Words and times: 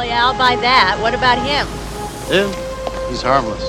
Well, 0.00 0.08
yeah, 0.08 0.24
I'll 0.24 0.38
buy 0.38 0.56
that. 0.56 0.96
What 1.02 1.12
about 1.12 1.36
him? 1.44 1.66
Him? 2.32 2.48
He's 3.10 3.20
harmless. 3.20 3.62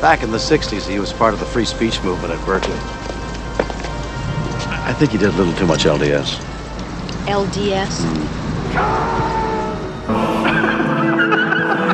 Back 0.00 0.22
in 0.22 0.30
the 0.30 0.38
60s, 0.38 0.88
he 0.88 1.00
was 1.00 1.12
part 1.12 1.34
of 1.34 1.40
the 1.40 1.46
free 1.46 1.64
speech 1.64 2.00
movement 2.04 2.32
at 2.32 2.46
Berkeley. 2.46 2.78
I 4.86 4.92
think 4.96 5.10
he 5.10 5.18
did 5.18 5.30
a 5.30 5.36
little 5.36 5.52
too 5.54 5.66
much 5.66 5.82
LDS. 5.82 6.36
LDS? 7.26 8.04
Hmm. 8.06 8.42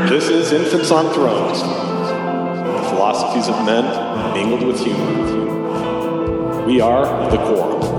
This 0.10 0.28
is 0.28 0.52
Infants 0.52 0.90
on 0.90 1.10
Thrones. 1.14 1.62
The 1.62 2.88
philosophies 2.90 3.48
of 3.48 3.64
men 3.64 3.86
mingled 4.34 4.64
with 4.66 4.84
humor. 4.84 6.66
We 6.66 6.82
are 6.82 7.30
the 7.30 7.38
Quorum. 7.38 7.91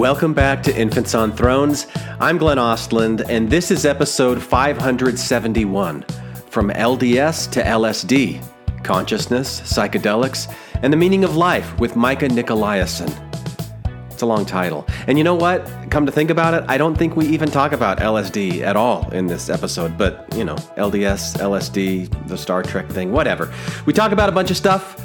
Welcome 0.00 0.32
back 0.32 0.62
to 0.62 0.74
Infants 0.74 1.14
on 1.14 1.30
Thrones. 1.30 1.86
I'm 2.20 2.38
Glenn 2.38 2.56
Ostlund, 2.56 3.28
and 3.28 3.50
this 3.50 3.70
is 3.70 3.84
episode 3.84 4.42
571 4.42 6.06
From 6.48 6.70
LDS 6.70 7.50
to 7.50 7.62
LSD 7.62 8.42
Consciousness, 8.82 9.60
Psychedelics, 9.60 10.50
and 10.82 10.90
the 10.90 10.96
Meaning 10.96 11.22
of 11.22 11.36
Life 11.36 11.78
with 11.78 11.96
Micah 11.96 12.28
Nickolaisen. 12.28 13.12
It's 14.10 14.22
a 14.22 14.26
long 14.26 14.46
title. 14.46 14.86
And 15.06 15.18
you 15.18 15.22
know 15.22 15.34
what? 15.34 15.70
Come 15.90 16.06
to 16.06 16.12
think 16.12 16.30
about 16.30 16.54
it, 16.54 16.64
I 16.66 16.78
don't 16.78 16.96
think 16.96 17.14
we 17.14 17.26
even 17.26 17.50
talk 17.50 17.72
about 17.72 17.98
LSD 17.98 18.62
at 18.62 18.76
all 18.76 19.06
in 19.10 19.26
this 19.26 19.50
episode, 19.50 19.98
but 19.98 20.26
you 20.34 20.46
know, 20.46 20.56
LDS, 20.78 21.36
LSD, 21.36 22.26
the 22.26 22.38
Star 22.38 22.62
Trek 22.62 22.88
thing, 22.88 23.12
whatever. 23.12 23.52
We 23.84 23.92
talk 23.92 24.12
about 24.12 24.30
a 24.30 24.32
bunch 24.32 24.50
of 24.50 24.56
stuff 24.56 24.98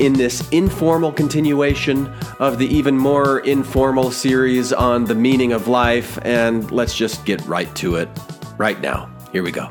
in 0.00 0.14
this 0.14 0.48
informal 0.48 1.12
continuation 1.12 2.06
of 2.38 2.58
the 2.58 2.66
even 2.66 2.96
more 2.96 3.40
informal 3.40 4.10
series 4.10 4.72
on 4.72 5.04
the 5.04 5.14
meaning 5.14 5.52
of 5.52 5.68
life, 5.68 6.18
and 6.22 6.70
let's 6.70 6.96
just 6.96 7.24
get 7.26 7.40
right 7.46 7.72
to 7.76 7.96
it 7.96 8.08
right 8.56 8.80
now. 8.80 9.14
Here 9.30 9.42
we 9.42 9.52
go. 9.52 9.68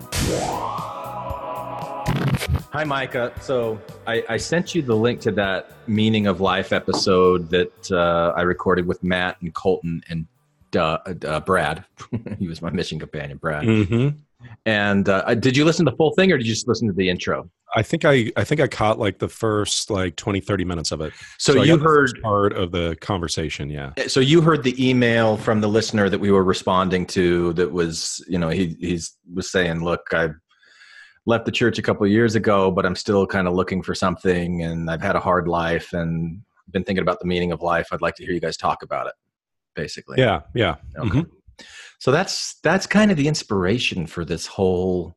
Hi, 2.71 2.83
Micah. 2.86 3.33
So 3.41 3.81
I, 4.05 4.23
I 4.30 4.38
sent 4.38 4.75
you 4.75 4.83
the 4.83 4.95
link 4.95 5.19
to 5.21 5.31
that 5.31 5.71
meaning 5.88 6.27
of 6.27 6.39
life 6.39 6.71
episode 6.71 7.49
that 7.49 7.91
uh, 7.91 8.33
I 8.38 8.43
recorded 8.43 8.86
with 8.86 9.03
Matt 9.03 9.41
and 9.41 9.52
Colton 9.53 10.03
and 10.09 10.27
uh, 10.75 10.99
uh, 11.27 11.39
Brad. 11.39 11.83
he 12.38 12.47
was 12.47 12.61
my 12.61 12.69
mission 12.69 12.99
companion, 12.99 13.39
Brad. 13.39 13.66
hmm 13.66 14.09
And 14.66 15.09
uh, 15.09 15.36
did 15.36 15.58
you 15.58 15.66
listen 15.66 15.86
to 15.86 15.92
the 15.92 15.98
full 15.98 16.12
thing, 16.12 16.32
or 16.32 16.38
did 16.38 16.48
you 16.48 16.54
just 16.54 16.68
listen 16.68 16.88
to 16.88 16.94
the 16.94 17.09
intro? 17.09 17.50
I 17.76 17.84
think 17.84 18.06
I 18.06 18.32
I 18.36 18.44
think 18.44 18.62
I 18.62 18.68
caught 18.68 18.98
like 18.98 19.20
the 19.20 19.28
first 19.28 19.90
like 19.90 20.16
20 20.16 20.40
30 20.40 20.66
minutes 20.66 20.92
of 20.92 21.02
it. 21.02 21.14
So, 21.38 21.59
I 21.59 21.64
you 21.64 21.73
got 21.73 21.80
the 21.80 21.86
first 21.86 22.16
heard 22.16 22.23
part 22.23 22.54
of 22.54 22.72
the 22.72 22.98
conversation, 23.02 23.70
yeah. 23.70 23.92
so 24.08 24.20
you 24.20 24.42
heard 24.42 24.64
the 24.64 24.90
email 24.90 25.38
from 25.38 25.62
the 25.62 25.67
listener 25.67 26.10
that 26.10 26.20
we 26.20 26.32
were 26.32 26.44
responding 26.44 27.06
to 27.08 27.54
that 27.54 27.72
was 27.72 28.23
you 28.28 28.38
know 28.38 28.50
he 28.50 28.76
he's 28.80 29.17
was 29.34 29.52
saying 29.52 29.84
look 29.84 30.02
i 30.14 30.30
left 31.26 31.45
the 31.45 31.52
church 31.52 31.78
a 31.78 31.82
couple 31.82 32.06
of 32.06 32.12
years 32.12 32.36
ago 32.36 32.72
but 32.72 32.86
i'm 32.86 32.95
still 32.95 33.28
kind 33.28 33.48
of 33.48 33.54
looking 33.54 33.84
for 33.84 33.94
something 33.94 34.64
and 34.64 34.90
i've 34.90 35.02
had 35.02 35.16
a 35.16 35.20
hard 35.20 35.48
life 35.48 35.94
and 35.94 36.42
been 36.72 36.84
thinking 36.84 37.02
about 37.02 37.20
the 37.20 37.26
meaning 37.28 37.52
of 37.52 37.62
life 37.62 37.88
i'd 37.92 38.02
like 38.02 38.16
to 38.16 38.23
hear 38.23 38.34
you 38.34 38.40
guys 38.40 38.58
talk 38.58 38.84
about 38.84 39.08
it 39.08 39.14
basically 39.76 40.17
Yeah, 40.17 40.42
yeah. 40.54 40.76
Okay. 40.98 41.20
Mhm. 41.20 41.30
So 42.00 42.11
that's 42.11 42.59
that's 42.64 42.88
kind 42.88 43.11
of 43.11 43.17
the 43.17 43.28
inspiration 43.28 44.08
for 44.08 44.25
this 44.25 44.47
whole 44.47 45.16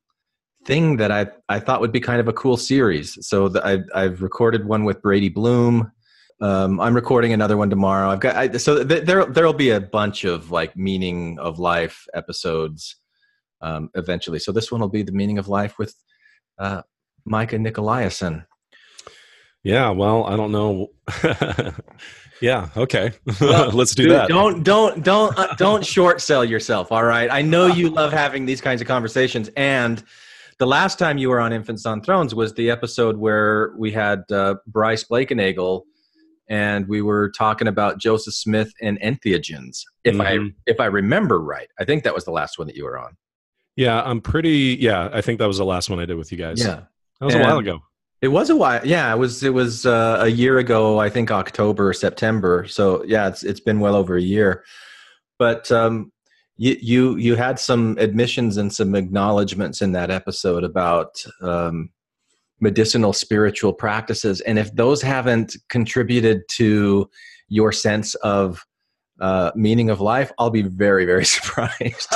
thing 0.65 0.97
that 0.97 1.11
I 1.11 1.29
I 1.49 1.61
thought 1.61 1.81
would 1.81 1.93
be 1.93 2.01
kind 2.01 2.21
of 2.21 2.29
a 2.29 2.33
cool 2.33 2.57
series. 2.57 3.17
So 3.27 3.49
the, 3.49 3.65
I 3.67 3.79
I've 3.95 4.21
recorded 4.21 4.67
one 4.67 4.85
with 4.85 5.01
Brady 5.01 5.29
Bloom. 5.29 5.93
Um, 6.41 6.81
I'm 6.81 6.95
recording 6.95 7.33
another 7.33 7.57
one 7.57 7.71
tomorrow. 7.71 8.11
I've 8.11 8.21
got 8.21 8.35
I, 8.37 8.57
so 8.57 8.83
th- 8.85 9.05
there 9.05 9.25
there'll 9.27 9.53
be 9.53 9.71
a 9.71 9.81
bunch 9.81 10.25
of 10.25 10.51
like 10.51 10.77
meaning 10.77 11.39
of 11.39 11.61
life 11.61 12.05
episodes 12.15 12.97
um, 13.61 13.89
eventually. 13.95 14.41
So 14.41 14.51
this 14.51 14.73
one 14.73 14.81
will 14.81 14.89
be 14.89 15.05
the 15.05 15.13
meaning 15.13 15.39
of 15.39 15.47
life 15.47 15.79
with 15.79 15.95
uh, 16.59 16.83
Micah 17.25 17.57
Nickolaisen. 17.57 18.45
Yeah, 19.63 19.91
well, 19.91 20.25
I 20.25 20.37
don't 20.37 20.51
know. 20.51 20.89
yeah, 22.43 22.69
okay. 22.77 23.13
Well, 23.41 23.71
Let's 23.73 23.95
do 23.95 24.03
Dude, 24.05 24.13
that. 24.13 24.29
Don't 24.29 24.63
don't 24.63 25.03
don't 25.03 25.39
uh, 25.39 25.55
don't 25.57 25.85
short 25.87 26.21
sell 26.21 26.45
yourself. 26.45 26.93
All 26.93 27.05
right. 27.05 27.31
I 27.31 27.41
know 27.43 27.67
you 27.67 27.89
love 28.01 28.13
having 28.13 28.45
these 28.45 28.61
kinds 28.61 28.81
of 28.83 28.87
conversations, 28.87 29.49
and 29.57 30.03
the 30.59 30.67
last 30.67 30.99
time 30.99 31.17
you 31.19 31.29
were 31.31 31.41
on 31.41 31.53
Infants 31.53 31.87
on 31.87 32.03
Thrones 32.03 32.35
was 32.35 32.53
the 32.55 32.71
episode 32.71 33.17
where 33.17 33.73
we 33.79 33.91
had 33.91 34.25
uh, 34.31 34.57
Bryce 34.67 35.05
Blankenagel, 35.05 35.83
and 36.49 36.87
we 36.89 37.01
were 37.03 37.31
talking 37.31 37.69
about 37.69 37.99
Joseph 37.99 38.35
Smith 38.35 38.73
and 38.83 39.01
entheogens. 39.01 39.83
If 40.05 40.21
I 40.21 40.37
Mhm. 40.39 40.55
if 40.67 40.81
I 40.81 40.87
remember 40.87 41.41
right, 41.41 41.69
I 41.79 41.85
think 41.85 42.05
that 42.05 42.15
was 42.15 42.25
the 42.25 42.33
last 42.33 42.59
one 42.59 42.67
that 42.67 42.77
you 42.77 42.85
were 42.85 42.99
on. 42.99 43.17
Yeah, 43.77 44.03
I'm 44.03 44.21
pretty 44.21 44.77
yeah, 44.81 45.09
I 45.13 45.21
think 45.23 45.39
that 45.39 45.49
was 45.49 45.59
the 45.59 45.65
last 45.65 45.89
one 45.89 45.99
I 45.99 46.05
did 46.05 46.17
with 46.17 46.31
you 46.31 46.39
guys. 46.39 46.61
Yeah, 46.61 46.81
that 47.21 47.25
was 47.25 47.35
a 47.35 47.39
while 47.39 47.59
ago. 47.59 47.81
It 48.23 48.29
was 48.29 48.51
a 48.51 48.57
while. 48.57 48.87
Yeah, 48.87 49.13
it 49.13 49.19
was. 49.19 49.43
It 49.43 49.53
was 49.53 49.85
uh, 49.85 50.19
a 50.21 50.29
year 50.29 50.59
ago. 50.59 51.01
I 51.01 51.11
think 51.11 51.33
October, 51.33 51.89
or 51.89 51.93
September. 51.93 52.67
So 52.69 53.03
yeah, 53.05 53.27
it's 53.27 53.43
it's 53.43 53.59
been 53.59 53.81
well 53.81 53.97
over 53.97 54.17
a 54.17 54.23
year. 54.23 54.65
But 55.41 55.71
um, 55.73 56.13
you 56.57 56.77
you 56.81 57.17
you 57.17 57.35
had 57.35 57.59
some 57.59 57.99
admissions 57.99 58.59
and 58.59 58.73
some 58.73 58.95
acknowledgments 58.95 59.83
in 59.83 59.91
that 59.93 60.13
episode 60.13 60.63
about 60.63 61.21
um, 61.41 61.91
medicinal 62.61 63.13
spiritual 63.13 63.73
practices, 63.73 64.41
and 64.43 64.57
if 64.57 64.73
those 64.77 65.03
haven't 65.03 65.57
contributed 65.69 66.43
to 66.51 67.11
your 67.49 67.73
sense 67.73 68.15
of 68.17 68.65
uh, 69.21 69.51
meaning 69.57 69.91
of 69.91 70.01
life, 70.01 70.31
I'll 70.39 70.51
be 70.51 70.63
very 70.63 71.05
very 71.07 71.25
surprised. 71.37 72.15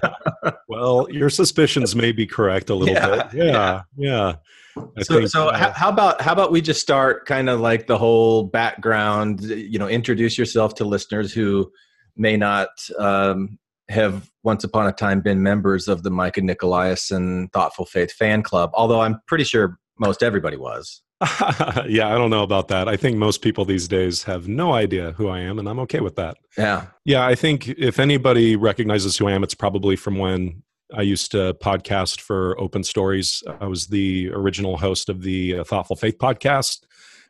well, 0.68 1.08
your 1.10 1.28
suspicions 1.28 1.96
may 1.96 2.12
be 2.12 2.24
correct 2.24 2.70
a 2.70 2.74
little 2.76 2.94
Yeah, 2.94 3.28
bit. 3.28 3.46
Yeah, 3.46 3.82
yeah. 3.96 4.34
I 4.76 5.02
so, 5.02 5.14
think, 5.14 5.28
so 5.28 5.48
uh, 5.48 5.72
how, 5.72 5.88
about 5.88 6.20
how 6.20 6.32
about 6.32 6.52
we 6.52 6.60
just 6.60 6.80
start 6.80 7.26
kind 7.26 7.48
of 7.48 7.60
like 7.60 7.86
the 7.86 7.98
whole 7.98 8.44
background 8.44 9.42
you 9.42 9.78
know 9.78 9.88
introduce 9.88 10.38
yourself 10.38 10.74
to 10.76 10.84
listeners 10.84 11.32
who 11.32 11.70
may 12.16 12.36
not 12.36 12.68
um, 12.98 13.58
have 13.88 14.30
once 14.42 14.64
upon 14.64 14.86
a 14.86 14.92
time 14.92 15.20
been 15.20 15.42
members 15.42 15.88
of 15.88 16.02
the 16.02 16.10
micah 16.10 16.40
nickolaisen 16.40 17.52
thoughtful 17.52 17.84
faith 17.84 18.12
fan 18.12 18.42
club 18.42 18.70
although 18.74 19.00
i'm 19.00 19.20
pretty 19.26 19.44
sure 19.44 19.78
most 19.98 20.22
everybody 20.22 20.56
was 20.56 21.02
yeah, 21.86 22.08
I 22.08 22.16
don't 22.16 22.30
know 22.30 22.42
about 22.42 22.68
that. 22.68 22.88
I 22.88 22.96
think 22.96 23.18
most 23.18 23.42
people 23.42 23.66
these 23.66 23.86
days 23.86 24.22
have 24.22 24.48
no 24.48 24.72
idea 24.72 25.12
who 25.12 25.28
I 25.28 25.40
am, 25.40 25.58
and 25.58 25.68
I'm 25.68 25.78
okay 25.80 26.00
with 26.00 26.16
that. 26.16 26.38
yeah 26.56 26.86
Yeah, 27.04 27.26
I 27.26 27.34
think 27.34 27.68
if 27.68 27.98
anybody 27.98 28.56
recognizes 28.56 29.18
who 29.18 29.28
I 29.28 29.32
am, 29.32 29.42
it's 29.42 29.54
probably 29.54 29.96
from 29.96 30.16
when 30.16 30.62
I 30.96 31.02
used 31.02 31.30
to 31.32 31.54
podcast 31.54 32.20
for 32.20 32.58
Open 32.60 32.82
Stories. 32.82 33.42
I 33.60 33.66
was 33.66 33.86
the 33.86 34.30
original 34.32 34.76
host 34.76 35.08
of 35.08 35.22
the 35.22 35.58
uh, 35.60 35.64
Thoughtful 35.64 35.96
Faith 35.96 36.18
podcast. 36.18 36.80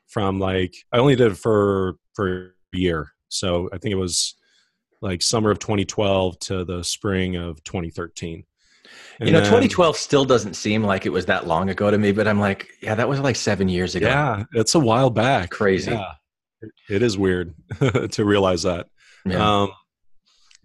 From 0.07 0.41
like, 0.41 0.75
I 0.93 0.99
only 0.99 1.15
did 1.15 1.33
it 1.33 1.37
for 1.37 1.95
for 2.15 2.55
a 2.75 2.77
year, 2.77 3.13
so 3.29 3.69
I 3.73 3.79
think 3.79 3.93
it 3.93 3.97
was 3.97 4.35
like 5.03 5.23
summer 5.23 5.51
of 5.51 5.59
2012 5.61 6.39
to 6.41 6.65
the 6.65 6.83
spring 6.83 7.37
of 7.37 7.63
2013. 7.65 8.45
you 9.21 9.31
know 9.31 9.39
then- 9.41 9.45
2012 9.47 9.97
still 9.97 10.25
doesn't 10.25 10.55
seem 10.55 10.83
like 10.83 11.07
it 11.07 11.11
was 11.11 11.27
that 11.27 11.47
long 11.47 11.71
ago 11.71 11.91
to 11.91 11.97
me 11.97 12.11
but 12.13 12.27
i'm 12.27 12.41
like 12.41 12.67
yeah 12.83 12.95
that 12.95 13.09
was 13.09 13.19
like 13.21 13.37
seven 13.37 13.69
years 13.69 13.95
ago 13.95 14.07
Yeah, 14.09 14.45
it's 14.53 14.75
a 14.75 14.81
while 14.81 15.09
back. 15.11 15.51
Crazy. 15.51 15.93
Yeah. 15.93 16.13
It 16.91 17.03
is 17.03 17.17
weird 17.17 17.55
to 18.13 18.25
realize 18.25 18.65
that. 18.65 18.89
Yeah. 19.25 19.63
Um, 19.63 19.71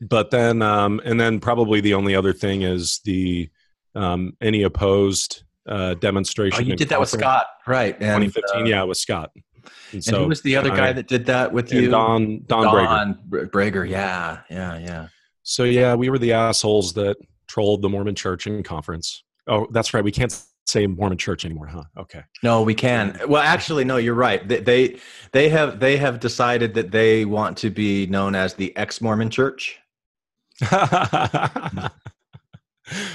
but 0.01 0.31
then, 0.31 0.61
um, 0.61 1.01
and 1.05 1.19
then 1.19 1.39
probably 1.39 1.81
the 1.81 1.93
only 1.93 2.15
other 2.15 2.33
thing 2.33 2.61
is 2.63 2.99
the 3.05 3.49
um, 3.95 4.35
any 4.41 4.63
opposed 4.63 5.43
uh, 5.67 5.93
demonstration. 5.95 6.63
oh 6.63 6.67
you 6.67 6.75
did 6.75 6.89
that 6.89 6.99
with 6.99 7.09
scott 7.09 7.47
right 7.65 7.95
and, 8.01 8.23
2015. 8.23 8.61
uh, 8.61 8.65
yeah, 8.65 8.83
with 8.83 8.97
Scott. 8.97 9.31
And, 9.91 10.05
and 10.07 10.17
who 10.17 10.27
was 10.27 10.41
the 10.41 10.55
other 10.57 10.71
I- 10.71 10.77
guy 10.77 10.93
that 10.93 11.07
did 11.07 11.25
that 11.25 11.51
with 11.51 11.73
you 11.73 11.89
Don 11.89 12.43
Don, 12.45 12.65
Brager. 12.65 12.85
Don 12.85 13.19
Br- 13.25 13.45
Brager, 13.45 13.89
yeah 13.89 14.41
yeah 14.49 14.77
yeah 14.77 15.07
So 15.43 15.63
yeah, 15.63 15.95
we 15.95 16.09
were 16.09 16.19
the 16.19 16.33
assholes 16.33 16.93
that 16.93 17.17
trolled 17.47 17.81
the 17.81 17.89
Mormon 17.89 18.15
Church 18.15 18.45
in 18.47 18.61
conference. 18.63 19.23
Oh, 19.47 19.67
that's 19.71 19.93
right. 19.93 20.03
We 20.03 20.11
can't 20.11 20.35
say 20.65 20.87
Mormon 20.87 21.17
Church 21.17 21.45
anymore, 21.45 21.67
huh? 21.67 21.83
Okay. 21.97 22.23
No, 22.43 22.63
we 22.63 22.73
can. 22.73 23.19
Well, 23.27 23.41
actually, 23.41 23.85
no. 23.85 23.97
You're 23.97 24.15
right. 24.15 24.47
They, 24.47 24.59
they 24.59 24.97
they 25.31 25.49
have 25.49 25.79
they 25.79 25.97
have 25.97 26.19
decided 26.19 26.73
that 26.73 26.91
they 26.91 27.25
want 27.25 27.57
to 27.59 27.69
be 27.69 28.07
known 28.07 28.35
as 28.35 28.55
the 28.55 28.75
ex 28.75 29.01
Mormon 29.01 29.29
Church. 29.29 29.79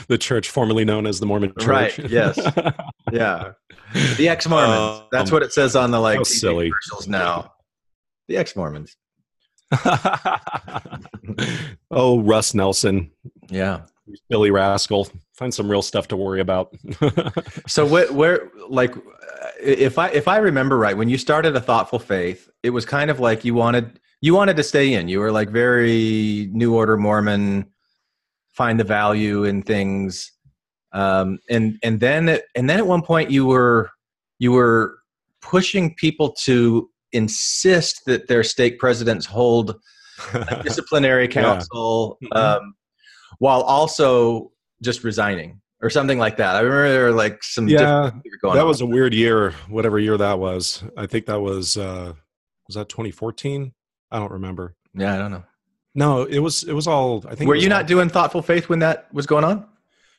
the 0.08 0.18
church 0.18 0.50
formerly 0.50 0.84
known 0.84 1.06
as 1.06 1.20
the 1.20 1.26
Mormon 1.26 1.52
Church. 1.58 1.66
Right, 1.98 2.10
yes. 2.10 2.38
Yeah, 3.12 3.52
the 4.16 4.28
ex 4.28 4.46
Mormons. 4.46 5.00
Um, 5.00 5.06
That's 5.12 5.32
what 5.32 5.42
it 5.42 5.52
says 5.52 5.74
on 5.76 5.90
the 5.90 6.00
like 6.00 6.24
silly. 6.26 6.70
commercials 6.70 7.08
now. 7.08 7.52
The 8.28 8.36
ex 8.36 8.54
Mormons. 8.54 8.96
oh, 11.90 12.20
Russ 12.20 12.54
Nelson, 12.54 13.10
Yeah. 13.48 13.82
Billy 14.28 14.50
Rascal. 14.50 15.08
Find 15.34 15.54
some 15.54 15.70
real 15.70 15.82
stuff 15.82 16.08
to 16.08 16.16
worry 16.16 16.40
about. 16.40 16.74
So 17.68 17.86
where, 17.86 18.12
where 18.12 18.50
like 18.68 18.92
if 19.62 19.96
I 19.98 20.08
if 20.08 20.26
I 20.26 20.38
remember 20.38 20.76
right, 20.76 20.96
when 20.96 21.08
you 21.08 21.16
started 21.18 21.54
a 21.54 21.60
thoughtful 21.60 22.00
faith, 22.00 22.48
it 22.64 22.70
was 22.70 22.84
kind 22.84 23.10
of 23.10 23.20
like 23.20 23.44
you 23.44 23.54
wanted 23.54 24.00
you 24.20 24.34
wanted 24.34 24.56
to 24.56 24.62
stay 24.62 24.94
in. 24.94 25.08
You 25.08 25.20
were 25.20 25.32
like 25.32 25.50
very 25.50 26.48
New 26.52 26.74
Order 26.74 26.96
Mormon, 26.96 27.66
find 28.52 28.78
the 28.78 28.84
value 28.84 29.44
in 29.44 29.62
things, 29.62 30.30
um, 30.92 31.38
and 31.48 31.78
and 31.82 32.00
then 32.00 32.38
and 32.54 32.68
then 32.68 32.78
at 32.78 32.86
one 32.86 33.02
point 33.02 33.30
you 33.30 33.46
were 33.46 33.90
you 34.38 34.52
were 34.52 34.98
pushing 35.40 35.94
people 35.94 36.32
to 36.32 36.88
insist 37.12 38.02
that 38.06 38.28
their 38.28 38.42
stake 38.44 38.78
presidents 38.78 39.26
hold 39.26 39.74
a 40.34 40.60
disciplinary 40.62 41.26
council 41.28 42.18
Mhm. 42.22 42.36
um, 42.36 42.74
while 43.38 43.62
also 43.62 44.52
just 44.82 45.02
resigning 45.02 45.60
or 45.82 45.88
something 45.90 46.18
like 46.18 46.36
that. 46.36 46.56
I 46.56 46.60
remember 46.60 46.88
there 46.90 47.04
were 47.04 47.12
like 47.12 47.42
some 47.42 47.66
Yeah, 47.68 47.78
different 47.78 48.22
things 48.22 48.36
going 48.42 48.54
that 48.56 48.62
on. 48.62 48.68
was 48.68 48.80
a 48.82 48.86
weird 48.86 49.14
year, 49.14 49.52
whatever 49.68 49.98
year 49.98 50.16
that 50.18 50.38
was. 50.38 50.84
I 50.96 51.06
think 51.06 51.26
that 51.26 51.40
was 51.40 51.76
uh 51.78 52.12
was 52.68 52.74
that 52.76 52.88
2014? 52.90 53.72
I 54.10 54.18
don't 54.18 54.32
remember. 54.32 54.74
yeah, 54.94 55.14
I 55.14 55.18
don't 55.18 55.30
know. 55.30 55.44
No, 55.94 56.22
it 56.22 56.38
was 56.38 56.62
it 56.64 56.72
was 56.72 56.86
all 56.86 57.24
I 57.28 57.34
think 57.34 57.48
Were 57.48 57.54
you 57.56 57.64
all- 57.64 57.68
not 57.78 57.86
doing 57.86 58.08
thoughtful 58.08 58.42
faith 58.42 58.68
when 58.68 58.78
that 58.80 59.12
was 59.12 59.26
going 59.26 59.44
on? 59.44 59.66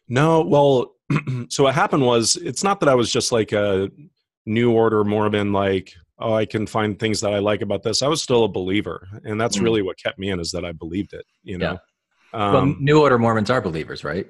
No, 0.09 0.41
well, 0.41 0.95
so 1.49 1.63
what 1.63 1.73
happened 1.75 2.05
was 2.05 2.35
it's 2.35 2.63
not 2.63 2.79
that 2.81 2.89
I 2.89 2.95
was 2.95 3.11
just 3.11 3.31
like 3.31 3.51
a 3.53 3.89
new 4.45 4.71
order 4.71 5.03
Mormon, 5.03 5.53
like, 5.53 5.93
oh, 6.19 6.33
I 6.33 6.45
can 6.45 6.67
find 6.67 6.99
things 6.99 7.21
that 7.21 7.33
I 7.33 7.39
like 7.39 7.61
about 7.61 7.83
this. 7.83 8.01
I 8.01 8.07
was 8.07 8.21
still 8.21 8.43
a 8.43 8.49
believer. 8.49 9.07
And 9.23 9.39
that's 9.39 9.57
Mm. 9.57 9.63
really 9.63 9.81
what 9.81 9.97
kept 9.97 10.19
me 10.19 10.29
in 10.29 10.39
is 10.39 10.51
that 10.51 10.65
I 10.65 10.71
believed 10.73 11.13
it, 11.13 11.25
you 11.43 11.57
know. 11.57 11.77
well, 12.33 12.57
Um, 12.57 12.77
New 12.81 12.99
Order 13.01 13.17
Mormons 13.17 13.49
are 13.49 13.61
believers, 13.61 14.03
right? 14.03 14.27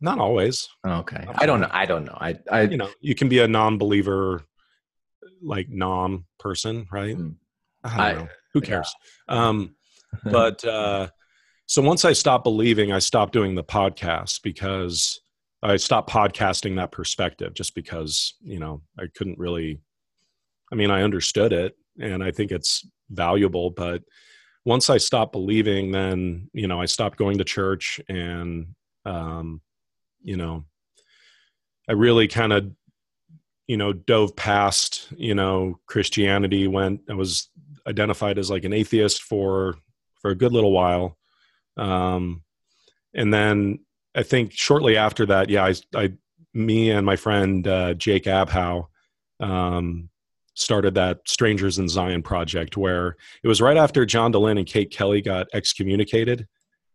not 0.00 0.18
always. 0.18 0.68
Okay, 0.84 1.24
I 1.36 1.46
don't 1.46 1.60
know. 1.60 1.68
I 1.70 1.86
don't 1.86 2.04
know. 2.04 2.18
I, 2.20 2.36
I 2.50 2.62
You 2.62 2.76
know, 2.76 2.90
you 3.00 3.14
can 3.14 3.28
be 3.28 3.38
a 3.38 3.46
non 3.48 3.78
believer, 3.78 4.42
like 5.40 5.68
non 5.70 6.24
person, 6.40 6.86
right? 6.90 7.16
Mm. 7.16 7.36
I 7.84 8.12
don't 8.14 8.22
I- 8.28 8.28
Who 8.54 8.60
yeah. 8.60 8.68
cares? 8.68 8.94
Um, 9.28 9.74
but 10.24 10.64
uh, 10.64 11.08
so 11.66 11.82
once 11.82 12.04
I 12.04 12.12
stopped 12.12 12.44
believing, 12.44 12.92
I 12.92 12.98
stopped 12.98 13.32
doing 13.32 13.54
the 13.54 13.64
podcast 13.64 14.42
because 14.42 15.20
I 15.62 15.76
stopped 15.76 16.10
podcasting 16.10 16.76
that 16.76 16.92
perspective 16.92 17.54
just 17.54 17.74
because, 17.74 18.34
you 18.42 18.58
know, 18.58 18.82
I 18.98 19.04
couldn't 19.14 19.38
really, 19.38 19.80
I 20.72 20.74
mean, 20.74 20.90
I 20.90 21.02
understood 21.02 21.52
it 21.52 21.76
and 22.00 22.22
I 22.22 22.32
think 22.32 22.50
it's 22.50 22.86
valuable, 23.10 23.70
but 23.70 24.02
once 24.64 24.90
I 24.90 24.98
stopped 24.98 25.32
believing, 25.32 25.92
then, 25.92 26.50
you 26.52 26.66
know, 26.66 26.80
I 26.80 26.86
stopped 26.86 27.16
going 27.16 27.38
to 27.38 27.44
church 27.44 28.00
and, 28.08 28.74
um, 29.04 29.60
you 30.22 30.36
know, 30.36 30.64
I 31.88 31.92
really 31.92 32.28
kind 32.28 32.52
of, 32.52 32.70
you 33.66 33.76
know, 33.76 33.92
dove 33.92 34.36
past, 34.36 35.08
you 35.16 35.34
know, 35.34 35.78
Christianity, 35.86 36.66
went, 36.66 37.02
I 37.08 37.14
was 37.14 37.48
identified 37.86 38.38
as 38.38 38.50
like 38.50 38.64
an 38.64 38.72
atheist 38.72 39.22
for 39.22 39.76
for 40.20 40.30
a 40.30 40.36
good 40.36 40.52
little 40.52 40.72
while. 40.72 41.16
Um 41.76 42.42
and 43.14 43.32
then 43.32 43.78
i 44.14 44.22
think 44.22 44.52
shortly 44.52 44.96
after 44.96 45.26
that 45.26 45.50
yeah 45.50 45.64
i, 45.64 45.74
I 45.94 46.12
me 46.54 46.90
and 46.90 47.04
my 47.06 47.16
friend 47.16 47.66
uh, 47.66 47.94
jake 47.94 48.24
abhow 48.24 48.86
um 49.40 50.08
started 50.54 50.94
that 50.94 51.20
strangers 51.26 51.78
in 51.78 51.88
zion 51.88 52.22
project 52.22 52.76
where 52.76 53.16
it 53.42 53.48
was 53.48 53.60
right 53.60 53.76
after 53.76 54.04
john 54.04 54.32
dehlin 54.32 54.58
and 54.58 54.66
kate 54.66 54.90
kelly 54.90 55.22
got 55.22 55.46
excommunicated. 55.52 56.46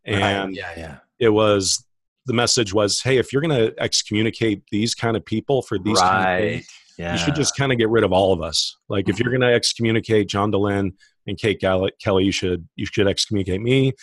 And 0.06 0.56
yeah, 0.56 0.72
yeah, 0.78 0.98
it 1.20 1.30
was 1.30 1.86
the 2.26 2.34
message 2.34 2.74
was 2.74 3.02
hey 3.02 3.18
if 3.18 3.34
you're 3.34 3.42
going 3.42 3.58
to 3.58 3.74
excommunicate 3.78 4.64
these 4.72 4.96
kind 4.96 5.18
of 5.18 5.26
people 5.26 5.62
for 5.62 5.78
these 5.78 6.00
kind 6.00 6.20
of 6.20 6.26
right. 6.26 6.52
things, 6.54 6.68
Yeah, 6.98 7.14
you 7.14 7.20
should 7.20 7.36
just 7.36 7.56
kind 7.56 7.72
of 7.72 7.78
get 7.78 7.90
rid 7.90 8.04
of 8.04 8.12
all 8.12 8.34
of 8.34 8.42
us. 8.42 8.76
Like 8.90 9.08
if 9.10 9.20
you're 9.20 9.30
going 9.30 9.42
to 9.42 9.54
excommunicate 9.54 10.28
John 10.28 10.52
Dehlin 10.52 10.94
and 11.28 11.38
Kate 11.38 11.60
Kelly, 11.62 12.24
you 12.24 12.32
should 12.32 12.68
you 12.76 12.86
should 12.86 13.08
excommunicate 13.08 13.62
me 13.62 13.94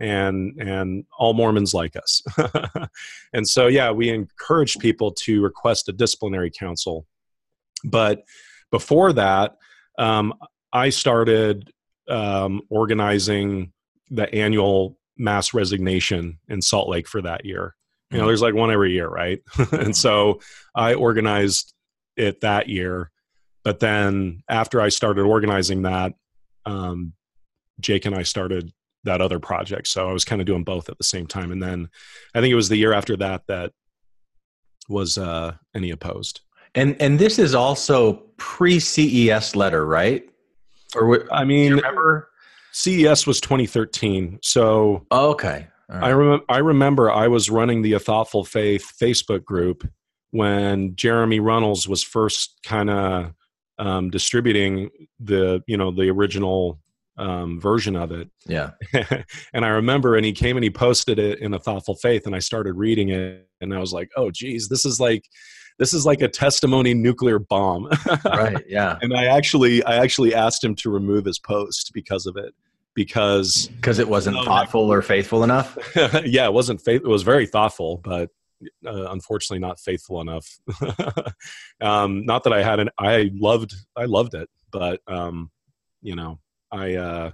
and 0.00 0.60
and 0.60 1.04
all 1.18 1.34
Mormons 1.34 1.74
like 1.74 1.94
us. 1.96 2.22
and 3.32 3.48
so 3.48 3.66
yeah, 3.66 3.90
we 3.90 4.08
encourage 4.10 4.76
people 4.78 5.12
to 5.12 5.42
request 5.42 5.88
a 5.88 5.92
disciplinary 5.92 6.50
council. 6.50 7.06
But 7.84 8.22
before 8.70 9.12
that, 9.14 9.56
um, 9.98 10.34
I 10.72 10.88
started 10.90 11.70
um, 12.08 12.62
organizing 12.70 13.72
the 14.10 14.32
annual 14.34 14.98
mass 15.16 15.54
resignation 15.54 16.38
in 16.48 16.60
Salt 16.60 16.88
Lake 16.88 17.08
for 17.08 17.22
that 17.22 17.44
year. 17.44 17.74
You 18.10 18.18
know, 18.18 18.24
Mhm. 18.24 18.26
there's 18.28 18.42
like 18.42 18.54
one 18.54 18.70
every 18.70 18.92
year, 18.92 19.08
right? 19.08 19.40
and 19.72 19.96
so 19.96 20.40
I 20.74 20.94
organized 20.94 21.72
it 22.16 22.40
that 22.40 22.68
year. 22.68 23.10
But 23.64 23.80
then 23.80 24.42
after 24.48 24.80
I 24.80 24.88
started 24.90 25.22
organizing 25.22 25.82
that, 25.82 26.12
um, 26.66 27.14
Jake 27.80 28.04
and 28.04 28.14
I 28.14 28.22
started 28.22 28.72
that 29.04 29.20
other 29.20 29.38
project. 29.38 29.88
So 29.88 30.08
I 30.08 30.12
was 30.12 30.24
kind 30.24 30.40
of 30.40 30.46
doing 30.46 30.64
both 30.64 30.88
at 30.88 30.98
the 30.98 31.04
same 31.04 31.26
time. 31.26 31.52
And 31.52 31.62
then 31.62 31.88
I 32.34 32.40
think 32.40 32.52
it 32.52 32.56
was 32.56 32.68
the 32.68 32.76
year 32.76 32.92
after 32.92 33.16
that 33.18 33.42
that 33.48 33.72
was 34.88 35.18
uh, 35.18 35.54
any 35.74 35.90
opposed. 35.90 36.40
And 36.74 36.96
and 37.00 37.18
this 37.18 37.38
is 37.38 37.54
also 37.54 38.24
pre 38.36 38.80
CES 38.80 39.54
letter, 39.54 39.86
right? 39.86 40.28
Or 40.94 41.06
what, 41.06 41.22
I 41.32 41.44
mean, 41.44 41.74
remember? 41.74 42.30
CES 42.72 43.26
was 43.26 43.40
2013. 43.40 44.40
So 44.42 45.06
Oh, 45.10 45.30
okay, 45.30 45.68
right. 45.88 46.04
I, 46.04 46.10
rem- 46.10 46.42
I 46.48 46.58
remember 46.58 47.10
I 47.10 47.28
was 47.28 47.48
running 47.48 47.82
the 47.82 47.92
A 47.92 48.00
Thoughtful 48.00 48.44
Faith 48.44 48.92
Facebook 49.00 49.44
group 49.44 49.88
when 50.34 50.96
Jeremy 50.96 51.38
Runnells 51.38 51.86
was 51.86 52.02
first 52.02 52.58
kind 52.64 52.90
of 52.90 53.32
um, 53.78 54.10
distributing 54.10 54.90
the 55.20 55.62
you 55.68 55.76
know 55.76 55.92
the 55.92 56.10
original 56.10 56.80
um, 57.16 57.60
version 57.60 57.94
of 57.94 58.10
it, 58.10 58.28
yeah, 58.48 58.70
and 59.54 59.64
I 59.64 59.68
remember 59.68 60.16
and 60.16 60.26
he 60.26 60.32
came 60.32 60.56
and 60.56 60.64
he 60.64 60.70
posted 60.70 61.20
it 61.20 61.38
in 61.38 61.54
A 61.54 61.60
Thoughtful 61.60 61.94
Faith, 61.94 62.26
and 62.26 62.34
I 62.34 62.40
started 62.40 62.74
reading 62.74 63.10
it, 63.10 63.48
and 63.60 63.72
I 63.72 63.78
was 63.78 63.92
like, 63.92 64.10
oh 64.16 64.32
geez, 64.32 64.68
this 64.68 64.84
is 64.84 64.98
like 64.98 65.22
this 65.78 65.94
is 65.94 66.04
like 66.04 66.20
a 66.20 66.28
testimony 66.28 66.94
nuclear 66.94 67.38
bomb. 67.38 67.88
right, 68.24 68.64
yeah, 68.68 68.98
and 69.02 69.14
I 69.14 69.26
actually 69.26 69.84
I 69.84 70.02
actually 70.02 70.34
asked 70.34 70.64
him 70.64 70.74
to 70.76 70.90
remove 70.90 71.26
his 71.26 71.38
post 71.38 71.92
because 71.94 72.26
of 72.26 72.36
it 72.36 72.52
because 72.94 73.68
because 73.76 74.00
it 74.00 74.08
wasn't 74.08 74.34
No, 74.34 74.42
thoughtful 74.42 74.92
or 74.92 75.00
faithful 75.00 75.44
enough. 75.44 75.78
yeah, 76.24 76.46
it 76.46 76.52
wasn't 76.52 76.80
faith. 76.80 77.02
It 77.04 77.08
was 77.08 77.22
very 77.22 77.46
thoughtful, 77.46 77.98
but 77.98 78.30
uh, 78.86 79.10
unfortunately 79.10 79.60
not 79.60 79.80
faithful 79.80 80.20
enough. 80.20 80.58
um, 81.80 82.24
not 82.24 82.44
that 82.44 82.52
I 82.52 82.62
had 82.62 82.80
an. 82.80 82.90
I 82.98 83.30
loved. 83.34 83.74
I 83.96 84.04
loved 84.04 84.34
it, 84.34 84.48
but 84.70 85.00
um, 85.06 85.50
you 86.02 86.16
know, 86.16 86.38
I 86.72 86.94
uh, 86.94 87.30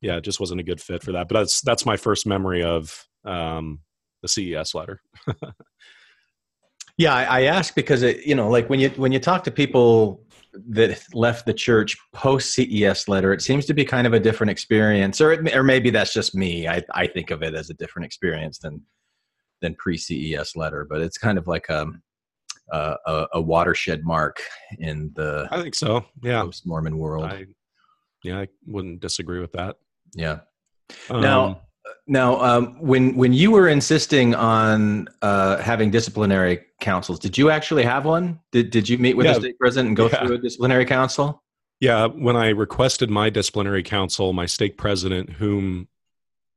yeah, 0.00 0.16
it 0.16 0.24
just 0.24 0.40
wasn't 0.40 0.60
a 0.60 0.64
good 0.64 0.80
fit 0.80 1.02
for 1.02 1.12
that. 1.12 1.28
But 1.28 1.40
that's 1.40 1.60
that's 1.60 1.86
my 1.86 1.96
first 1.96 2.26
memory 2.26 2.62
of 2.62 3.06
um, 3.24 3.80
the 4.22 4.28
CES 4.28 4.74
letter. 4.74 5.00
Yeah, 6.98 7.14
I, 7.14 7.24
I 7.24 7.42
ask 7.44 7.74
because 7.74 8.02
it, 8.02 8.26
you 8.26 8.34
know, 8.34 8.48
like 8.48 8.68
when 8.68 8.78
you 8.78 8.90
when 8.90 9.12
you 9.12 9.18
talk 9.18 9.44
to 9.44 9.50
people 9.50 10.24
that 10.68 11.02
left 11.14 11.46
the 11.46 11.54
church 11.54 11.96
post 12.12 12.54
CES 12.54 13.08
letter, 13.08 13.32
it 13.32 13.40
seems 13.40 13.64
to 13.66 13.74
be 13.74 13.84
kind 13.84 14.06
of 14.06 14.12
a 14.12 14.20
different 14.20 14.50
experience, 14.50 15.20
or 15.20 15.32
it, 15.32 15.56
or 15.56 15.62
maybe 15.62 15.90
that's 15.90 16.12
just 16.12 16.34
me. 16.34 16.68
I 16.68 16.82
I 16.92 17.06
think 17.06 17.30
of 17.30 17.42
it 17.42 17.54
as 17.54 17.70
a 17.70 17.74
different 17.74 18.06
experience 18.06 18.58
than 18.58 18.82
than 19.62 19.74
pre 19.76 19.96
CES 19.96 20.54
letter, 20.56 20.86
but 20.88 21.00
it's 21.00 21.16
kind 21.16 21.38
of 21.38 21.46
like 21.46 21.70
um, 21.70 22.02
a, 22.70 22.96
a 23.06 23.26
a 23.34 23.40
watershed 23.40 24.04
mark 24.04 24.42
in 24.78 25.10
the 25.14 25.48
I 25.50 25.62
think 25.62 25.74
so. 25.74 26.04
Yeah, 26.22 26.42
post 26.42 26.66
Mormon 26.66 26.98
world. 26.98 27.24
I 27.24 27.46
yeah, 28.22 28.40
I 28.40 28.48
wouldn't 28.66 29.00
disagree 29.00 29.40
with 29.40 29.52
that. 29.52 29.76
yeah. 30.14 30.40
Um, 31.10 31.22
Now, 31.22 31.62
now, 32.06 32.40
um, 32.40 32.80
when 32.80 33.16
when 33.16 33.32
you 33.32 33.50
were 33.50 33.68
insisting 33.68 34.34
on 34.34 35.08
uh, 35.22 35.56
having 35.58 35.90
disciplinary 35.90 36.60
councils, 36.80 37.18
did 37.18 37.38
you 37.38 37.50
actually 37.50 37.84
have 37.84 38.04
one? 38.04 38.38
Did 38.52 38.70
Did 38.70 38.88
you 38.88 38.98
meet 38.98 39.16
with 39.16 39.26
Yeah. 39.26 39.34
the 39.34 39.40
stake 39.40 39.58
president 39.58 39.88
and 39.88 39.96
go 39.96 40.08
Yeah. 40.08 40.24
through 40.26 40.34
a 40.36 40.38
disciplinary 40.38 40.84
council? 40.84 41.42
Yeah, 41.80 42.06
when 42.06 42.36
I 42.36 42.50
requested 42.50 43.10
my 43.10 43.28
disciplinary 43.28 43.82
council, 43.82 44.32
my 44.32 44.46
stake 44.46 44.76
president, 44.76 45.30
whom 45.30 45.88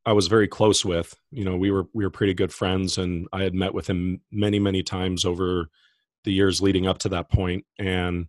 I 0.06 0.12
was 0.12 0.28
very 0.28 0.46
close 0.46 0.84
with, 0.84 1.14
you 1.32 1.44
know, 1.44 1.56
we 1.56 1.70
were 1.72 1.86
we 1.92 2.04
were 2.04 2.10
pretty 2.10 2.32
good 2.32 2.52
friends, 2.52 2.96
and 2.96 3.26
I 3.32 3.42
had 3.42 3.54
met 3.54 3.74
with 3.74 3.88
him 3.90 4.20
many 4.30 4.58
many 4.60 4.82
times 4.82 5.24
over 5.24 5.68
the 6.24 6.32
years 6.32 6.62
leading 6.62 6.86
up 6.86 6.98
to 6.98 7.08
that 7.10 7.28
point, 7.30 7.64
and 7.78 8.26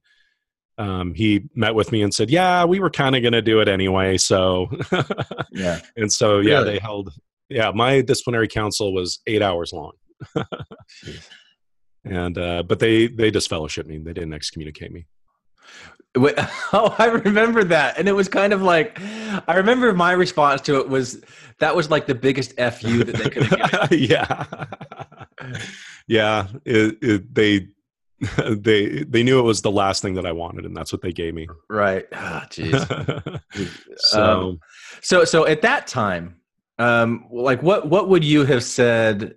um, 0.80 1.14
he 1.14 1.44
met 1.56 1.76
with 1.76 1.92
me 1.92 2.02
and 2.02 2.14
said, 2.14 2.30
"Yeah, 2.32 2.66
we 2.66 2.80
were 2.80 2.90
kind 2.90 3.16
of 3.16 3.22
going 3.22 3.34
to 3.34 3.42
do 3.42 3.60
it 3.62 3.68
anyway." 3.68 4.18
So, 4.18 4.68
Yeah. 5.52 5.80
and 5.96 6.12
so 6.12 6.40
yeah, 6.40 6.60
Really? 6.60 6.74
they 6.74 6.80
held. 6.80 7.14
Yeah, 7.50 7.72
my 7.74 8.02
disciplinary 8.02 8.48
council 8.48 8.94
was 8.94 9.20
eight 9.28 9.42
hours 9.42 9.72
long, 9.72 9.94
and 12.04 12.38
uh, 12.38 12.64
but 12.64 12.80
they 12.80 13.08
they 13.08 13.32
disfellowshipped 13.32 13.88
me. 13.88 14.00
They 14.00 14.14
didn't 14.14 14.34
excommunicate 14.34 14.92
me. 14.92 15.08
Wait, 16.16 16.36
oh, 16.74 16.96
I 16.98 17.08
remember 17.08 17.64
that, 17.66 17.98
and 17.98 18.08
it 18.08 18.14
was 18.14 18.28
kind 18.28 18.54
of 18.54 18.62
like, 18.62 19.00
I 19.48 19.56
remember 19.56 19.94
my 19.94 20.12
response 20.14 20.62
to 20.62 20.78
it 20.80 20.90
was 20.90 21.24
that 21.60 21.76
was 21.76 21.90
like 21.90 22.08
the 22.08 22.16
biggest 22.16 22.52
fu 22.58 23.04
that 23.04 23.16
they 23.16 23.30
could 23.30 23.44
have 23.44 23.90
given. 23.90 24.10
yeah 24.10 24.46
yeah 26.08 26.48
it, 26.66 26.98
it, 27.02 27.34
they 27.34 27.68
they 28.50 29.04
they 29.04 29.22
knew 29.22 29.40
it 29.40 29.44
was 29.44 29.62
the 29.62 29.72
last 29.72 30.02
thing 30.02 30.16
that 30.16 30.26
I 30.26 30.32
wanted, 30.32 30.66
and 30.66 30.76
that's 30.76 30.92
what 30.92 31.02
they 31.02 31.14
gave 31.14 31.36
me. 31.36 31.48
Right. 31.70 32.06
Ah, 32.14 32.48
jeez. 32.50 33.40
so 33.98 34.24
Um, 34.24 34.60
so 35.02 35.24
so 35.24 35.46
at 35.46 35.62
that 35.62 35.86
time, 35.86 36.38
um, 36.80 37.28
like 37.32 37.62
what 37.62 37.88
what 37.88 38.10
would 38.10 38.24
you 38.24 38.44
have 38.46 38.64
said 38.64 39.36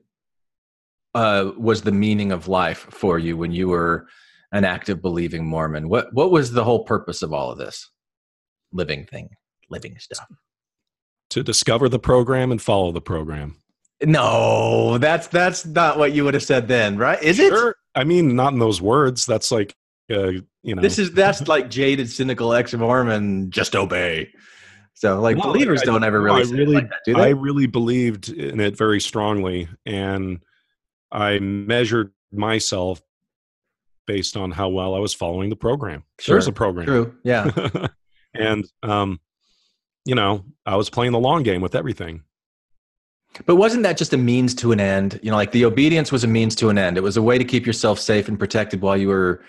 uh, 1.15 1.51
was 1.59 1.83
the 1.83 1.93
meaning 1.93 2.33
of 2.33 2.49
life 2.49 2.87
for 2.91 3.19
you 3.19 3.37
when 3.37 3.53
you 3.53 3.69
were 3.69 4.07
an 4.53 4.65
active 4.65 5.01
believing 5.03 5.47
Mormon? 5.47 5.89
What 5.89 6.13
what 6.13 6.31
was 6.31 6.53
the 6.53 6.65
whole 6.65 6.85
purpose 6.85 7.23
of 7.23 7.33
all 7.33 7.51
of 7.51 7.59
this 7.59 7.91
living 8.73 9.07
thing, 9.07 9.29
living 9.71 9.97
stuff? 9.99 10.27
to 11.31 11.45
discover 11.45 11.89
the 11.89 11.99
program 12.01 12.51
and 12.51 12.61
follow 12.61 12.91
the 12.91 13.01
program. 13.01 13.55
No, 14.03 14.99
that's 14.99 15.29
that's 15.29 15.65
not 15.65 15.97
what 15.97 16.13
you 16.13 16.25
would 16.25 16.35
have 16.35 16.43
said 16.43 16.67
then, 16.67 16.97
right? 16.99 17.23
Is 17.23 17.39
it? 17.39 17.53
I 17.95 18.03
mean, 18.03 18.35
not 18.35 18.53
in 18.53 18.59
those 18.59 18.81
words. 18.83 19.27
That's 19.27 19.53
like, 19.53 19.77
uh, 20.11 20.31
you 20.63 20.75
know, 20.75 20.83
This 20.83 20.99
is 20.99 21.13
that's 21.13 21.47
like 21.47 21.71
jaded, 21.71 22.11
cynical 22.11 22.53
ex-Mormon. 22.53 23.51
Just 23.53 23.77
obey. 23.77 24.31
So, 24.95 25.21
like 25.21 25.37
No, 25.37 25.45
believers 25.45 25.83
I- 25.83 25.85
don't 25.85 26.03
ever 26.03 26.21
really, 26.21 26.43
I 26.43 26.51
really- 26.51 26.75
like 26.75 26.89
that, 26.89 26.99
do 27.05 27.17
I 27.17 27.29
really 27.29 27.67
believed 27.67 28.29
in 28.31 28.59
it 28.59 28.77
very 28.77 29.01
strongly, 29.01 29.69
and 29.87 30.41
I 31.13 31.39
measured 31.39 32.11
myself 32.33 33.01
based 34.07 34.37
on 34.37 34.51
how 34.51 34.69
well 34.69 34.95
I 34.95 34.99
was 34.99 35.15
following 35.15 35.51
the 35.51 35.57
program. 35.57 36.05
There's 36.27 36.45
Sure. 36.45 36.51
a 36.51 36.55
program, 36.55 36.87
True. 36.87 37.15
Yeah. 37.25 37.51
and 38.35 38.65
um, 38.83 39.21
you 40.05 40.15
know, 40.15 40.45
I 40.67 40.77
was 40.77 40.91
playing 40.91 41.13
the 41.13 41.19
long 41.21 41.43
game 41.43 41.61
with 41.61 41.75
everything. 41.75 42.23
But 43.47 43.57
wasn't 43.57 43.85
that 43.85 43.97
just 43.97 44.13
a 44.13 44.17
means 44.17 44.55
to 44.57 44.73
an 44.73 44.81
end? 44.81 45.21
You 45.23 45.31
know, 45.31 45.37
like 45.37 45.53
the 45.53 45.65
obedience 45.65 46.11
was 46.11 46.25
a 46.25 46.27
means 46.27 46.57
to 46.57 46.69
an 46.69 46.79
end. 46.79 46.97
It 46.97 47.03
was 47.03 47.17
a 47.17 47.23
way 47.23 47.39
to 47.39 47.45
keep 47.45 47.65
yourself 47.67 48.01
safe 48.01 48.27
and 48.29 48.37
protected 48.39 48.81
while 48.81 48.97
you 48.97 49.09
were 49.09 49.45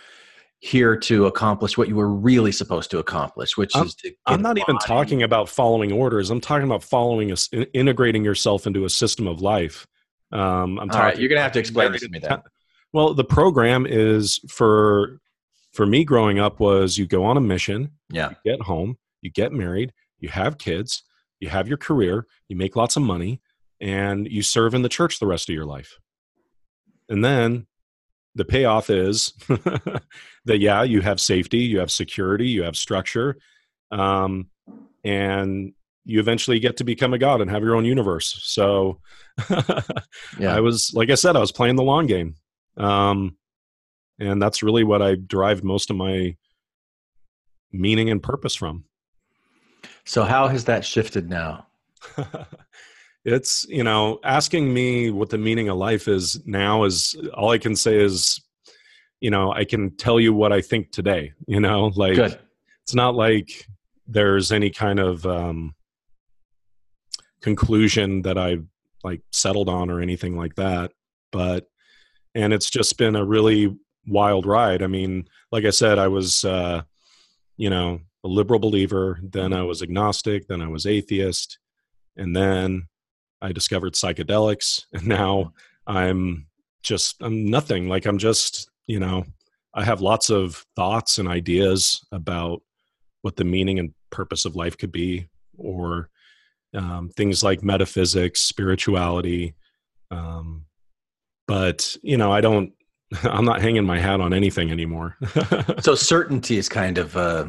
here 0.59 0.95
to 0.95 1.25
accomplish 1.25 1.75
what 1.79 1.87
you 1.87 1.95
were 1.95 2.07
really 2.09 2.51
supposed 2.51 2.91
to 2.91 2.99
accomplish, 2.99 3.57
which 3.57 3.75
I'm- 3.75 3.87
is 3.87 3.95
to. 3.95 4.13
I'm 4.27 4.43
not 4.43 4.59
even 4.59 4.77
talking 4.77 5.23
about 5.23 5.49
following 5.49 5.91
orders. 5.91 6.29
I'm 6.29 6.41
talking 6.41 6.67
about 6.67 6.83
following 6.83 7.31
us, 7.31 7.49
integrating 7.73 8.23
yourself 8.23 8.67
into 8.67 8.85
a 8.85 8.89
system 8.89 9.27
of 9.27 9.41
life. 9.41 9.87
Um, 10.31 10.41
I'm 10.41 10.79
All 10.79 10.85
right, 10.85 10.91
talking 10.91 11.19
you're 11.21 11.29
gonna 11.29 11.41
have 11.41 11.51
to 11.53 11.59
explain 11.59 11.91
this 11.91 12.01
to 12.01 12.09
me 12.09 12.19
then. 12.19 12.39
Well, 12.93 13.13
the 13.13 13.23
program 13.23 13.85
is 13.87 14.39
for 14.49 15.19
for 15.73 15.85
me 15.85 16.03
growing 16.03 16.39
up 16.39 16.59
was 16.59 16.97
you 16.97 17.07
go 17.07 17.23
on 17.23 17.37
a 17.37 17.41
mission, 17.41 17.91
Yeah. 18.11 18.31
you 18.43 18.51
get 18.51 18.61
home, 18.61 18.97
you 19.21 19.29
get 19.31 19.53
married, 19.53 19.93
you 20.19 20.27
have 20.29 20.57
kids, 20.57 21.03
you 21.39 21.47
have 21.47 21.67
your 21.67 21.77
career, 21.77 22.27
you 22.49 22.57
make 22.57 22.75
lots 22.75 22.97
of 22.97 23.03
money, 23.03 23.39
and 23.79 24.27
you 24.29 24.43
serve 24.43 24.73
in 24.73 24.81
the 24.81 24.89
church 24.89 25.19
the 25.19 25.27
rest 25.27 25.47
of 25.49 25.55
your 25.55 25.65
life. 25.65 25.97
And 27.07 27.23
then 27.23 27.67
the 28.35 28.43
payoff 28.45 28.89
is 28.89 29.31
that 29.47 30.59
yeah, 30.59 30.83
you 30.83 30.99
have 31.01 31.21
safety, 31.21 31.59
you 31.59 31.79
have 31.79 31.91
security, 31.91 32.47
you 32.47 32.63
have 32.63 32.75
structure, 32.75 33.37
um, 33.91 34.49
and 35.05 35.73
you 36.03 36.19
eventually 36.19 36.59
get 36.59 36.77
to 36.77 36.83
become 36.83 37.13
a 37.13 37.17
god 37.17 37.39
and 37.41 37.49
have 37.49 37.63
your 37.63 37.75
own 37.75 37.85
universe. 37.85 38.39
So 38.43 38.99
Yeah. 40.39 40.53
I 40.55 40.59
was 40.59 40.91
like 40.93 41.09
I 41.09 41.15
said, 41.15 41.35
I 41.37 41.39
was 41.39 41.51
playing 41.53 41.75
the 41.77 41.83
long 41.83 42.07
game. 42.07 42.35
Um, 42.81 43.37
and 44.19 44.41
that's 44.41 44.63
really 44.63 44.83
what 44.83 45.01
I 45.01 45.15
derived 45.27 45.63
most 45.63 45.89
of 45.89 45.95
my 45.95 46.35
meaning 47.71 48.09
and 48.09 48.21
purpose 48.21 48.55
from. 48.55 48.85
so 50.03 50.23
how 50.23 50.47
has 50.47 50.65
that 50.65 50.83
shifted 50.83 51.29
now? 51.29 51.67
it's 53.25 53.65
you 53.69 53.83
know 53.83 54.19
asking 54.23 54.73
me 54.73 55.11
what 55.11 55.29
the 55.29 55.37
meaning 55.37 55.69
of 55.69 55.77
life 55.77 56.07
is 56.07 56.41
now 56.45 56.83
is 56.83 57.15
all 57.35 57.51
i 57.51 57.57
can 57.57 57.75
say 57.75 57.95
is 57.95 58.41
you 59.19 59.29
know 59.29 59.51
i 59.53 59.63
can 59.63 59.95
tell 59.97 60.19
you 60.19 60.33
what 60.33 60.51
i 60.51 60.59
think 60.59 60.91
today 60.91 61.31
you 61.47 61.59
know 61.59 61.91
like 61.95 62.15
Good. 62.15 62.39
it's 62.83 62.95
not 62.95 63.13
like 63.13 63.67
there's 64.07 64.51
any 64.51 64.71
kind 64.71 64.99
of 64.99 65.25
um 65.25 65.75
conclusion 67.41 68.23
that 68.23 68.37
i've 68.39 68.65
like 69.03 69.21
settled 69.31 69.69
on 69.69 69.91
or 69.91 70.01
anything 70.01 70.35
like 70.35 70.55
that 70.55 70.91
but 71.31 71.67
and 72.35 72.53
it's 72.53 72.69
just 72.69 72.97
been 72.97 73.15
a 73.15 73.25
really 73.25 73.75
wild 74.07 74.45
ride. 74.45 74.81
I 74.81 74.87
mean 74.87 75.27
like 75.51 75.65
i 75.65 75.69
said 75.69 75.99
i 75.99 76.07
was 76.07 76.43
uh 76.45 76.81
you 77.57 77.69
know 77.69 77.99
a 78.23 78.27
liberal 78.27 78.59
believer 78.59 79.19
then 79.23 79.53
i 79.53 79.61
was 79.61 79.81
agnostic 79.81 80.47
then 80.47 80.61
i 80.61 80.67
was 80.67 80.85
atheist 80.85 81.59
and 82.17 82.35
then 82.35 82.87
i 83.41 83.51
discovered 83.51 83.93
psychedelics 83.93 84.85
and 84.93 85.05
now 85.07 85.53
i'm 85.87 86.47
just 86.83 87.21
i'm 87.21 87.45
nothing. 87.45 87.87
Like 87.87 88.05
i'm 88.05 88.17
just 88.17 88.69
you 88.87 88.99
know 88.99 89.25
i 89.73 89.83
have 89.83 90.01
lots 90.01 90.29
of 90.29 90.65
thoughts 90.75 91.19
and 91.19 91.27
ideas 91.27 92.03
about 92.11 92.61
what 93.21 93.35
the 93.35 93.43
meaning 93.43 93.77
and 93.77 93.93
purpose 94.09 94.45
of 94.45 94.55
life 94.55 94.77
could 94.77 94.91
be 94.91 95.27
or 95.57 96.09
um, 96.73 97.09
things 97.15 97.43
like 97.43 97.63
metaphysics 97.63 98.41
spirituality 98.41 99.53
um, 100.09 100.65
but 101.47 101.95
you 102.03 102.17
know 102.17 102.31
i 102.31 102.41
don't 102.41 102.71
i'm 103.23 103.45
not 103.45 103.61
hanging 103.61 103.85
my 103.85 103.99
hat 103.99 104.21
on 104.21 104.33
anything 104.33 104.71
anymore 104.71 105.15
So 105.81 105.95
certainty 105.95 106.57
is 106.57 106.69
kind 106.69 106.97
of 106.97 107.15
uh 107.17 107.47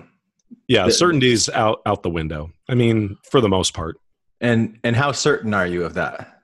yeah 0.68 0.86
The- 0.86 0.92
certainty's 0.92 1.48
out 1.50 1.80
out 1.86 2.02
the 2.02 2.10
window 2.10 2.50
i 2.68 2.74
mean 2.74 3.16
for 3.30 3.40
the 3.40 3.48
most 3.48 3.74
part 3.74 3.96
and 4.40 4.78
and 4.84 4.96
how 4.96 5.12
certain 5.12 5.54
are 5.54 5.66
you 5.66 5.84
of 5.84 5.94
that? 5.94 6.40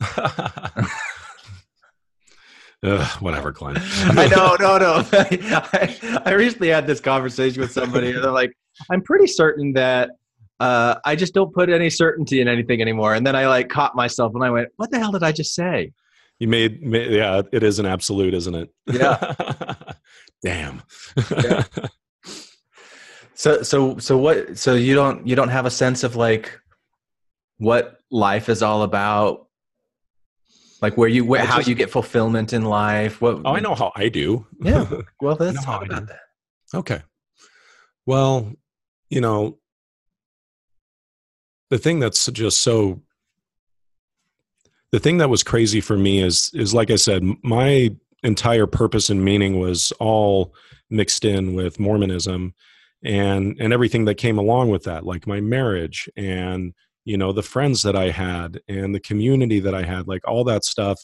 Ugh, 2.82 3.22
whatever 3.22 3.52
glenn 3.52 3.76
I 3.78 4.26
know, 4.28 4.56
no, 4.60 4.76
no. 4.78 5.02
I, 5.12 6.22
I 6.26 6.32
recently 6.34 6.68
had 6.68 6.86
this 6.86 7.00
conversation 7.00 7.60
with 7.62 7.72
somebody, 7.72 8.10
and 8.10 8.22
they're 8.22 8.30
like, 8.30 8.52
"I'm 8.90 9.00
pretty 9.00 9.26
certain 9.26 9.72
that 9.72 10.10
uh, 10.60 10.96
I 11.04 11.16
just 11.16 11.32
don't 11.34 11.54
put 11.54 11.70
any 11.70 11.88
certainty 11.88 12.40
in 12.40 12.48
anything 12.48 12.82
anymore." 12.82 13.14
And 13.14 13.26
then 13.26 13.34
I 13.34 13.46
like 13.46 13.68
caught 13.70 13.94
myself, 13.96 14.32
and 14.34 14.44
I 14.44 14.50
went, 14.50 14.68
"What 14.76 14.90
the 14.90 14.98
hell 14.98 15.12
did 15.12 15.22
I 15.22 15.32
just 15.32 15.54
say?" 15.54 15.92
You 16.38 16.48
made, 16.48 16.82
ma- 16.82 16.98
yeah, 16.98 17.42
it 17.52 17.62
is 17.62 17.78
an 17.78 17.86
absolute, 17.86 18.34
isn't 18.34 18.54
it? 18.54 18.68
Yeah. 18.92 19.34
Damn. 20.42 20.82
Yeah. 21.30 21.64
So, 23.34 23.62
so, 23.62 23.98
so 23.98 24.16
what? 24.18 24.58
So 24.58 24.74
you 24.74 24.94
don't 24.94 25.26
you 25.26 25.36
don't 25.36 25.48
have 25.50 25.66
a 25.66 25.70
sense 25.70 26.04
of 26.04 26.16
like 26.16 26.58
what 27.58 27.98
life 28.10 28.48
is 28.48 28.62
all 28.62 28.82
about, 28.82 29.46
like 30.82 30.96
where 30.96 31.08
you 31.08 31.24
where, 31.24 31.44
how 31.44 31.56
just- 31.56 31.68
you 31.68 31.74
get 31.74 31.90
fulfillment 31.90 32.52
in 32.52 32.64
life. 32.64 33.20
What? 33.20 33.42
oh, 33.44 33.54
I 33.54 33.60
know 33.60 33.74
how 33.74 33.92
I 33.96 34.08
do. 34.08 34.46
Yeah. 34.60 34.86
Well, 35.20 35.36
let's 35.40 35.58
how 35.64 35.72
talk 35.72 35.82
I 35.82 35.86
about 35.86 36.08
that. 36.08 36.20
Okay. 36.74 37.02
Well, 38.06 38.52
you 39.10 39.20
know, 39.20 39.58
the 41.70 41.78
thing 41.78 41.98
that's 42.00 42.26
just 42.32 42.60
so 42.62 43.02
the 44.96 45.00
thing 45.00 45.18
that 45.18 45.28
was 45.28 45.42
crazy 45.42 45.82
for 45.82 45.98
me 45.98 46.22
is 46.22 46.50
is 46.54 46.72
like 46.72 46.90
I 46.90 46.96
said, 46.96 47.22
my 47.42 47.94
entire 48.22 48.66
purpose 48.66 49.10
and 49.10 49.22
meaning 49.22 49.60
was 49.60 49.92
all 50.00 50.54
mixed 50.88 51.26
in 51.26 51.52
with 51.52 51.78
Mormonism 51.78 52.54
and 53.04 53.58
and 53.60 53.74
everything 53.74 54.06
that 54.06 54.14
came 54.14 54.38
along 54.38 54.70
with 54.70 54.84
that, 54.84 55.04
like 55.04 55.26
my 55.26 55.38
marriage 55.38 56.08
and 56.16 56.72
you 57.04 57.18
know 57.18 57.30
the 57.30 57.42
friends 57.42 57.82
that 57.82 57.94
I 57.94 58.08
had 58.08 58.62
and 58.68 58.94
the 58.94 59.00
community 59.00 59.60
that 59.60 59.74
I 59.74 59.82
had, 59.82 60.08
like 60.08 60.26
all 60.26 60.44
that 60.44 60.64
stuff 60.64 60.98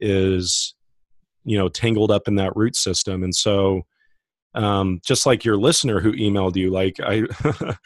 is 0.00 0.74
you 1.44 1.58
know 1.58 1.68
tangled 1.68 2.10
up 2.10 2.28
in 2.28 2.36
that 2.36 2.56
root 2.56 2.74
system. 2.74 3.22
And 3.22 3.34
so 3.34 3.82
um, 4.56 5.00
just 5.04 5.26
like 5.26 5.44
your 5.44 5.56
listener 5.56 6.00
who 6.00 6.12
emailed 6.12 6.56
you 6.56 6.70
like 6.70 6.96
i 7.00 7.22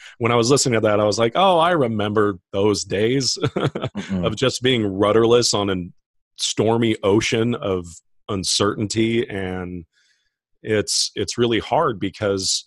when 0.17 0.31
i 0.31 0.35
was 0.35 0.49
listening 0.49 0.73
to 0.73 0.87
that 0.87 0.99
i 0.99 1.03
was 1.03 1.19
like 1.19 1.33
oh 1.35 1.59
i 1.59 1.71
remember 1.71 2.39
those 2.51 2.83
days 2.83 3.37
Mm-mm. 3.43 4.25
of 4.25 4.35
just 4.35 4.61
being 4.61 4.85
rudderless 4.85 5.53
on 5.53 5.69
a 5.69 5.75
stormy 6.37 6.95
ocean 7.03 7.55
of 7.55 7.85
uncertainty 8.29 9.27
and 9.29 9.85
it's 10.63 11.11
it's 11.15 11.37
really 11.37 11.59
hard 11.59 11.99
because 11.99 12.65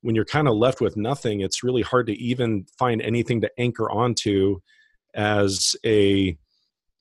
when 0.00 0.14
you're 0.14 0.24
kind 0.24 0.48
of 0.48 0.56
left 0.56 0.80
with 0.80 0.96
nothing 0.96 1.40
it's 1.40 1.62
really 1.62 1.82
hard 1.82 2.06
to 2.06 2.14
even 2.14 2.66
find 2.78 3.00
anything 3.02 3.40
to 3.40 3.50
anchor 3.58 3.90
onto 3.90 4.58
as 5.14 5.76
a 5.86 6.36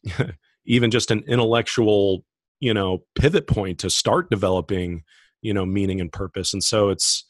even 0.65 0.91
just 0.91 1.11
an 1.11 1.23
intellectual 1.27 2.23
you 2.59 2.73
know 2.73 3.03
pivot 3.15 3.47
point 3.47 3.79
to 3.79 3.89
start 3.89 4.29
developing 4.29 5.03
you 5.43 5.53
know 5.53 5.65
meaning 5.65 6.01
and 6.01 6.11
purpose. 6.11 6.53
And 6.53 6.63
so 6.63 6.89
it's 6.89 7.25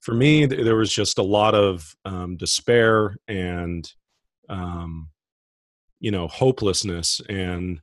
for 0.00 0.14
me 0.14 0.46
there 0.46 0.76
was 0.76 0.92
just 0.92 1.18
a 1.18 1.22
lot 1.24 1.54
of 1.56 1.96
um, 2.04 2.36
despair 2.36 3.16
and 3.26 3.90
um, 4.48 5.10
you 5.98 6.10
know 6.12 6.28
hopelessness. 6.28 7.20
And 7.28 7.80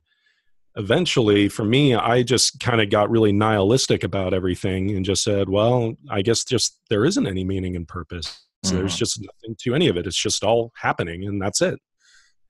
eventually 0.78 1.48
for 1.48 1.64
me 1.64 1.94
i 1.94 2.22
just 2.22 2.60
kind 2.60 2.82
of 2.82 2.90
got 2.90 3.08
really 3.08 3.32
nihilistic 3.32 4.04
about 4.04 4.34
everything 4.34 4.90
and 4.94 5.06
just 5.06 5.24
said 5.24 5.48
well 5.48 5.94
i 6.10 6.20
guess 6.20 6.44
just 6.44 6.82
there 6.90 7.06
isn't 7.06 7.26
any 7.26 7.44
meaning 7.44 7.76
and 7.76 7.88
purpose. 7.88 8.44
There's 8.62 8.94
Mhm. 8.94 8.98
just 8.98 9.20
nothing 9.20 9.56
to 9.62 9.74
any 9.74 9.88
of 9.88 9.96
it. 9.96 10.06
It's 10.06 10.20
just 10.20 10.44
all 10.44 10.72
happening 10.76 11.24
and 11.24 11.40
that's 11.40 11.62
it. 11.62 11.78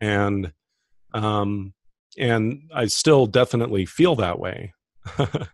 And 0.01 0.53
um 1.15 1.73
and 2.19 2.63
i 2.75 2.87
still 2.87 3.27
definitely 3.27 3.87
feel 3.87 4.17
that 4.17 4.41
way 4.41 4.73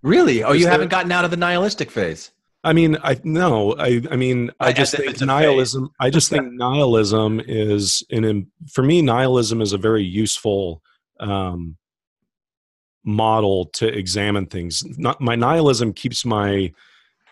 Really? 0.03 0.43
Oh, 0.43 0.53
you 0.53 0.67
haven't 0.67 0.89
gotten 0.89 1.13
out 1.13 1.25
of 1.25 1.31
the 1.31 1.37
nihilistic 1.37 1.91
phase. 1.91 2.31
I 2.65 2.73
mean, 2.73 2.97
I 3.03 3.21
no, 3.25 3.75
I 3.77 4.03
I 4.11 4.17
mean, 4.17 4.51
I 4.61 4.71
As 4.71 4.77
just 4.77 4.97
think 4.97 5.21
nihilism. 5.21 5.91
I 5.99 6.11
just 6.11 6.31
think 6.31 6.53
nihilism 6.53 7.41
is 7.47 8.05
an 8.11 8.51
for 8.73 8.83
me. 8.85 9.03
Nihilism 9.03 9.61
is 9.61 9.73
a 9.73 9.79
very 9.79 10.05
useful 10.05 10.81
um, 11.19 11.77
model 13.05 13.67
to 13.75 13.87
examine 13.89 14.47
things. 14.47 14.85
Not 14.97 15.21
my 15.21 15.35
nihilism 15.35 15.93
keeps 15.93 16.25
my 16.25 16.73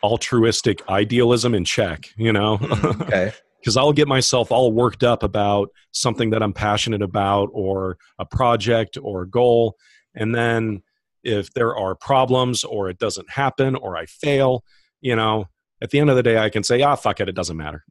altruistic 0.02 0.88
idealism 0.88 1.54
in 1.54 1.64
check. 1.64 2.10
You 2.16 2.32
know, 2.32 2.58
Okay. 2.62 3.32
because 3.60 3.76
I'll 3.76 3.92
get 3.92 4.08
myself 4.08 4.50
all 4.50 4.72
worked 4.72 5.04
up 5.04 5.22
about 5.22 5.70
something 5.92 6.30
that 6.30 6.42
I'm 6.42 6.52
passionate 6.54 7.02
about 7.02 7.50
or 7.52 7.98
a 8.18 8.24
project 8.24 8.96
or 9.00 9.22
a 9.22 9.28
goal. 9.28 9.76
And 10.14 10.34
then 10.34 10.82
if 11.22 11.52
there 11.52 11.76
are 11.76 11.94
problems 11.94 12.64
or 12.64 12.88
it 12.88 12.98
doesn't 12.98 13.30
happen 13.30 13.76
or 13.76 13.96
I 13.96 14.06
fail, 14.06 14.64
you 15.00 15.16
know, 15.16 15.46
at 15.82 15.90
the 15.90 15.98
end 15.98 16.10
of 16.10 16.16
the 16.16 16.22
day, 16.22 16.38
I 16.38 16.50
can 16.50 16.62
say, 16.62 16.82
ah, 16.82 16.94
fuck 16.94 17.20
it, 17.20 17.28
it 17.28 17.34
doesn't 17.34 17.56
matter. 17.56 17.84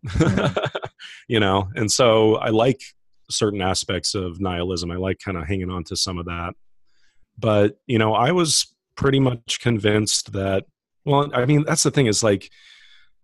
you 1.28 1.40
know, 1.40 1.70
and 1.76 1.92
so 1.92 2.36
I 2.36 2.50
like 2.50 2.82
certain 3.30 3.62
aspects 3.62 4.16
of 4.16 4.40
nihilism. 4.40 4.92
I 4.92 4.96
like 4.96 5.20
kind 5.20 5.38
of 5.38 5.48
hanging 5.48 5.70
on 5.70 5.84
to 5.86 5.96
some 5.96 6.18
of 6.18 6.26
that. 6.26 6.54
But, 7.38 7.80
you 7.88 7.98
know, 7.98 8.14
I 8.14 8.32
was 8.32 8.76
pretty 8.96 9.20
much 9.20 9.60
convinced 9.62 10.34
that, 10.34 10.66
well, 11.06 11.30
I 11.34 11.46
mean, 11.46 11.64
that's 11.66 11.84
the 11.84 11.92
thing 11.92 12.08
is 12.08 12.24
like, 12.24 12.50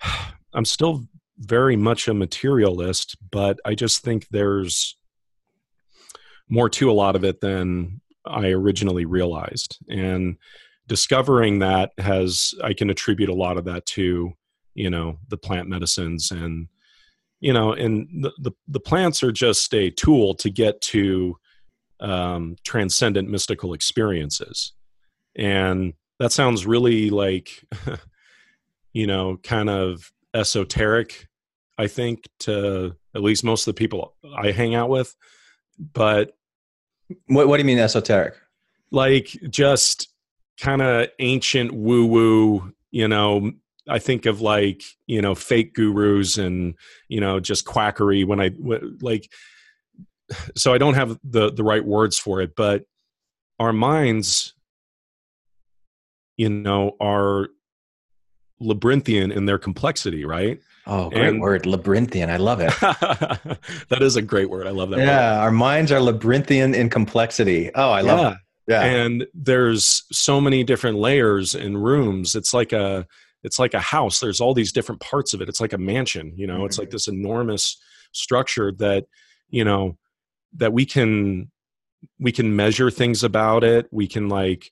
I'm 0.53 0.65
still 0.65 1.03
very 1.37 1.75
much 1.75 2.07
a 2.07 2.13
materialist, 2.13 3.17
but 3.29 3.59
I 3.65 3.75
just 3.75 4.01
think 4.01 4.27
there's 4.29 4.97
more 6.47 6.69
to 6.69 6.89
a 6.89 6.93
lot 6.93 7.15
of 7.15 7.23
it 7.23 7.41
than 7.41 8.01
I 8.27 8.49
originally 8.49 9.05
realized. 9.05 9.77
And 9.89 10.37
discovering 10.87 11.59
that 11.59 11.91
has, 11.97 12.53
I 12.63 12.73
can 12.73 12.89
attribute 12.89 13.29
a 13.29 13.33
lot 13.35 13.57
of 13.57 13.65
that 13.65 13.85
to, 13.87 14.33
you 14.73 14.89
know, 14.89 15.19
the 15.29 15.37
plant 15.37 15.67
medicines 15.69 16.31
and, 16.31 16.67
you 17.39 17.53
know, 17.53 17.73
and 17.73 18.07
the, 18.23 18.31
the, 18.39 18.51
the 18.67 18.79
plants 18.79 19.23
are 19.23 19.31
just 19.31 19.73
a 19.73 19.89
tool 19.89 20.35
to 20.35 20.49
get 20.49 20.81
to 20.81 21.37
um, 21.99 22.55
transcendent 22.63 23.29
mystical 23.29 23.73
experiences. 23.73 24.73
And 25.35 25.93
that 26.19 26.31
sounds 26.31 26.65
really 26.65 27.09
like, 27.09 27.63
you 28.93 29.07
know, 29.07 29.37
kind 29.43 29.69
of 29.69 30.11
esoteric, 30.33 31.27
I 31.77 31.87
think, 31.87 32.27
to 32.41 32.95
at 33.15 33.21
least 33.21 33.43
most 33.43 33.67
of 33.67 33.75
the 33.75 33.79
people 33.79 34.15
I 34.37 34.51
hang 34.51 34.75
out 34.75 34.89
with. 34.89 35.15
But 35.77 36.34
What, 37.27 37.47
what 37.47 37.57
do 37.57 37.61
you 37.61 37.67
mean 37.67 37.79
esoteric? 37.79 38.35
like 38.91 39.37
just 39.49 40.09
kind 40.59 40.81
of 40.81 41.07
ancient 41.19 41.71
woo 41.73 42.05
woo, 42.05 42.73
you 42.91 43.07
know. 43.07 43.51
I 43.87 43.99
think 43.99 44.25
of 44.25 44.41
like, 44.41 44.81
you 45.05 45.21
know, 45.21 45.35
fake 45.35 45.75
gurus 45.75 46.39
and, 46.39 46.73
you 47.07 47.21
know, 47.21 47.39
just 47.39 47.65
quackery 47.65 48.23
when 48.23 48.41
I 48.41 48.49
like, 48.99 49.31
so 50.55 50.73
I 50.73 50.79
don't 50.79 50.95
have 50.95 51.19
the, 51.23 51.51
the 51.51 51.63
right 51.63 51.85
words 51.85 52.17
for 52.17 52.41
it, 52.41 52.55
but 52.55 52.85
our 53.59 53.71
minds, 53.71 54.55
you 56.35 56.49
know, 56.49 56.95
are 56.99 57.49
labyrinthian 58.59 59.31
in 59.31 59.45
their 59.45 59.59
complexity, 59.59 60.25
right? 60.25 60.59
Oh, 60.87 61.09
great 61.09 61.29
And- 61.29 61.41
word, 61.41 61.65
labyrinthian. 61.65 62.29
I 62.29 62.37
love 62.37 62.59
it. 62.61 62.73
that 63.89 64.01
is 64.01 64.15
a 64.15 64.21
great 64.21 64.49
word. 64.49 64.67
I 64.67 64.71
love 64.71 64.89
that 64.91 64.97
word. 64.97 65.05
yeah, 65.05 65.39
our 65.39 65.51
minds 65.51 65.91
are 65.91 65.99
labyrinthian 65.99 66.75
in 66.75 66.89
complexity. 66.89 67.71
Oh, 67.73 67.89
I 67.91 68.01
love 68.01 68.19
Yeah. 68.19 68.31
it. 68.31 68.37
Yeah. 68.67 68.81
and 68.81 69.27
there's 69.35 70.03
so 70.11 70.41
many 70.41 70.63
different 70.63 70.97
layers 70.97 71.53
and 71.53 71.83
rooms 71.83 72.33
it's 72.33 72.51
like 72.51 72.73
a 72.73 73.05
it's 73.43 73.59
like 73.59 73.75
a 73.75 73.79
house 73.79 74.19
there's 74.19 74.41
all 74.41 74.55
these 74.55 74.71
different 74.71 75.01
parts 75.01 75.35
of 75.35 75.41
it 75.41 75.47
it's 75.47 75.61
like 75.61 75.73
a 75.73 75.77
mansion 75.77 76.33
you 76.35 76.47
know 76.47 76.65
it's 76.65 76.79
like 76.79 76.87
mm-hmm. 76.87 76.95
this 76.95 77.07
enormous 77.07 77.79
structure 78.11 78.71
that 78.71 79.05
you 79.49 79.63
know 79.63 79.95
that 80.55 80.73
we 80.73 80.83
can 80.83 81.51
we 82.19 82.31
can 82.31 82.55
measure 82.55 82.89
things 82.89 83.23
about 83.23 83.63
it 83.63 83.87
we 83.91 84.07
can 84.07 84.29
like 84.29 84.71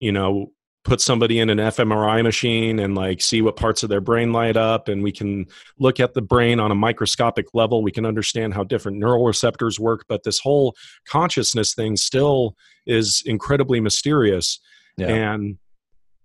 you 0.00 0.10
know 0.10 0.50
put 0.84 1.00
somebody 1.00 1.38
in 1.38 1.50
an 1.50 1.58
fMRI 1.58 2.22
machine 2.22 2.78
and 2.78 2.94
like 2.94 3.20
see 3.20 3.42
what 3.42 3.56
parts 3.56 3.82
of 3.82 3.88
their 3.88 4.00
brain 4.00 4.32
light 4.32 4.56
up 4.56 4.88
and 4.88 5.02
we 5.02 5.12
can 5.12 5.44
look 5.78 6.00
at 6.00 6.14
the 6.14 6.22
brain 6.22 6.60
on 6.60 6.70
a 6.70 6.74
microscopic 6.74 7.46
level 7.52 7.82
we 7.82 7.90
can 7.90 8.06
understand 8.06 8.54
how 8.54 8.62
different 8.64 8.98
neural 8.98 9.24
receptors 9.24 9.78
work 9.78 10.04
but 10.08 10.22
this 10.22 10.38
whole 10.38 10.74
consciousness 11.06 11.74
thing 11.74 11.96
still 11.96 12.54
is 12.86 13.22
incredibly 13.26 13.80
mysterious 13.80 14.60
Yeah. 14.96 15.08
and 15.08 15.58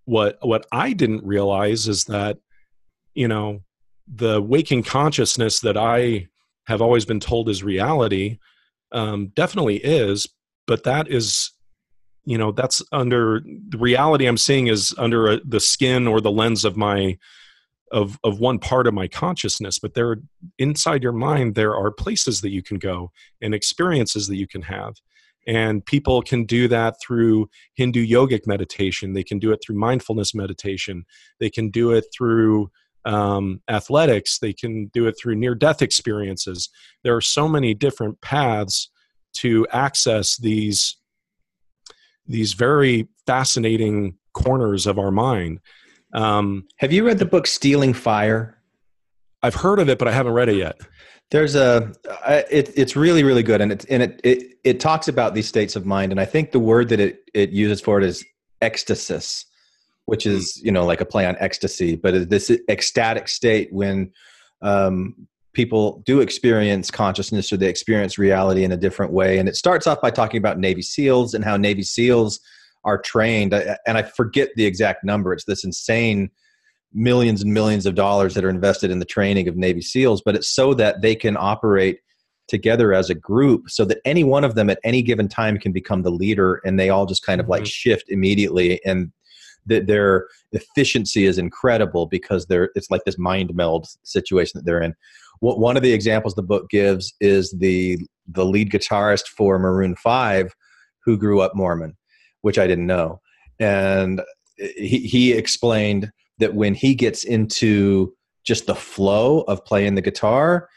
what 0.05 0.37
what 0.41 0.65
i 0.71 0.93
didn't 0.93 1.23
realize 1.25 1.87
is 1.87 2.03
that 2.05 2.37
you 3.15 3.27
know 3.27 3.63
the 4.07 4.41
waking 4.41 4.83
consciousness 4.83 5.61
that 5.61 5.77
i 5.77 6.27
have 6.67 6.81
always 6.81 7.05
been 7.05 7.19
told 7.19 7.49
is 7.49 7.63
reality 7.63 8.37
um, 8.91 9.31
definitely 9.35 9.77
is 9.77 10.27
but 10.67 10.83
that 10.83 11.07
is 11.09 11.52
you 12.25 12.37
know 12.37 12.51
that's 12.51 12.81
under 12.91 13.41
the 13.69 13.77
reality 13.77 14.25
i'm 14.25 14.37
seeing 14.37 14.67
is 14.67 14.93
under 14.97 15.27
a, 15.27 15.39
the 15.45 15.59
skin 15.59 16.07
or 16.07 16.21
the 16.21 16.31
lens 16.31 16.63
of 16.65 16.77
my 16.77 17.17
of 17.91 18.17
of 18.23 18.39
one 18.39 18.59
part 18.59 18.87
of 18.87 18.93
my 18.93 19.07
consciousness 19.07 19.77
but 19.77 19.93
there 19.93 20.17
inside 20.57 21.03
your 21.03 21.11
mind 21.11 21.55
there 21.55 21.75
are 21.75 21.91
places 21.91 22.41
that 22.41 22.51
you 22.51 22.63
can 22.63 22.77
go 22.77 23.11
and 23.41 23.53
experiences 23.53 24.27
that 24.27 24.37
you 24.37 24.47
can 24.47 24.63
have. 24.63 24.95
And 25.45 25.85
people 25.85 26.21
can 26.21 26.45
do 26.45 26.69
that 26.69 26.95
through 27.01 27.49
hindu 27.75 28.05
yogic 28.07 28.47
meditation. 28.47 29.13
They 29.13 29.23
can 29.23 29.39
do 29.39 29.51
it 29.51 29.59
through 29.63 29.77
mindfulness 29.77 30.33
meditation. 30.33 31.05
They 31.39 31.49
can 31.49 31.69
do 31.69 31.91
it 31.91 32.05
through 32.15 32.71
um, 33.05 33.61
athletics. 33.67 34.39
They 34.39 34.53
can 34.53 34.87
do 34.93 35.05
it 35.07 35.15
through 35.21 35.35
near 35.35 35.53
death 35.53 35.81
experiences. 35.81 36.69
There 37.03 37.15
are 37.15 37.21
so 37.21 37.49
many 37.49 37.73
different 37.73 38.21
paths 38.21 38.89
to 39.33 39.67
access 39.73 40.37
these 40.37 40.95
these 42.27 42.53
very 42.53 43.07
fascinating 43.25 44.17
corners 44.33 44.87
of 44.87 44.97
our 44.97 45.11
mind. 45.11 45.59
Um, 46.13 46.67
Have 46.77 46.91
you 46.91 47.05
read 47.05 47.19
the 47.19 47.25
book 47.25 47.47
Stealing 47.47 47.93
Fire? 47.93 48.57
i've 49.45 49.55
heard 49.55 49.77
of 49.77 49.89
it 49.89 49.99
but 49.99 50.07
i 50.07 50.11
haven't 50.11 50.31
read 50.31 50.47
it 50.47 50.55
yet. 50.55 50.79
There's 51.31 51.55
a 51.55 51.91
it, 52.27 52.71
it's 52.75 52.95
really 52.95 53.23
really 53.23 53.41
good, 53.41 53.59
and 53.59 53.71
it 53.71 53.85
and 53.89 54.03
it, 54.03 54.21
it 54.23 54.57
it 54.63 54.79
talks 54.79 55.07
about 55.07 55.33
these 55.33 55.47
states 55.47 55.75
of 55.75 55.83
mind, 55.83 56.11
and 56.11 56.21
I 56.21 56.25
think 56.25 56.51
the 56.51 56.59
word 56.59 56.89
that 56.89 56.99
it 56.99 57.23
it 57.33 57.49
uses 57.49 57.81
for 57.81 57.97
it 57.97 58.03
is 58.03 58.23
ecstasis, 58.61 59.45
which 60.05 60.27
is 60.27 60.61
you 60.63 60.71
know 60.71 60.85
like 60.85 61.01
a 61.01 61.05
play 61.05 61.25
on 61.25 61.35
ecstasy, 61.39 61.95
but 61.95 62.29
this 62.29 62.51
ecstatic 62.69 63.27
state 63.27 63.73
when 63.73 64.11
um, 64.61 65.27
people 65.53 66.01
do 66.05 66.19
experience 66.19 66.91
consciousness 66.91 67.51
or 67.51 67.57
they 67.57 67.69
experience 67.69 68.17
reality 68.17 68.63
in 68.63 68.71
a 68.71 68.77
different 68.77 69.11
way, 69.11 69.37
and 69.37 69.47
it 69.47 69.55
starts 69.55 69.87
off 69.87 70.01
by 70.01 70.09
talking 70.09 70.37
about 70.37 70.59
Navy 70.59 70.81
SEALs 70.81 71.33
and 71.33 71.43
how 71.43 71.57
Navy 71.57 71.83
SEALs 71.83 72.39
are 72.83 72.97
trained, 72.97 73.53
and 73.53 73.97
I 73.97 74.03
forget 74.03 74.49
the 74.55 74.65
exact 74.65 75.03
number. 75.03 75.31
It's 75.31 75.45
this 75.45 75.63
insane 75.63 76.29
millions 76.93 77.41
and 77.41 77.53
millions 77.53 77.85
of 77.85 77.95
dollars 77.95 78.33
that 78.33 78.43
are 78.43 78.49
invested 78.49 78.91
in 78.91 78.99
the 78.99 79.05
training 79.05 79.47
of 79.47 79.55
Navy 79.55 79.81
SEALs, 79.81 80.21
but 80.21 80.35
it's 80.35 80.49
so 80.49 80.73
that 80.75 81.01
they 81.01 81.15
can 81.15 81.37
operate 81.39 81.99
together 82.47 82.93
as 82.93 83.09
a 83.09 83.15
group 83.15 83.69
so 83.69 83.85
that 83.85 83.99
any 84.05 84.23
one 84.23 84.43
of 84.43 84.55
them 84.55 84.69
at 84.69 84.79
any 84.83 85.01
given 85.01 85.27
time 85.27 85.57
can 85.57 85.71
become 85.71 86.03
the 86.03 86.11
leader 86.11 86.61
and 86.65 86.77
they 86.77 86.89
all 86.89 87.05
just 87.05 87.25
kind 87.25 87.39
of 87.39 87.47
like 87.47 87.63
Mhm. 87.63 87.67
shift 87.71 88.09
immediately 88.09 88.83
and 88.83 89.11
that 89.65 89.87
their 89.87 90.27
efficiency 90.51 91.25
is 91.25 91.37
incredible 91.37 92.05
because 92.05 92.47
they're 92.47 92.69
it's 92.75 92.91
like 92.91 93.05
this 93.05 93.17
mind 93.17 93.55
meld 93.55 93.87
situation 94.03 94.57
that 94.57 94.65
they're 94.65 94.81
in 94.81 94.93
one 95.43 95.75
of 95.77 95.83
the 95.83 95.93
examples 95.93 96.35
the 96.35 96.43
book 96.43 96.69
gives 96.69 97.13
is 97.19 97.51
the 97.59 97.99
the 98.27 98.45
lead 98.45 98.71
guitarist 98.71 99.27
for 99.27 99.59
maroon 99.59 99.95
5 99.95 100.53
who 101.03 101.17
grew 101.17 101.41
up 101.41 101.53
mormon 101.55 101.97
which 102.41 102.57
i 102.57 102.67
didn't 102.67 102.87
know. 102.87 103.19
And 103.59 104.21
he, 104.57 104.99
he 104.99 105.33
explained 105.33 106.11
that 106.39 106.55
when 106.55 106.73
he 106.73 106.95
gets 106.95 107.23
into 107.23 108.13
just 108.43 108.65
the 108.65 108.75
flow 108.75 109.41
of 109.41 109.63
playing 109.65 109.95
the 109.95 110.01
guitar, 110.01 110.69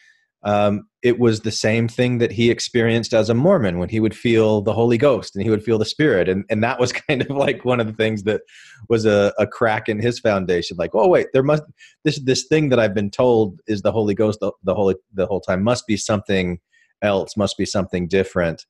um, 0.47 0.87
it 1.03 1.19
was 1.19 1.41
the 1.41 1.51
same 1.51 1.89
thing 1.89 2.19
that 2.19 2.31
he 2.31 2.51
experienced 2.51 3.13
as 3.13 3.29
a 3.29 3.35
Mormon 3.35 3.79
when 3.79 3.89
he 3.89 3.99
would 3.99 4.17
feel 4.17 4.63
the 4.63 4.73
Holy 4.73 4.97
Ghost 4.97 5.35
and 5.35 5.43
he 5.43 5.51
would 5.51 5.65
feel 5.65 5.77
the 5.77 5.85
Spirit, 5.85 6.29
and 6.29 6.45
and 6.49 6.63
that 6.63 6.79
was 6.79 6.93
kind 7.09 7.21
of 7.21 7.31
like 7.31 7.65
one 7.65 7.81
of 7.81 7.89
the 7.89 7.93
things 7.93 8.23
that 8.23 8.43
was 8.89 9.05
a, 9.05 9.35
a 9.41 9.47
crack 9.47 9.89
in 9.89 9.99
his 9.99 10.21
foundation. 10.21 10.77
Like, 10.79 10.93
oh 10.95 11.09
wait, 11.09 11.27
there 11.33 11.43
must 11.43 11.65
this 12.05 12.21
this 12.21 12.47
thing 12.47 12.69
that 12.69 12.79
I've 12.79 12.95
been 12.95 13.11
told 13.11 13.61
is 13.67 13.83
the 13.83 13.91
Holy 13.91 14.15
Ghost 14.15 14.39
the, 14.41 14.53
the 14.63 14.75
whole 14.75 14.95
the 15.13 15.27
whole 15.27 15.41
time 15.41 15.65
must 15.65 15.85
be 15.89 15.97
something 15.97 16.61
else, 17.03 17.37
must 17.37 17.59
be 17.59 17.67
something 17.67 18.07
different. 18.07 18.65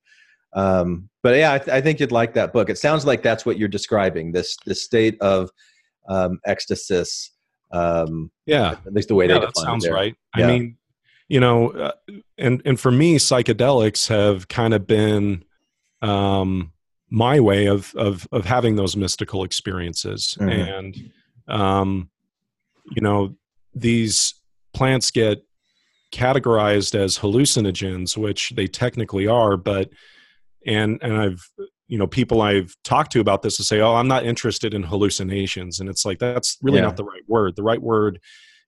Um, 0.55 1.11
but 1.23 1.37
yeah, 1.37 1.53
I, 1.53 1.59
th- 1.59 1.69
I 1.69 1.83
think 1.83 2.01
you'd 2.01 2.11
like 2.11 2.33
that 2.35 2.55
book. 2.55 2.71
It 2.71 2.79
sounds 2.79 3.05
like 3.05 3.23
that's 3.23 3.45
what 3.45 3.59
you're 3.59 3.69
describing 3.69 4.33
this 4.33 4.57
this 4.65 4.83
state 4.83 5.21
of 5.21 5.51
um, 6.09 6.39
ecstasis. 6.49 7.29
Um, 7.73 8.31
yeah 8.47 8.77
at 8.87 8.95
least 8.95 9.09
the 9.09 9.17
way 9.17 9.27
yeah, 9.29 9.41
that 9.41 9.57
sounds 9.59 9.85
it 9.85 9.93
right. 9.93 10.15
Yeah. 10.37 10.45
I 10.45 10.47
mean, 10.47 10.77
you 11.29 11.41
know, 11.41 11.71
uh, 11.71 11.93
and 12.39 12.63
and 12.65 12.79
for 12.79 12.91
me, 12.91 13.17
psychedelics 13.17 14.09
have 14.09 14.49
kind 14.49 14.75
of 14.75 14.87
been 14.87 15.45
um, 16.03 16.73
my 17.11 17.41
way 17.41 17.67
of 17.67 17.95
of 17.97 18.27
of 18.33 18.45
having 18.45 18.77
those 18.77 18.97
mystical 18.97 19.45
experiences 19.45 20.37
Mhm. 20.41 20.79
and 20.79 21.11
um 21.49 22.11
you 22.97 23.01
know 23.01 23.37
these 23.75 24.35
plants 24.75 25.13
get 25.13 25.43
categorized 26.13 26.95
as 26.97 27.19
hallucinogens 27.19 28.17
which 28.17 28.51
they 28.57 28.67
technically 28.67 29.27
are 29.29 29.57
but 29.57 29.89
and 30.67 30.99
and 31.03 31.17
i've 31.17 31.49
you 31.87 31.97
know 31.97 32.07
people 32.09 32.43
i've 32.43 32.75
talked 32.83 33.13
to 33.13 33.21
about 33.21 33.43
this 33.43 33.57
to 33.57 33.63
say 33.65 33.81
oh 33.81 33.95
i'm 33.95 34.09
not 34.09 34.27
interested 34.27 34.75
in 34.75 34.83
hallucinations 34.83 35.79
and 35.79 35.89
it's 35.89 36.05
like 36.05 36.19
that's 36.19 36.59
really 36.61 36.79
Yeah. 36.79 36.87
not 36.87 36.97
the 36.97 37.05
right 37.05 37.23
word 37.29 37.55
the 37.55 37.63
right 37.63 37.81
word 37.83 38.19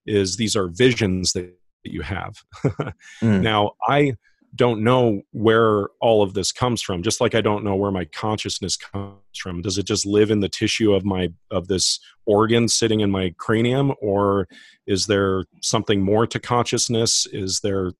is 0.05 0.37
these 0.37 0.55
are 0.55 0.69
visions 0.69 1.33
that 1.33 1.53
you 1.83 2.01
have. 2.01 2.43
Mm. 3.21 3.41
now 3.41 3.71
i 3.87 4.13
don't 4.55 4.83
know 4.83 5.21
where 5.31 5.87
all 6.01 6.23
of 6.23 6.33
this 6.33 6.51
comes 6.51 6.81
from 6.81 7.03
just 7.03 7.21
like 7.21 7.35
i 7.35 7.41
don't 7.41 7.63
know 7.63 7.75
where 7.75 7.91
my 7.91 8.05
consciousness 8.05 8.75
comes 8.75 9.19
from. 9.37 9.61
Does 9.61 9.77
it 9.77 9.85
just 9.85 10.05
live 10.05 10.31
in 10.31 10.39
the 10.39 10.49
tissue 10.49 10.93
of 10.93 11.05
my 11.05 11.29
of 11.51 11.67
this 11.67 11.99
organ 12.25 12.67
sitting 12.67 12.99
in 12.99 13.11
my 13.11 13.33
cranium 13.37 13.93
or 14.01 14.47
is 14.87 15.05
there 15.05 15.45
something 15.61 16.01
more 16.01 16.27
to 16.27 16.39
consciousness? 16.39 17.27
Is 17.31 17.59
there 17.61 17.91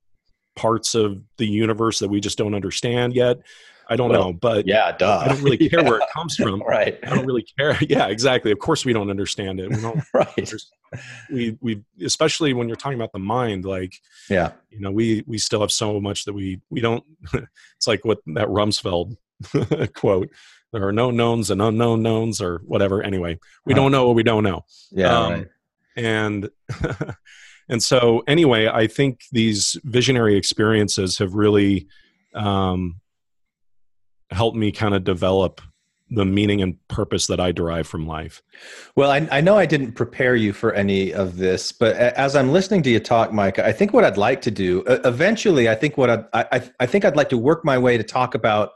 parts 0.56 0.94
of 0.94 1.22
the 1.38 1.46
universe 1.46 1.98
that 2.00 2.08
we 2.08 2.20
just 2.20 2.36
don't 2.38 2.54
understand 2.54 3.14
yet 3.14 3.38
i 3.90 3.96
don't 3.96 4.10
Well, 4.10 4.28
know 4.28 4.32
but 4.32 4.66
Yeah, 4.66 4.96
duh. 4.96 5.20
i 5.24 5.28
don't 5.28 5.42
really 5.42 5.58
care 5.68 5.80
Yeah. 5.82 5.88
where 5.90 5.98
it 5.98 6.08
comes 6.12 6.36
from 6.36 6.62
Right. 6.66 6.98
i 7.02 7.10
don't 7.14 7.26
really 7.26 7.44
care 7.58 7.76
yeah 7.88 8.06
exactly 8.06 8.50
of 8.52 8.58
course 8.58 8.84
we 8.84 8.92
don't 8.92 9.10
understand 9.10 9.60
it 9.60 9.68
we 9.70 9.76
don't 9.80 10.00
Right. 10.14 10.52
we 11.30 11.56
we 11.60 11.82
especially 12.04 12.52
when 12.54 12.66
you're 12.68 12.76
talking 12.76 12.98
about 12.98 13.12
the 13.12 13.18
mind 13.18 13.64
like 13.64 13.92
Yeah. 14.28 14.52
you 14.70 14.80
know 14.80 14.90
we 14.90 15.22
we 15.26 15.38
still 15.38 15.60
have 15.60 15.72
so 15.72 16.00
much 16.00 16.24
that 16.24 16.32
we 16.32 16.60
we 16.70 16.80
don't 16.80 17.04
it's 17.76 17.86
like 17.86 18.04
what 18.04 18.18
that 18.34 18.48
rumsfeld 18.48 19.16
quote 19.94 20.30
there 20.72 20.86
are 20.86 20.92
no 20.92 21.10
knowns 21.10 21.50
and 21.50 21.60
unknown 21.60 22.00
knowns 22.02 22.40
or 22.40 22.62
whatever 22.64 23.02
anyway 23.02 23.38
we 23.66 23.72
Huh. 23.72 23.80
don't 23.80 23.92
know 23.92 24.06
what 24.06 24.14
we 24.16 24.22
don't 24.22 24.44
know 24.44 24.64
Yeah. 24.92 25.18
Um, 25.18 25.32
right. 25.32 25.46
and 25.96 26.50
and 27.68 27.82
so 27.82 28.22
anyway 28.26 28.68
i 28.68 28.86
think 28.86 29.22
these 29.32 29.76
visionary 29.84 30.36
experiences 30.36 31.18
have 31.18 31.34
really 31.34 31.86
um 32.34 33.00
helped 34.30 34.56
me 34.56 34.72
kind 34.72 34.94
of 34.94 35.04
develop 35.04 35.60
the 36.12 36.24
meaning 36.24 36.60
and 36.60 36.76
purpose 36.88 37.28
that 37.28 37.38
i 37.38 37.52
derive 37.52 37.86
from 37.86 38.06
life 38.06 38.42
Well, 38.96 39.10
I, 39.10 39.28
I 39.30 39.40
know 39.40 39.56
I 39.56 39.64
didn't 39.66 39.92
prepare 39.92 40.34
you 40.34 40.52
for 40.52 40.72
any 40.74 41.12
of 41.14 41.36
this, 41.36 41.70
but 41.72 41.94
as 41.96 42.34
I'm 42.34 42.50
listening 42.52 42.82
to 42.82 42.90
you 42.90 42.98
talk, 43.00 43.32
Mike, 43.32 43.58
I 43.60 43.72
think 43.72 43.92
what 43.92 44.04
I'd 44.04 44.16
like 44.18 44.40
to 44.42 44.50
do 44.50 44.82
uh, 44.84 44.98
eventually, 45.04 45.68
I 45.68 45.74
think 45.76 45.96
what 45.96 46.10
I'd, 46.10 46.24
I, 46.32 46.46
I- 46.52 46.70
I 46.80 46.86
think 46.86 47.04
I'd 47.04 47.16
like 47.16 47.28
to 47.30 47.38
work 47.38 47.64
my 47.64 47.78
way 47.78 47.96
to 47.96 48.02
talk 48.02 48.34
about 48.34 48.70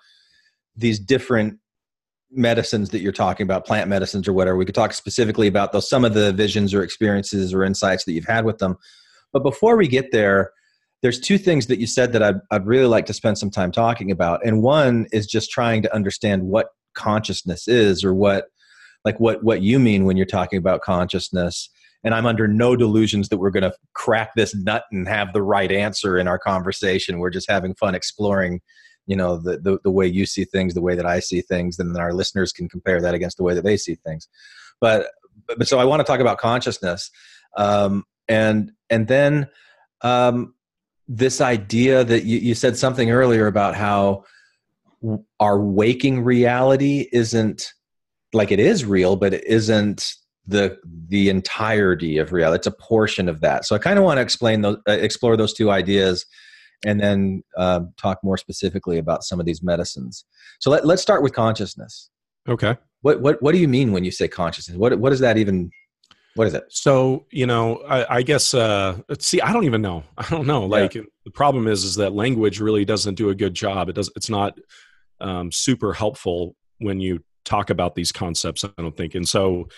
these 0.76 0.98
different 1.00 1.58
medicines 2.30 2.90
that 2.90 3.00
you're 3.00 3.12
talking 3.12 3.44
about, 3.44 3.66
plant 3.66 3.88
medicines 3.88 4.26
or 4.28 4.32
whatever. 4.32 4.56
We 4.56 4.64
could 4.64 4.74
talk 4.74 4.92
specifically 4.92 5.46
about 5.46 5.72
those, 5.72 5.88
some 5.88 6.04
of 6.04 6.14
the 6.14 6.32
visions 6.32 6.72
or 6.74 6.82
experiences 6.82 7.52
or 7.52 7.62
insights 7.64 8.04
that 8.04 8.12
you've 8.12 8.24
had 8.24 8.44
with 8.44 8.58
them. 8.58 8.76
But 9.32 9.42
before 9.42 9.76
we 9.76 9.88
get 9.88 10.10
there, 10.12 10.50
there's 11.04 11.20
two 11.20 11.36
things 11.36 11.66
that 11.66 11.78
you 11.78 11.86
said 11.86 12.14
that 12.14 12.22
I'd, 12.22 12.40
I'd 12.50 12.64
really 12.64 12.86
like 12.86 13.04
to 13.06 13.12
spend 13.12 13.36
some 13.36 13.50
time 13.50 13.70
talking 13.70 14.10
about. 14.10 14.40
And 14.42 14.62
one 14.62 15.06
is 15.12 15.26
just 15.26 15.50
trying 15.50 15.82
to 15.82 15.94
understand 15.94 16.44
what 16.44 16.68
consciousness 16.94 17.68
is 17.68 18.02
or 18.02 18.14
what 18.14 18.46
like 19.04 19.20
what 19.20 19.44
what 19.44 19.60
you 19.60 19.78
mean 19.78 20.06
when 20.06 20.16
you're 20.16 20.24
talking 20.24 20.58
about 20.58 20.80
consciousness. 20.80 21.68
And 22.04 22.14
i'm 22.14 22.24
under 22.24 22.48
no 22.48 22.74
delusions 22.74 23.28
that 23.28 23.36
we're 23.36 23.50
going 23.50 23.70
to 23.70 23.74
crack 23.92 24.30
this 24.34 24.54
nut 24.54 24.84
and 24.92 25.06
have 25.06 25.34
the 25.34 25.42
right 25.42 25.70
answer 25.70 26.16
in 26.16 26.26
our 26.26 26.38
conversation. 26.38 27.18
We're 27.18 27.28
just 27.28 27.50
having 27.50 27.74
fun 27.74 27.94
exploring 27.94 28.62
you 29.06 29.14
know 29.14 29.36
the, 29.36 29.58
the 29.58 29.78
the 29.84 29.90
way 29.90 30.06
you 30.06 30.24
see 30.24 30.46
things 30.46 30.72
the 30.72 30.80
way 30.80 30.94
that 30.94 31.04
i 31.04 31.20
see 31.20 31.42
things 31.42 31.78
and 31.78 31.94
then 31.94 32.00
our 32.00 32.14
listeners 32.14 32.50
can 32.50 32.66
compare 32.66 33.02
that 33.02 33.12
against 33.12 33.36
the 33.36 33.42
way 33.42 33.52
that 33.52 33.64
they 33.64 33.76
see 33.76 33.96
things. 34.06 34.26
But 34.80 35.08
but, 35.46 35.68
so 35.68 35.78
i 35.78 35.84
want 35.84 36.00
to 36.00 36.04
talk 36.04 36.20
about 36.20 36.38
consciousness 36.38 37.10
um 37.58 38.04
and 38.26 38.72
and 38.88 39.06
then 39.06 39.48
um 40.00 40.54
this 41.08 41.40
idea 41.40 42.04
that 42.04 42.24
you, 42.24 42.38
you 42.38 42.54
said 42.54 42.76
something 42.76 43.10
earlier 43.10 43.46
about 43.46 43.74
how 43.74 44.24
our 45.38 45.60
waking 45.60 46.22
reality 46.22 47.08
isn't 47.12 47.72
like 48.32 48.50
it 48.50 48.58
is 48.58 48.84
real 48.84 49.16
but 49.16 49.34
it 49.34 49.44
isn't 49.44 50.14
the 50.46 50.76
the 51.08 51.28
entirety 51.28 52.18
of 52.18 52.32
reality. 52.32 52.56
It's 52.56 52.66
a 52.66 52.72
portion 52.72 53.28
of 53.28 53.40
that. 53.40 53.64
So 53.64 53.74
i 53.74 53.78
kind 53.78 53.98
of 53.98 54.04
want 54.04 54.18
to 54.18 54.22
explain 54.22 54.60
those 54.60 54.76
uh, 54.88 54.92
explore 54.92 55.36
those 55.36 55.52
two 55.52 55.70
ideas 55.70 56.26
and 56.84 57.00
then 57.00 57.42
uh, 57.56 57.80
talk 57.96 58.18
more 58.22 58.36
specifically 58.36 58.98
about 58.98 59.24
some 59.24 59.40
of 59.40 59.46
these 59.46 59.62
medicines. 59.62 60.24
So 60.60 60.70
let, 60.70 60.86
let's 60.86 61.00
start 61.00 61.22
with 61.22 61.32
consciousness. 61.32 62.10
Okay. 62.48 62.76
What 63.00 63.20
what 63.20 63.42
what 63.42 63.52
do 63.52 63.58
you 63.58 63.68
mean 63.68 63.92
when 63.92 64.04
you 64.04 64.10
say 64.10 64.28
consciousness? 64.28 64.76
What 64.76 64.98
what 64.98 65.10
does 65.10 65.20
that 65.20 65.38
even 65.38 65.70
what 66.34 66.46
is 66.46 66.54
it 66.54 66.64
So 66.68 67.26
you 67.30 67.46
know, 67.46 67.78
I, 67.88 68.16
I 68.18 68.22
guess. 68.22 68.54
Uh, 68.54 68.98
see, 69.18 69.40
I 69.40 69.52
don't 69.52 69.64
even 69.64 69.82
know. 69.82 70.04
I 70.18 70.28
don't 70.28 70.46
know. 70.46 70.66
Like 70.66 70.92
the 70.92 71.30
problem 71.32 71.66
is, 71.66 71.84
is 71.84 71.96
that 71.96 72.12
language 72.12 72.60
really 72.60 72.84
doesn't 72.84 73.14
do 73.14 73.30
a 73.30 73.34
good 73.34 73.54
job. 73.54 73.88
It 73.88 73.94
does. 73.94 74.10
It's 74.16 74.30
not 74.30 74.58
um, 75.20 75.52
super 75.52 75.92
helpful 75.92 76.56
when 76.78 77.00
you 77.00 77.20
talk 77.44 77.70
about 77.70 77.94
these 77.94 78.12
concepts. 78.12 78.64
I 78.64 78.70
don't 78.78 78.96
think. 78.96 79.14
And 79.14 79.28
so, 79.28 79.68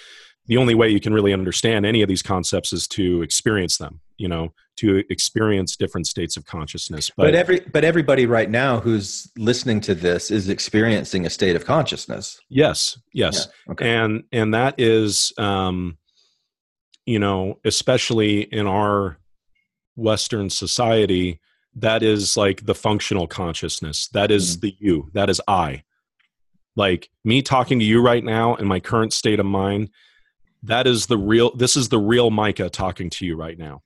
the 0.47 0.57
only 0.57 0.75
way 0.75 0.89
you 0.89 1.01
can 1.01 1.13
really 1.13 1.33
understand 1.33 1.85
any 1.85 2.03
of 2.03 2.09
these 2.09 2.23
concepts 2.23 2.73
is 2.73 2.87
to 2.89 3.23
experience 3.23 3.79
them. 3.79 4.01
You 4.17 4.29
know, 4.29 4.53
to 4.77 5.03
experience 5.11 5.77
different 5.77 6.07
states 6.07 6.37
of 6.37 6.45
consciousness. 6.47 7.11
but, 7.17 7.35
every 7.35 7.61
but 7.61 7.85
everybody 7.85 8.27
right 8.27 8.49
now 8.49 8.81
who's 8.81 9.31
listening 9.37 9.81
to 9.83 9.95
this 9.95 10.31
is 10.31 10.49
experiencing 10.49 11.27
a 11.27 11.31
state 11.31 11.57
of 11.57 11.65
consciousness 11.65 12.41
yes, 12.49 12.99
yes. 13.13 13.49
Yeah, 13.67 13.73
okay 13.73 13.95
and 13.95 14.25
and 14.33 14.55
that 14.55 14.75
is 14.79 15.33
um 15.39 15.99
you 17.07 17.19
know 17.19 17.59
especially 17.65 18.43
in 18.43 18.67
our 18.67 19.19
western 19.95 20.51
society 20.51 21.41
that 21.75 22.03
is 22.03 22.37
like 22.37 22.67
the 22.67 22.75
functional 22.75 23.27
consciousness 23.27 24.09
that 24.09 24.31
is 24.31 24.61
the 24.61 24.75
you 24.79 25.09
that 25.15 25.31
is 25.31 25.41
i 25.49 25.83
like 26.75 27.09
me 27.25 27.41
talking 27.41 27.79
to 27.79 27.85
you 27.85 28.03
right 28.03 28.25
now 28.25 28.55
in 28.57 28.67
my 28.67 28.79
current 28.81 29.13
state 29.13 29.41
of 29.41 29.47
mind 29.47 29.89
that 30.63 30.87
is 30.87 31.07
the 31.07 31.17
real 31.17 31.55
this 31.57 31.77
is 31.77 31.89
the 31.89 31.99
real 31.99 32.31
micah 32.31 32.69
talking 32.69 33.09
to 33.09 33.25
you 33.25 33.37
right 33.37 33.59
now 33.59 33.81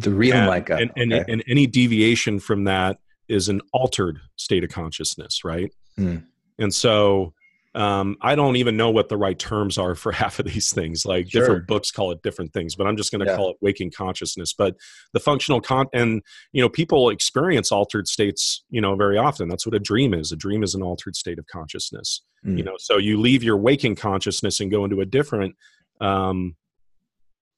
the 0.00 0.10
real 0.10 0.34
and, 0.34 0.46
Micah. 0.46 0.76
and, 0.76 0.90
and, 0.96 1.12
okay. 1.14 1.32
and 1.32 1.42
any 1.48 1.66
deviation 1.66 2.38
from 2.38 2.64
that 2.64 2.98
is 3.28 3.48
an 3.48 3.60
altered 3.72 4.20
state 4.36 4.64
of 4.64 4.70
consciousness 4.70 5.44
right 5.44 5.72
Hmm. 5.96 6.18
and 6.60 6.72
so 6.72 7.34
um, 7.74 8.16
i 8.22 8.34
don't 8.34 8.56
even 8.56 8.76
know 8.76 8.90
what 8.90 9.08
the 9.08 9.16
right 9.16 9.38
terms 9.38 9.76
are 9.78 9.94
for 9.94 10.10
half 10.22 10.38
of 10.38 10.46
these 10.46 10.72
things 10.72 11.04
like 11.04 11.30
Sure. 11.30 11.40
different 11.42 11.66
books 11.66 11.90
call 11.90 12.10
it 12.10 12.22
different 12.22 12.52
things 12.52 12.74
but 12.74 12.86
i'm 12.86 12.96
just 12.96 13.10
going 13.12 13.20
to 13.24 13.26
Yeah. 13.30 13.36
call 13.36 13.50
it 13.50 13.56
waking 13.60 13.90
consciousness 13.90 14.52
but 14.52 14.74
the 15.12 15.20
functional 15.20 15.60
con 15.60 15.86
and 15.92 16.22
you 16.52 16.62
know 16.62 16.68
people 16.68 17.10
experience 17.10 17.70
altered 17.72 18.08
states 18.08 18.64
you 18.70 18.80
know 18.80 18.96
very 18.96 19.18
often 19.18 19.48
that's 19.48 19.66
what 19.66 19.74
a 19.74 19.78
dream 19.80 20.14
is 20.14 20.32
a 20.32 20.36
dream 20.36 20.62
is 20.62 20.74
an 20.74 20.82
altered 20.82 21.14
state 21.16 21.38
of 21.38 21.46
consciousness 21.46 22.22
Hmm. 22.44 22.56
you 22.56 22.62
know 22.62 22.76
so 22.78 22.98
you 22.98 23.20
leave 23.20 23.42
your 23.42 23.56
waking 23.56 23.96
consciousness 23.96 24.60
and 24.60 24.70
go 24.70 24.84
into 24.84 25.00
a 25.00 25.06
different 25.06 25.56
um, 26.00 26.54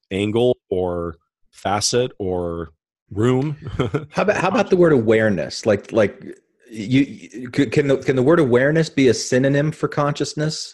angle 0.09 0.57
or 0.69 1.15
facet 1.51 2.11
or 2.19 2.69
room 3.11 3.57
How 4.11 4.23
about 4.23 4.37
how 4.37 4.47
about 4.47 4.69
the 4.69 4.75
word 4.77 4.93
awareness? 4.93 5.65
Like 5.65 5.91
like 5.91 6.19
you, 6.71 7.49
can 7.49 7.87
the, 7.87 7.97
can 7.97 8.15
the 8.15 8.23
word 8.23 8.39
awareness 8.39 8.89
be 8.89 9.09
a 9.09 9.13
synonym 9.13 9.71
for 9.71 9.87
consciousness, 9.87 10.73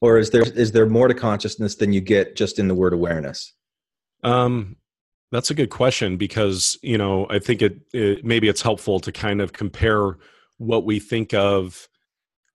or 0.00 0.18
is 0.18 0.30
there 0.30 0.42
is 0.42 0.72
there 0.72 0.86
more 0.86 1.08
to 1.08 1.14
consciousness 1.14 1.76
than 1.76 1.92
you 1.92 2.00
get 2.00 2.34
just 2.36 2.58
in 2.58 2.68
the 2.68 2.74
word 2.74 2.92
awareness? 2.92 3.52
Um, 4.24 4.76
that's 5.30 5.50
a 5.50 5.54
good 5.54 5.70
question 5.70 6.16
because 6.16 6.76
you 6.82 6.98
know 6.98 7.26
I 7.30 7.38
think 7.38 7.62
it, 7.62 7.80
it 7.92 8.24
maybe 8.24 8.48
it's 8.48 8.62
helpful 8.62 8.98
to 9.00 9.12
kind 9.12 9.40
of 9.40 9.52
compare 9.52 10.18
what 10.56 10.84
we 10.84 10.98
think 10.98 11.34
of 11.34 11.88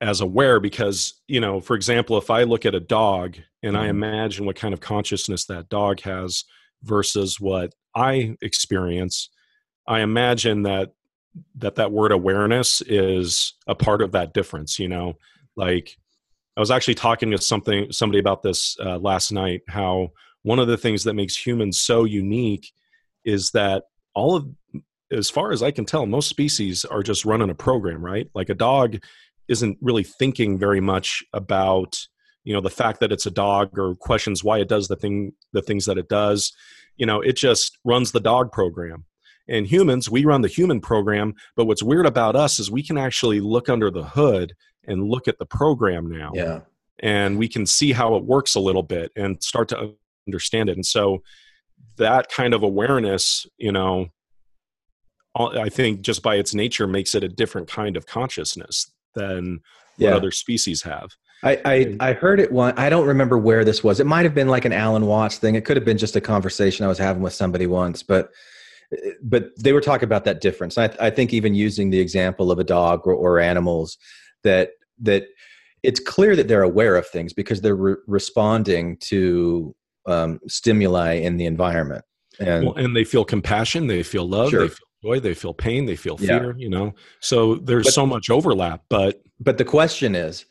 as 0.02 0.20
aware 0.20 0.60
because 0.60 1.22
you 1.28 1.40
know 1.40 1.62
for 1.62 1.76
example 1.76 2.18
if 2.18 2.30
I 2.30 2.44
look 2.44 2.66
at 2.66 2.76
a 2.76 2.80
dog 2.82 3.38
and 3.62 3.78
I 3.78 3.86
Mhm. 3.86 3.90
imagine 3.90 4.46
what 4.46 4.58
kind 4.58 4.74
of 4.74 4.82
consciousness 4.82 5.46
that 5.46 5.70
dog 5.70 6.02
has 6.02 6.44
versus 6.84 7.40
what 7.40 7.74
I 7.96 8.36
experience, 8.42 9.30
I 9.88 10.02
imagine 10.02 10.64
that 10.64 10.92
that 11.56 11.76
that 11.76 11.92
word 11.92 12.12
awareness 12.12 12.82
is 12.82 13.54
a 13.68 13.76
part 13.76 14.02
of 14.02 14.12
that 14.12 14.34
difference. 14.34 14.80
You 14.80 14.90
know, 14.90 15.18
like 15.56 15.98
I 16.56 16.60
was 16.60 16.72
actually 16.72 16.96
talking 16.96 17.32
to 17.32 17.38
something 17.40 17.92
somebody 17.92 18.20
about 18.20 18.44
this 18.44 18.78
uh, 18.80 18.98
last 18.98 19.32
night. 19.32 19.62
How 19.68 20.12
one 20.44 20.60
of 20.60 20.68
the 20.68 20.78
things 20.78 21.04
that 21.06 21.16
makes 21.16 21.36
humans 21.36 21.82
so 21.82 22.04
unique 22.04 22.72
is 23.26 23.52
that 23.52 23.84
all 24.14 24.36
of 24.36 24.48
as 25.12 25.30
far 25.30 25.52
as 25.52 25.64
i 25.64 25.72
can 25.72 25.86
tell 25.86 26.06
most 26.06 26.30
species 26.30 26.86
are 26.86 27.04
just 27.04 27.26
running 27.26 27.50
a 27.50 27.56
program 27.56 28.04
right 28.04 28.30
like 28.34 28.50
a 28.50 28.56
dog 28.56 28.98
isn't 29.48 29.78
really 29.82 30.04
thinking 30.04 30.58
very 30.58 30.80
much 30.80 31.24
about 31.34 32.00
you 32.44 32.54
know 32.54 32.62
the 32.62 32.70
fact 32.70 33.00
that 33.00 33.12
it's 33.12 33.26
a 33.26 33.32
dog 33.32 33.78
or 33.78 33.96
questions 33.96 34.44
why 34.44 34.60
it 34.60 34.68
does 34.68 34.88
the 34.88 34.96
thing 34.96 35.34
the 35.54 35.62
things 35.62 35.86
that 35.86 35.98
it 35.98 36.10
does 36.10 36.54
you 36.98 37.06
know 37.06 37.22
it 37.22 37.36
just 37.36 37.78
runs 37.84 38.12
the 38.12 38.20
dog 38.20 38.52
program 38.52 39.06
and 39.48 39.68
humans 39.68 40.10
we 40.10 40.26
run 40.26 40.42
the 40.42 40.48
human 40.48 40.80
program 40.80 41.34
but 41.56 41.66
what's 41.66 41.84
weird 41.84 42.06
about 42.06 42.36
us 42.36 42.60
is 42.60 42.72
we 42.72 42.84
can 42.84 42.98
actually 42.98 43.40
look 43.40 43.70
under 43.70 43.92
the 43.92 44.04
hood 44.04 44.54
and 44.86 45.04
look 45.04 45.28
at 45.28 45.38
the 45.38 45.46
program 45.46 46.10
now 46.10 46.32
Yeah. 46.34 46.62
and 47.00 47.38
we 47.38 47.48
can 47.48 47.66
see 47.66 47.92
how 47.92 48.16
it 48.16 48.24
works 48.26 48.56
a 48.56 48.60
little 48.60 48.84
bit 48.84 49.12
and 49.16 49.42
start 49.44 49.70
to 49.70 49.94
understand 50.28 50.70
it 50.70 50.74
and 50.78 50.86
so 50.86 51.22
that 51.98 52.30
kind 52.32 52.54
of 52.54 52.64
awareness 52.64 53.46
you 53.58 53.72
know 53.72 54.08
i 55.38 55.68
think 55.70 56.02
just 56.02 56.22
by 56.24 56.36
its 56.36 56.54
nature 56.54 56.88
makes 56.88 57.16
it 57.16 57.24
a 57.24 57.28
different 57.30 57.68
kind 57.68 57.98
of 57.98 58.06
consciousness 58.06 58.92
than 59.16 59.60
what 59.98 60.14
other 60.14 60.32
species 60.32 60.82
have 60.84 61.12
I, 61.46 61.62
I, 61.66 61.98
I 62.00 62.14
heard 62.14 62.40
it 62.40 62.54
one. 62.54 62.74
I 62.78 62.90
don't 62.90 63.06
remember 63.06 63.38
where 63.38 63.66
this 63.66 63.84
was. 63.84 64.00
It 64.00 64.06
might 64.06 64.24
have 64.24 64.34
been 64.34 64.48
like 64.48 64.64
an 64.64 64.72
Alan 64.72 65.06
Watts 65.06 65.40
thing. 65.40 65.56
It 65.56 65.66
could 65.66 65.76
have 65.76 65.84
been 65.84 65.98
just 65.98 66.16
a 66.16 66.22
conversation 66.22 66.86
I 66.86 66.88
was 66.88 66.98
having 66.98 67.22
with 67.22 67.34
somebody 67.34 67.68
once, 67.68 68.02
but 68.02 68.30
but 69.22 69.50
they 69.58 69.74
were 69.74 69.82
talking 69.82 70.06
about 70.06 70.26
that 70.26 70.42
difference. 70.42 70.78
I, 70.78 70.86
I 71.00 71.10
think 71.10 71.34
even 71.34 71.56
using 71.56 71.90
the 71.90 72.00
example 72.00 72.52
of 72.52 72.60
a 72.60 72.64
dog 72.64 73.06
or, 73.08 73.14
or 73.14 73.40
animals, 73.40 73.98
that 74.44 74.72
that 75.02 75.24
it's 75.84 76.00
clear 76.00 76.36
that 76.36 76.48
they're 76.48 76.64
aware 76.64 76.96
of 76.96 77.08
things 77.08 77.34
because 77.34 77.62
they're 77.62 77.76
re- 77.76 77.96
responding 78.08 78.98
to 78.98 79.76
um, 80.06 80.40
stimuli 80.48 81.14
in 81.14 81.38
the 81.38 81.46
environment. 81.46 82.04
And 82.40 82.66
well, 82.66 82.76
and 82.76 82.96
they 82.96 83.04
feel 83.04 83.24
compassion 83.26 83.88
they 83.88 84.02
feel 84.04 84.28
love 84.28 84.50
Sure. 84.50 84.62
they 84.62 84.68
feel 84.70 84.88
joy 85.04 85.20
they 85.20 85.34
feel 85.36 85.54
pain 85.54 85.86
they 85.86 85.96
feel 85.96 86.18
Yeah. 86.20 86.40
fear 86.40 86.56
you 86.58 86.68
know 86.70 86.96
so 87.20 87.56
there's 87.56 87.86
But- 87.86 87.94
so 87.94 88.06
much 88.08 88.30
overlap 88.32 88.82
but 88.90 89.22
but 89.40 89.58
the 89.60 89.66
question 89.66 90.16
is 90.16 90.46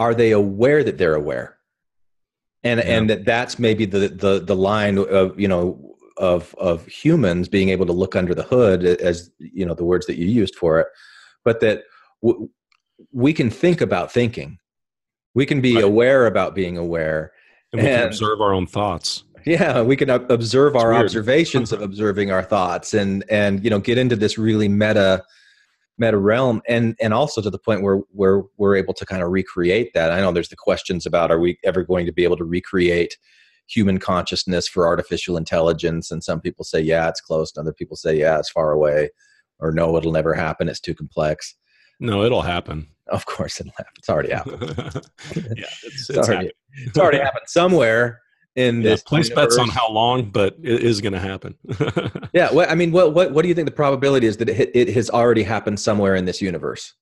are 0.00 0.14
they 0.14 0.32
aware 0.32 0.82
that 0.82 0.98
they're 0.98 1.14
aware 1.14 1.58
and 2.64 2.80
Yeah. 2.80 2.86
and 2.96 3.10
that 3.10 3.24
that's 3.24 3.58
maybe 3.60 3.84
the 3.84 4.08
the 4.08 4.40
the 4.40 4.56
line 4.56 4.98
of 4.98 5.38
you 5.38 5.46
know 5.46 5.91
of 6.22 6.54
of 6.56 6.86
humans 6.86 7.48
being 7.48 7.68
able 7.68 7.84
to 7.84 7.92
look 7.92 8.14
under 8.16 8.34
the 8.34 8.44
hood 8.44 8.84
as 8.84 9.30
you 9.38 9.66
know 9.66 9.74
the 9.74 9.84
words 9.84 10.06
that 10.06 10.16
you 10.16 10.26
used 10.26 10.54
for 10.54 10.78
it 10.80 10.86
but 11.44 11.60
that 11.60 11.82
w- 12.22 12.48
we 13.12 13.32
can 13.32 13.50
think 13.50 13.80
about 13.80 14.12
thinking. 14.12 14.58
We 15.34 15.44
can 15.44 15.60
be 15.60 15.74
Right. 15.74 15.84
aware 15.84 16.26
about 16.26 16.54
being 16.54 16.76
aware. 16.78 17.32
And 17.72 17.82
we 17.82 17.88
can 17.88 18.06
observe 18.06 18.40
our 18.40 18.52
own 18.54 18.66
thoughts. 18.68 19.24
Yeah 19.44 19.82
we 19.82 19.96
can 19.96 20.08
ob- 20.10 20.30
observe 20.30 20.76
our 20.76 20.90
weird. 20.92 21.04
observations 21.06 21.72
of 21.72 21.82
observing 21.88 22.30
our 22.30 22.44
thoughts 22.44 22.94
and 22.94 23.24
and 23.28 23.64
you 23.64 23.70
know 23.70 23.80
get 23.80 23.98
into 23.98 24.14
this 24.14 24.38
really 24.38 24.68
meta 24.68 25.24
meta 25.98 26.16
realm. 26.18 26.62
And 26.68 26.94
and 27.00 27.12
also 27.12 27.42
to 27.42 27.50
the 27.50 27.58
point 27.58 27.82
where 27.82 27.98
where 28.12 28.42
we're 28.58 28.76
able 28.76 28.94
to 28.94 29.04
kind 29.04 29.22
of 29.24 29.30
recreate 29.32 29.88
that. 29.94 30.12
I 30.12 30.20
know 30.20 30.30
there's 30.32 30.48
the 30.54 30.64
questions 30.68 31.06
about 31.06 31.30
are 31.32 31.40
we 31.40 31.58
ever 31.64 31.82
going 31.82 32.06
to 32.06 32.12
be 32.12 32.22
able 32.24 32.36
to 32.36 32.44
recreate 32.44 33.16
human 33.68 33.98
consciousness 33.98 34.68
for 34.68 34.86
artificial 34.86 35.36
intelligence 35.36 36.10
and 36.10 36.22
some 36.22 36.40
people 36.40 36.64
say 36.64 36.80
yeah 36.80 37.08
it's 37.08 37.20
close 37.20 37.52
and 37.54 37.62
other 37.62 37.72
people 37.72 37.96
say 37.96 38.18
yeah 38.18 38.38
it's 38.38 38.50
far 38.50 38.72
away 38.72 39.08
or 39.60 39.72
no 39.72 39.96
it'll 39.96 40.12
never 40.12 40.34
happen 40.34 40.68
it's 40.68 40.80
too 40.80 40.94
complex. 40.94 41.54
No 42.00 42.24
it'll 42.24 42.42
happen. 42.42 42.88
Of 43.08 43.26
course 43.26 43.60
it'll 43.60 43.72
happen. 43.72 43.92
It's 43.98 44.08
already 44.08 44.32
happened. 44.32 44.62
Yeah 45.56 45.66
it's, 45.84 45.84
it's, 45.84 46.10
it's 46.10 46.18
already, 46.18 46.32
happening. 46.32 46.52
it's 46.86 46.98
already 46.98 47.18
happened 47.18 47.46
somewhere 47.46 48.20
in 48.54 48.82
yeah, 48.82 48.90
this 48.90 49.02
place 49.02 49.30
bets 49.30 49.56
on 49.56 49.68
how 49.68 49.90
long 49.90 50.30
but 50.30 50.56
it 50.62 50.82
is 50.82 51.00
going 51.00 51.14
to 51.14 51.20
happen. 51.20 51.56
Yeah, 52.34 52.50
well, 52.50 52.66
I 52.66 52.74
mean, 52.74 52.92
what 52.92 53.12
what 53.12 53.32
what 53.32 53.42
do 53.42 53.48
you 53.48 53.54
think 53.54 53.66
the 53.66 53.74
probability 53.74 54.26
is 54.26 54.38
that 54.38 54.48
it, 54.48 54.70
it 54.74 54.88
has 54.94 55.10
already 55.10 55.42
happened 55.42 55.78
somewhere 55.78 56.14
in 56.14 56.24
this 56.24 56.40
universe? 56.40 56.94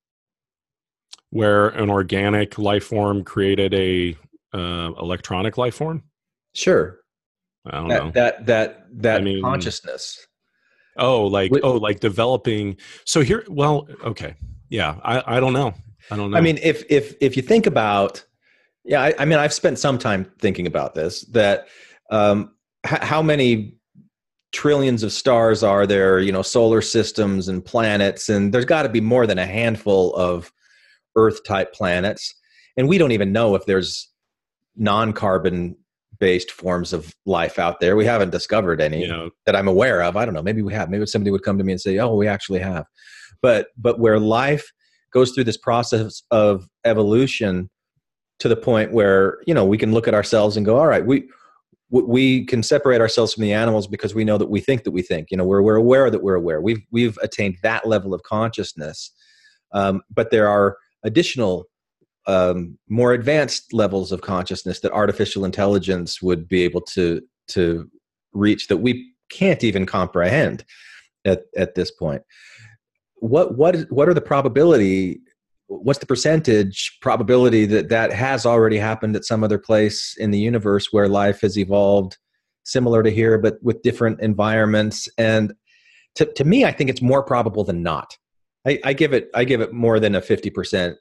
where 1.31 1.69
an 1.69 1.91
organic 1.91 2.59
life 2.59 2.85
form 2.85 3.25
created 3.25 3.73
a 3.75 4.17
uh, 4.53 4.93
electronic 5.01 5.57
life 5.57 5.77
form 5.77 6.03
Sure, 6.55 7.01
i 7.67 7.73
don't 7.73 7.89
know 7.89 8.11
that 8.15 8.47
that 8.47 8.47
that 8.47 8.87
that 9.03 9.21
I 9.21 9.25
mean- 9.25 9.43
consciousness. 9.43 10.27
oh 10.97 11.27
like 11.27 11.53
oh 11.63 11.77
like 11.77 12.01
developing 12.01 12.77
so 13.05 13.21
here 13.21 13.45
well 13.49 13.87
okay 14.05 14.35
yeah 14.69 14.97
i 15.05 15.37
i 15.37 15.41
don't 15.41 15.53
know 15.53 15.73
i 16.11 16.17
don't 16.17 16.31
know 16.31 16.37
I 16.37 16.41
mean, 16.41 16.59
if 16.63 16.85
if 16.91 17.15
if 17.21 17.37
you 17.37 17.43
think 17.43 17.67
about, 17.67 18.25
yeah, 18.85 19.03
I, 19.03 19.15
I 19.19 19.25
mean, 19.25 19.39
I've 19.39 19.53
spent 19.53 19.79
some 19.79 19.99
time 19.99 20.25
thinking 20.41 20.67
about 20.67 20.95
this. 20.95 21.23
That 21.27 21.69
um, 22.11 22.53
h- 22.87 22.99
how 23.03 23.23
many 23.23 23.77
trillions 24.53 25.03
of 25.05 25.13
stars 25.13 25.63
are 25.63 25.87
there? 25.87 26.19
You 26.19 26.33
know, 26.33 26.43
solar 26.43 26.81
systems 26.83 27.47
and 27.49 27.65
planets, 27.65 28.29
and 28.29 28.53
there's 28.53 28.65
got 28.65 28.83
to 28.83 28.89
be 28.89 29.01
more 29.01 29.27
than 29.27 29.39
a 29.39 29.47
handful 29.47 30.15
of 30.17 30.51
Earth 31.15 31.45
type 31.45 31.73
planets, 31.75 32.35
and 32.77 32.89
we 32.89 32.99
don't 32.99 33.13
even 33.13 33.31
know 33.33 33.55
if 33.55 33.67
there's 33.67 34.09
non-carbon 34.77 35.77
based 36.21 36.51
forms 36.51 36.93
of 36.93 37.15
life 37.27 37.59
out 37.59 37.81
there. 37.81 37.97
We 37.97 38.05
haven't 38.05 38.31
discovered 38.31 38.81
any 38.81 39.01
you 39.01 39.09
know 39.09 39.31
that 39.47 39.57
I'm 39.57 39.69
aware 39.69 40.03
of. 40.03 40.17
I 40.17 40.25
don't 40.25 40.35
know. 40.35 40.43
Maybe 40.43 40.63
we 40.63 40.73
have. 40.75 40.91
Maybe 40.91 41.07
somebody 41.07 41.31
would 41.31 41.43
come 41.43 41.59
to 41.59 41.65
me 41.65 41.73
and 41.73 41.81
say, 41.81 41.99
"Oh, 41.99 42.15
we 42.15 42.29
actually 42.29 42.61
have." 42.61 42.85
But 43.43 43.69
but 43.77 43.99
where 43.99 44.21
life 44.21 44.71
goes 45.13 45.33
through 45.33 45.45
this 45.45 45.57
process 45.57 46.23
of 46.31 46.67
evolution 46.85 47.69
to 48.39 48.49
the 48.49 48.57
point 48.57 48.93
where 48.93 49.39
you 49.47 49.55
know 49.55 49.65
we 49.65 49.79
can 49.79 49.93
look 49.93 50.07
at 50.07 50.15
ourselves 50.15 50.57
and 50.57 50.65
go, 50.65 50.79
"All 50.79 50.87
right, 50.87 51.05
we 51.05 51.29
we 51.91 52.45
can 52.45 52.63
separate 52.63 53.01
ourselves 53.01 53.35
from 53.35 53.43
the 53.43 53.53
animals 53.53 53.89
because 53.89 54.15
we 54.15 54.25
know 54.25 54.39
that 54.39 54.51
we 54.51 54.61
think 54.61 54.85
that 54.85 54.93
we 54.93 55.03
think. 55.03 55.29
You 55.31 55.37
know, 55.37 55.45
we're 55.45 55.63
we're 55.63 55.77
aware 55.77 56.11
that 56.11 56.23
we're 56.23 56.37
aware. 56.37 56.61
We've 56.61 56.83
we've 56.93 57.19
attained 57.23 57.57
that 57.63 57.87
level 57.87 58.15
of 58.15 58.23
consciousness. 58.23 59.13
Um, 59.73 60.03
but 60.15 60.31
there 60.31 60.49
are 60.49 60.77
additional 61.05 61.67
um, 62.31 62.79
more 62.89 63.13
advanced 63.13 63.73
levels 63.73 64.13
of 64.13 64.21
consciousness 64.21 64.81
that 64.81 64.93
artificial 64.93 65.45
intelligence 65.45 66.23
would 66.23 66.49
be 66.49 66.63
able 66.63 66.81
to 66.81 67.21
to 67.49 67.91
reach 68.33 68.69
that 68.69 68.77
we 68.77 69.13
can't 69.31 69.65
even 69.65 69.85
comprehend 69.85 70.65
at 71.25 71.43
at 71.57 71.75
this 71.75 71.91
point. 71.91 72.23
What 73.17 73.57
what 73.57 73.77
what 73.91 74.09
are 74.09 74.15
the 74.15 74.21
probability? 74.21 75.21
What's 75.67 75.99
the 75.99 76.07
percentage 76.07 76.99
probability 77.01 77.67
that 77.67 77.89
that 77.89 78.13
has 78.13 78.47
already 78.47 78.79
happened 78.79 79.17
at 79.17 79.25
some 79.25 79.43
other 79.45 79.59
place 79.59 80.17
in 80.19 80.31
the 80.31 80.39
universe 80.39 80.89
where 80.93 81.09
life 81.09 81.41
has 81.41 81.59
evolved 81.59 82.17
similar 82.65 83.03
to 83.03 83.11
here, 83.11 83.39
but 83.39 83.55
with 83.63 83.83
different 83.83 84.21
environments? 84.21 85.09
And 85.19 85.53
to 86.15 86.27
to 86.27 86.45
me, 86.45 86.65
I 86.65 86.73
think 86.73 86.91
it's 86.91 87.03
more 87.03 87.25
probable 87.25 87.65
than 87.65 87.83
not. 87.83 88.17
I, 88.67 88.79
I 88.85 88.93
give 88.93 89.13
it 89.13 89.31
I 89.35 89.45
give 89.45 89.61
it 89.61 89.73
more 89.73 89.99
than 89.99 90.15
a 90.15 90.23
fifty 90.23 90.51
percent 90.51 90.97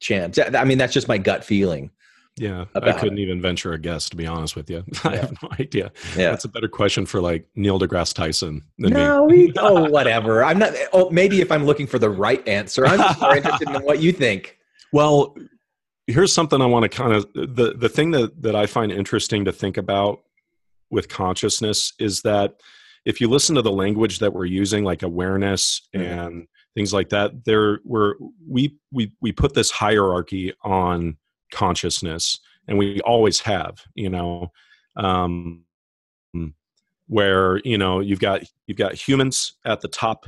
chance. 0.00 0.38
I 0.38 0.64
mean, 0.64 0.78
that's 0.78 0.92
just 0.92 1.08
my 1.08 1.18
gut 1.18 1.44
feeling. 1.44 1.90
yeah 2.36 2.64
i 2.74 2.90
couldn't 2.92 3.18
even 3.18 3.40
venture 3.40 3.72
a 3.74 3.78
guess 3.78 4.08
to 4.10 4.16
be 4.16 4.26
honest 4.26 4.56
with 4.56 4.68
you 4.68 4.82
i 5.04 5.12
Yeah. 5.14 5.20
have 5.20 5.42
no 5.42 5.48
idea 5.60 5.92
Yeah. 6.16 6.30
that's 6.30 6.44
a 6.44 6.48
better 6.48 6.66
question 6.68 7.06
for 7.06 7.20
like 7.20 7.46
neil 7.54 7.78
degrasse 7.78 8.12
tyson 8.12 8.62
than 8.78 8.92
me 8.92 9.00
No, 9.00 9.22
we, 9.24 9.52
oh, 9.58 9.88
whatever. 9.88 10.42
I'm 10.42 10.58
not. 10.58 10.72
Oh, 10.92 11.08
maybe 11.10 11.40
if 11.40 11.52
I'm 11.52 11.64
looking 11.64 11.86
for 11.86 12.00
the 12.00 12.10
right 12.10 12.42
answer, 12.48 12.84
I'm 12.86 12.98
more 13.20 13.36
interested 13.36 13.68
in 13.70 13.82
what 13.82 14.00
you 14.00 14.10
think. 14.12 14.58
Well, 14.92 15.36
here's 16.08 16.32
something 16.32 16.60
I 16.60 16.66
want 16.66 16.82
to 16.84 16.88
kind 16.88 17.12
of 17.12 17.26
the 17.34 17.74
the 17.76 17.88
thing 17.88 18.10
that 18.12 18.42
that 18.42 18.54
I 18.56 18.66
find 18.66 18.90
interesting 18.92 19.44
to 19.46 19.52
think 19.52 19.76
about 19.76 20.22
with 20.90 21.08
consciousness 21.08 21.92
is 22.00 22.22
that 22.22 22.54
if 23.04 23.20
you 23.20 23.28
listen 23.28 23.54
to 23.56 23.62
the 23.62 23.72
language 23.72 24.18
that 24.20 24.32
we're 24.32 24.44
using, 24.44 24.82
like 24.84 25.02
awareness 25.02 25.82
Mhm. 25.94 26.00
and 26.18 26.46
things 26.74 26.92
like 26.92 27.10
that, 27.10 27.44
there 27.44 27.80
we're 27.84 28.14
we 28.48 28.76
we 28.92 29.12
we 29.20 29.32
put 29.32 29.54
this 29.54 29.70
hierarchy 29.70 30.52
on 30.62 31.16
consciousness, 31.52 32.40
and 32.68 32.78
we 32.78 33.00
always 33.00 33.40
have, 33.40 33.82
you 33.94 34.10
know. 34.10 34.52
Um, 34.96 35.64
where 37.06 37.58
you 37.64 37.78
know 37.78 38.00
you've 38.00 38.20
got 38.20 38.42
you've 38.66 38.78
got 38.78 38.94
humans 38.94 39.54
at 39.64 39.80
the 39.80 39.88
top 39.88 40.26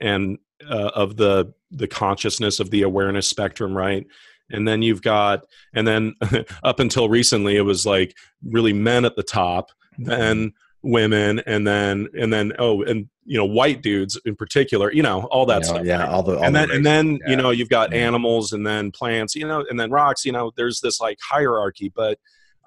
and 0.00 0.38
uh, 0.68 0.90
of 0.94 1.16
the 1.16 1.52
the 1.70 1.88
consciousness 1.88 2.60
of 2.60 2.70
the 2.70 2.82
awareness 2.82 3.28
spectrum 3.28 3.76
right 3.76 4.06
and 4.50 4.68
then 4.68 4.82
you've 4.82 5.02
got 5.02 5.44
and 5.74 5.86
then 5.86 6.14
up 6.62 6.80
until 6.80 7.08
recently 7.08 7.56
it 7.56 7.62
was 7.62 7.86
like 7.86 8.14
really 8.44 8.72
men 8.72 9.04
at 9.04 9.16
the 9.16 9.22
top 9.22 9.70
then 9.98 10.52
women 10.84 11.40
and 11.46 11.66
then 11.66 12.06
and 12.16 12.30
then 12.32 12.52
oh 12.58 12.82
and 12.82 13.08
you 13.24 13.38
know 13.38 13.44
white 13.44 13.80
dudes 13.82 14.20
in 14.26 14.36
particular 14.36 14.92
you 14.92 15.02
know 15.02 15.22
all 15.30 15.46
that 15.46 15.62
You 15.62 15.68
know, 15.68 15.74
stuff 15.76 15.86
yeah, 15.86 16.00
right? 16.00 16.08
all 16.10 16.22
the 16.22 16.36
all 16.36 16.44
and 16.44 16.54
the 16.54 16.60
then 16.60 16.70
and 16.70 16.84
then 16.86 17.18
yeah. 17.24 17.30
you 17.30 17.36
know 17.36 17.50
you've 17.50 17.70
got 17.70 17.90
Yeah. 17.92 18.06
animals 18.06 18.52
and 18.52 18.66
then 18.66 18.90
plants 18.92 19.34
you 19.34 19.46
know 19.48 19.64
and 19.70 19.80
then 19.80 19.90
rocks 19.90 20.26
you 20.26 20.32
know 20.32 20.52
there's 20.56 20.80
this 20.80 21.00
like 21.00 21.18
hierarchy 21.26 21.90
but 21.94 22.18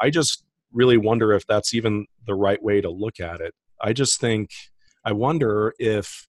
i 0.01 0.09
just 0.09 0.43
really 0.73 0.97
wonder 0.97 1.31
if 1.31 1.45
that's 1.45 1.75
even 1.75 2.07
the 2.25 2.33
right 2.33 2.61
way 2.63 2.81
to 2.81 2.89
look 2.89 3.19
at 3.19 3.39
it 3.39 3.53
i 3.81 3.93
just 3.93 4.19
think 4.19 4.49
i 5.05 5.11
wonder 5.11 5.73
if 5.77 6.27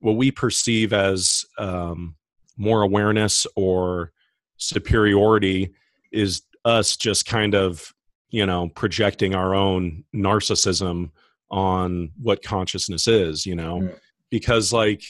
what 0.00 0.16
we 0.16 0.30
perceive 0.32 0.92
as 0.92 1.44
um, 1.56 2.16
more 2.58 2.82
awareness 2.82 3.46
or 3.56 4.10
superiority 4.58 5.72
is 6.12 6.42
us 6.64 6.96
just 6.96 7.26
kind 7.26 7.54
of 7.54 7.93
you 8.34 8.44
know 8.44 8.68
projecting 8.70 9.32
our 9.32 9.54
own 9.54 10.02
narcissism 10.12 11.10
on 11.52 12.10
what 12.20 12.42
consciousness 12.42 13.06
is 13.06 13.46
you 13.46 13.54
know? 13.54 13.88
Because 14.28 14.72
like 14.72 15.04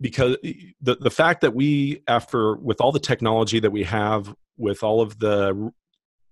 because 0.00 0.36
the 0.80 0.96
the 0.96 1.12
fact 1.12 1.42
that 1.42 1.54
we 1.54 2.02
after 2.08 2.56
with 2.56 2.80
all 2.80 2.90
the 2.90 2.98
technology 2.98 3.60
that 3.60 3.70
we 3.70 3.84
have 3.84 4.34
with 4.56 4.82
all 4.82 5.00
of 5.00 5.16
the 5.20 5.72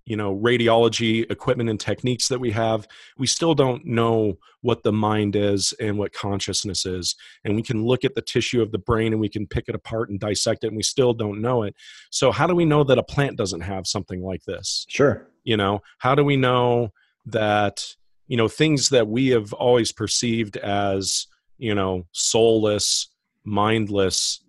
you 0.07 0.17
know 0.17 0.35
radiology 0.37 1.31
equipment 1.31 1.69
and 1.69 1.79
techniques 1.79 2.29
that 2.29 2.39
we 2.39 2.51
have 2.53 2.89
we 3.19 3.27
still 3.27 3.55
don't 3.55 3.85
know 3.85 4.39
what 4.63 4.83
the 4.83 4.93
mind 4.93 5.37
is 5.37 5.73
and 5.79 5.97
what 5.97 6.13
consciousness 6.13 6.85
is. 6.85 7.15
And 7.45 7.55
we 7.55 7.63
can 7.63 7.85
look 7.85 8.05
at 8.05 8.17
the 8.17 8.21
tissue 8.21 8.61
of 8.61 8.73
the 8.73 8.79
brain 8.79 9.13
and 9.13 9.21
we 9.21 9.29
can 9.29 9.47
pick 9.47 9.69
it 9.69 9.77
apart 9.77 10.11
and 10.11 10.19
dissect 10.19 10.65
it 10.65 10.69
and 10.69 10.77
we 10.77 10.83
still 10.83 11.15
don't 11.15 11.41
know 11.41 11.63
it. 11.63 11.77
So 12.11 12.33
how 12.33 12.49
do 12.49 12.55
we 12.55 12.65
know 12.65 12.83
that 12.83 12.99
a 12.99 13.03
plant 13.05 13.37
doesn't 13.37 13.61
have 13.61 13.87
something 13.87 14.25
like 14.25 14.43
this? 14.45 14.85
Sure. 14.89 15.29
you 15.47 15.57
know 15.57 15.81
how 15.99 16.15
do 16.15 16.25
we 16.25 16.37
know 16.37 16.93
that 17.25 17.87
you 18.27 18.37
know 18.37 18.49
things 18.49 18.91
that 18.91 19.07
we 19.09 19.29
have 19.29 19.53
always 19.55 19.93
perceived 19.93 20.57
as 20.59 21.27
you 21.57 21.75
know 21.75 22.05
soulless 22.13 23.09
mindless 23.45 24.41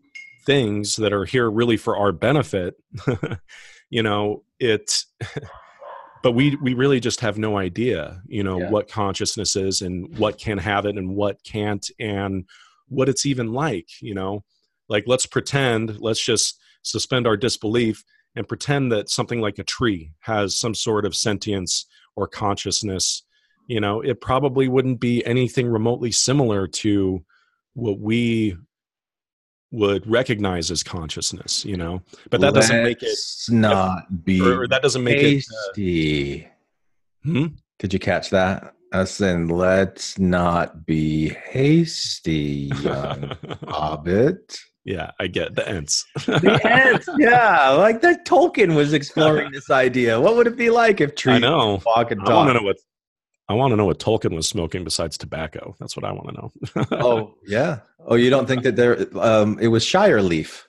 things 0.46 0.96
that 0.96 1.14
are 1.14 1.26
here 1.26 1.50
really 1.50 1.78
for 1.78 1.96
our 1.96 2.12
benefit 2.12 2.76
you 3.90 4.04
know 4.04 4.44
it 4.60 5.04
but 6.24 6.32
we 6.32 6.56
we 6.62 6.74
really 6.74 7.00
just 7.00 7.22
have 7.22 7.38
no 7.38 7.58
idea 7.58 8.22
you 8.28 8.44
know 8.44 8.60
Yeah. 8.60 8.70
what 8.70 8.90
consciousness 8.90 9.56
is 9.56 9.82
and 9.82 10.18
what 10.18 10.38
can 10.38 10.58
have 10.58 10.86
it 10.86 10.98
and 10.98 11.16
what 11.16 11.44
can't 11.44 11.90
and 12.00 12.46
what 12.88 13.10
it's 13.10 13.26
even 13.26 13.54
like 13.54 13.88
you 14.02 14.14
know 14.14 14.44
like 14.90 15.04
let's 15.08 15.26
pretend 15.26 16.00
let's 16.00 16.24
just 16.24 16.60
suspend 16.82 17.28
our 17.28 17.38
disbelief 17.38 18.04
and 18.36 18.48
pretend 18.48 18.92
that 18.92 19.10
something 19.10 19.42
like 19.42 19.60
a 19.60 19.64
tree 19.64 20.12
has 20.20 20.58
some 20.58 20.74
sort 20.74 21.06
of 21.06 21.16
sentience 21.16 21.86
or 22.16 22.28
consciousness 22.28 23.24
you 23.68 23.80
know 23.80 24.02
it 24.02 24.22
probably 24.22 24.68
wouldn't 24.68 25.00
be 25.00 25.26
anything 25.26 25.68
remotely 25.68 26.12
similar 26.12 26.68
to 26.68 27.24
what 27.74 28.00
we 28.00 28.56
would 29.72 30.10
recognize 30.10 30.72
as 30.72 30.82
consciousness 30.84 31.66
you 31.66 31.76
know 31.76 32.02
but 32.30 32.40
that 32.42 32.54
doesn't 32.54 32.84
make 32.84 33.02
it 33.04 33.08
Let's 33.08 33.50
not 33.50 34.24
be 34.24 34.40
or, 34.42 34.68
that 34.68 34.82
doesn't 34.82 35.04
make 35.04 35.18
it 35.18 35.44
uh, 35.52 35.58
hasty. 35.76 36.48
hmm? 37.24 37.48
Did 37.80 37.94
you 37.94 38.00
catch 38.00 38.30
that? 38.32 38.74
I 38.94 39.00
was 39.00 39.20
let's 39.20 40.18
not 40.18 40.86
be 40.86 41.30
hasty, 41.30 42.72
young 42.82 43.36
hobbit. 43.68 44.58
yeah 44.86 45.12
i 45.20 45.28
get 45.28 45.56
the 45.56 45.68
ents 45.68 46.06
The 46.26 46.62
ants, 46.66 47.10
yeah, 47.18 47.70
like 47.72 48.00
that 48.02 48.26
Tolkien 48.26 48.76
was 48.76 48.94
exploring 48.94 49.52
this 49.58 49.70
idea. 49.70 50.20
What 50.20 50.38
would 50.38 50.48
it 50.48 50.56
be 50.56 50.70
like 50.70 51.02
if 51.02 51.16
trees 51.16 51.36
i 51.36 51.40
know 51.40 51.82
walk 51.86 52.12
and 52.12 52.22
i 52.22 52.34
want 52.34 52.50
to 52.50 52.54
know 52.54 52.64
what 52.64 52.78
i 53.50 53.54
want 53.54 53.72
to 53.72 53.76
know 53.76 53.86
what 53.86 54.00
tolkien 54.00 54.36
was 54.36 54.48
smoking 54.48 54.84
besides 54.84 55.18
tobacco 55.18 55.76
that's 55.80 55.96
what 55.96 56.04
i 56.06 56.12
want 56.12 56.28
to 56.28 56.34
know 56.34 56.52
Oh, 56.92 57.36
yeah. 57.46 57.80
Oh, 58.06 58.16
you 58.16 58.30
don't 58.30 58.48
think 58.48 58.64
that 58.64 58.76
there? 58.76 59.06
Um, 59.20 59.58
it 59.60 59.68
was 59.68 59.84
Shire 59.84 60.22
Leaf. 60.22 60.68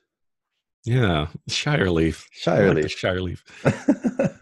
yeah 0.84 1.26
shire 1.48 1.90
leaf 1.90 2.26
Shire 2.32 2.68
like 2.68 2.84
Leaf. 2.84 2.90
shire 2.92 3.20
leaf 3.20 3.44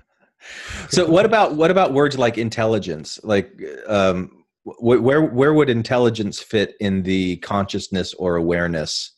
so 0.89 1.07
what 1.07 1.25
about 1.27 1.55
what 1.57 1.71
about 1.71 1.93
words 1.93 2.17
like 2.19 2.39
intelligence 2.39 3.19
like 3.25 3.51
um 3.89 4.31
wh- 4.65 5.03
where 5.03 5.23
where 5.23 5.53
would 5.55 5.69
intelligence 5.69 6.41
fit 6.41 6.75
in 6.81 7.03
the 7.03 7.37
consciousness 7.39 8.15
or 8.15 8.37
awareness 8.37 9.13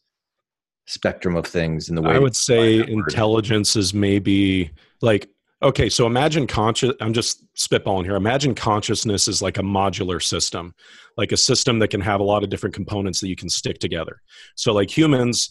spectrum 0.87 1.37
of 1.37 1.47
things 1.47 1.89
in 1.91 1.95
the 1.97 2.03
way 2.03 2.15
I 2.15 2.19
would 2.19 2.35
say 2.37 2.79
intelligence 2.79 3.77
is 3.77 3.93
maybe 3.93 4.71
like 5.03 5.29
okay, 5.63 5.89
so 5.89 6.07
imagine 6.07 6.47
conscious 6.47 6.93
I'm 7.01 7.13
just 7.13 7.45
spitballing 7.55 8.05
here. 8.05 8.17
Imagine 8.17 8.55
consciousness 8.55 9.29
is 9.29 9.43
like 9.43 9.59
a 9.59 9.63
modular 9.63 10.23
system, 10.23 10.75
like 11.17 11.33
a 11.33 11.37
system 11.37 11.79
that 11.81 11.89
can 11.89 12.01
have 12.01 12.21
a 12.21 12.25
lot 12.25 12.43
of 12.43 12.51
different 12.51 12.75
components 12.75 13.21
that 13.21 13.29
you 13.29 13.37
can 13.37 13.49
stick 13.49 13.79
together. 13.79 14.21
So 14.55 14.73
like 14.73 14.97
humans, 14.97 15.51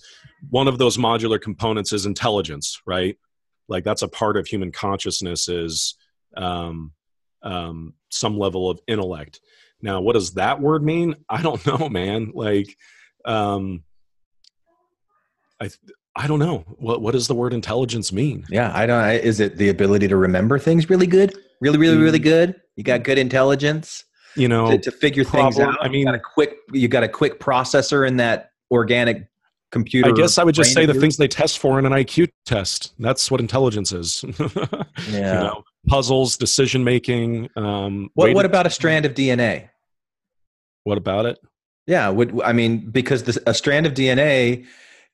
one 0.49 0.67
of 0.67 0.77
those 0.77 0.97
modular 0.97 1.41
components 1.41 1.91
is 1.91 2.05
intelligence, 2.05 2.79
right? 2.85 3.17
Like 3.67 3.83
that's 3.83 4.01
a 4.01 4.07
part 4.07 4.37
of 4.37 4.47
human 4.47 4.71
consciousness 4.71 5.49
is 5.49 5.95
um, 6.37 6.93
um, 7.43 7.93
some 8.09 8.37
level 8.37 8.69
of 8.69 8.79
intellect. 8.87 9.41
Now, 9.81 10.01
what 10.01 10.13
does 10.13 10.33
that 10.33 10.61
word 10.61 10.83
mean? 10.83 11.15
I 11.29 11.41
don't 11.41 11.65
know, 11.79 11.89
man. 11.89 12.31
Like, 12.33 12.75
um, 13.25 13.83
I 15.59 15.69
I 16.17 16.27
don't 16.27 16.39
know. 16.39 16.65
What 16.79 17.01
what 17.01 17.11
does 17.13 17.27
the 17.27 17.35
word 17.35 17.53
intelligence 17.53 18.11
mean? 18.11 18.45
yeah 18.49 18.71
i 18.75 18.85
don't 18.85 19.03
is 19.11 19.39
it 19.39 19.57
the 19.57 19.69
ability 19.69 20.07
to 20.07 20.15
remember 20.17 20.57
things 20.59 20.89
really 20.89 21.07
good 21.07 21.33
really 21.61 21.77
really 21.77 21.97
really 21.97 22.19
Mm. 22.19 22.23
good 22.23 22.55
you 22.75 22.83
got 22.83 23.03
good 23.03 23.17
intelligence 23.17 24.03
You 24.35 24.47
know, 24.47 24.71
to, 24.71 24.77
to 24.79 24.91
figure 24.91 25.23
things 25.23 25.59
out 25.59 25.77
I 25.81 25.87
mean- 25.89 25.99
you 25.99 26.05
got 26.05 26.15
a 26.15 26.19
quick 26.19 26.57
you 26.73 26.87
got 26.87 27.03
a 27.03 27.07
quick 27.07 27.39
processor 27.39 28.07
in 28.07 28.17
that 28.17 28.51
organic 28.71 29.27
computer 29.71 30.09
I 30.09 30.13
guess 30.13 30.37
I 30.37 30.43
would 30.43 30.55
just 30.55 30.73
say 30.73 30.85
the 30.85 30.93
things 30.93 31.17
they 31.17 31.27
test 31.27 31.59
for 31.59 31.77
in 31.79 31.85
an 31.85 31.91
IQ 31.91 32.29
test. 32.45 32.93
That's 32.99 33.29
what 33.29 33.39
intelligence 33.41 33.91
is. 33.91 34.23
Yeah. 35.11 35.33
You 35.35 35.47
know, 35.47 35.63
puzzles, 35.87 36.37
decision 36.37 36.83
making. 36.83 37.49
Um, 37.55 38.09
what, 38.15 38.33
what 38.33 38.45
about 38.45 38.65
a 38.65 38.69
strand 38.69 39.05
of 39.05 39.13
dna 39.13 39.69
what 40.83 40.97
about 40.97 41.25
it? 41.25 41.37
Yeah, 41.85 42.09
would 42.09 42.41
I 42.43 42.53
mean 42.53 42.89
because 42.89 43.23
this, 43.23 43.37
a 43.45 43.53
strand 43.53 43.85
of 43.85 43.93
DNA 43.93 44.65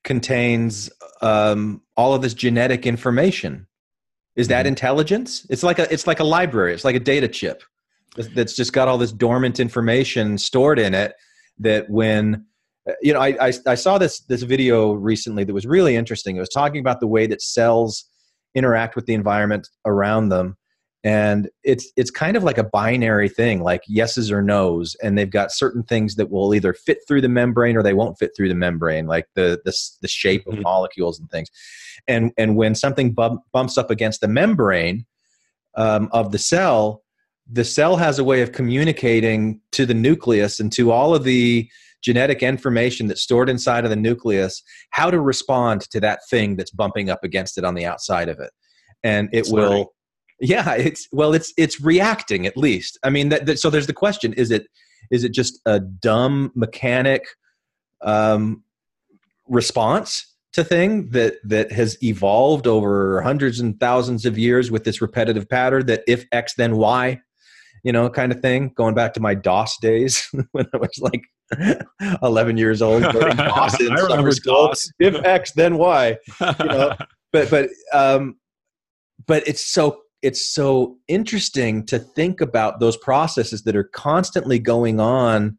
contains 0.04 0.90
um, 1.22 1.82
all 1.96 2.14
of 2.14 2.22
this 2.22 2.34
genetic 2.34 2.86
information. 2.86 3.68
Is 4.36 4.48
that 4.50 4.66
Mhm. 4.66 4.70
intelligence? 4.70 5.46
It's 5.50 5.64
like 5.64 5.80
a 5.80 5.92
it's 5.94 6.08
like 6.08 6.20
a 6.20 6.24
library. 6.24 6.74
It's 6.74 6.84
like 6.86 6.96
a 6.96 7.00
data 7.00 7.28
chip 7.28 7.64
that's- 8.16 8.34
that's 8.36 8.56
just 8.56 8.74
got 8.74 8.88
all 8.88 8.98
this 8.98 9.12
dormant 9.12 9.60
information 9.60 10.38
stored 10.38 10.80
in 10.80 10.94
it. 10.94 11.14
That 11.60 11.90
when 11.90 12.46
you 13.02 13.14
know, 13.14 13.20
I, 13.22 13.30
I 13.50 13.54
I 13.68 13.76
saw 13.76 13.98
this 13.98 14.20
this 14.22 14.42
video 14.42 14.94
recently 14.94 15.44
that 15.46 15.54
was 15.54 15.66
really 15.66 15.96
interesting. 15.96 16.36
It 16.36 16.40
was 16.40 16.50
talking 16.50 16.82
about 16.82 17.00
the 17.00 17.08
way 17.08 17.28
that 17.28 17.42
cells 17.42 18.06
interact 18.56 18.96
with 18.96 19.06
the 19.06 19.14
environment 19.14 19.68
around 19.86 20.30
them 20.30 20.58
and 21.04 21.50
it's 21.64 21.92
it's 21.98 22.10
kind 22.10 22.38
of 22.38 22.44
like 22.44 22.58
a 22.58 22.64
binary 22.64 23.28
thing 23.28 23.62
like 23.62 23.82
yeses 23.88 24.32
or 24.32 24.42
nos 24.42 24.96
and 25.04 25.18
they've 25.18 25.30
got 25.30 25.52
certain 25.52 25.84
things 25.84 26.16
that 26.16 26.32
will 26.32 26.56
either 26.56 26.74
fit 26.74 27.00
through 27.08 27.22
the 27.22 27.30
membrane 27.30 27.76
or 27.76 27.84
they 27.84 27.94
won't 27.94 28.18
fit 28.18 28.32
through 28.36 28.48
the 28.48 28.56
membrane 28.56 29.06
like 29.06 29.26
the 29.36 29.60
the, 29.66 29.74
the 30.02 30.08
shape 30.08 30.48
of 30.48 30.56
Mhm. 30.56 30.64
molecules 30.64 31.20
and 31.20 31.30
things 31.30 31.50
and 32.08 32.32
and 32.38 32.56
when 32.56 32.74
something 32.76 33.12
bump, 33.14 33.42
bumps 33.52 33.78
up 33.78 33.92
against 33.92 34.22
the 34.22 34.28
membrane 34.28 35.06
um, 35.76 36.10
of 36.12 36.32
the 36.32 36.40
cell 36.40 37.04
the 37.52 37.66
cell 37.66 37.98
has 37.98 38.20
a 38.20 38.24
way 38.24 38.42
of 38.42 38.54
communicating 38.54 39.60
to 39.72 39.86
the 39.86 39.94
nucleus 39.94 40.60
and 40.60 40.72
to 40.72 40.92
all 40.92 41.14
of 41.14 41.26
the 41.26 41.70
genetic 42.02 42.42
information 42.44 43.08
that's 43.08 43.22
stored 43.22 43.50
inside 43.50 43.84
of 43.84 43.90
the 43.90 43.96
nucleus 43.96 44.62
how 44.92 45.10
to 45.10 45.20
respond 45.20 45.82
to 45.82 46.00
that 46.00 46.20
thing 46.30 46.56
that's 46.56 46.72
bumping 46.72 47.10
up 47.10 47.24
against 47.24 47.58
it 47.58 47.66
on 47.66 47.76
the 47.76 47.86
outside 47.86 48.30
of 48.30 48.40
it 48.40 48.52
and 49.04 49.30
it 49.34 49.48
will. 49.50 49.93
Yeah 50.44 50.74
it's 50.74 51.08
well 51.12 51.34
it's 51.34 51.54
it's 51.58 51.80
reacting 51.80 52.46
at 52.46 52.58
least 52.58 53.00
i 53.04 53.10
mean 53.10 53.30
that, 53.30 53.46
that 53.46 53.58
so 53.58 53.70
there's 53.70 53.88
the 53.88 53.94
question 53.94 54.34
is 54.34 54.52
it 54.52 54.68
is 55.10 55.24
it 55.24 55.34
just 55.34 55.60
a 55.66 55.80
dumb 55.80 56.52
mechanic 56.54 57.24
um 58.02 58.62
response 59.48 60.36
to 60.52 60.64
thing 60.64 61.10
that 61.10 61.36
that 61.46 61.72
has 61.72 61.98
evolved 62.04 62.68
over 62.68 63.22
hundreds 63.22 63.60
and 63.60 63.80
thousands 63.80 64.26
of 64.26 64.38
years 64.38 64.70
with 64.70 64.84
this 64.84 65.02
repetitive 65.02 65.48
pattern 65.48 65.86
that 65.86 66.04
if 66.08 66.26
x 66.34 66.54
then 66.56 66.76
y 66.76 67.20
you 67.84 67.92
know 67.92 68.10
kind 68.10 68.32
of 68.32 68.42
thing 68.42 68.72
going 68.76 68.94
back 68.94 69.14
to 69.14 69.22
my 69.22 69.34
dos 69.34 69.78
days 69.78 70.28
when 70.52 70.66
i 70.74 70.78
was 70.78 71.00
like 71.00 71.24
11 72.22 72.58
years 72.58 72.82
old 72.82 73.02
DOS 73.14 73.80
in 73.80 73.92
I 73.92 74.02
remember. 74.02 74.32
DOS. 74.44 74.92
if 75.00 75.16
x 75.24 75.54
then 75.54 75.78
y 75.78 76.18
know, 76.42 76.96
but 77.32 77.50
but 77.50 77.70
um 77.94 78.36
but 79.26 79.48
it's 79.48 79.66
so 79.66 80.03
it's 80.24 80.48
so 80.48 80.98
interesting 81.10 81.86
to 81.86 82.00
think 82.00 82.40
about 82.40 82.80
those 82.80 82.96
processes 82.98 83.64
that 83.64 83.76
are 83.76 83.84
constantly 83.84 84.58
going 84.58 85.00
on 85.00 85.58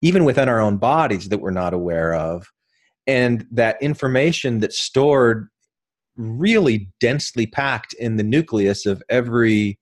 even 0.00 0.24
within 0.24 0.48
our 0.48 0.60
own 0.60 0.76
bodies 0.76 1.28
that 1.28 1.38
we're 1.38 1.50
not 1.50 1.74
aware 1.74 2.14
of 2.14 2.46
and 3.06 3.46
that 3.50 3.76
information 3.82 4.60
that's 4.60 4.78
stored 4.78 5.48
really 6.16 6.88
densely 7.00 7.46
packed 7.46 7.92
in 7.94 8.16
the 8.16 8.22
nucleus 8.22 8.86
of 8.86 9.02
every 9.10 9.78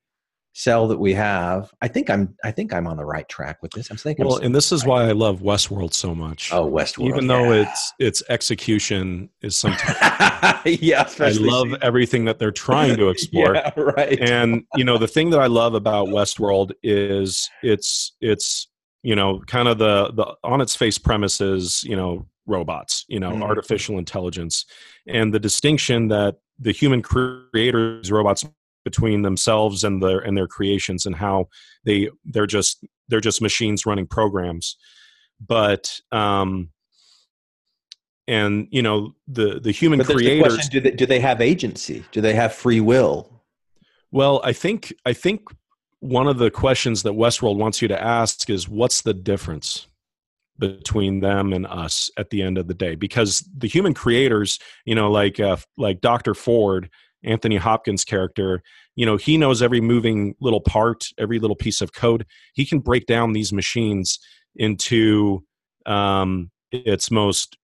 cell 0.57 0.87
that 0.87 0.99
we 0.99 1.13
have 1.13 1.73
i 1.83 1.89
think 1.89 2.09
i'm 2.09 2.33
i 2.45 2.51
think 2.51 2.73
i'm 2.73 2.87
on 2.87 2.97
the 2.97 3.05
right 3.05 3.29
track 3.29 3.61
with 3.61 3.73
this 3.73 3.91
i'm 3.91 3.97
thinking 3.97 4.25
well, 4.25 4.37
and 4.37 4.55
this 4.55 4.71
is 4.71 4.87
why 4.87 5.03
I 5.03 5.11
love 5.13 5.41
Westworld 5.41 5.93
so 5.93 6.15
much. 6.15 6.53
oh 6.53 6.71
westworld 6.71 7.09
Even 7.09 7.27
though 7.27 7.53
yeah. 7.53 7.63
its 7.63 7.93
its 7.99 8.23
execution 8.29 9.29
is 9.43 9.57
sometimes 9.57 9.99
yeah 10.81 11.09
I 11.19 11.31
love 11.33 11.75
everything 11.83 12.25
that 12.27 12.39
they're 12.39 12.53
trying 12.53 12.97
to 12.99 13.09
explore. 13.15 13.57
yeah 13.57 13.73
right 13.77 14.19
and 14.21 14.63
you 14.77 14.85
know 14.85 14.97
the 14.97 15.09
thing 15.09 15.31
that 15.31 15.41
i 15.41 15.47
love 15.49 15.75
about 15.75 16.07
westworld 16.09 16.71
is 16.85 17.51
it's 17.65 18.13
it's 18.21 18.69
you 19.03 19.17
know 19.17 19.41
kind 19.49 19.67
of 19.67 19.79
the 19.79 20.13
the 20.13 20.37
on 20.45 20.61
its 20.61 20.77
face 20.77 20.99
premises 20.99 21.83
you 21.85 21.97
know 21.97 22.27
robots 22.47 23.05
you 23.09 23.19
know 23.19 23.33
Mhm. 23.33 23.43
artificial 23.43 23.99
intelligence 23.99 24.67
and 25.09 25.35
the 25.35 25.41
distinction 25.41 26.09
that 26.09 26.37
the 26.61 26.71
human 26.73 27.03
creators 27.03 28.13
robots 28.13 28.45
between 28.85 29.23
themselves 29.23 29.85
and 29.85 30.03
their 30.03 30.19
and 30.19 30.37
their 30.37 30.49
creations 30.49 31.07
and 31.07 31.17
how 31.17 31.49
they 31.85 32.11
they're 32.25 32.47
just 32.47 32.85
they're 33.09 33.21
just 33.21 33.43
machines 33.43 33.87
running 33.87 34.07
programs 34.07 34.77
but 35.41 36.01
um 36.13 36.71
and 38.27 38.69
you 38.71 38.83
know 38.83 39.15
the 39.29 39.61
the 39.61 39.71
human 39.71 39.99
there's 39.99 40.09
the 40.09 40.15
creators 40.15 40.55
question: 40.55 40.71
do 40.71 40.81
they 40.81 40.91
do 40.91 41.07
they 41.07 41.21
have 41.21 41.41
agency? 41.41 42.05
Do 42.13 42.21
they 42.21 42.35
have 42.35 42.55
free 42.55 42.81
will? 42.81 43.43
Well, 44.11 44.41
I 44.45 44.53
think 44.53 44.95
I 45.05 45.13
think 45.13 45.43
one 46.01 46.29
of 46.29 46.39
the 46.39 46.51
questions 46.51 47.03
that 47.03 47.13
Westworld 47.13 47.57
wants 47.57 47.83
you 47.83 47.89
to 47.89 48.03
ask 48.03 48.49
is 48.49 48.69
what's 48.69 49.03
the 49.03 49.15
difference 49.15 49.87
between 50.59 51.21
them 51.21 51.53
and 51.53 51.67
us 51.67 52.11
at 52.17 52.31
the 52.31 52.43
end 52.43 52.57
of 52.57 52.69
the 52.69 52.75
day? 52.75 52.95
Because 52.95 53.47
the 53.57 53.67
human 53.67 53.93
creators, 53.93 54.59
you 54.85 54.95
know, 54.95 55.11
like 55.11 55.41
uh, 55.41 55.57
like 55.77 56.01
Dr. 56.01 56.35
Ford, 56.35 56.91
Anthony 57.25 57.57
Hopkins' 57.57 58.05
character, 58.05 58.63
you 58.97 59.07
know, 59.07 59.17
he 59.17 59.37
knows 59.37 59.63
every 59.63 59.81
moving 59.81 60.35
little 60.41 60.61
part, 60.61 61.07
every 61.19 61.39
little 61.39 61.57
piece 61.57 61.81
of 61.81 61.93
code. 61.93 62.27
He 62.55 62.65
can 62.67 62.79
break 62.81 63.07
down 63.07 63.33
these 63.33 63.53
machines 63.53 64.19
into 64.57 65.45
um, 65.87 66.51
its 66.71 67.11
most 67.11 67.57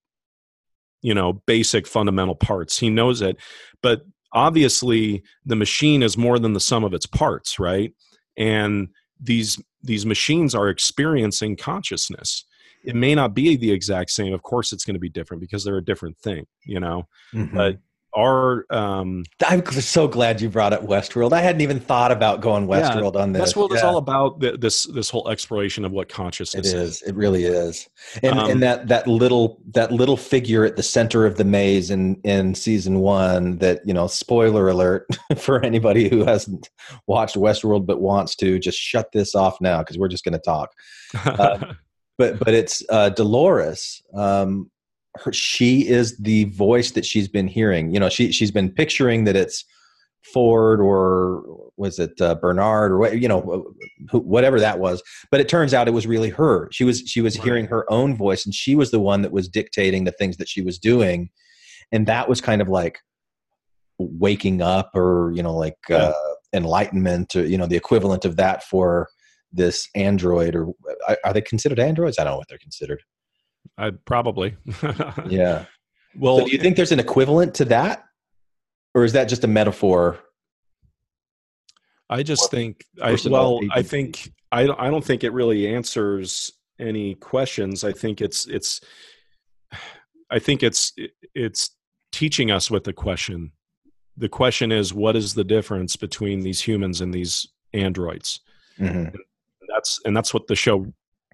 you 1.01 1.13
know 1.13 1.41
basic 1.47 1.87
fundamental 1.87 2.35
parts. 2.35 2.77
He 2.79 2.89
knows 2.89 3.21
it 3.21 3.37
but 3.81 4.03
obviously 4.33 5.23
the 5.45 5.55
machine 5.55 6.03
is 6.03 6.17
more 6.17 6.39
than 6.39 6.53
the 6.53 6.59
sum 6.59 6.83
of 6.83 6.93
its 6.93 7.05
parts 7.05 7.59
right? 7.59 7.93
And 8.37 8.89
these 9.19 9.61
these 9.83 10.05
machines 10.05 10.53
are 10.53 10.69
experiencing 10.69 11.57
consciousness. 11.57 12.45
It 12.83 12.95
may 12.95 13.13
not 13.15 13.33
be 13.33 13.55
the 13.55 13.71
exact 13.71 14.11
same. 14.11 14.33
Of 14.33 14.43
course 14.43 14.71
it's 14.71 14.85
going 14.85 14.95
to 14.95 14.99
be 14.99 15.09
different 15.09 15.41
because 15.41 15.63
they're 15.63 15.77
a 15.77 15.83
different 15.83 16.17
thing 16.19 16.45
you 16.65 16.79
know? 16.79 17.07
Mhm. 17.33 17.53
but 17.53 17.77
our 18.13 18.65
um 18.69 19.23
I'm 19.45 19.65
so 19.65 20.07
glad 20.07 20.41
you 20.41 20.49
brought 20.49 20.73
up 20.73 20.83
Westworld. 20.83 21.33
I 21.33 21.41
hadn't 21.41 21.61
even 21.61 21.79
thought 21.79 22.11
about 22.11 22.41
going 22.41 22.67
Yeah, 22.67 22.81
Westworld 22.81 23.15
on 23.15 23.33
this. 23.33 23.53
Westworld 23.53 23.73
is 23.73 23.83
all 23.83 23.97
about 23.97 24.41
th- 24.41 24.59
this 24.59 24.83
this 24.83 25.09
whole 25.09 25.29
exploration 25.29 25.85
of 25.85 25.91
what 25.91 26.09
consciousness 26.09 26.67
It 26.67 26.77
is. 26.77 27.01
It 27.03 27.15
really 27.15 27.45
is. 27.45 27.87
And 28.21 28.37
Um, 28.37 28.51
and 28.51 28.63
that 28.63 28.87
that 28.87 29.07
little 29.07 29.61
that 29.73 29.91
little 29.91 30.17
figure 30.17 30.65
at 30.65 30.75
the 30.75 30.83
center 30.83 31.25
of 31.25 31.37
the 31.37 31.45
maze 31.45 31.89
in 31.89 32.19
in 32.23 32.55
season 32.55 32.99
one. 32.99 33.57
That 33.59 33.81
you 33.85 33.93
know, 33.93 34.07
spoiler 34.07 34.67
alert 34.67 35.07
for 35.37 35.63
anybody 35.63 36.09
who 36.09 36.25
hasn't 36.25 36.69
watched 37.07 37.35
Westworld 37.35 37.85
but 37.85 38.01
wants 38.01 38.35
to, 38.37 38.59
just 38.59 38.77
shut 38.77 39.11
this 39.13 39.35
off 39.35 39.59
now 39.61 39.79
because 39.79 39.97
we're 39.97 40.07
just 40.07 40.23
going 40.23 40.33
to 40.33 40.39
talk. 40.39 40.71
um, 41.39 41.77
But 42.17 42.37
but 42.39 42.53
it's 42.53 42.83
uh, 42.89 43.09
Dolores. 43.09 44.03
Um, 44.13 44.69
her, 45.17 45.33
she 45.33 45.87
is 45.87 46.17
the 46.17 46.45
voice 46.45 46.91
that 46.91 47.05
she's 47.05 47.27
been 47.27 47.47
hearing. 47.47 47.93
You 47.93 47.99
know, 47.99 48.09
she 48.09 48.31
she's 48.31 48.51
been 48.51 48.69
picturing 48.71 49.25
that 49.25 49.35
it's 49.35 49.65
Ford 50.33 50.79
or 50.79 51.43
was 51.77 51.97
it 51.99 52.19
uh, 52.21 52.35
Bernard 52.35 52.91
or 52.91 52.99
what? 52.99 53.19
You 53.19 53.27
know, 53.27 53.73
whatever 54.11 54.59
that 54.59 54.79
was 54.79 55.01
but 55.31 55.39
it 55.39 55.47
turns 55.49 55.73
out 55.73 55.87
it 55.87 55.91
was 55.91 56.05
really 56.07 56.29
her 56.29 56.69
she 56.71 56.83
was 56.83 56.99
she 57.01 57.21
was 57.21 57.37
Right. 57.37 57.43
hearing 57.45 57.65
her 57.67 57.91
own 57.91 58.15
voice 58.15 58.45
and 58.45 58.53
she 58.53 58.75
was 58.75 58.91
the 58.91 58.99
one 58.99 59.21
that 59.21 59.31
was 59.31 59.47
dictating 59.47 60.03
the 60.03 60.11
things 60.11 60.37
that 60.37 60.49
she 60.49 60.61
was 60.61 60.77
doing 60.79 61.29
and 61.91 62.07
that 62.07 62.27
was 62.27 62.41
kind 62.41 62.61
of 62.61 62.67
like 62.69 62.99
waking 63.99 64.61
up 64.61 64.89
or 64.95 65.31
you 65.35 65.43
know 65.43 65.55
like 65.55 65.75
Yeah. 65.89 65.97
uh, 65.97 66.13
enlightenment 66.53 67.35
or 67.35 67.45
you 67.45 67.57
know 67.57 67.67
the 67.67 67.75
equivalent 67.77 68.25
of 68.25 68.35
that 68.37 68.63
for 68.63 69.07
this 69.51 69.87
android 69.95 70.55
or 70.55 70.67
are- 71.07 71.19
are 71.23 71.33
they 71.33 71.41
considered 71.41 71.79
androids 71.79 72.17
i 72.19 72.23
don't 72.23 72.33
know 72.33 72.37
what 72.37 72.47
they're 72.49 72.57
considered 72.57 73.01
I 73.77 73.91
probably 73.91 74.55
yeah 75.27 75.65
well 76.15 76.39
so 76.39 76.45
do 76.45 76.51
you 76.51 76.57
think 76.57 76.75
there's 76.75 76.91
an 76.91 76.99
equivalent 76.99 77.55
to 77.55 77.65
that 77.65 78.05
or 78.93 79.03
is 79.03 79.13
that 79.13 79.25
just 79.25 79.43
a 79.43 79.47
metaphor 79.47 80.19
I 82.09 82.23
just 82.23 82.51
think 82.51 82.85
I 83.01 83.17
well 83.25 83.61
I 83.71 83.81
think 83.81 84.33
I 84.51 84.65
don't 84.65 84.79
I 84.79 84.89
don't 84.91 85.03
think 85.03 85.23
it 85.23 85.31
really 85.31 85.73
answers 85.73 86.51
any 86.77 87.15
questions. 87.15 87.83
I 87.85 87.93
think 87.93 88.19
it's 88.19 88.47
it's 88.47 88.81
I 90.29 90.37
think 90.39 90.61
it's 90.61 90.93
it's 91.33 91.71
teaching 92.11 92.51
us 92.51 92.69
with 92.69 92.83
the 92.83 92.93
question. 92.93 93.53
The 94.17 94.27
question 94.27 94.73
is 94.73 94.93
what 94.93 95.15
is 95.15 95.33
the 95.33 95.45
difference 95.45 95.95
between 95.95 96.41
these 96.41 96.59
humans 96.59 96.99
and 96.99 97.13
these 97.13 97.47
androids? 97.73 98.41
Mhm. 98.77 99.15
That's 99.69 100.01
and 100.03 100.15
that's 100.15 100.33
what 100.33 100.47
the 100.47 100.55
show 100.55 100.91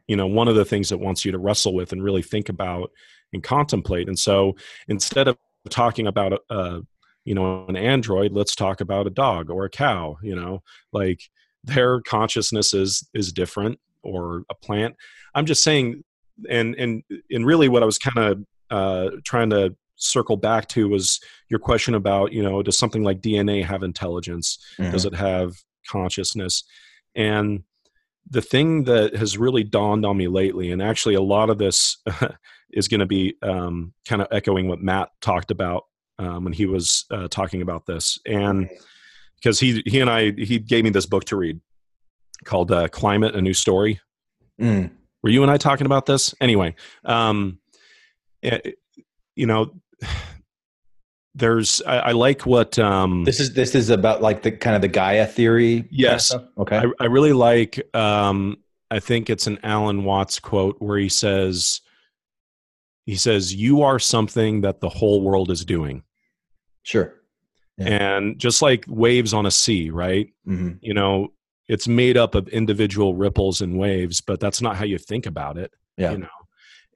you 0.08 0.16
know 0.16 0.28
one 0.28 0.47
of 0.47 0.55
the 0.55 0.66
things 0.66 0.91
it 0.91 0.99
wants 0.99 1.26
you 1.26 1.32
to 1.32 1.38
wrestle 1.38 1.74
with 1.74 1.91
and 1.91 2.03
really 2.03 2.22
think 2.22 2.49
about 2.49 2.91
and 3.34 3.43
contemplate. 3.43 4.08
And 4.08 4.18
so 4.18 4.55
instead 4.88 5.28
of 5.28 5.38
talking 5.70 6.08
about 6.08 6.34
a, 6.34 6.39
a 6.49 6.82
you 7.26 7.36
know 7.36 7.66
an 7.68 7.76
android 7.76 8.32
let's 8.32 8.55
talk 8.55 8.80
about 8.80 9.05
a 9.05 9.10
dog 9.10 9.49
or 9.49 9.66
a 9.66 9.70
cow 9.70 10.18
you 10.24 10.34
know 10.34 10.64
like 10.93 11.20
their 11.66 11.99
consciousness 12.01 12.74
is 12.74 13.05
is 13.14 13.34
different 13.34 13.78
or 14.01 14.43
a 14.49 14.55
plant 14.55 14.95
i'm 15.36 15.45
just 15.45 15.62
saying 15.62 16.01
and 16.49 16.74
and 16.76 17.03
and 17.30 17.45
really 17.45 17.68
what 17.68 17.84
i 17.84 17.86
was 17.86 17.97
kind 17.97 18.18
of 18.18 18.43
uh 18.70 19.10
trying 19.26 19.49
to 19.49 19.76
circle 19.97 20.38
back 20.38 20.70
to 20.70 20.88
was 20.88 21.20
your 21.49 21.60
question 21.60 21.93
about 21.95 22.32
you 22.32 22.41
know 22.41 22.64
does 22.64 22.78
something 22.78 23.03
like 23.03 23.20
dna 23.20 23.62
have 23.62 23.84
intelligence 23.84 24.58
Mhm. 24.80 24.91
does 24.93 25.03
it 25.03 25.14
have 25.14 25.51
consciousness 25.86 26.64
and 27.14 27.64
the 28.30 28.41
thing 28.41 28.84
that 28.84 29.15
has 29.15 29.38
really 29.38 29.63
dawned 29.63 30.05
on 30.05 30.17
me 30.17 30.28
lately 30.28 30.71
and 30.71 30.82
actually 30.82 31.15
a 31.15 31.21
lot 31.21 31.49
of 31.49 31.57
this 31.57 31.97
is 32.71 32.88
going 32.88 32.99
to 32.99 33.05
be 33.05 33.36
um, 33.41 33.93
kind 34.07 34.21
of 34.21 34.28
echoing 34.32 34.67
what 34.67 34.82
matt 34.82 35.09
talked 35.21 35.51
about 35.51 35.86
um, 36.19 36.43
when 36.43 36.53
he 36.53 36.65
was 36.65 37.05
uh, 37.11 37.28
talking 37.30 37.61
about 37.61 37.86
this 37.86 38.19
and 38.25 38.69
because 39.36 39.59
he 39.59 39.82
he 39.86 39.99
and 39.99 40.09
i 40.09 40.32
he 40.32 40.59
gave 40.59 40.84
me 40.84 40.89
this 40.89 41.05
book 41.05 41.25
to 41.25 41.36
read 41.36 41.59
called 42.43 42.71
uh, 42.71 42.88
climate 42.89 43.36
a 43.36 43.41
new 43.41 43.53
story. 43.53 43.99
Mm. 44.59 44.91
were 45.21 45.30
you 45.30 45.43
and 45.43 45.51
i 45.51 45.57
talking 45.57 45.86
about 45.86 46.05
this? 46.05 46.34
Anyway 46.41 46.75
um 47.05 47.59
eh, 48.43 48.71
you 49.36 49.45
know 49.45 49.71
there's 51.38 51.81
i, 51.88 51.97
I 51.99 52.11
like 52.13 52.45
what 52.45 52.77
um 52.79 53.23
this 53.23 53.39
is 53.39 53.53
this 53.53 53.75
is 53.75 53.89
about 53.89 54.21
like 54.21 54.41
the 54.43 54.51
kind 54.51 54.75
of 54.75 54.81
the 54.81 54.88
gaia 54.88 55.25
theory 55.25 55.75
kind 55.81 55.85
of 55.85 55.91
Yes. 55.91 56.33
okay. 56.57 56.77
I, 56.77 56.85
I 56.99 57.05
really 57.05 57.33
like 57.33 57.79
um 57.95 58.57
i 58.91 58.99
think 58.99 59.29
it's 59.29 59.47
an 59.47 59.59
alan 59.63 60.03
watts 60.03 60.39
quote 60.39 60.75
where 60.79 60.97
he 60.97 61.09
says 61.09 61.81
he 63.05 63.15
says 63.15 63.55
you 63.55 63.83
are 63.83 63.99
something 63.99 64.61
that 64.61 64.81
the 64.81 64.89
whole 64.89 65.21
world 65.21 65.49
is 65.49 65.63
doing. 65.63 66.03
Sure. 66.83 67.13
Yeah. 67.77 68.15
and 68.17 68.39
just 68.39 68.61
like 68.61 68.83
waves 68.88 69.33
on 69.33 69.45
a 69.45 69.51
sea 69.51 69.89
right? 69.91 70.27
Hmm 70.45 70.73
you 70.81 70.93
know 70.93 71.31
it's 71.67 71.88
made 71.88 72.17
up 72.17 72.33
of 72.33 72.47
individual 72.47 73.13
ripples 73.13 73.61
and 73.61 73.77
waves 73.77 74.21
but 74.21 74.39
that's 74.39 74.61
not 74.61 74.75
how 74.77 74.85
you 74.85 74.97
think 74.97 75.25
about 75.25 75.57
it 75.57 75.71
Yeah. 75.97 76.11
you 76.13 76.17
know? 76.19 76.38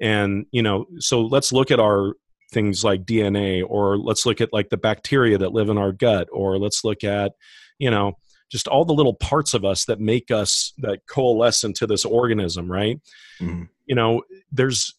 And 0.01 0.45
you 0.51 0.63
know 0.63 0.87
so 0.99 1.21
let's 1.21 1.51
look 1.53 1.69
at 1.71 1.79
our 1.79 2.13
things 2.51 2.83
like 2.83 3.03
dna 3.05 3.63
or 3.67 3.97
let's 3.97 4.25
look 4.25 4.41
at 4.41 4.53
like 4.53 4.69
the 4.69 4.77
bacteria 4.77 5.37
that 5.37 5.53
live 5.53 5.69
in 5.69 5.77
our 5.77 5.91
gut 5.91 6.27
or 6.31 6.57
let's 6.57 6.83
look 6.83 7.03
at 7.03 7.33
you 7.79 7.89
know 7.89 8.13
just 8.51 8.67
all 8.67 8.83
the 8.83 8.93
little 8.93 9.13
parts 9.13 9.53
of 9.53 9.63
us 9.63 9.85
that 9.85 9.99
make 9.99 10.29
us 10.29 10.73
that 10.79 10.99
coalesce 11.07 11.63
into 11.63 11.87
this 11.87 12.05
organism 12.05 12.71
right? 12.71 12.99
Mhm. 13.39 13.69
you 13.85 13.95
know 13.95 14.23
there's 14.51 14.93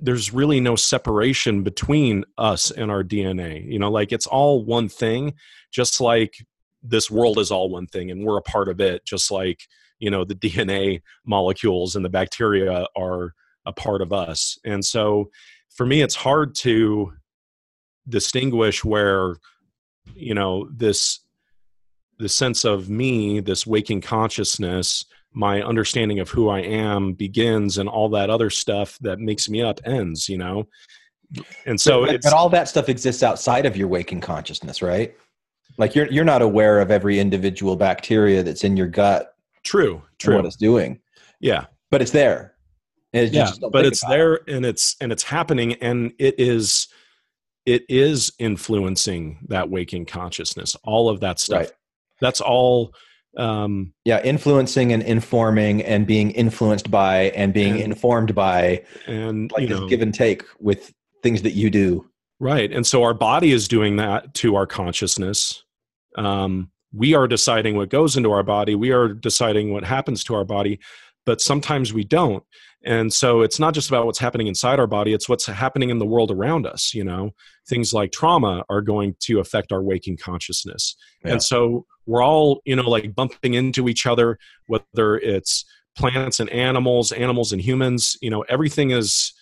there's 0.00 0.32
really 0.32 0.60
no 0.60 0.74
separation 0.74 1.62
between 1.62 2.24
us 2.36 2.70
and 2.70 2.90
our 2.90 3.04
dna 3.04 3.64
you 3.64 3.78
know 3.78 3.90
like 3.90 4.12
it's 4.12 4.26
all 4.26 4.64
one 4.64 4.88
thing 4.88 5.34
just 5.70 6.00
like 6.00 6.34
this 6.82 7.08
world 7.10 7.38
is 7.38 7.52
all 7.52 7.70
one 7.70 7.86
thing 7.86 8.10
and 8.10 8.24
we're 8.24 8.38
a 8.38 8.42
part 8.42 8.68
of 8.68 8.80
it 8.80 9.04
just 9.04 9.30
like 9.30 9.60
you 10.00 10.10
know 10.10 10.24
the 10.24 10.34
dna 10.34 11.00
molecules 11.24 11.94
and 11.94 12.04
the 12.04 12.10
bacteria 12.10 12.86
are 12.96 13.34
a 13.66 13.72
part 13.72 14.02
of 14.02 14.12
us. 14.12 14.58
And 14.64 14.84
so 14.84 15.30
for 15.74 15.86
me 15.86 16.02
it's 16.02 16.14
hard 16.14 16.54
to 16.54 17.12
distinguish 18.08 18.84
where 18.84 19.36
you 20.14 20.34
know 20.34 20.68
this 20.74 21.20
the 22.18 22.28
sense 22.28 22.64
of 22.64 22.88
me 22.88 23.40
this 23.40 23.66
waking 23.66 24.00
consciousness 24.00 25.04
my 25.32 25.62
understanding 25.62 26.20
of 26.20 26.28
who 26.28 26.48
i 26.48 26.60
am 26.60 27.12
begins 27.12 27.78
and 27.78 27.88
all 27.88 28.08
that 28.08 28.30
other 28.30 28.50
stuff 28.50 28.98
that 29.00 29.18
makes 29.18 29.48
me 29.48 29.62
up 29.62 29.80
ends 29.84 30.28
you 30.28 30.36
know 30.36 30.66
and 31.66 31.80
so 31.80 32.04
but, 32.06 32.14
it's 32.16 32.26
but 32.26 32.34
all 32.34 32.48
that 32.50 32.68
stuff 32.68 32.88
exists 32.88 33.22
outside 33.22 33.66
of 33.66 33.76
your 33.76 33.88
waking 33.88 34.20
consciousness, 34.20 34.82
right? 34.82 35.16
Like 35.78 35.94
you're 35.94 36.10
you're 36.10 36.24
not 36.24 36.42
aware 36.42 36.80
of 36.80 36.90
every 36.90 37.18
individual 37.18 37.76
bacteria 37.76 38.42
that's 38.42 38.64
in 38.64 38.76
your 38.76 38.88
gut 38.88 39.34
true 39.62 40.02
true 40.18 40.36
what 40.36 40.44
it's 40.44 40.56
doing, 40.56 41.00
yeah 41.40 41.66
but 41.90 42.02
it's 42.02 42.10
there. 42.10 42.51
And 43.14 43.32
yeah 43.32 43.46
just 43.46 43.60
but 43.72 43.84
it's 43.84 44.02
about 44.02 44.12
it. 44.14 44.16
there 44.16 44.40
and 44.56 44.64
it's 44.66 44.96
and 45.00 45.12
it's 45.12 45.22
happening 45.22 45.74
and 45.74 46.12
it 46.18 46.34
is 46.38 46.88
it 47.66 47.84
is 47.88 48.32
influencing 48.38 49.38
that 49.48 49.68
waking 49.70 50.06
consciousness 50.06 50.76
all 50.84 51.08
of 51.08 51.20
that 51.20 51.38
stuff 51.38 51.60
Right. 51.60 51.72
that's 52.20 52.40
all 52.40 52.94
um 53.36 53.92
Yeah, 54.04 54.20
influencing 54.22 54.92
and 54.92 55.02
informing 55.02 55.82
and 55.82 56.06
being 56.06 56.30
influenced 56.32 56.90
by 56.90 57.30
and 57.34 57.54
being 57.54 57.74
And- 57.74 57.92
informed 57.92 58.34
by, 58.34 58.84
and 59.06 59.50
like 59.52 59.68
this 59.68 59.80
know 59.80 59.88
give 59.88 60.02
and 60.02 60.12
take 60.14 60.42
with 60.60 60.92
things 61.22 61.40
that 61.42 61.52
you 61.52 61.70
do. 61.70 62.06
right 62.40 62.70
and 62.72 62.86
so 62.86 63.02
our 63.04 63.14
body 63.14 63.52
is 63.52 63.68
doing 63.68 63.96
that 63.96 64.34
to 64.34 64.56
our 64.56 64.66
consciousness 64.66 65.64
um 66.16 66.70
we 66.94 67.14
are 67.14 67.26
deciding 67.26 67.74
what 67.76 67.88
goes 67.88 68.16
into 68.18 68.30
our 68.32 68.42
body 68.42 68.74
we 68.74 68.90
are 68.92 69.08
deciding 69.14 69.72
what 69.72 69.84
happens 69.84 70.22
to 70.24 70.34
our 70.34 70.44
body 70.44 70.78
but 71.24 71.40
sometimes 71.40 71.92
we 71.92 72.04
don't. 72.04 72.44
And 72.84 73.12
so 73.12 73.42
it's 73.42 73.60
not 73.60 73.74
just 73.74 73.88
about 73.88 74.06
what's 74.06 74.18
happening 74.18 74.48
inside 74.48 74.80
our 74.80 74.88
body 74.88 75.12
it's 75.12 75.28
what's 75.28 75.46
happening 75.46 75.90
in 75.90 75.98
the 75.98 76.06
world 76.06 76.30
around 76.30 76.66
us 76.66 76.92
you 76.94 77.04
know? 77.04 77.30
Things 77.68 77.92
like 77.92 78.12
trauma 78.12 78.64
are 78.68 78.80
going 78.80 79.14
to 79.20 79.38
affect 79.38 79.72
our 79.72 79.82
waking 79.82 80.16
consciousness. 80.16 80.96
Yeah. 81.24 81.32
and 81.32 81.42
so 81.42 81.86
we're 82.06 82.22
all 82.22 82.60
you 82.64 82.74
know 82.74 82.88
like 82.88 83.14
bumping 83.14 83.54
into 83.54 83.88
each 83.88 84.06
other 84.06 84.38
whether 84.66 85.16
it's 85.16 85.64
plants 85.96 86.40
and 86.40 86.50
animals 86.50 87.12
animals 87.12 87.52
and 87.52 87.60
humans 87.60 88.16
you 88.20 88.30
know 88.30 88.42
everything 88.48 88.90
is 88.90 89.32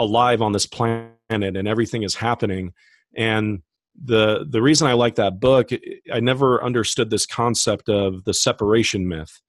alive 0.00 0.42
on 0.42 0.52
this 0.52 0.66
planet 0.66 1.12
and 1.30 1.68
everything 1.68 2.02
is 2.02 2.16
happening. 2.16 2.72
And 3.16 3.62
the 4.02 4.46
the 4.48 4.62
reason 4.62 4.86
i 4.86 4.92
like 4.94 5.16
that 5.16 5.40
book 5.40 5.68
i 6.12 6.20
never 6.20 6.62
understood 6.64 7.10
this 7.10 7.26
concept 7.26 7.88
of 7.88 8.24
the 8.24 8.32
separation 8.32 9.06
myth. 9.06 9.40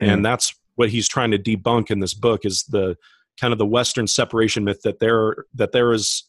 And 0.00 0.20
mm. 0.20 0.22
that's 0.22 0.54
what 0.78 0.90
he's 0.90 1.08
trying 1.08 1.32
to 1.32 1.38
debunk 1.38 1.90
in 1.90 1.98
this 1.98 2.14
book 2.14 2.44
is 2.44 2.62
the 2.68 2.96
kind 3.38 3.52
of 3.52 3.58
the 3.58 3.66
western 3.66 4.06
separation 4.06 4.62
myth 4.62 4.80
that 4.82 5.00
there 5.00 5.44
that 5.54 5.72
there 5.72 5.92
is 5.92 6.24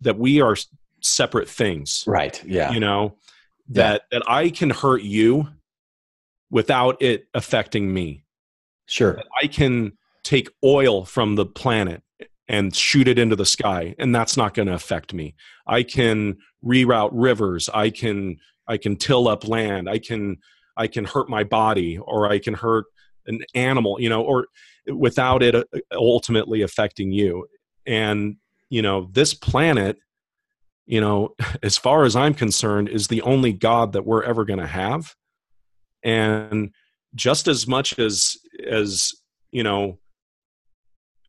that 0.00 0.18
we 0.18 0.40
are 0.40 0.56
separate 1.00 1.48
things 1.48 2.02
Right. 2.06 2.42
Yeah. 2.44 2.72
you 2.72 2.80
know 2.80 3.16
that 3.68 4.02
that 4.10 4.22
i 4.26 4.48
can 4.48 4.70
hurt 4.70 5.02
you 5.02 5.48
without 6.50 7.00
it 7.02 7.26
affecting 7.34 7.92
me 7.92 8.24
sure. 8.86 9.20
i 9.42 9.46
can 9.46 9.92
take 10.22 10.48
oil 10.64 11.04
from 11.04 11.34
the 11.34 11.46
planet 11.46 12.02
and 12.48 12.74
shoot 12.74 13.06
it 13.06 13.18
into 13.18 13.36
the 13.36 13.46
sky 13.46 13.94
and 13.98 14.14
that's 14.14 14.36
not 14.36 14.54
going 14.54 14.68
to 14.68 14.74
affect 14.74 15.12
me 15.12 15.34
i 15.66 15.82
can 15.82 16.36
reroute 16.64 17.10
rivers 17.12 17.68
i 17.74 17.90
can 17.90 18.36
i 18.66 18.78
can 18.78 18.96
till 18.96 19.28
up 19.28 19.46
land 19.46 19.88
i 19.88 19.98
can 19.98 20.36
i 20.76 20.86
can 20.86 21.04
hurt 21.04 21.28
my 21.28 21.44
body 21.44 21.98
or 21.98 22.30
i 22.30 22.38
can 22.38 22.54
hurt 22.54 22.86
an 23.26 23.40
animal 23.54 24.00
you 24.00 24.08
know 24.08 24.22
or 24.22 24.46
without 24.92 25.42
it 25.42 25.54
uh, 25.54 25.62
ultimately 25.92 26.62
affecting 26.62 27.12
you. 27.12 27.46
And 27.86 28.36
you 28.70 28.82
know 28.82 29.08
this 29.12 29.34
planet 29.34 29.98
you 30.86 31.00
know 31.00 31.34
as 31.62 31.76
far 31.76 32.04
as 32.04 32.16
i'm 32.16 32.34
concerned 32.34 32.88
is 32.88 33.06
the 33.06 33.22
only 33.22 33.52
god 33.52 33.92
that 33.92 34.06
we're 34.06 34.24
ever 34.24 34.44
going 34.44 34.60
to 34.60 34.66
have. 34.66 35.14
And 36.02 36.70
just 37.14 37.48
as 37.48 37.66
much 37.66 37.98
as 37.98 38.36
as 38.68 39.12
you 39.50 39.62
know 39.62 39.98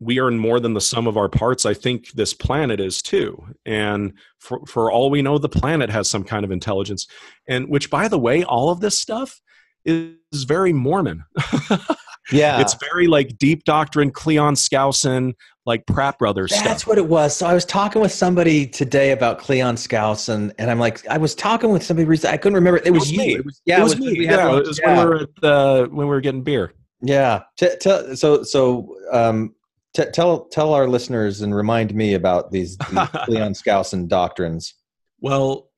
we 0.02 0.20
are 0.20 0.30
more 0.30 0.60
than 0.60 0.74
the 0.74 0.82
sum 0.82 1.08
of 1.08 1.16
our 1.16 1.30
parts 1.30 1.66
i 1.66 1.74
think 1.74 2.12
this 2.12 2.34
planet 2.34 2.80
is 2.80 3.02
too. 3.02 3.42
And 3.66 4.14
for 4.40 4.66
for 4.66 4.92
all 4.92 5.10
we 5.10 5.22
know 5.22 5.38
the 5.38 5.50
planet 5.50 5.90
has 5.90 6.10
some 6.10 6.24
kind 6.24 6.44
of 6.44 6.52
intelligence. 6.52 7.08
And 7.48 7.70
which 7.70 7.90
by 7.90 8.08
the 8.08 8.20
way 8.20 8.44
all 8.44 8.70
of 8.70 8.82
this 8.82 8.98
stuff 9.00 9.40
is 9.86 10.44
very 10.44 10.74
mormon 10.74 11.24
Yeah. 12.32 12.60
it's 12.60 12.76
very 12.92 13.06
like 13.08 13.38
deep 13.38 13.66
doctrine 13.66 14.12
cleon 14.12 14.56
skousen 14.56 15.34
like 15.66 15.86
pratt 15.88 16.20
brothers 16.20 16.52
That's 16.52 16.64
stuff 16.64 16.88
what 16.88 16.98
it 16.98 17.08
was. 17.08 17.36
So 17.36 17.48
I 17.48 17.54
was 17.54 17.66
talking 17.66 18.02
with 18.02 18.12
somebody 18.12 18.68
today 18.68 19.12
about 19.12 19.40
Cleon 19.40 19.76
Skousen, 19.76 20.54
and, 20.58 20.70
I'm 20.70 20.80
like, 20.80 21.06
I 21.08 21.18
was 21.18 21.34
talking 21.34 21.72
with 21.72 21.84
somebody 21.84 22.06
recently. 22.08 22.34
I 22.34 22.38
couldn't 22.38 22.56
remember. 22.56 22.82
It 22.86 22.92
was, 22.92 23.02
was 23.02 23.12
you. 23.12 23.18
me. 23.18 23.36
It 23.36 23.46
was, 23.46 23.62
yeah, 23.66 23.80
it 23.80 23.84
was 23.84 23.98
me 23.98 24.20
we 24.20 24.26
had 24.28 24.38
yeah, 24.38 24.58
it 24.58 24.68
was 24.68 24.80
yeah. 24.80 24.96
when 24.96 24.98
we 24.98 25.06
were 25.06 25.22
at 25.22 25.30
the 25.42 25.88
when 25.90 26.08
we 26.08 26.14
were 26.14 26.22
getting 26.22 26.44
beer 26.44 26.74
Yeah. 27.02 27.44
T- 27.58 27.76
tell 27.80 28.16
so 28.16 28.44
so 28.44 28.96
um, 29.12 29.56
t- 29.96 30.06
tell 30.14 30.46
tell 30.46 30.74
our 30.74 30.88
listeners 30.88 31.42
and 31.42 31.56
remind 31.56 31.94
me 31.96 32.14
about 32.14 32.52
these, 32.52 32.78
these 32.78 33.08
Cleon 33.26 33.54
Skousen 33.54 34.08
doctrines. 34.08 34.76
Well, 35.20 35.70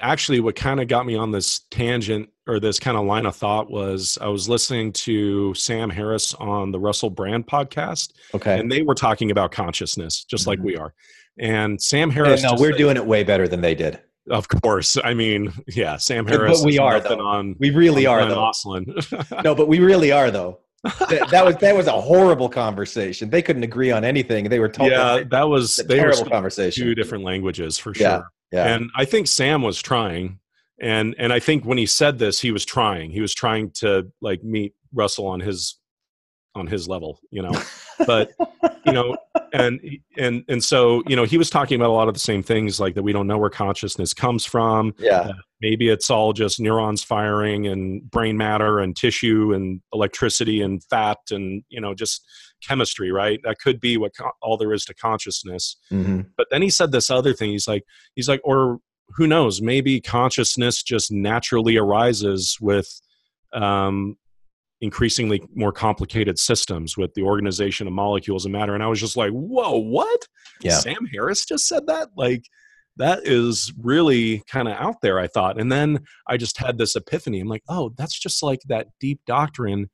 actually, 0.00 0.40
what 0.40 0.54
kind 0.56 0.80
of 0.80 0.88
got 0.88 1.06
me 1.06 1.16
on 1.16 1.30
this 1.32 1.60
tangent 1.70 2.28
or 2.46 2.60
this 2.60 2.78
kind 2.78 2.96
of 2.96 3.04
line 3.06 3.26
of 3.26 3.34
thought 3.36 3.70
was 3.70 4.16
I 4.20 4.28
was 4.28 4.48
listening 4.48 4.92
to 4.92 5.52
Sam 5.54 5.90
Harris 5.90 6.32
on 6.34 6.70
the 6.70 6.78
Russell 6.78 7.10
Brand 7.10 7.46
podcast, 7.46 8.12
Okay. 8.34 8.58
and 8.58 8.70
they 8.70 8.82
were 8.82 8.94
talking 8.94 9.30
about 9.30 9.52
consciousness, 9.52 10.24
just 10.24 10.46
like 10.46 10.58
Mhm. 10.60 10.64
we 10.64 10.76
are. 10.76 10.94
And 11.38 11.80
Sam 11.82 12.10
Harris, 12.10 12.42
no, 12.42 12.54
we're 12.58 12.70
said- 12.72 12.78
doing 12.78 12.96
it 12.96 13.04
way 13.06 13.22
better 13.24 13.46
than 13.48 13.60
they 13.60 13.74
did. 13.74 13.98
of 14.30 14.48
course. 14.48 14.96
I 15.04 15.14
mean, 15.14 15.52
yeah, 15.68 15.96
Sam 15.98 16.24
But- 16.24 16.32
but 16.32 16.40
Harris. 16.40 16.64
we 16.64 16.78
are, 16.78 16.98
though. 16.98 17.20
on. 17.20 17.54
We 17.60 17.70
really 17.70 18.06
are 18.06 18.24
though. 18.26 18.50
No, 19.44 19.54
but 19.54 19.68
we 19.68 19.78
really 19.78 20.10
are 20.12 20.30
though. 20.32 20.58
that, 21.08 21.28
that 21.30 21.44
was 21.44 21.56
that 21.56 21.74
was 21.76 21.86
a 21.88 21.92
horrible 22.00 22.48
conversation. 22.48 23.30
They 23.30 23.42
couldn't 23.42 23.62
agree 23.64 23.90
on 23.90 24.04
anything. 24.04 24.48
They 24.48 24.58
were 24.60 24.68
talking. 24.68 24.92
yeah, 24.92 25.22
that 25.30 25.48
was 25.48 25.78
a 25.78 25.84
they 25.84 25.96
terrible 25.96 26.16
speaking 26.16 26.32
conversation. 26.32 26.84
two 26.84 26.94
different 26.94 27.24
languages 27.24 27.76
for 27.78 27.92
Yeah, 27.96 28.16
sure. 28.18 28.28
Yeah. 28.52 28.74
and 28.74 28.90
i 28.96 29.04
think 29.04 29.26
sam 29.26 29.62
was 29.62 29.80
trying 29.80 30.38
and 30.80 31.14
and 31.18 31.32
i 31.32 31.38
think 31.38 31.64
when 31.64 31.78
he 31.78 31.86
said 31.86 32.18
this 32.18 32.40
he 32.40 32.50
was 32.50 32.64
trying 32.64 33.10
he 33.10 33.20
was 33.20 33.34
trying 33.34 33.70
to 33.70 34.10
like 34.20 34.42
meet 34.42 34.74
russell 34.94 35.26
on 35.26 35.40
his 35.40 35.78
on 36.56 36.66
his 36.66 36.88
level 36.88 37.20
you 37.30 37.42
know? 37.42 37.52
But 38.06 38.32
you 38.84 38.92
know 38.92 39.16
and 39.52 39.80
and 40.16 40.44
and 40.48 40.62
so 40.62 41.02
you 41.06 41.16
know 41.16 41.24
he 41.24 41.38
was 41.38 41.50
talking 41.50 41.76
about 41.76 41.90
a 41.90 41.92
lot 41.92 42.08
of 42.08 42.14
the 42.14 42.20
same 42.20 42.42
things 42.42 42.78
like 42.78 42.94
that 42.94 43.02
we 43.02 43.12
don't 43.12 43.26
know 43.26 43.38
where 43.38 43.50
consciousness 43.50 44.12
comes 44.12 44.44
from 44.44 44.94
yeah. 44.98 45.32
maybe 45.60 45.88
it's 45.88 46.10
all 46.10 46.32
just 46.32 46.60
neurons 46.60 47.02
firing 47.02 47.66
and 47.66 48.08
brain 48.10 48.36
matter 48.36 48.78
and 48.78 48.96
tissue 48.96 49.52
and 49.54 49.80
electricity 49.92 50.60
and 50.60 50.84
fat 50.84 51.18
and 51.30 51.62
you 51.68 51.80
know 51.80 51.94
just 51.94 52.24
chemistry 52.62 53.12
right? 53.12 53.40
That 53.44 53.58
could 53.58 53.80
be 53.80 53.96
what 53.96 54.12
co- 54.16 54.30
all 54.40 54.56
there 54.56 54.72
is 54.72 54.84
to 54.86 54.94
consciousness. 54.94 55.76
Hmm 55.88 56.22
but 56.36 56.48
then 56.50 56.62
he 56.62 56.70
said 56.70 56.92
this 56.92 57.10
other 57.10 57.32
thing 57.32 57.50
he's 57.50 57.68
like 57.68 57.84
he's 58.14 58.28
like 58.28 58.40
or 58.44 58.78
who 59.08 59.26
knows 59.26 59.60
maybe 59.60 60.00
consciousness 60.00 60.82
just 60.82 61.10
naturally 61.10 61.76
arises 61.76 62.58
with 62.60 63.00
um 63.52 64.16
increasingly 64.80 65.42
more 65.54 65.72
complicated 65.72 66.38
systems 66.38 66.96
with 66.96 67.12
the 67.14 67.22
organization 67.22 67.86
of 67.86 67.92
molecules 67.92 68.44
and 68.44 68.52
matter. 68.52 68.74
And 68.74 68.82
i 68.82 68.86
was 68.86 69.00
just 69.00 69.16
like 69.16 69.30
whoa 69.30 69.78
what? 69.78 70.26
Yeah. 70.62 70.78
sam 70.78 71.06
harris 71.12 71.44
just 71.44 71.66
said 71.66 71.86
that? 71.86 72.08
Like 72.16 72.44
that 72.98 73.26
is 73.26 73.72
really 73.78 74.42
kind 74.50 74.68
of 74.68 74.74
out 74.74 74.96
there 75.02 75.18
i 75.18 75.26
thought. 75.26 75.60
And 75.60 75.70
then 75.70 76.00
i 76.26 76.36
just 76.36 76.58
had 76.58 76.78
this 76.78 76.96
epiphany. 76.96 77.40
I'm 77.40 77.48
like 77.48 77.64
oh 77.68 77.92
that's 77.96 78.18
just 78.18 78.42
like 78.42 78.60
that 78.68 78.88
deep 79.00 79.20
doctrine 79.26 79.90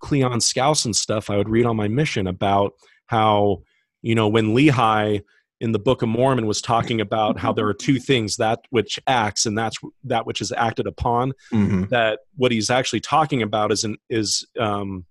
cleon 0.00 0.38
skousen 0.38 0.94
stuff 0.94 1.30
i 1.30 1.36
would 1.36 1.48
read 1.48 1.64
on 1.64 1.76
my 1.76 1.88
mission 1.88 2.26
about 2.26 2.72
how 3.06 3.62
you 4.02 4.14
know 4.14 4.28
when 4.28 4.54
lehi 4.54 5.22
in 5.64 5.72
the 5.72 5.78
book 5.78 6.02
of 6.02 6.08
mormon 6.08 6.46
was 6.46 6.60
talking 6.60 7.00
about 7.00 7.38
how 7.38 7.52
there 7.52 7.66
are 7.66 7.74
two 7.74 7.98
things 7.98 8.36
that 8.36 8.60
which 8.70 8.98
acts 9.06 9.46
and 9.46 9.56
that's 9.56 9.76
that 10.04 10.26
which 10.26 10.40
is 10.40 10.52
acted 10.52 10.86
upon 10.86 11.32
hmm 11.50 11.84
that 11.90 12.20
what 12.36 12.52
he's 12.52 12.70
actually 12.70 13.00
talking 13.00 13.42
about 13.42 13.70
is 13.70 13.84
an 13.84 13.96
is 14.08 14.46
um, 14.58 15.04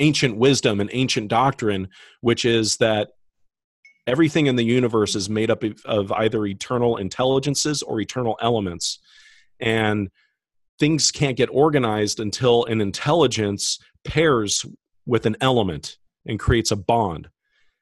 ancient 0.00 0.36
wisdom 0.36 0.80
and 0.80 0.90
ancient 0.92 1.28
doctrine, 1.28 1.88
which 2.20 2.44
is 2.44 2.76
that 2.78 3.10
everything 4.06 4.46
in 4.46 4.56
the 4.56 4.64
universe 4.64 5.14
is 5.14 5.28
made 5.28 5.50
up 5.50 5.62
of, 5.62 5.80
of 5.84 6.12
either 6.12 6.44
eternal 6.46 6.96
intelligences 6.96 7.82
or 7.82 8.00
eternal 8.00 8.36
elements, 8.40 9.00
and 9.60 10.10
things 10.78 11.10
can't 11.10 11.36
get 11.36 11.48
organized 11.50 12.20
until 12.20 12.64
an 12.66 12.80
intelligence 12.80 13.78
pairs 14.04 14.64
with 15.06 15.26
an 15.26 15.36
element 15.40 15.96
and 16.26 16.38
creates 16.38 16.70
a 16.70 16.76
bond. 16.76 17.28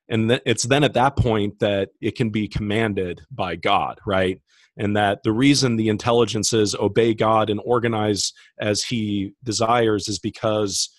And 0.09 0.29
th- 0.29 0.43
it's 0.45 0.65
then 0.65 0.85
at 0.85 0.95
that 0.95 1.17
point 1.17 1.59
that 1.61 1.91
it 2.01 2.17
can 2.17 2.31
be 2.31 2.49
commanded 2.49 3.23
by 3.31 3.57
God, 3.57 3.99
right? 4.07 4.41
and 4.77 4.97
that 4.97 5.23
the 5.23 5.33
reason 5.33 5.77
the 5.77 5.89
intelligences 5.89 6.75
obey 6.75 7.15
God 7.15 7.51
and 7.51 7.61
organize 7.65 8.33
as 8.59 8.83
He 8.83 9.33
desires 9.45 10.09
is 10.09 10.19
because 10.19 10.91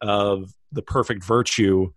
of 0.00 0.52
the 0.72 0.82
perfect 0.82 1.24
virtue 1.24 1.90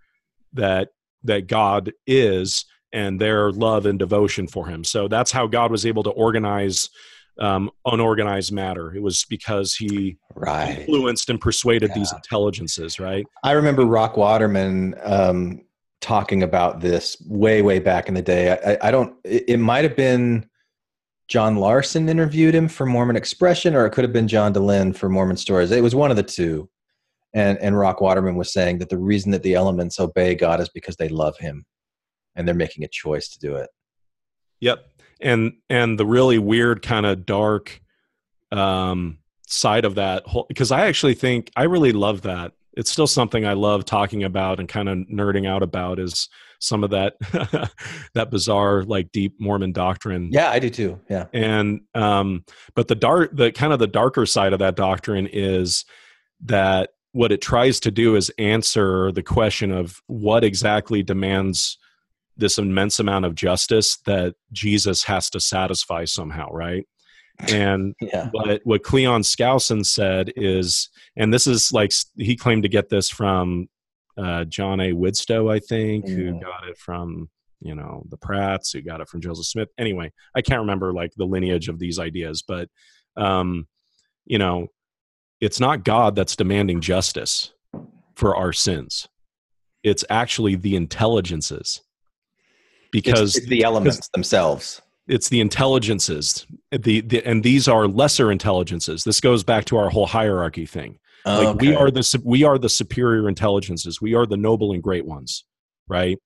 that 0.53 0.89
that 1.23 1.47
God 1.47 1.91
is 2.07 2.65
and 2.93 3.19
their 3.19 3.51
love 3.51 3.85
and 3.85 3.99
devotion 3.99 4.47
for 4.47 4.65
Him. 4.67 4.83
So 4.83 5.07
that's 5.07 5.31
how 5.31 5.45
God 5.45 5.69
was 5.69 5.85
able 5.85 6.03
to 6.03 6.09
organize 6.11 6.89
um, 7.37 7.69
unorganized 7.85 8.51
matter. 8.51 8.95
It 8.95 9.01
was 9.01 9.25
because 9.29 9.75
He 9.75 10.17
Right. 10.35 10.79
influenced 10.79 11.29
and 11.29 11.39
persuaded 11.39 11.93
these 11.93 12.11
intelligences, 12.13 12.99
right? 12.99 13.25
I 13.43 13.51
remember 13.51 13.85
Rock 13.85 14.17
Waterman 14.17 14.95
um, 15.03 15.61
talking 16.01 16.43
about 16.43 16.79
this 16.79 17.21
way, 17.27 17.61
way 17.61 17.79
back 17.79 18.07
in 18.07 18.13
the 18.13 18.21
day. 18.21 18.51
I, 18.51 18.77
I- 18.87 18.91
don't. 18.91 19.15
It, 19.23 19.45
it 19.47 19.57
might 19.57 19.83
have 19.83 19.95
been 19.95 20.49
John 21.27 21.57
Larson 21.57 22.09
interviewed 22.09 22.55
him 22.55 22.67
for 22.67 22.85
Mormon 22.85 23.15
Expression, 23.15 23.75
or 23.75 23.85
it 23.85 23.91
could 23.91 24.03
have 24.03 24.13
been 24.13 24.27
John 24.27 24.53
Dehlin 24.53 24.95
for 24.95 25.09
Mormon 25.09 25.37
Stories. 25.37 25.71
It 25.71 25.83
was 25.83 25.95
one 25.95 26.11
of 26.11 26.17
the 26.17 26.23
two. 26.23 26.69
And 27.33 27.59
and 27.59 27.77
Rock 27.77 28.01
Waterman 28.01 28.35
was 28.35 28.51
saying 28.51 28.79
that 28.79 28.89
the 28.89 28.97
reason 28.97 29.31
that 29.33 29.43
the 29.43 29.53
elements 29.53 29.99
obey 29.99 30.33
God 30.33 30.59
is 30.59 30.69
because 30.69 30.95
they 30.95 31.09
love 31.09 31.37
Him, 31.37 31.63
and 32.35 32.47
they're 32.47 32.55
making 32.55 32.83
a 32.83 32.87
choice 32.87 33.29
to 33.29 33.39
do 33.39 33.55
it. 33.55 33.69
Yep. 34.61 34.85
And 35.21 35.53
and 35.69 35.99
the 35.99 36.07
really 36.07 36.39
weird 36.39 36.81
kind 36.81 37.05
of 37.05 37.25
dark 37.27 37.81
um 38.51 39.19
side 39.45 39.85
of 39.85 39.95
that 39.95 40.25
whole 40.25 40.45
because 40.47 40.71
I 40.71 40.87
actually 40.87 41.13
think 41.13 41.51
I 41.55 41.63
really 41.63 41.91
love 41.91 42.23
that. 42.23 42.53
It's 42.79 42.91
still 42.91 43.07
something 43.07 43.45
I 43.45 43.53
love 43.53 43.83
talking 43.83 44.23
about 44.23 44.59
and 44.59 44.69
kind 44.69 44.87
of 44.87 44.97
nerding 45.13 45.45
out 45.45 45.63
about 45.63 45.99
is 45.99 46.29
some 46.59 46.83
of 46.83 46.91
that 46.91 47.15
that 48.13 48.31
bizarre 48.31 48.83
like 48.83 49.11
deep 49.11 49.35
Mormon 49.37 49.73
doctrine. 49.73 50.29
Yeah, 50.31 50.49
I 50.49 50.59
do 50.59 50.69
too. 50.69 50.99
Yeah. 51.09 51.25
And 51.33 51.81
um 51.93 52.45
but 52.75 52.87
the 52.87 52.95
dark 52.95 53.35
the 53.35 53.51
kind 53.51 53.73
of 53.73 53.79
the 53.79 53.87
darker 53.87 54.25
side 54.25 54.53
of 54.53 54.59
that 54.59 54.75
doctrine 54.75 55.27
is 55.31 55.83
that 56.45 56.91
what 57.11 57.31
it 57.31 57.41
tries 57.41 57.81
to 57.81 57.91
do 57.91 58.15
is 58.15 58.31
answer 58.37 59.11
the 59.11 59.23
question 59.23 59.71
of 59.71 60.01
what 60.07 60.43
exactly 60.43 61.03
demands 61.03 61.77
this 62.37 62.57
immense 62.57 62.99
amount 62.99 63.25
of 63.25 63.35
justice 63.35 63.97
that 64.05 64.35
Jesus 64.53 65.03
has 65.03 65.29
to 65.31 65.39
satisfy 65.39 66.05
somehow, 66.05 66.49
right? 66.51 66.87
And 67.47 67.95
Yeah. 68.01 68.29
what 68.31 68.61
what 68.63 68.83
Cleon 68.83 69.21
Skousen 69.21 69.85
said 69.85 70.31
is, 70.35 70.89
and 71.15 71.33
this 71.33 71.47
is 71.47 71.71
like 71.71 71.91
he 72.17 72.35
claimed 72.35 72.63
to 72.63 72.69
get 72.69 72.89
this 72.89 73.09
from 73.09 73.67
uh, 74.17 74.43
John 74.45 74.79
A. 74.81 74.91
Widtsoe, 74.91 75.51
I 75.53 75.59
think, 75.59 76.07
who 76.07 76.33
Mm. 76.33 76.41
got 76.41 76.67
it 76.67 76.77
from 76.77 77.29
you 77.61 77.75
know 77.75 78.03
the 78.09 78.17
Pratts, 78.17 78.71
who 78.71 78.81
got 78.81 79.01
it 79.01 79.07
from 79.09 79.21
Joseph 79.21 79.45
Smith. 79.45 79.69
Anyway, 79.77 80.11
I 80.35 80.41
can't 80.41 80.61
remember 80.61 80.93
like 80.93 81.11
the 81.15 81.25
lineage 81.25 81.69
of 81.69 81.79
these 81.79 81.99
ideas, 81.99 82.43
but 82.45 82.69
um, 83.17 83.67
you 84.25 84.37
know, 84.37 84.67
it's 85.41 85.59
not 85.59 85.83
God 85.83 86.15
that's 86.15 86.35
demanding 86.35 86.81
justice 86.81 87.53
for 88.15 88.35
our 88.35 88.53
sins. 88.53 89.07
It's 89.83 90.03
actually 90.09 90.55
the 90.55 90.75
intelligences, 90.75 91.81
because 92.91 93.35
it's, 93.35 93.37
it's 93.39 93.47
the 93.47 93.63
elements 93.63 94.09
themselves. 94.13 94.81
It's 95.09 95.29
the 95.29 95.41
intelligences 95.41 96.45
the, 96.71 97.01
the 97.01 97.25
and 97.25 97.43
these 97.43 97.67
are 97.67 97.87
lesser 97.87 98.31
intelligences. 98.31 99.03
This 99.03 99.19
goes 99.19 99.43
back 99.43 99.65
to 99.65 99.77
our 99.77 99.89
whole 99.89 100.05
hierarchy 100.05 100.65
thing. 100.65 100.99
Like 101.25 101.59
we 101.59 101.75
are 101.75 101.91
the 101.91 102.21
we 102.23 102.43
are 102.43 102.57
the 102.57 102.69
superior 102.69 103.27
intelligences. 103.27 103.99
We 103.99 104.13
are 104.15 104.25
the 104.25 104.37
noble 104.37 104.71
and 104.71 104.81
great 104.81 105.05
ones 105.05 105.43
right? 105.89 106.19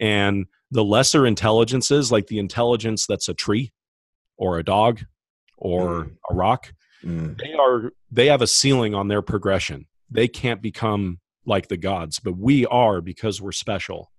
And 0.00 0.46
the 0.70 0.84
lesser 0.84 1.24
intelligences 1.24 2.12
like 2.12 2.26
the 2.26 2.38
intelligence 2.38 3.06
that's 3.06 3.28
a 3.28 3.34
tree 3.34 3.72
or 4.36 4.58
a 4.58 4.64
dog 4.64 5.00
or 5.56 6.10
a 6.30 6.34
rock 6.34 6.72
Mm. 7.04 7.38
they 7.38 7.52
are 7.52 7.92
they 8.10 8.28
have 8.28 8.40
a 8.40 8.46
ceiling 8.46 8.94
on 8.94 9.08
their 9.08 9.20
progression. 9.20 9.86
They 10.10 10.26
can't 10.26 10.62
become 10.62 11.20
like 11.44 11.68
the 11.68 11.76
gods 11.76 12.18
but 12.18 12.38
we 12.38 12.64
are 12.66 13.02
because 13.02 13.42
we're 13.42 13.52
special 13.52 14.10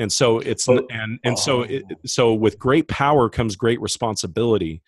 and 0.00 0.10
so 0.10 0.38
it's 0.40 0.66
But- 0.66 0.84
oh, 0.84 0.86
and 0.90 1.18
and 1.22 1.38
so 1.38 1.62
it, 1.62 1.84
Oh. 1.92 1.94
so 2.06 2.34
with 2.34 2.58
great 2.58 2.88
power 2.88 3.28
comes 3.28 3.54
great 3.54 3.80
responsibility. 3.80 4.82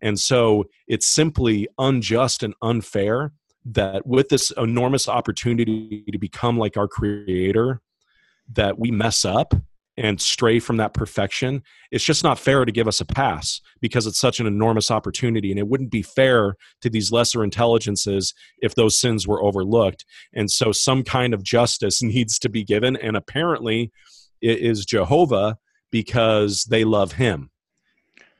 And 0.00 0.18
so 0.18 0.64
it's 0.88 1.06
simply 1.06 1.68
unjust 1.78 2.42
and 2.42 2.54
unfair 2.60 3.32
that 3.66 4.06
with 4.06 4.28
this 4.28 4.50
enormous 4.56 5.08
opportunity 5.08 6.04
to 6.10 6.18
become 6.18 6.58
like 6.58 6.76
our 6.76 6.88
creator 6.88 7.80
that 8.52 8.78
we 8.78 8.90
mess 8.90 9.24
up 9.24 9.54
and 9.96 10.20
stray 10.20 10.58
from 10.58 10.76
that 10.78 10.92
perfection. 10.92 11.62
It's 11.92 12.04
just 12.04 12.24
not 12.24 12.38
fair 12.38 12.64
to 12.64 12.72
give 12.72 12.88
us 12.88 13.00
a 13.00 13.04
pass 13.04 13.60
because 13.80 14.06
it's 14.06 14.18
such 14.20 14.40
an 14.40 14.46
enormous 14.46 14.90
opportunity 14.90 15.50
and 15.50 15.58
it 15.58 15.68
wouldn't 15.68 15.92
be 15.92 16.02
fair 16.02 16.56
to 16.82 16.90
these 16.90 17.12
lesser 17.12 17.44
intelligences 17.44 18.34
if 18.60 18.74
those 18.74 18.98
sins 19.00 19.26
were 19.26 19.42
overlooked. 19.42 20.04
And 20.34 20.50
so 20.50 20.72
some 20.72 21.02
kind 21.04 21.32
of 21.32 21.42
justice 21.44 22.02
needs 22.14 22.38
to 22.40 22.48
be 22.48 22.64
given 22.64 22.96
and 22.96 23.16
apparently 23.16 23.92
is 24.44 24.84
jehovah 24.84 25.56
because 25.90 26.64
they 26.64 26.84
love 26.84 27.12
him 27.12 27.50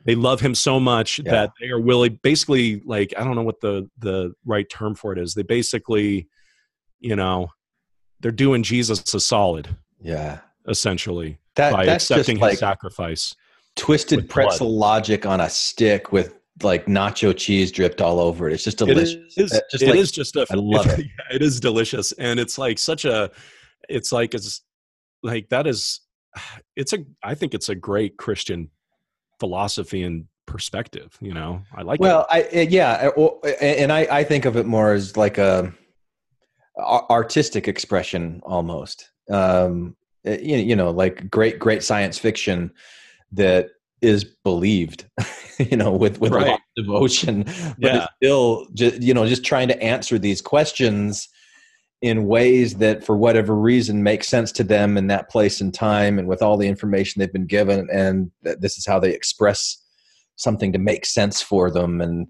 they 0.04 0.14
love 0.14 0.40
him 0.40 0.54
so 0.54 0.78
much 0.78 1.18
Yeah. 1.24 1.30
that 1.32 1.50
they 1.60 1.68
are 1.68 1.80
willing 1.80 2.18
basically 2.22 2.80
like 2.84 3.14
i 3.16 3.24
don't 3.24 3.34
know 3.36 3.42
what 3.42 3.60
the 3.60 3.88
the 3.98 4.32
right 4.44 4.68
term 4.68 4.94
for 4.94 5.12
it 5.12 5.18
is 5.18 5.34
they 5.34 5.42
basically 5.42 6.28
you 7.00 7.16
know 7.16 7.48
they're 8.20 8.30
doing 8.32 8.62
jesus 8.62 9.14
a 9.14 9.20
solid 9.20 9.76
Yeah. 10.00 10.40
essentially 10.68 11.38
That 11.56 11.72
by 11.72 11.86
that's 11.86 12.10
accepting 12.10 12.36
just 12.36 12.42
like 12.42 12.50
his 12.52 12.60
sacrifice 12.60 13.34
twisted 13.76 14.16
with 14.22 14.28
blood. 14.28 14.60
logic 14.60 15.26
on 15.26 15.40
a 15.40 15.48
stick 15.50 16.12
with 16.12 16.34
like 16.62 16.86
nacho 16.86 17.36
cheese 17.36 17.72
dripped 17.72 18.00
all 18.00 18.20
over 18.20 18.48
it. 18.48 18.52
It's 18.52 18.62
just 18.62 18.78
delicious. 18.78 19.36
is, 19.36 19.52
Uh, 19.52 19.58
just 19.72 19.82
it 19.82 19.88
like, 19.90 19.98
is 19.98 20.12
just 20.12 20.36
a 20.36 20.46
I 20.48 20.54
love 20.54 20.86
it. 20.98 21.00
yeah, 21.00 21.34
it 21.34 21.42
is 21.42 21.58
delicious 21.58 22.12
and 22.12 22.38
it's 22.38 22.56
like 22.58 22.78
such 22.78 23.04
a 23.04 23.28
it's 23.88 24.12
like 24.12 24.34
it's 24.34 24.62
like 25.24 25.48
that 25.48 25.66
is 25.66 26.00
it's 26.76 26.92
a 26.92 26.98
i 27.22 27.34
think 27.34 27.54
it's 27.54 27.68
a 27.68 27.74
great 27.74 28.16
christian 28.16 28.70
philosophy 29.40 30.04
and 30.04 30.26
perspective 30.46 31.16
you 31.20 31.34
know 31.34 31.62
i 31.74 31.82
like 31.82 31.98
well, 31.98 32.26
I 32.30 32.42
uh, 32.42 32.60
yeah, 32.60 33.08
well, 33.16 33.40
uh, 33.42 33.48
and 33.48 33.90
I 33.90 34.00
I 34.10 34.24
think 34.24 34.44
of 34.44 34.56
it 34.56 34.66
more 34.66 34.92
as 34.92 35.16
like 35.16 35.38
a 35.38 35.72
artistic 36.78 37.66
expression 37.66 38.42
almost. 38.44 39.10
Um, 39.30 39.96
you 40.24 40.76
know, 40.76 40.90
like 40.90 41.30
great 41.30 41.58
great 41.58 41.82
science 41.82 42.18
fiction 42.18 42.72
that 43.32 43.70
is 44.02 44.24
believed, 44.24 45.06
you 45.58 45.76
know, 45.78 45.92
with 45.92 46.20
with 46.20 46.32
a 46.32 46.34
lot 46.34 46.44
Right. 46.44 46.52
of 46.76 46.84
devotion, 46.84 47.44
but 47.44 47.76
Yeah. 47.78 48.06
still 48.16 48.66
just 48.74 49.00
you 49.02 49.14
know 49.14 49.26
just 49.26 49.44
trying 49.44 49.68
to 49.68 49.82
answer 49.82 50.18
these 50.18 50.42
questions 50.42 51.28
in 52.04 52.26
ways 52.26 52.74
that 52.74 53.02
for 53.02 53.16
whatever 53.16 53.54
reason 53.54 54.02
make 54.02 54.22
sense 54.22 54.52
to 54.52 54.62
them 54.62 54.98
in 54.98 55.06
that 55.06 55.30
place 55.30 55.62
and 55.62 55.72
time 55.72 56.18
and 56.18 56.28
with 56.28 56.42
all 56.42 56.58
the 56.58 56.68
information 56.68 57.18
they've 57.18 57.32
been 57.32 57.46
given 57.46 57.88
and 57.90 58.30
that 58.42 58.60
this 58.60 58.76
is 58.76 58.84
how 58.84 59.00
they 59.00 59.10
express 59.14 59.78
something 60.36 60.70
to 60.70 60.78
make 60.78 61.06
sense 61.06 61.40
for 61.40 61.70
them 61.70 62.02
and 62.02 62.26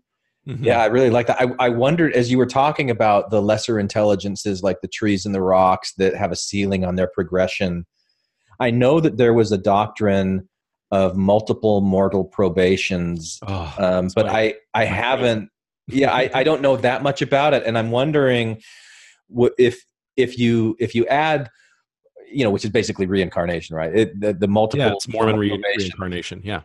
Mhm. 0.46 0.62
yeah 0.64 0.80
i 0.80 0.86
really 0.86 1.10
like 1.10 1.26
that 1.26 1.40
I, 1.40 1.46
I 1.58 1.68
wondered 1.70 2.12
as 2.12 2.30
you 2.30 2.38
were 2.38 2.46
talking 2.62 2.88
about 2.90 3.30
the 3.30 3.42
lesser 3.42 3.78
intelligences 3.80 4.62
like 4.62 4.80
the 4.80 4.86
trees 4.88 5.26
and 5.26 5.34
the 5.34 5.40
rocks 5.42 5.92
that 5.96 6.14
have 6.14 6.30
a 6.30 6.36
ceiling 6.36 6.84
on 6.84 6.94
their 6.94 7.08
progression 7.12 7.84
i 8.60 8.70
know 8.70 9.00
that 9.00 9.16
there 9.16 9.34
was 9.34 9.50
a 9.50 9.58
doctrine 9.58 10.48
of 10.92 11.16
multiple 11.16 11.80
mortal 11.80 12.24
probations 12.24 13.40
Oh, 13.44 13.74
um, 13.78 14.08
but 14.14 14.26
my- 14.26 14.32
I 14.32 14.54
I 14.74 14.84
haven't. 14.84 15.48
Yeah, 15.88 16.12
I, 16.14 16.30
I 16.32 16.44
don't 16.44 16.62
know 16.62 16.76
that 16.78 17.02
much 17.02 17.20
about 17.20 17.52
it, 17.52 17.62
and 17.66 17.76
I'm 17.76 17.90
wondering 17.90 18.62
if 19.58 19.84
if 20.16 20.38
you 20.38 20.76
if 20.78 20.94
you 20.94 21.06
add, 21.06 21.50
you 22.30 22.44
know, 22.44 22.50
which 22.50 22.64
is 22.64 22.70
basically 22.70 23.06
reincarnation, 23.06 23.76
right? 23.76 23.94
It, 23.94 24.20
the, 24.20 24.32
the 24.32 24.48
multiple 24.48 24.86
yeah 24.86 24.92
it's 24.92 25.08
mormon 25.08 25.36
re- 25.36 25.62
reincarnation 25.78 26.40
yeah 26.44 26.62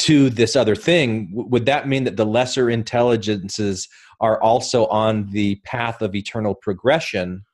to 0.00 0.30
this 0.30 0.56
other 0.56 0.74
thing. 0.74 1.30
Would 1.32 1.66
that 1.66 1.88
mean 1.88 2.04
that 2.04 2.16
the 2.16 2.26
lesser 2.26 2.68
intelligences 2.70 3.88
are 4.20 4.40
also 4.42 4.86
on 4.86 5.30
the 5.30 5.56
path 5.64 6.02
of 6.02 6.14
eternal 6.14 6.54
progression? 6.54 7.44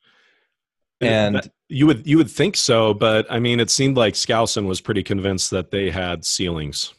And 1.00 1.36
That- 1.36 1.50
you 1.70 1.86
would 1.86 2.06
you 2.06 2.16
would 2.16 2.28
think 2.30 2.56
so 2.56 2.92
but 2.92 3.30
i 3.30 3.38
mean 3.38 3.61
it 3.61 3.70
seemed 3.70 3.96
like 3.96 4.14
skousen 4.14 4.66
was 4.66 4.80
pretty 4.80 5.04
convinced 5.04 5.52
that 5.52 5.70
they 5.70 5.88
had 5.88 6.24
ceilings 6.24 6.92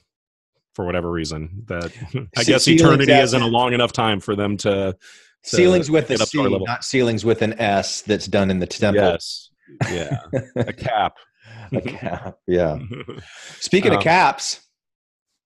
for 0.74 0.86
whatever 0.86 1.12
reason 1.12 1.64
that 1.68 1.91
i 2.38 2.43
guess 2.43 2.66
eternity 2.70 3.12
at- 3.12 3.22
isn't 3.22 3.41
a 3.41 3.47
long 3.47 3.74
enough 3.74 3.91
time 3.91 4.22
for 4.22 4.34
them 4.34 4.55
to 4.55 4.95
ceilings 5.44 5.89
with 5.92 6.06
a 6.10 6.14
get 6.14 6.22
up 6.22 6.30
to 6.30 6.42
our 6.42 6.50
C, 6.50 6.58
not 6.66 6.84
ceilings 6.84 7.26
with 7.26 7.42
an 7.42 7.54
S. 7.60 8.02
That's 8.02 8.28
done 8.28 8.52
in 8.52 8.60
the 8.60 8.68
temple. 8.68 9.04
yes 9.04 9.50
yeah 9.89 10.20
a 10.58 10.74
cap 10.74 11.16
A 11.74 11.80
cap. 11.82 12.38
Yeah. 12.48 12.78
Speaking 13.60 13.92
of 13.92 13.98
Um, 13.98 14.04
caps, 14.04 14.62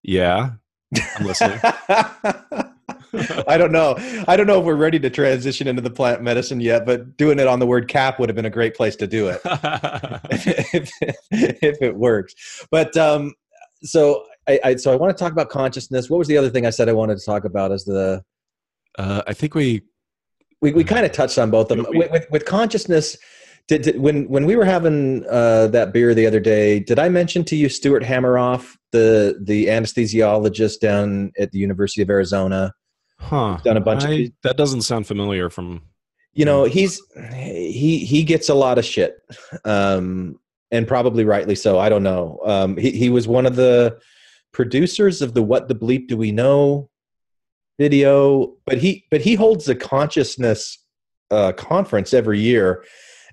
yeah 0.03 0.51
i'm 1.17 1.25
listening 1.25 1.59
I 3.47 3.57
don't 3.57 3.71
know. 3.71 3.95
I 4.27 4.35
don't 4.35 4.45
know 4.45 4.59
if 4.59 4.65
we're 4.65 4.75
ready 4.75 4.99
to 4.99 5.09
transition 5.09 5.67
into 5.67 5.81
the 5.81 5.89
plant 5.89 6.21
medicine 6.21 6.59
yet, 6.59 6.85
but 6.85 7.15
doing 7.15 7.39
it 7.39 7.47
on 7.47 7.59
the 7.59 7.65
word 7.65 7.87
cap 7.87 8.19
would 8.19 8.27
have 8.27 8.35
been 8.35 8.45
a 8.45 8.49
great 8.49 8.75
place 8.75 8.95
to 8.97 9.07
do 9.07 9.29
it 9.29 9.39
if, 9.45 10.91
if 11.31 11.81
it 11.81 11.95
works. 11.95 12.65
But 12.71 12.95
um, 12.97 13.33
so 13.83 14.25
I, 14.47 14.59
I 14.63 14.75
so 14.75 14.91
I 14.91 14.95
want 14.97 15.15
to 15.17 15.21
talk 15.23 15.31
about 15.31 15.49
consciousness. 15.49 16.09
What 16.09 16.17
was 16.17 16.27
the 16.27 16.37
other 16.37 16.49
thing 16.49 16.65
I 16.65 16.69
said 16.71 16.89
I 16.89 16.93
wanted 16.93 17.17
to 17.17 17.25
talk 17.25 17.45
about? 17.45 17.71
Is 17.71 17.85
the 17.85 18.21
uh, 18.97 19.21
i 19.27 19.33
think 19.33 19.55
we 19.55 19.81
we, 20.61 20.71
we 20.73 20.83
kind 20.83 21.05
of 21.05 21.11
touched 21.11 21.37
on 21.37 21.51
both 21.51 21.69
of 21.71 21.77
them 21.77 21.85
We- 21.91 21.99
with, 21.99 22.11
with, 22.11 22.27
with 22.31 22.45
consciousness. 22.45 23.17
Did, 23.67 23.81
did, 23.81 23.99
when 23.99 24.27
when 24.29 24.45
we 24.45 24.55
were 24.55 24.63
having 24.65 25.25
uh, 25.27 25.67
that 25.67 25.91
beer 25.91 26.13
the 26.13 26.27
other 26.27 26.39
day, 26.39 26.79
did 26.79 26.99
I 26.99 27.09
mention 27.09 27.43
to 27.45 27.55
you 27.55 27.67
Stuart 27.67 28.03
Hameroff, 28.03 28.75
the 28.91 29.39
the 29.43 29.65
anesthesiologist 29.67 30.79
down 30.79 31.31
at 31.39 31.51
the 31.51 31.57
University 31.59 32.01
of 32.03 32.09
Arizona? 32.11 32.73
huh 33.19 33.57
Done 33.63 33.77
a 33.77 33.81
bunch 33.81 34.03
I- 34.05 34.09
these- 34.11 34.31
that 34.43 34.55
doesn't 34.55 34.83
sound 34.83 35.07
familiar 35.07 35.49
from 35.49 35.81
You 36.33 36.45
know, 36.45 36.65
he's 36.65 37.01
he 37.33 38.05
he 38.05 38.23
gets 38.23 38.49
a 38.49 38.53
lot 38.55 38.77
of 38.77 38.85
shit, 38.85 39.17
um, 39.65 40.39
and 40.71 40.87
probably 40.87 41.25
rightly 41.25 41.55
so. 41.55 41.79
I 41.79 41.89
don't 41.89 42.03
know. 42.03 42.39
Um, 42.45 42.77
he 42.77 42.91
he 42.91 43.09
was 43.09 43.27
one 43.27 43.45
of 43.47 43.55
the 43.55 43.97
producers 44.53 45.21
of 45.21 45.33
the 45.33 45.41
"What 45.43 45.67
the 45.67 45.75
Bleep 45.75 46.07
Do 46.07 46.17
We 46.17 46.31
Know" 46.31 46.89
video, 47.77 48.53
but 48.65 48.77
he 48.77 49.05
but 49.11 49.21
he 49.21 49.35
holds 49.35 49.67
a 49.67 49.75
consciousness 49.75 50.77
uh, 51.31 51.51
conference 51.53 52.13
every 52.13 52.39
year, 52.39 52.83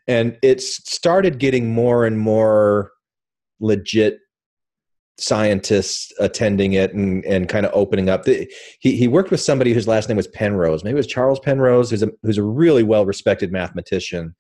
and 0.07 0.38
it's 0.43 0.76
started 0.90 1.38
getting 1.38 1.72
more 1.72 2.05
and 2.05 2.18
more 2.18 2.90
legit 3.61 4.18
scientists 5.18 6.12
attending 6.18 6.72
it 6.72 6.93
and, 6.95 7.24
and 7.24 7.49
kind 7.49 7.64
of 7.64 7.72
opening 7.74 8.09
up. 8.09 8.24
The, 8.24 8.51
he, 8.80 8.97
he 8.97 9.09
worked 9.09 9.30
with 9.30 9.40
somebody 9.40 9.72
whose 9.72 9.86
last 9.86 10.09
name 10.09 10.16
was 10.16 10.26
Penrose. 10.26 10.82
Maybe 10.82 10.95
it 10.95 10.97
was 10.97 11.07
Charles 11.07 11.38
Penrose, 11.38 11.90
who's 11.90 12.03
a, 12.03 12.11
who's 12.22 12.38
a 12.38 12.43
really 12.43 12.82
well 12.82 13.07
respected 13.07 13.53
mathematician. 13.53 14.34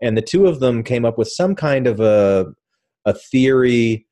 And 0.00 0.16
the 0.16 0.22
two 0.22 0.46
of 0.46 0.60
them 0.60 0.82
came 0.82 1.04
up 1.04 1.18
with 1.18 1.28
some 1.28 1.54
kind 1.54 1.86
of 1.86 2.00
a, 2.00 2.46
a 3.04 3.14
theory 3.14 4.06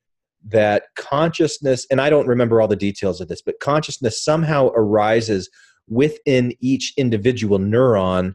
that 0.46 0.84
consciousness, 0.96 1.86
and 1.90 2.00
I 2.00 2.10
don't 2.10 2.28
remember 2.28 2.60
all 2.60 2.68
the 2.68 2.76
details 2.76 3.20
of 3.20 3.28
this, 3.28 3.42
but 3.42 3.60
consciousness 3.60 4.22
somehow 4.22 4.68
arises 4.68 5.50
within 5.88 6.52
each 6.60 6.92
individual 6.96 7.58
neuron 7.58 8.34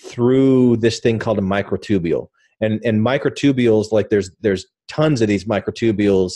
through 0.00 0.76
this 0.78 1.00
thing 1.00 1.18
called 1.18 1.38
a 1.38 1.42
microtubule. 1.42 2.28
And 2.60 2.80
and 2.84 3.00
microtubules, 3.00 3.92
like 3.92 4.08
there's 4.08 4.30
there's 4.40 4.66
tons 4.88 5.20
of 5.20 5.28
these 5.28 5.44
microtubules 5.44 6.34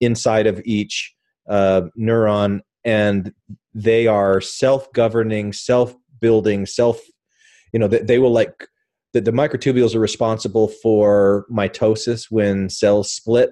inside 0.00 0.46
of 0.46 0.60
each 0.64 1.12
uh, 1.48 1.82
neuron, 1.98 2.60
and 2.84 3.32
they 3.74 4.06
are 4.06 4.40
self-governing, 4.40 5.52
self-building, 5.52 6.66
self. 6.66 7.00
You 7.72 7.80
know, 7.80 7.88
they, 7.88 7.98
they 7.98 8.18
will 8.18 8.30
like 8.30 8.68
the, 9.14 9.20
the 9.20 9.32
microtubules 9.32 9.94
are 9.94 10.00
responsible 10.00 10.68
for 10.68 11.46
mitosis 11.50 12.26
when 12.30 12.68
cells 12.68 13.10
split. 13.10 13.50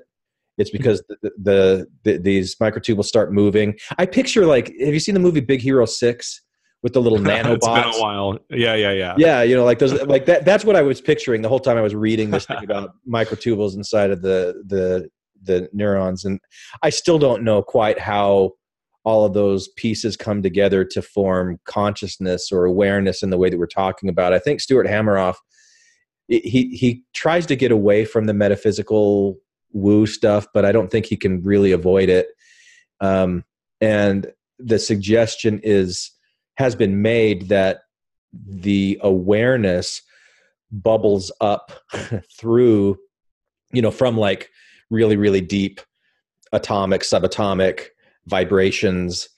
It's 0.58 0.70
because 0.70 1.02
the, 1.08 1.30
the, 1.42 1.86
the 2.04 2.18
these 2.18 2.56
microtubules 2.56 3.06
start 3.06 3.32
moving. 3.32 3.78
I 3.98 4.06
picture 4.06 4.46
like, 4.46 4.68
have 4.80 4.92
you 4.94 5.00
seen 5.00 5.14
the 5.14 5.20
movie 5.20 5.40
Big 5.40 5.60
Hero 5.60 5.86
Six 5.86 6.42
with 6.82 6.92
the 6.92 7.00
little 7.00 7.18
nanobots? 7.18 7.54
it's 7.54 7.66
been 7.66 7.94
a 7.94 8.00
while. 8.00 8.38
Yeah, 8.50 8.74
yeah, 8.74 8.92
yeah. 8.92 9.14
yeah 9.16 9.42
you 9.42 9.56
know 9.56 9.64
like 9.64 9.78
those 9.78 10.00
like 10.02 10.26
that 10.26 10.44
that's 10.44 10.64
what 10.64 10.76
i 10.76 10.82
was 10.82 11.00
picturing 11.00 11.42
the 11.42 11.48
whole 11.48 11.60
time 11.60 11.76
i 11.76 11.80
was 11.80 11.94
reading 11.94 12.30
this 12.30 12.46
thing 12.46 12.62
about 12.62 12.94
microtubules 13.08 13.74
inside 13.74 14.10
of 14.10 14.22
the 14.22 14.62
the 14.66 15.08
the 15.42 15.68
neurons 15.72 16.24
and 16.24 16.38
i 16.82 16.90
still 16.90 17.18
don't 17.18 17.42
know 17.42 17.62
quite 17.62 17.98
how 17.98 18.50
all 19.04 19.24
of 19.24 19.34
those 19.34 19.68
pieces 19.76 20.16
come 20.16 20.42
together 20.42 20.84
to 20.84 21.02
form 21.02 21.58
consciousness 21.64 22.52
or 22.52 22.64
awareness 22.64 23.22
in 23.22 23.30
the 23.30 23.38
way 23.38 23.50
that 23.50 23.58
we're 23.58 23.66
talking 23.66 24.08
about 24.08 24.32
i 24.32 24.38
think 24.38 24.60
stuart 24.60 24.86
hameroff 24.86 25.36
he 26.28 26.68
he 26.74 27.02
tries 27.12 27.46
to 27.46 27.56
get 27.56 27.72
away 27.72 28.04
from 28.04 28.26
the 28.26 28.34
metaphysical 28.34 29.36
woo 29.72 30.06
stuff 30.06 30.46
but 30.54 30.64
i 30.64 30.72
don't 30.72 30.90
think 30.90 31.06
he 31.06 31.16
can 31.16 31.42
really 31.42 31.72
avoid 31.72 32.08
it. 32.08 32.28
Um, 33.00 33.44
and 33.80 34.32
the 34.58 34.78
suggestion 34.78 35.60
is 35.62 36.12
has 36.56 36.76
been 36.76 37.02
made 37.02 37.48
that 37.48 37.80
the 38.46 38.98
awareness 39.02 40.02
bubbles 40.70 41.32
up 41.40 41.72
through 42.38 42.96
you 43.72 43.82
know 43.82 43.90
from 43.90 44.16
like 44.16 44.48
really 44.90 45.16
really 45.16 45.40
deep 45.40 45.80
atomic 46.52 47.02
subatomic 47.02 47.88
vibrations 48.26 49.28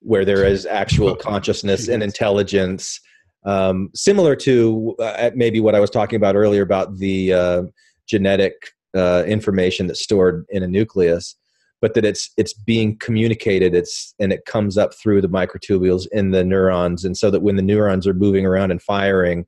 where 0.00 0.24
there 0.24 0.44
is 0.44 0.66
actual 0.66 1.16
consciousness 1.16 1.88
and 1.88 2.02
intelligence 2.02 3.00
um, 3.46 3.90
similar 3.94 4.36
to 4.36 4.94
uh, 4.98 5.30
maybe 5.34 5.60
what 5.60 5.74
i 5.74 5.80
was 5.80 5.90
talking 5.90 6.16
about 6.16 6.36
earlier 6.36 6.62
about 6.62 6.98
the 6.98 7.32
uh, 7.32 7.62
genetic 8.06 8.54
uh, 8.94 9.24
information 9.26 9.86
that's 9.86 10.02
stored 10.02 10.44
in 10.50 10.62
a 10.62 10.68
nucleus 10.68 11.36
but 11.80 11.94
that 11.94 12.04
it's 12.04 12.30
it's 12.36 12.54
being 12.54 12.96
communicated 12.98 13.74
it's 13.74 14.14
and 14.18 14.32
it 14.32 14.44
comes 14.46 14.78
up 14.78 14.94
through 14.94 15.20
the 15.20 15.28
microtubules 15.28 16.06
in 16.12 16.30
the 16.30 16.44
neurons 16.44 17.04
and 17.04 17.16
so 17.16 17.30
that 17.30 17.42
when 17.42 17.56
the 17.56 17.62
neurons 17.62 18.06
are 18.06 18.14
moving 18.14 18.46
around 18.46 18.70
and 18.70 18.80
firing 18.80 19.44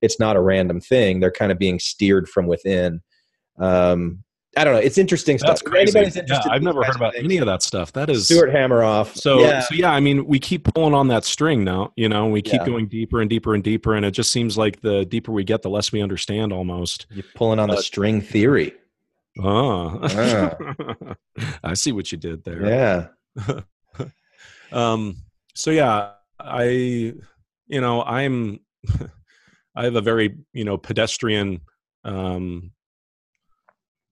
it's 0.00 0.20
not 0.20 0.36
a 0.36 0.40
random 0.40 0.80
thing 0.80 1.20
they're 1.20 1.30
kind 1.30 1.50
of 1.50 1.58
being 1.58 1.78
steered 1.78 2.28
from 2.28 2.46
within 2.46 3.00
um, 3.58 4.22
I 4.56 4.64
don't 4.64 4.74
know. 4.74 4.80
It's 4.80 4.98
interesting 4.98 5.38
That's 5.38 5.60
stuff. 5.60 5.64
Crazy. 5.64 5.98
anybody's 5.98 6.16
Yeah, 6.28 6.42
I've 6.50 6.62
never 6.62 6.84
heard 6.84 6.96
about 6.96 7.14
things, 7.14 7.24
any 7.24 7.38
of 7.38 7.46
that 7.46 7.62
stuff. 7.62 7.92
That 7.92 8.10
is 8.10 8.26
Stuart 8.26 8.50
Hameroff. 8.50 9.16
So 9.16 9.40
yeah, 9.40 9.60
so 9.60 9.74
yeah, 9.74 9.92
I 9.92 10.00
mean, 10.00 10.26
we 10.26 10.38
keep 10.38 10.64
pulling 10.74 10.92
on 10.94 11.08
that 11.08 11.24
string 11.24 11.64
now. 11.64 11.92
You 11.96 12.08
know, 12.08 12.26
we 12.26 12.42
keep 12.42 12.60
Yeah. 12.60 12.66
going 12.66 12.86
deeper 12.86 13.22
and 13.22 13.30
deeper 13.30 13.54
and 13.54 13.64
deeper, 13.64 13.94
and 13.94 14.04
it 14.04 14.10
just 14.10 14.30
seems 14.30 14.58
like 14.58 14.82
the 14.82 15.06
deeper 15.06 15.32
we 15.32 15.44
get, 15.44 15.62
the 15.62 15.70
less 15.70 15.90
we 15.90 16.02
understand. 16.02 16.52
Almost. 16.52 17.06
you're 17.10 17.24
pulling 17.34 17.58
on 17.58 17.70
the 17.70 17.78
string 17.78 18.20
theory. 18.20 18.74
Oh, 19.40 19.98
Ah. 20.02 20.56
I 21.64 21.74
see 21.74 21.92
what 21.92 22.12
you 22.12 22.18
did 22.18 22.44
there. 22.44 22.66
Yeah. 22.66 23.08
um 24.72 25.16
so 25.54 25.70
yeah 25.70 26.12
i 26.40 26.64
you 27.66 27.80
know 27.80 28.02
i'm 28.04 28.58
i 29.76 29.84
have 29.84 29.96
a 29.96 30.00
very 30.00 30.34
you 30.54 30.64
know 30.64 30.78
pedestrian 30.78 31.60
um 32.04 32.72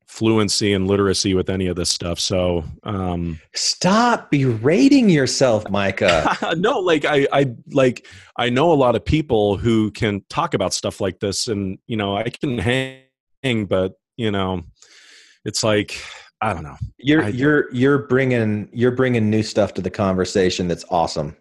fluency 0.06 0.72
and 0.72 0.86
literacy 0.86 1.34
with 1.34 1.48
any 1.48 1.66
of 1.68 1.76
this 1.76 1.88
stuff 1.88 2.18
so 2.18 2.64
um 2.84 3.40
Stop 3.54 4.30
berating 4.30 5.08
yourself, 5.08 5.68
Micah. 5.70 6.36
no 6.56 6.78
like 6.78 7.04
i 7.04 7.26
i 7.32 7.46
like 7.70 8.06
i 8.36 8.50
know 8.50 8.72
a 8.72 8.74
lot 8.74 8.96
of 8.96 9.04
people 9.04 9.56
who 9.56 9.90
can 9.92 10.22
talk 10.28 10.52
about 10.54 10.74
stuff 10.74 11.00
like 11.00 11.20
this 11.20 11.46
and 11.48 11.78
you 11.86 11.96
know 11.96 12.16
i 12.16 12.24
can 12.28 12.58
hang 12.58 13.66
but 13.66 13.92
you 14.16 14.30
know 14.30 14.62
it's 15.44 15.62
like 15.64 16.00
i 16.40 16.52
don't 16.52 16.62
know 16.62 16.76
You're 16.98 17.24
I- 17.24 17.28
you're 17.28 17.72
you're 17.72 17.98
bringing 17.98 18.68
you're 18.72 18.90
bringing 18.90 19.30
new 19.30 19.42
stuff 19.42 19.74
to 19.74 19.82
the 19.82 19.90
conversation. 19.90 20.68
That's 20.68 20.84
awesome. 20.90 21.36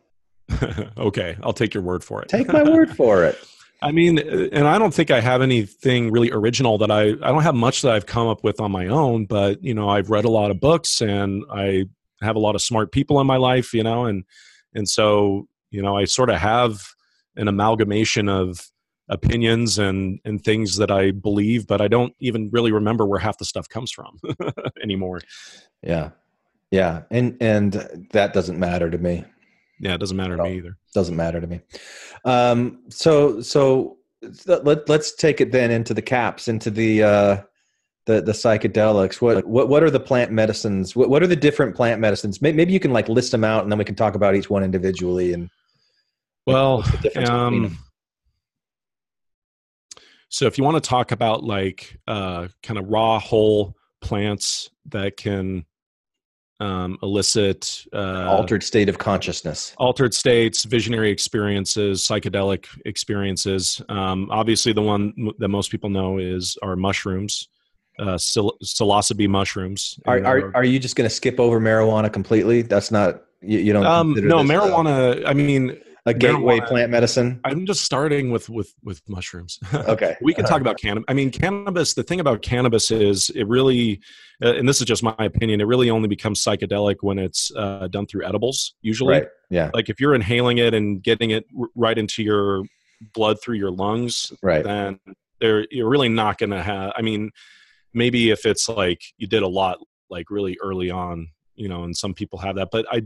okay 0.97 1.38
i'll 1.43 1.54
take 1.54 1.74
your 1.76 1.84
word 1.84 2.04
for 2.04 2.22
it 2.24 2.28
Take 2.30 2.52
my 2.52 2.64
word 2.64 2.95
for 2.95 3.24
it. 3.24 3.38
I 3.82 3.93
mean, 3.93 4.20
and 4.20 4.68
I 4.68 4.78
don't 4.78 4.93
think 4.93 5.10
I 5.10 5.22
have 5.22 5.41
anything 5.41 6.12
really 6.12 6.32
original 6.34 6.78
that 6.80 6.91
I 6.91 7.04
I 7.12 7.30
don't 7.32 7.43
have 7.43 7.56
much 7.56 7.82
that 7.84 7.93
I've 7.93 8.06
come 8.08 8.28
up 8.28 8.43
with 8.43 8.60
on 8.60 8.74
my 8.74 8.88
own, 8.88 9.26
but 9.26 9.64
you 9.64 9.74
know, 9.74 9.88
I've 9.88 10.10
read 10.10 10.26
a 10.26 10.30
lot 10.30 10.52
of 10.52 10.60
books 10.60 11.00
and 11.02 11.45
I 11.50 11.86
have 12.22 12.36
a 12.36 12.39
lot 12.39 12.56
of 12.56 12.62
smart 12.62 12.91
people 12.91 13.22
in 13.22 13.28
my 13.28 13.38
life, 13.38 13.74
you 13.74 13.82
know, 13.84 14.04
and 14.04 14.26
and 14.76 14.89
so, 14.89 15.47
you 15.72 15.82
know, 15.82 15.95
I 15.95 16.04
sort 16.04 16.30
of 16.30 16.36
have 16.39 16.82
an 17.38 17.47
amalgamation 17.47 18.28
of 18.28 18.68
opinions 19.10 19.80
and 19.80 20.20
and 20.26 20.43
things 20.43 20.78
that 20.78 20.91
I 20.91 21.12
believe, 21.12 21.68
but 21.68 21.82
I 21.82 21.88
don't 21.88 22.14
even 22.20 22.49
really 22.51 22.72
remember 22.72 23.05
where 23.05 23.20
half 23.20 23.38
the 23.38 23.45
stuff 23.45 23.68
comes 23.68 23.91
from 23.91 24.20
anymore. 24.84 25.22
Yeah. 25.82 26.12
Yeah. 26.72 27.03
And 27.10 27.36
and 27.41 28.07
that 28.12 28.34
doesn't 28.34 28.60
matter 28.60 28.89
to 28.89 28.97
me. 28.97 29.26
Yeah, 29.80 29.95
it 29.95 29.99
doesn't 29.99 30.18
matter 30.18 30.38
to 30.38 30.43
me 30.43 30.57
either. 30.57 30.78
Doesn't 30.93 31.16
matter 31.16 31.41
to 31.41 31.47
me. 31.47 31.62
Um 32.26 32.84
so 32.89 33.41
so 33.41 33.97
let, 34.45 34.89
let's 34.89 35.16
take 35.16 35.41
it 35.41 35.51
then 35.51 35.72
into 35.72 35.93
the 35.93 36.01
caps 36.01 36.47
into 36.47 36.70
the 36.70 37.03
uh 37.03 37.41
the 38.05 38.22
the 38.22 38.34
psychedelics 38.34 39.22
what 39.22 39.45
what 39.47 39.70
what 39.70 39.82
are 39.82 39.89
the 39.89 39.99
plant 39.99 40.32
medicines 40.32 40.95
what, 40.95 41.10
what 41.10 41.24
are 41.24 41.28
the 41.28 41.36
different 41.36 41.74
plant 41.76 42.01
medicines 42.01 42.41
May- 42.41 42.51
maybe 42.51 42.74
you 42.74 42.80
can 42.80 42.91
like 42.91 43.07
list 43.07 43.32
them 43.32 43.45
out 43.45 43.64
and 43.64 43.72
then 43.72 43.80
we 43.80 43.86
can 43.86 43.95
talk 43.95 44.16
about 44.16 44.36
each 44.36 44.49
one 44.49 44.64
individually 44.64 45.32
and 45.32 45.49
Well, 46.45 46.84
um? 47.28 47.78
So 50.30 50.46
if 50.46 50.58
you 50.58 50.64
want 50.64 50.82
to 50.82 50.88
talk 50.88 51.12
about 51.12 51.44
like 51.44 51.98
uh, 52.08 52.48
kind 52.64 52.80
of 52.80 52.88
raw 52.88 53.20
whole 53.20 53.76
plants 54.02 54.70
that 54.86 55.18
can 55.18 55.66
um, 56.60 56.98
elicit 57.02 57.86
uh, 57.94 58.28
altered 58.30 58.64
state 58.64 58.90
of 58.90 58.98
consciousness 58.98 59.74
altered 59.78 60.14
states, 60.14 60.66
visionary 60.66 61.10
experiences, 61.10 62.06
psychedelic 62.06 62.66
experiences. 62.86 63.82
Um, 63.88 64.28
obviously, 64.30 64.74
the 64.74 64.82
one 64.82 65.14
m- 65.18 65.32
that 65.40 65.48
most 65.48 65.72
people 65.72 65.90
know 65.90 66.18
is 66.18 66.58
our 66.62 66.76
mushrooms, 66.76 67.48
uh, 67.98 68.16
psil- 68.16 68.58
psilocybe 68.62 69.30
mushrooms. 69.30 70.00
are 70.06 70.24
are, 70.26 70.52
are 70.54 70.64
you 70.66 70.80
just 70.80 70.98
going 70.98 71.10
to 71.10 71.16
skip 71.16 71.40
over 71.40 71.62
marijuana 71.62 72.12
completely 72.12 72.62
that's 72.62 72.92
not 72.92 73.24
you, 73.42 73.60
you 73.60 73.74
don't 73.74 73.86
um, 73.86 74.14
no 74.16 74.40
uh, 74.40 74.44
marijuana. 74.44 75.26
I 75.26 75.34
mean, 75.34 75.80
a 76.06 76.14
gateway 76.14 76.60
marijuana- 76.60 76.68
plant 76.68 76.91
medicine 76.91 77.39
I'm 77.43 77.66
just 77.66 77.84
starting 77.84 78.32
with 78.32 78.50
with 78.50 78.74
with 78.84 79.02
mushrooms. 79.08 79.60
okay 79.74 80.16
we 80.22 80.34
can 80.34 80.45
talk 80.45 80.62
about 80.62 80.80
cannabis. 80.80 81.06
I 81.08 81.14
mean, 81.14 81.32
cannabis. 81.32 81.93
The 81.93 82.04
thing 82.04 82.20
about 82.20 82.41
cannabis 82.41 82.91
is 82.91 83.30
it 83.32 83.47
really, 83.47 84.00
uh, 84.43 84.54
and 84.54 84.68
this 84.68 84.80
is 84.82 84.88
just 84.88 85.04
my 85.04 85.16
opinion. 85.20 85.62
It 85.62 85.66
really 85.66 85.89
only 85.89 86.08
becomes 86.08 86.43
psychedelic 86.43 86.97
when 87.02 87.20
it's 87.20 87.52
uh, 87.56 87.88
done 87.88 88.06
through 88.06 88.26
edibles. 88.26 88.76
Usually, 88.82 89.14
right 89.14 89.28
yeah 89.52 89.72
like 89.74 89.89
if 89.89 90.00
you're 90.00 90.14
inhaling 90.14 90.60
it 90.60 90.76
and 90.76 91.02
getting 91.02 91.32
it 91.32 91.43
r- 91.60 91.68
right 91.76 91.97
into 91.97 92.22
your 92.22 92.64
blood 93.14 93.41
through 93.41 93.56
your 93.56 93.72
lungs, 93.72 94.32
right 94.41 94.64
then 94.64 95.00
there 95.39 95.66
you're 95.72 95.89
really 95.89 96.10
not 96.10 96.38
going 96.38 96.52
to 96.52 96.62
have. 96.62 96.93
I 96.95 97.02
mean, 97.02 97.32
maybe 97.93 98.32
if 98.32 98.45
it's 98.45 98.70
like 98.70 99.02
you 99.18 99.28
did 99.28 99.43
a 99.43 99.47
lot, 99.47 99.80
like 100.10 100.30
really 100.30 100.58
early 100.62 100.89
on, 100.89 101.30
you 101.56 101.68
know, 101.68 101.84
and 101.84 101.95
some 101.95 102.14
people 102.14 102.39
have 102.39 102.56
that. 102.56 102.70
But 102.72 102.86
I, 102.91 103.04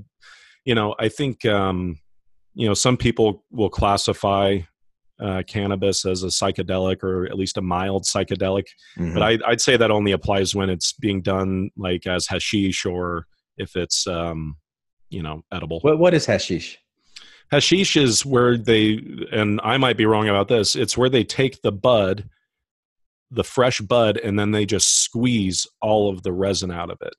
you 0.65 0.75
know, 0.75 0.95
I 0.99 1.09
think, 1.09 1.45
um, 1.45 1.99
you 2.53 2.67
know, 2.67 2.73
some 2.73 2.97
people 2.97 3.43
will 3.51 3.69
classify 3.69 4.59
uh, 5.19 5.43
cannabis 5.47 6.05
as 6.05 6.23
a 6.23 6.27
psychedelic 6.27 7.03
or 7.03 7.25
at 7.25 7.37
least 7.37 7.57
a 7.57 7.61
mild 7.61 8.03
psychedelic. 8.03 8.65
Mhm. 8.97 9.13
But 9.13 9.23
I, 9.23 9.37
I'd 9.47 9.61
say 9.61 9.77
that 9.77 9.91
only 9.91 10.11
applies 10.11 10.53
when 10.55 10.69
it's 10.69 10.93
being 10.93 11.21
done 11.21 11.69
like 11.77 12.05
as 12.07 12.27
hashish 12.27 12.85
or 12.85 13.27
if 13.57 13.75
it's, 13.75 14.07
um, 14.07 14.57
you 15.09 15.21
know, 15.21 15.43
edible. 15.51 15.79
what, 15.81 15.99
what 15.99 16.13
is 16.13 16.25
hashish 16.25 16.77
Hashish 17.51 17.95
is 17.97 18.25
where 18.25 18.57
they, 18.57 18.99
and 19.31 19.61
I 19.63 19.77
might 19.77 19.97
be 19.97 20.07
wrong 20.07 20.27
about 20.27 20.47
this, 20.47 20.75
it's 20.75 20.97
where 20.97 21.09
they 21.09 21.23
take 21.23 21.61
the 21.61 21.71
bud, 21.71 22.27
the 23.29 23.43
fresh 23.43 23.79
bud, 23.79 24.17
and 24.17 24.39
then 24.39 24.51
they 24.51 24.65
just 24.65 25.03
squeeze 25.03 25.67
all 25.79 26.09
of 26.09 26.23
the 26.23 26.31
resin 26.31 26.71
out 26.71 26.89
of 26.89 26.97
it. 27.01 27.13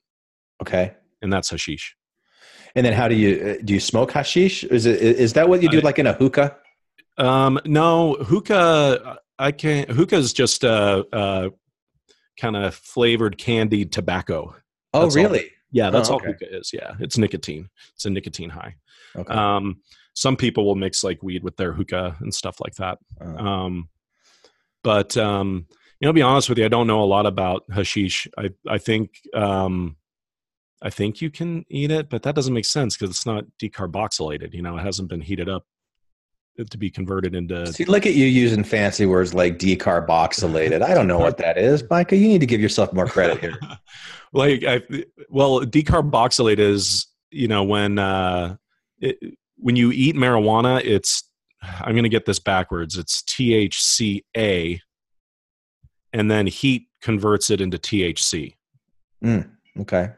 okay 0.61 0.95
And 1.23 1.33
that's 1.33 1.51
hashish. 1.51 1.97
And 2.75 2.85
then 2.85 2.93
how 2.93 3.09
do 3.09 3.15
you 3.15 3.57
uh, 3.59 3.63
do 3.65 3.73
you 3.75 3.81
smoke 3.81 4.13
hashish 4.13 4.65
is 4.65 4.87
it 4.87 5.01
is 5.01 5.33
that 5.35 5.49
what 5.49 5.63
you 5.63 5.69
do 5.69 5.81
like 5.81 5.99
in 5.99 6.07
a 6.07 6.13
hookah 6.13 6.57
Um, 7.17 7.61
no, 7.65 8.15
hookah, 8.15 9.19
I 9.39 9.53
can't, 9.53 9.89
hookah 9.89 10.17
is 10.17 10.33
just 10.33 10.65
a, 10.65 11.07
a 11.13 11.51
kind 12.41 12.57
of 12.57 12.75
flavored 12.75 13.39
candied 13.39 13.93
tobacco. 13.93 14.57
oh 14.93 15.03
That's 15.03 15.17
all. 15.17 15.23
really 15.23 15.51
Yeah, 15.71 15.91
that's 15.91 16.09
Oh, 16.11 16.15
all 16.15 16.19
hookah 16.19 16.57
is. 16.59 16.73
Yeah, 16.73 16.95
it's 16.99 17.17
nicotine. 17.17 17.69
It's 17.95 18.05
a 18.05 18.11
nicotine 18.11 18.51
high. 18.51 18.75
okay 19.15 19.33
Um, 19.33 19.81
some 20.15 20.37
people 20.37 20.65
will 20.65 20.75
mix 20.77 21.05
like 21.05 21.23
weed 21.23 21.43
with 21.45 21.57
their 21.57 21.73
hookah 21.73 22.17
and 22.21 22.35
stuff 22.35 22.57
like 22.61 22.75
that. 22.77 22.99
Uh, 23.21 23.37
Um, 23.49 23.89
but 24.83 25.17
um, 25.17 25.67
you 26.01 26.07
know, 26.07 26.11
to 26.13 26.15
be 26.15 26.23
honest 26.23 26.49
with 26.49 26.59
you, 26.59 26.65
I 26.65 26.69
don't 26.69 26.87
know 26.89 27.03
a 27.03 27.11
lot 27.17 27.27
about 27.27 27.63
hashish. 27.73 28.27
I 28.37 28.51
I 28.69 28.79
think 28.79 29.11
um, 29.35 29.97
I 30.85 30.91
think 30.91 31.23
you 31.23 31.31
can 31.31 31.65
eat 31.71 31.91
it, 31.91 32.11
but 32.11 32.23
that 32.25 32.35
doesn't 32.35 32.53
make 32.53 32.67
sense 32.67 32.95
because 32.95 33.09
it's 33.09 33.25
not 33.25 33.47
decarboxylated. 33.59 34.53
You 34.53 34.61
know, 34.61 34.77
it 34.77 34.83
hasn't 34.83 35.09
been 35.09 35.23
heated 35.23 35.49
up 35.49 35.65
to 36.71 36.79
be 36.79 36.91
converted 36.91 37.35
into. 37.35 37.67
See, 37.73 37.87
look 37.87 38.05
at 38.05 38.13
you 38.13 38.27
using 38.27 38.63
fancy 38.63 39.07
words 39.07 39.33
like 39.33 39.59
decarboxylated. 39.59 40.83
I 40.83 40.93
don't 40.93 41.07
know 41.07 41.19
what 41.19 41.39
that 41.39 41.57
is, 41.57 41.83
Micah. 41.91 42.17
You 42.17 42.29
need 42.29 42.41
to 42.41 42.47
give 42.47 42.61
yourself 42.61 42.93
more 42.93 43.07
credit 43.07 43.41
here. 43.41 43.59
like, 44.35 44.63
I, 44.63 44.83
well, 45.31 45.61
decarboxylate 45.63 46.59
is 46.59 47.07
you 47.31 47.49
know 47.49 47.65
when 47.65 47.99
uh, 47.99 48.57
it, 49.01 49.17
when 49.57 49.77
you 49.77 49.91
eat 49.91 50.17
marijuana, 50.17 50.83
it's 50.85 51.25
I'm 51.63 51.93
going 51.93 52.05
to 52.05 52.11
get 52.11 52.27
this 52.27 52.39
backwards. 52.39 52.99
It's 52.99 53.23
THCA, 53.23 54.81
and 56.13 56.31
then 56.31 56.47
heat 56.47 56.89
converts 57.01 57.49
it 57.49 57.63
into 57.63 57.79
THC. 57.79 58.55
Mm, 59.25 59.51
okay. 59.81 60.11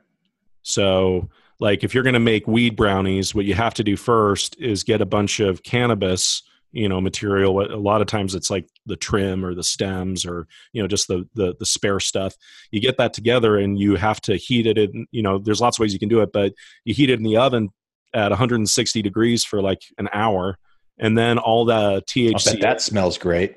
So, 0.67 1.31
like, 1.61 1.85
if 1.85 1.95
you're 1.95 2.03
going 2.03 2.15
to 2.15 2.21
make 2.21 2.49
weed 2.49 2.75
brownies, 2.75 3.35
what 3.35 3.45
you 3.45 3.55
have 3.55 3.73
to 3.75 3.85
do 3.85 3.97
first 3.97 4.57
is 4.59 4.83
get 4.83 5.01
a 5.01 5.07
bunch 5.07 5.39
of 5.39 5.63
cannabis, 5.63 6.43
you 6.73 6.89
know, 6.89 7.01
material. 7.01 7.63
A 7.73 7.79
lot 7.79 8.01
of 8.01 8.09
times, 8.09 8.35
it's 8.35 8.51
like 8.51 8.69
the 8.85 8.97
trim 8.97 9.45
or 9.45 9.55
the 9.55 9.63
stems 9.63 10.27
or 10.27 10.49
you 10.73 10.83
know 10.83 10.89
just 10.89 11.07
the 11.07 11.27
the, 11.35 11.55
the 11.61 11.65
spare 11.65 12.01
stuff. 12.01 12.35
You 12.73 12.81
get 12.81 12.99
that 12.99 13.15
together, 13.15 13.57
and 13.57 13.79
you 13.79 13.95
have 13.95 14.21
to 14.23 14.35
heat 14.35 14.67
it. 14.67 14.77
In, 14.77 15.07
you 15.13 15.23
know, 15.23 15.39
there's 15.39 15.61
lots 15.61 15.79
of 15.79 15.83
ways 15.83 15.93
you 15.93 16.01
can 16.01 16.09
do 16.09 16.21
it, 16.21 16.33
but 16.33 16.53
you 16.85 16.95
heat 16.95 17.11
it 17.11 17.21
in 17.21 17.25
the 17.25 17.37
oven 17.37 17.71
at 18.13 18.31
160 18.31 19.03
degrees 19.03 19.45
for 19.45 19.63
like 19.63 19.83
an 19.99 20.09
hour, 20.13 20.59
and 20.99 21.17
then 21.17 21.39
all 21.39 21.65
the 21.65 22.03
THC. 22.09 22.61
that 22.61 22.83
smells 22.83 23.19
great 23.19 23.57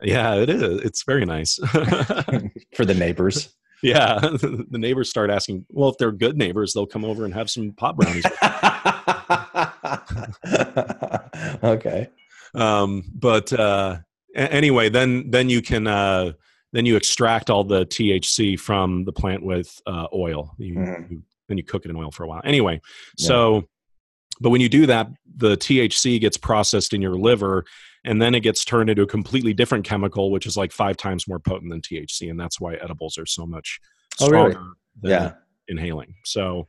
Yeah, 0.00 0.36
it 0.36 0.48
is. 0.48 0.80
It's 0.80 1.02
very 1.02 1.26
nice. 1.26 1.56
for 2.74 2.86
the 2.86 2.96
neighbors. 2.98 3.54
Yeah, 3.82 4.18
the 4.20 4.78
neighbors 4.78 5.10
start 5.10 5.30
asking. 5.30 5.66
Well, 5.70 5.90
if 5.90 5.98
they're 5.98 6.12
good 6.12 6.36
neighbors, 6.36 6.72
they'll 6.72 6.86
come 6.86 7.04
over 7.04 7.24
and 7.24 7.34
have 7.34 7.50
some 7.50 7.72
pot 7.72 7.96
brownies. 7.96 8.24
okay. 11.64 12.08
um, 12.54 13.04
but 13.14 13.52
uh, 13.52 13.98
anyway, 14.34 14.88
then 14.88 15.30
then 15.30 15.48
you 15.48 15.62
can 15.62 15.86
uh, 15.86 16.32
then 16.72 16.86
you 16.86 16.96
extract 16.96 17.50
all 17.50 17.64
the 17.64 17.86
THC 17.86 18.58
from 18.58 19.04
the 19.04 19.12
plant 19.12 19.42
with 19.42 19.80
uh, 19.86 20.06
oil. 20.14 20.54
You, 20.58 20.74
Mhm. 20.74 21.10
you 21.10 21.22
then 21.48 21.58
you 21.58 21.64
cook 21.64 21.84
it 21.84 21.90
in 21.90 21.96
oil 21.96 22.10
for 22.10 22.24
a 22.24 22.28
while. 22.28 22.42
Anyway, 22.44 22.80
so 23.16 23.68
but 24.40 24.50
when 24.50 24.60
you 24.60 24.68
do 24.68 24.86
that, 24.86 25.08
the 25.36 25.56
THC 25.56 26.20
gets 26.20 26.36
processed 26.36 26.92
in 26.92 27.00
your 27.00 27.14
liver, 27.14 27.64
and 28.06 28.22
then 28.22 28.34
it 28.34 28.40
gets 28.40 28.64
turned 28.64 28.88
into 28.88 29.02
a 29.02 29.06
completely 29.06 29.52
different 29.52 29.84
chemical, 29.84 30.30
which 30.30 30.46
is 30.46 30.56
like 30.56 30.72
five 30.72 30.96
times 30.96 31.28
more 31.28 31.38
potent 31.38 31.70
than 31.70 31.80
THC, 31.80 32.30
and 32.30 32.38
that's 32.40 32.60
why 32.60 32.74
edibles 32.74 33.18
are 33.18 33.26
so 33.26 33.44
much 33.46 33.80
Oh, 34.20 34.26
stronger 34.26 34.58
really? 34.58 34.70
than 35.02 35.10
Yeah. 35.10 35.32
inhaling. 35.68 36.14
So. 36.24 36.68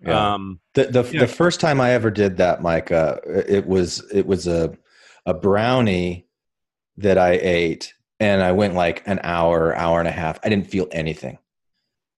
Yeah. 0.00 0.34
Um, 0.34 0.60
The 0.74 0.84
the, 0.86 1.02
Yeah. 1.12 1.20
the 1.20 1.28
first 1.28 1.60
time 1.60 1.80
I 1.80 1.92
ever 1.92 2.10
did 2.10 2.36
that, 2.36 2.60
Mike, 2.60 2.92
uh, 2.92 3.16
it 3.26 3.66
was 3.66 4.04
it 4.12 4.26
was 4.26 4.46
a 4.46 4.76
a 5.24 5.32
brownie 5.32 6.26
that 6.98 7.16
I 7.16 7.38
ate, 7.40 7.94
and 8.20 8.42
I 8.42 8.52
went 8.52 8.74
like 8.74 9.02
an 9.06 9.20
hour, 9.22 9.74
hour 9.74 10.00
and 10.00 10.08
a 10.08 10.12
half. 10.12 10.38
I 10.44 10.48
didn't 10.50 10.66
feel 10.68 10.88
anything, 10.92 11.38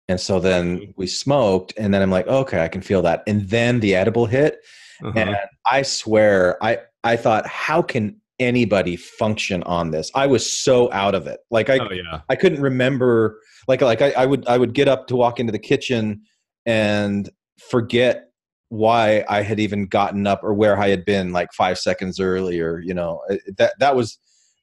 and 0.08 0.18
so 0.20 0.40
then 0.40 0.94
we 0.96 1.06
smoked, 1.06 1.74
and 1.76 1.94
then 1.94 2.02
I'm 2.02 2.10
like, 2.10 2.26
okay, 2.26 2.64
I 2.64 2.68
can 2.68 2.80
feel 2.82 3.02
that, 3.02 3.22
and 3.28 3.48
then 3.48 3.78
the 3.80 3.94
edible 3.94 4.26
hit, 4.26 4.58
uh-huh. 5.04 5.12
and 5.14 5.36
I 5.70 5.82
swear, 5.82 6.56
I 6.64 6.78
I 7.04 7.16
thought, 7.16 7.46
how 7.46 7.82
can 7.82 8.20
anybody 8.38 8.96
function 8.96 9.62
on 9.64 9.90
this? 9.90 10.10
I 10.14 10.26
was 10.26 10.50
so 10.50 10.92
out 10.92 11.14
of 11.14 11.26
it, 11.26 11.40
like 11.50 11.70
I 11.70 11.78
oh 11.78 11.92
yeah. 11.92 12.20
I 12.28 12.36
couldn't 12.36 12.60
remember 12.62 13.40
like 13.68 13.80
like 13.80 14.02
I, 14.02 14.12
I 14.12 14.26
would 14.26 14.46
I 14.46 14.58
would 14.58 14.74
get 14.74 14.88
up 14.88 15.06
to 15.08 15.16
walk 15.16 15.40
into 15.40 15.52
the 15.52 15.58
kitchen 15.58 16.22
and 16.64 17.28
forget 17.70 18.30
why 18.68 19.24
I 19.28 19.42
had 19.42 19.60
even 19.60 19.86
gotten 19.86 20.26
up 20.26 20.42
or 20.42 20.52
where 20.52 20.78
I 20.78 20.88
had 20.88 21.04
been 21.04 21.32
like 21.32 21.48
five 21.52 21.78
seconds 21.78 22.20
earlier. 22.20 22.80
You 22.80 22.94
know 22.94 23.20
that 23.58 23.74
that 23.78 23.96
was 23.96 24.18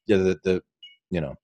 yeah, 0.07 0.17
the 0.17 0.39
the 0.43 0.61
you 1.09 1.21
know 1.21 1.35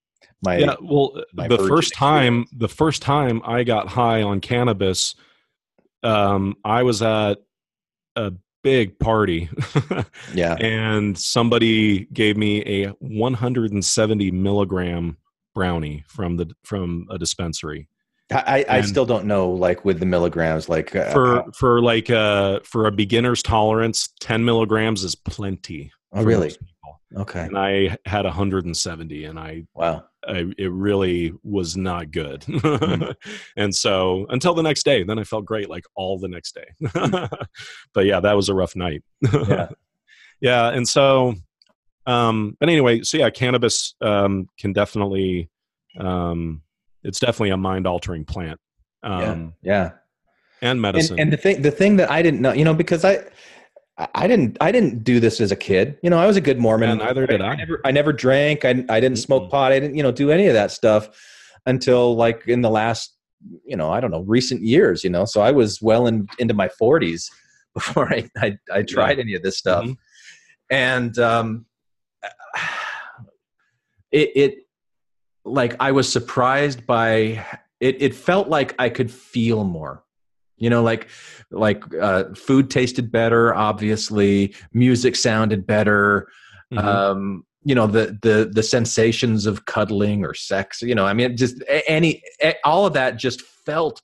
my 0.43 0.57
yeah 0.57 0.75
well 0.81 1.13
the 1.33 1.65
first 1.67 1.93
time 1.93 2.45
the 2.51 2.67
first 2.67 3.01
time 3.01 3.41
i 3.45 3.63
got 3.63 3.87
high 3.87 4.21
on 4.21 4.39
cannabis 4.39 5.15
um 6.03 6.55
i 6.63 6.83
was 6.83 7.01
at 7.01 7.37
a 8.15 8.31
big 8.63 8.97
party. 8.99 9.49
Yeah. 10.33 10.55
And 10.59 11.17
somebody 11.17 12.05
gave 12.05 12.37
me 12.37 12.83
a 12.85 12.89
170 12.99 14.31
milligram 14.31 15.17
brownie 15.55 16.03
from 16.07 16.37
the 16.37 16.51
from 16.63 17.07
a 17.09 17.17
dispensary. 17.17 17.87
I 18.31 18.65
I 18.69 18.77
and- 18.77 18.87
still 18.87 19.05
don't 19.05 19.25
know 19.25 19.49
like 19.49 19.83
with 19.85 19.99
the 19.99 20.05
milligrams 20.05 20.69
like 20.69 20.95
uh, 20.95 21.11
for 21.11 21.43
for 21.53 21.81
like 21.81 22.09
uh 22.09 22.59
for 22.63 22.85
a 22.85 22.91
beginner's 22.91 23.41
tolerance 23.41 24.09
10 24.19 24.45
milligrams 24.45 25.03
is 25.03 25.15
plenty 25.15 25.91
oh 26.13 26.23
really? 26.23 26.55
okay. 27.17 27.41
And 27.41 27.57
i 27.57 27.97
had 28.05 28.25
170 28.25 29.25
and 29.25 29.39
i 29.39 29.63
wow 29.73 30.03
I, 30.27 30.51
it 30.57 30.71
really 30.71 31.33
was 31.43 31.77
not 31.77 32.11
good. 32.11 32.41
Mm-hmm. 32.41 33.11
and 33.57 33.73
so 33.73 34.25
until 34.29 34.53
the 34.53 34.63
next 34.63 34.83
day, 34.83 35.03
then 35.03 35.19
I 35.19 35.23
felt 35.23 35.45
great 35.45 35.69
like 35.69 35.85
all 35.95 36.17
the 36.19 36.27
next 36.27 36.55
day. 36.55 36.89
but 37.93 38.05
yeah, 38.05 38.19
that 38.19 38.35
was 38.35 38.49
a 38.49 38.53
rough 38.53 38.75
night. 38.75 39.03
Yeah. 39.21 39.69
yeah. 40.41 40.69
And 40.69 40.87
so, 40.87 41.35
um, 42.05 42.57
but 42.59 42.69
anyway, 42.69 43.01
so 43.03 43.17
yeah, 43.17 43.29
cannabis 43.29 43.95
um, 44.01 44.49
can 44.59 44.73
definitely, 44.73 45.49
um, 45.99 46.61
it's 47.03 47.19
definitely 47.19 47.51
a 47.51 47.57
mind 47.57 47.87
altering 47.87 48.25
plant 48.25 48.59
um, 49.03 49.53
yeah 49.61 49.91
and 50.61 50.81
medicine. 50.81 51.13
And, 51.13 51.21
and 51.21 51.33
the 51.33 51.37
thing, 51.37 51.61
the 51.61 51.71
thing 51.71 51.95
that 51.97 52.11
I 52.11 52.21
didn't 52.21 52.41
know, 52.41 52.53
you 52.53 52.65
know, 52.65 52.73
because 52.73 53.05
I, 53.05 53.19
I 54.15 54.27
didn't, 54.27 54.57
I 54.61 54.71
didn't 54.71 55.03
do 55.03 55.19
this 55.19 55.41
as 55.41 55.51
a 55.51 55.55
kid. 55.57 55.97
You 56.01 56.09
know, 56.09 56.17
I 56.17 56.25
was 56.25 56.37
a 56.37 56.41
good 56.41 56.57
Mormon. 56.57 56.97
Yeah, 56.99 57.05
neither 57.05 57.27
did 57.27 57.41
I. 57.41 57.51
I 57.51 57.55
never, 57.55 57.81
I 57.83 57.91
never 57.91 58.13
drank. 58.13 58.63
I, 58.63 58.85
I 58.87 58.99
didn't 59.01 59.17
smoke 59.17 59.51
pot. 59.51 59.73
I 59.73 59.79
didn't, 59.79 59.97
you 59.97 60.03
know, 60.03 60.11
do 60.11 60.31
any 60.31 60.47
of 60.47 60.53
that 60.53 60.71
stuff 60.71 61.09
until 61.65 62.15
like 62.15 62.47
in 62.47 62.61
the 62.61 62.69
last, 62.69 63.13
you 63.65 63.75
know, 63.75 63.91
I 63.91 63.99
don't 63.99 64.11
know, 64.11 64.21
recent 64.21 64.61
years. 64.61 65.03
You 65.03 65.09
know, 65.09 65.25
so 65.25 65.41
I 65.41 65.51
was 65.51 65.81
well 65.81 66.07
in, 66.07 66.27
into 66.37 66.53
my 66.53 66.69
forties 66.69 67.29
before 67.73 68.11
I, 68.13 68.29
I, 68.37 68.57
I 68.71 68.83
tried 68.83 69.19
any 69.19 69.33
of 69.33 69.43
this 69.43 69.57
stuff, 69.57 69.83
Mhm. 69.85 69.97
and 70.71 71.19
um, 71.19 71.65
it, 74.11 74.31
it, 74.35 74.55
like 75.45 75.75
I 75.79 75.91
was 75.91 76.11
surprised 76.11 76.85
by 76.87 77.45
it. 77.79 78.01
It 78.01 78.15
felt 78.15 78.47
like 78.47 78.75
I 78.79 78.89
could 78.89 79.11
feel 79.11 79.63
more 79.63 80.03
you 80.59 80.69
know 80.69 80.83
like 80.83 81.07
like 81.51 81.83
uh, 81.95 82.25
food 82.35 82.69
tasted 82.69 83.11
better 83.11 83.53
obviously. 83.55 84.53
Music 84.73 85.15
sounded 85.15 85.65
better. 85.65 86.27
Mhm. 86.71 86.83
um 86.83 87.45
you 87.63 87.73
know 87.75 87.87
the 87.87 88.17
the 88.21 88.49
the 88.53 88.61
sensations 88.63 89.45
of 89.47 89.65
cuddling 89.65 90.23
or 90.23 90.33
sex 90.35 90.81
you 90.83 90.93
know 90.93 91.05
i 91.05 91.13
mean 91.13 91.35
just 91.35 91.61
any 91.87 92.21
all 92.63 92.85
of 92.85 92.93
that 92.93 93.17
just 93.17 93.41
felt 93.41 94.01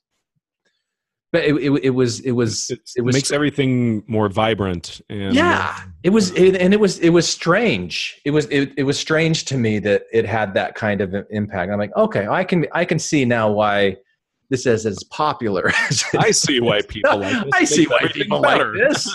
but 1.32 1.44
it, 1.44 1.54
it, 1.56 1.70
it 1.84 1.90
was 1.90 2.20
it 2.20 2.32
was 2.32 2.70
It's- 2.70 2.94
it 2.96 3.02
was 3.02 3.14
makes 3.14 3.30
everything 3.30 4.02
more 4.06 4.28
vibrant. 4.28 5.00
And 5.10 5.34
yeah. 5.34 5.78
It 6.02 6.10
was 6.10 6.30
it, 6.32 6.56
and 6.56 6.72
it 6.72 6.80
was 6.80 6.98
it 7.00 7.10
was 7.10 7.28
strange. 7.28 8.20
It 8.24 8.30
was 8.30 8.46
it, 8.46 8.72
it 8.76 8.84
was 8.84 8.98
strange 8.98 9.44
to 9.46 9.56
me 9.58 9.78
that 9.80 10.04
it 10.12 10.24
had 10.24 10.54
that 10.54 10.74
kind 10.74 11.00
of 11.00 11.14
impact. 11.30 11.70
I'm 11.72 11.78
like 11.78 11.94
okay 11.96 12.26
i 12.26 12.42
can 12.44 12.66
i 12.72 12.84
can 12.84 12.98
see 12.98 13.24
now 13.24 13.50
why 13.50 13.96
this 14.50 14.66
is 14.66 14.86
as 14.86 15.02
popular 15.04 15.68
as 15.90 16.04
I 16.18 16.30
see 16.30 16.60
why 16.60 16.82
people 16.82 17.18
like 17.18 17.44
this. 17.44 17.52
I 17.54 17.64
see 17.64 17.86
why 17.86 18.06
people 18.12 18.40
like 18.40 18.62
this. 18.74 19.12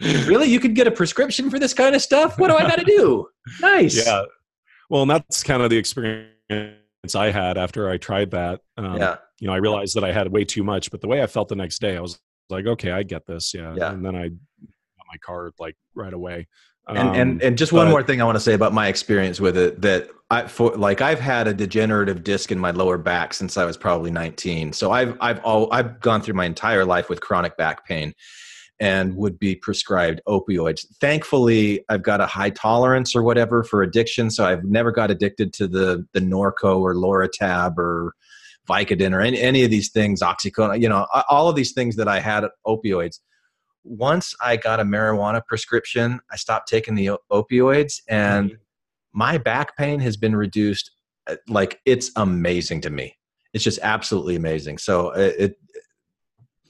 really 0.28 0.48
you 0.48 0.60
could 0.60 0.74
get 0.74 0.86
a 0.86 0.90
prescription 0.90 1.50
for 1.50 1.58
this 1.58 1.72
kind 1.74 1.94
of 1.94 2.02
stuff 2.02 2.38
what 2.38 2.48
do 2.48 2.54
i 2.56 2.62
got 2.62 2.78
to 2.78 2.84
do 2.84 3.26
nice 3.60 4.04
Yeah. 4.06 4.22
Well, 4.90 5.02
and 5.02 5.10
that's 5.10 5.42
kind 5.42 5.62
of 5.62 5.70
the 5.70 5.78
experience 5.78 7.14
I 7.14 7.30
had 7.30 7.56
after 7.56 7.88
I 7.88 7.96
tried 7.96 8.30
that. 8.32 8.60
Um, 8.76 8.98
yeah 8.98 9.16
You 9.40 9.46
know, 9.48 9.54
I 9.54 9.56
realized 9.56 9.96
that 9.96 10.04
I 10.04 10.12
had 10.12 10.30
way 10.30 10.44
too 10.44 10.62
much, 10.62 10.90
but 10.90 11.00
the 11.00 11.08
way 11.08 11.22
I 11.22 11.26
felt 11.26 11.48
the 11.48 11.56
next 11.56 11.80
day, 11.80 11.96
I 11.96 12.00
was 12.00 12.18
like, 12.50 12.66
okay, 12.66 12.90
I 12.92 13.02
get 13.02 13.26
this. 13.26 13.54
Yeah. 13.54 13.74
Yeah. 13.76 13.92
And 13.92 14.04
then 14.04 14.14
I 14.14 14.28
got 14.28 15.06
my 15.10 15.16
card 15.24 15.52
like 15.58 15.76
right 15.94 16.12
away. 16.12 16.46
and, 16.86 16.98
Um, 16.98 17.14
and 17.14 17.42
and 17.42 17.58
just 17.58 17.72
one 17.72 17.86
but- 17.86 17.90
more 17.92 18.02
thing 18.02 18.20
I 18.20 18.24
want 18.24 18.36
to 18.36 18.40
say 18.40 18.52
about 18.52 18.74
my 18.74 18.88
experience 18.88 19.40
with 19.40 19.56
it 19.56 19.80
that 19.80 20.08
I 20.34 20.46
for 20.46 20.72
like 20.76 21.00
I've 21.00 21.20
had 21.20 21.46
a 21.46 21.54
degenerative 21.54 22.24
disc 22.24 22.50
in 22.50 22.58
my 22.58 22.70
lower 22.70 22.98
back 22.98 23.34
since 23.34 23.56
I 23.56 23.64
was 23.64 23.76
probably 23.76 24.10
19. 24.10 24.72
So 24.72 24.90
I've 24.90 25.16
I've 25.20 25.40
all 25.40 25.72
I've 25.72 26.00
gone 26.00 26.20
through 26.22 26.34
my 26.34 26.44
entire 26.44 26.84
life 26.84 27.08
with 27.08 27.20
chronic 27.20 27.56
back 27.56 27.86
pain 27.86 28.14
and 28.80 29.16
would 29.16 29.38
be 29.38 29.54
prescribed 29.54 30.20
opioids. 30.26 30.84
Thankfully, 31.00 31.84
I've 31.88 32.02
got 32.02 32.20
a 32.20 32.26
high 32.26 32.50
tolerance 32.50 33.14
or 33.14 33.22
whatever 33.22 33.62
for 33.62 33.82
addiction, 33.82 34.30
so 34.30 34.44
I've 34.44 34.64
never 34.64 34.90
got 34.90 35.10
addicted 35.10 35.52
to 35.54 35.68
the 35.68 36.06
the 36.12 36.20
Norco 36.20 36.80
or 36.80 36.94
Loratab 36.94 37.78
or 37.78 38.14
Vicodin 38.68 39.14
or 39.14 39.20
any, 39.20 39.38
any 39.40 39.62
of 39.62 39.70
these 39.70 39.90
things, 39.90 40.22
Oxycodone, 40.22 40.80
you 40.80 40.88
know, 40.88 41.06
all 41.28 41.48
of 41.50 41.54
these 41.54 41.72
things 41.72 41.96
that 41.96 42.08
I 42.08 42.18
had 42.18 42.44
opioids 42.66 43.18
once 43.84 44.34
I 44.40 44.56
got 44.56 44.80
a 44.80 44.84
marijuana 44.84 45.44
prescription, 45.46 46.20
I 46.30 46.36
stopped 46.36 46.68
taking 46.68 46.94
the 46.94 47.10
opioids, 47.30 48.00
and 48.08 48.50
mm-hmm. 48.50 48.56
My 49.14 49.38
back 49.38 49.76
pain 49.76 50.00
has 50.00 50.16
been 50.18 50.36
reduced. 50.36 50.90
uh, 51.26 51.36
Like 51.48 51.80
it's 51.86 52.10
amazing 52.16 52.82
to 52.82 52.90
me. 52.90 53.16
It's 53.54 53.64
just 53.64 53.78
absolutely 53.82 54.36
amazing. 54.36 54.78
So 54.78 55.14
uh, 55.14 55.18
it, 55.18 55.36
it 55.38 55.56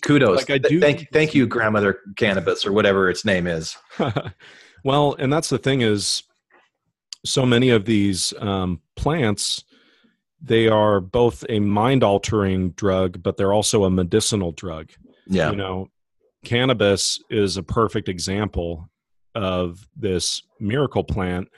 kudos. 0.03 0.37
Like, 0.37 0.51
I 0.51 0.59
do- 0.59 0.81
thank 0.81 1.11
thank 1.13 1.35
you, 1.35 1.47
grandmother 1.47 1.99
cannabis 2.17 2.65
or 2.67 2.73
whatever 2.73 3.09
its 3.11 3.25
name 3.25 3.47
is. 3.47 3.77
well, 4.85 5.17
and 5.19 5.33
that's 5.33 5.49
the 5.49 5.59
thing 5.59 5.81
is, 5.81 6.23
so 7.25 7.47
many 7.47 7.71
of 7.71 7.87
these 7.87 8.35
um, 8.39 8.81
plants, 8.97 9.65
they 10.43 10.69
are 10.69 11.01
both 11.01 11.43
a 11.49 11.59
mind 11.59 12.05
altering 12.05 12.73
drug, 12.73 13.23
but 13.23 13.39
they're 13.39 13.55
also 13.55 13.85
a 13.85 13.91
medicinal 13.91 14.53
drug. 14.53 14.91
Yeah. 15.27 15.51
You 15.51 15.57
know, 15.57 15.89
cannabis 16.45 17.19
is 17.31 17.57
a 17.57 17.63
perfect 17.63 18.11
example 18.11 18.91
of 19.35 19.89
this 19.97 20.43
miracle 20.61 21.03
plant 21.03 21.49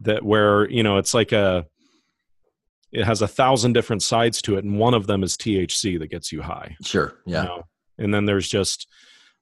that 0.00 0.24
where 0.24 0.68
you 0.70 0.82
know 0.82 0.98
it's 0.98 1.14
like 1.14 1.32
a 1.32 1.66
it 2.92 3.04
has 3.04 3.22
a 3.22 3.28
thousand 3.28 3.72
different 3.72 4.02
sides 4.02 4.42
to 4.42 4.56
it 4.56 4.64
and 4.64 4.78
one 4.78 4.94
of 4.94 5.06
them 5.06 5.22
is 5.22 5.36
thc 5.36 5.98
that 5.98 6.08
gets 6.10 6.32
you 6.32 6.42
high 6.42 6.76
Sure. 6.82 7.14
you 7.26 7.34
Yeah. 7.34 7.44
know? 7.44 7.62
and 7.98 8.12
then 8.12 8.24
there's 8.24 8.48
just 8.48 8.88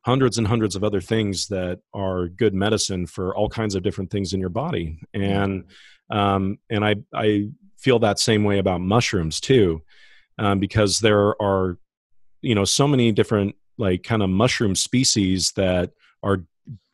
hundreds 0.05 0.39
and 0.39 0.47
hundreds 0.47 0.77
of 0.77 0.83
other 0.85 1.01
things 1.01 1.49
that 1.49 1.81
are 1.95 2.29
good 2.29 2.55
medicine 2.55 3.07
for 3.07 3.35
all 3.37 3.49
kinds 3.49 3.75
of 3.75 3.83
different 3.83 4.11
things 4.11 4.33
in 4.33 4.41
your 4.41 4.49
body 4.51 4.99
and 5.15 5.65
um, 6.11 6.59
and 6.71 6.85
i 6.85 6.95
i 7.15 7.49
feel 7.79 7.99
that 8.01 8.19
same 8.19 8.45
way 8.45 8.59
about 8.59 8.81
mushrooms 8.81 9.41
too 9.41 9.81
um, 10.39 10.59
because 10.59 11.01
there 11.01 11.41
are 11.43 11.79
you 12.43 12.55
know 12.55 12.65
so 12.65 12.87
many 12.89 13.13
different 13.13 13.55
like 13.79 14.03
kind 14.03 14.23
of 14.23 14.29
mushroom 14.31 14.75
species 14.75 15.53
that 15.53 15.91
are 16.23 16.45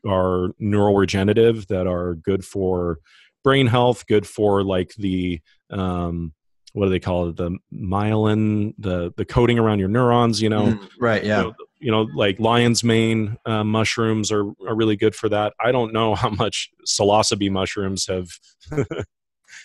are 0.07 0.51
neuroregenerative 0.63 1.67
that 1.67 1.87
are 1.89 2.15
good 2.15 2.45
for 2.45 2.99
brain 3.47 3.67
health 3.69 4.07
good 4.07 4.27
for 4.27 4.65
like 4.65 4.93
the 4.99 5.41
um 5.71 6.33
what 6.73 6.87
do 6.87 6.91
they 6.91 6.99
call 7.09 7.29
it 7.29 7.37
the 7.37 7.51
myelin 7.73 8.75
the 8.79 9.13
the 9.17 9.25
coating 9.25 9.59
around 9.59 9.79
your 9.79 9.89
neurons 9.89 10.43
you 10.43 10.49
know 10.49 10.67
Mm, 10.67 10.89
right. 11.01 11.25
Yeah. 11.25 11.39
you 11.39 11.45
know, 11.45 11.55
you 11.79 11.91
know, 11.93 12.03
like 12.15 12.41
lion's 12.41 12.83
mane 12.83 13.37
uh, 13.47 13.63
mushrooms 13.63 14.33
are, 14.33 14.45
are 14.67 14.75
really 14.75 14.97
good 14.97 15.15
for 15.15 15.29
that. 15.29 15.53
I 15.61 15.71
don't 15.73 15.93
know 15.93 16.15
how 16.15 16.31
much 16.31 16.71
psilocybe 16.87 17.51
mushrooms 17.51 18.07
have, 18.07 18.29
have 18.71 18.87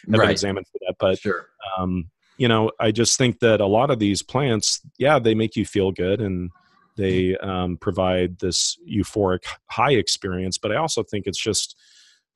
been 0.05 0.29
examined 0.29 0.67
for 0.67 0.77
that, 0.81 0.95
but 0.99 1.19
Sure. 1.19 1.47
um, 1.77 2.09
you 2.37 2.47
know, 2.47 2.71
I 2.79 2.91
just 2.91 3.17
think 3.17 3.39
that 3.39 3.61
a 3.61 3.65
lot 3.65 3.89
of 3.91 3.99
these 3.99 4.21
plants, 4.21 4.81
yeah, 4.97 5.19
they 5.19 5.33
make 5.33 5.55
you 5.55 5.65
feel 5.65 5.91
good 5.91 6.21
and 6.21 6.51
they 6.97 7.37
um, 7.37 7.77
provide 7.77 8.39
this 8.39 8.77
euphoric 8.87 9.43
high 9.69 9.93
experience. 9.93 10.57
But 10.57 10.71
I 10.71 10.75
also 10.75 11.03
think 11.03 11.27
it's 11.27 11.41
just 11.41 11.75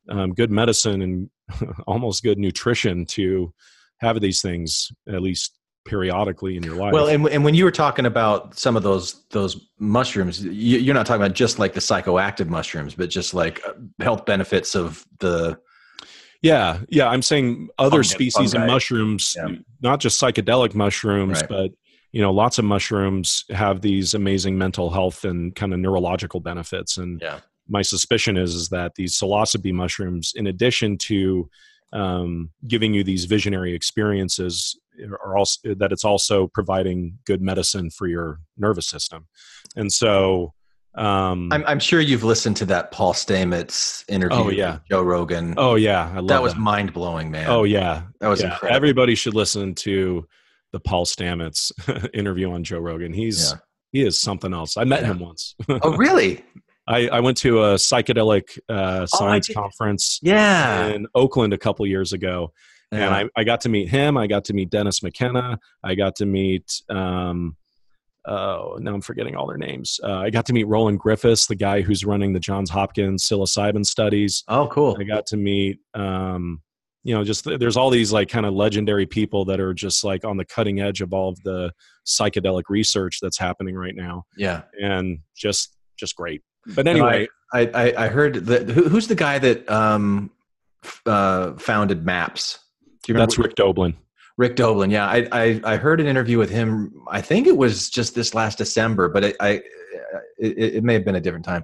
um, 0.09 0.33
good 0.33 0.51
medicine 0.51 1.01
and 1.01 1.29
almost 1.87 2.23
good 2.23 2.37
nutrition 2.37 3.05
to 3.05 3.53
have 3.99 4.19
these 4.21 4.41
things 4.41 4.91
at 5.07 5.21
least 5.21 5.57
periodically 5.85 6.57
in 6.57 6.63
your 6.63 6.75
life. 6.75 6.91
Well, 6.93 7.07
and, 7.07 7.27
and 7.27 7.43
when 7.43 7.53
you 7.53 7.63
were 7.63 7.71
talking 7.71 8.05
about 8.07 8.57
some 8.57 8.75
of 8.75 8.83
those 8.83 9.23
those 9.29 9.69
mushrooms, 9.79 10.43
you, 10.43 10.79
you're 10.79 10.95
not 10.95 11.05
talking 11.05 11.21
about 11.23 11.35
just 11.35 11.59
like 11.59 11.73
the 11.73 11.79
psychoactive 11.79 12.47
mushrooms, 12.47 12.95
but 12.95 13.09
just 13.09 13.33
like 13.33 13.61
uh, 13.65 13.73
health 13.99 14.25
benefits 14.25 14.75
of 14.75 15.05
the 15.19 15.57
Yeah, 16.41 16.79
yeah. 16.89 17.07
I'm 17.07 17.21
saying 17.21 17.69
other 17.77 17.97
Fungi- 18.03 18.07
species 18.15 18.51
fungi. 18.53 18.65
of 18.65 18.71
mushrooms, 18.71 19.35
Yeah. 19.37 19.55
not 19.81 19.99
just 19.99 20.19
psychedelic 20.19 20.73
mushrooms, 20.73 21.41
Right. 21.41 21.49
but 21.49 21.71
you 22.11 22.21
know, 22.21 22.31
lots 22.31 22.57
of 22.57 22.65
mushrooms 22.65 23.43
have 23.49 23.81
these 23.81 24.13
amazing 24.13 24.57
mental 24.57 24.89
health 24.89 25.25
and 25.25 25.53
kind 25.55 25.73
of 25.73 25.79
neurological 25.79 26.39
benefits. 26.39 26.97
And 26.97 27.19
Yeah. 27.21 27.39
My 27.67 27.81
suspicion 27.81 28.37
is 28.37 28.53
is 28.55 28.69
that 28.69 28.95
these 28.95 29.17
psilocybe 29.17 29.73
mushrooms, 29.73 30.33
in 30.35 30.47
addition 30.47 30.97
to 30.99 31.49
um, 31.93 32.49
giving 32.67 32.93
you 32.93 33.03
these 33.03 33.25
visionary 33.25 33.73
experiences, 33.73 34.77
are 35.09 35.37
also 35.37 35.75
that 35.75 35.91
it's 35.91 36.05
also 36.05 36.47
providing 36.47 37.17
good 37.25 37.41
medicine 37.41 37.89
for 37.89 38.07
your 38.07 38.39
nervous 38.57 38.87
system. 38.87 39.27
And 39.75 39.91
so, 39.91 40.53
um, 40.95 41.51
I'm, 41.51 41.63
I'm 41.65 41.79
sure 41.79 41.99
you've 41.99 42.23
listened 42.23 42.55
to 42.57 42.65
that 42.67 42.91
Paul 42.91 43.13
Stamets 43.13 44.05
interview. 44.07 44.37
Oh, 44.37 44.49
yeah. 44.49 44.73
with 44.73 44.81
Joe 44.89 45.01
Rogan. 45.03 45.53
oh 45.57 45.75
yeah, 45.75 46.09
I 46.13 46.15
love 46.17 46.27
that 46.27 46.41
was 46.41 46.55
mind 46.55 46.93
blowing, 46.93 47.31
man. 47.31 47.49
Oh 47.49 47.63
yeah, 47.63 48.03
that 48.21 48.27
was 48.27 48.41
yeah. 48.41 48.53
incredible. 48.53 48.75
Everybody 48.75 49.15
should 49.15 49.33
listen 49.33 49.75
to 49.75 50.25
the 50.71 50.79
Paul 50.79 51.05
Stamets 51.05 51.71
interview 52.13 52.51
on 52.51 52.63
Joe 52.63 52.79
Rogan. 52.79 53.13
He's 53.13 53.51
Yeah. 53.51 53.57
he 53.91 54.05
is 54.05 54.19
something 54.19 54.53
else. 54.53 54.77
I 54.77 54.83
met 54.83 55.01
Yeah. 55.01 55.07
him 55.11 55.19
once. 55.19 55.55
oh, 55.69 55.95
really? 55.97 56.43
I, 56.87 57.07
I 57.07 57.19
went 57.19 57.37
to 57.39 57.61
a 57.63 57.75
psychedelic 57.75 58.57
uh, 58.69 59.01
Oh, 59.01 59.05
science 59.17 59.47
did- 59.47 59.55
conference 59.55 60.19
Yeah. 60.21 60.87
in 60.87 61.07
Oakland 61.15 61.53
a 61.53 61.57
couple 61.57 61.85
years 61.87 62.13
ago, 62.13 62.51
and 62.91 63.03
I, 63.13 63.25
I 63.35 63.43
got 63.43 63.61
to 63.61 63.69
meet 63.69 63.89
him. 63.89 64.17
I 64.17 64.27
got 64.27 64.45
to 64.45 64.53
meet 64.53 64.69
Dennis 64.69 65.01
McKenna. 65.03 65.59
I 65.83 65.95
got 65.95 66.15
to 66.17 66.25
meet. 66.25 66.81
Um, 66.89 67.57
oh, 68.25 68.77
now 68.79 68.93
I'm 68.93 69.01
forgetting 69.01 69.35
all 69.35 69.47
their 69.47 69.57
names. 69.57 69.99
Uh, 70.03 70.17
I 70.19 70.29
got 70.29 70.45
to 70.47 70.53
meet 70.53 70.65
Roland 70.67 70.99
Griffiths, 70.99 71.47
the 71.47 71.55
guy 71.55 71.81
who's 71.81 72.05
running 72.05 72.33
the 72.33 72.39
Johns 72.39 72.69
Hopkins 72.69 73.27
psilocybin 73.27 73.85
studies. 73.85 74.43
oh, 74.47 74.67
cool. 74.67 74.95
I 74.99 75.03
got 75.03 75.25
to 75.27 75.37
meet, 75.37 75.79
um, 75.93 76.61
you 77.03 77.13
know, 77.13 77.23
just 77.23 77.45
there's 77.45 77.77
all 77.77 77.89
these 77.89 78.11
like 78.11 78.29
kind 78.29 78.45
of 78.45 78.53
legendary 78.53 79.05
people 79.05 79.45
that 79.45 79.59
are 79.59 79.73
just 79.73 80.03
like 80.03 80.23
on 80.25 80.37
the 80.37 80.45
cutting 80.45 80.79
edge 80.79 81.01
of 81.01 81.13
all 81.13 81.29
of 81.29 81.41
the 81.43 81.71
psychedelic 82.05 82.63
research 82.69 83.19
that's 83.21 83.37
happening 83.37 83.75
right 83.75 83.95
now, 83.95 84.23
Yeah. 84.37 84.61
and 84.81 85.19
just 85.35 85.75
just 85.97 86.15
great. 86.15 86.41
But 86.73 86.87
anyway, 86.87 87.27
I, 87.53 87.59
I, 87.73 88.05
I 88.05 88.07
heard 88.07 88.45
that. 88.47 88.69
Who, 88.69 88.89
who's 88.89 89.07
the 89.07 89.15
guy 89.15 89.39
that 89.39 89.69
um, 89.69 90.31
uh, 91.05 91.53
founded 91.53 92.05
Maps? 92.05 92.59
Do 93.03 93.13
you 93.13 93.19
that's 93.19 93.37
Rick 93.37 93.55
Doblin. 93.55 93.95
Rick 94.37 94.55
Doblin. 94.55 94.89
Yeah, 94.89 95.07
I, 95.07 95.27
I 95.31 95.61
I 95.63 95.75
heard 95.77 96.01
an 96.01 96.07
interview 96.07 96.37
with 96.37 96.49
him. 96.49 97.03
I 97.09 97.21
think 97.21 97.47
it 97.47 97.57
was 97.57 97.89
just 97.89 98.15
this 98.15 98.33
last 98.33 98.57
December, 98.57 99.09
but 99.09 99.23
it, 99.23 99.35
I 99.39 99.61
it, 100.37 100.75
it 100.75 100.83
may 100.83 100.93
have 100.93 101.05
been 101.05 101.15
a 101.15 101.21
different 101.21 101.45
time. 101.45 101.63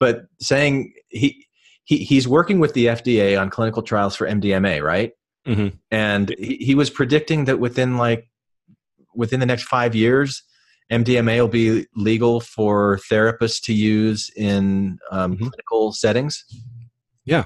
But 0.00 0.26
saying 0.40 0.94
he 1.08 1.46
he 1.84 1.98
he's 1.98 2.26
working 2.26 2.60
with 2.60 2.74
the 2.74 2.86
FDA 2.86 3.40
on 3.40 3.50
clinical 3.50 3.82
trials 3.82 4.16
for 4.16 4.26
MDMA, 4.26 4.82
right? 4.82 5.12
Mhm. 5.46 5.78
And 5.90 6.34
he, 6.38 6.56
he 6.56 6.74
was 6.74 6.90
predicting 6.90 7.46
that 7.46 7.58
within 7.58 7.96
like 7.96 8.28
within 9.14 9.40
the 9.40 9.46
next 9.46 9.64
five 9.64 9.94
years, 9.94 10.42
MDMA 10.90 11.40
will 11.40 11.48
be 11.48 11.86
legal 11.94 12.40
for 12.40 12.98
therapists 13.10 13.60
to 13.64 13.72
use 13.74 14.30
in 14.36 14.98
um, 15.10 15.34
Mhm. 15.36 15.38
clinical 15.50 15.92
settings. 15.92 16.44
Yeah. 17.24 17.44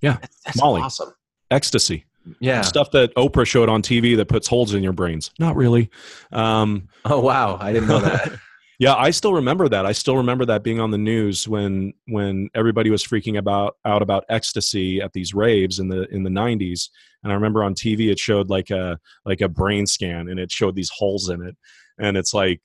Yeah. 0.00 0.18
That's, 0.20 0.40
that's 0.44 0.60
Molly. 0.60 0.82
awesome. 0.82 1.12
Ecstasy, 1.50 2.04
Yeah. 2.40 2.62
stuff 2.62 2.90
that 2.92 3.14
Oprah 3.16 3.46
showed 3.46 3.68
on 3.68 3.82
TV 3.82 4.16
that 4.16 4.26
puts 4.28 4.46
holes 4.48 4.74
in 4.74 4.82
your 4.82 4.92
brains. 4.92 5.30
Not 5.38 5.56
really. 5.56 5.90
Um, 6.32 6.88
Oh 7.04 7.20
wow, 7.20 7.58
I 7.60 7.72
didn't 7.72 7.88
know 7.88 8.00
that. 8.00 8.32
Yeah, 8.80 8.96
I 8.96 9.10
still 9.10 9.34
remember 9.34 9.68
that. 9.68 9.86
I 9.86 9.92
still 9.92 10.16
remember 10.16 10.44
that 10.46 10.64
being 10.64 10.80
on 10.80 10.90
the 10.90 10.98
news 10.98 11.46
when 11.46 11.92
when 12.08 12.48
everybody 12.56 12.90
was 12.90 13.04
freaking 13.04 13.38
about 13.38 13.76
out 13.84 14.02
about 14.02 14.24
ecstasy 14.28 15.00
at 15.00 15.12
these 15.12 15.32
raves 15.32 15.78
in 15.78 15.86
the 15.88 16.08
in 16.12 16.24
the 16.24 16.28
90s. 16.30 16.88
And 17.22 17.30
I 17.30 17.36
remember 17.36 17.62
on 17.62 17.74
TV 17.76 18.10
it 18.10 18.18
showed 18.18 18.50
like 18.50 18.70
a 18.70 18.98
like 19.24 19.40
a 19.42 19.48
brain 19.48 19.86
scan 19.86 20.28
and 20.28 20.40
it 20.40 20.50
showed 20.50 20.74
these 20.74 20.90
holes 20.90 21.28
in 21.28 21.40
it. 21.46 21.56
And 22.00 22.16
it's 22.16 22.34
like 22.34 22.62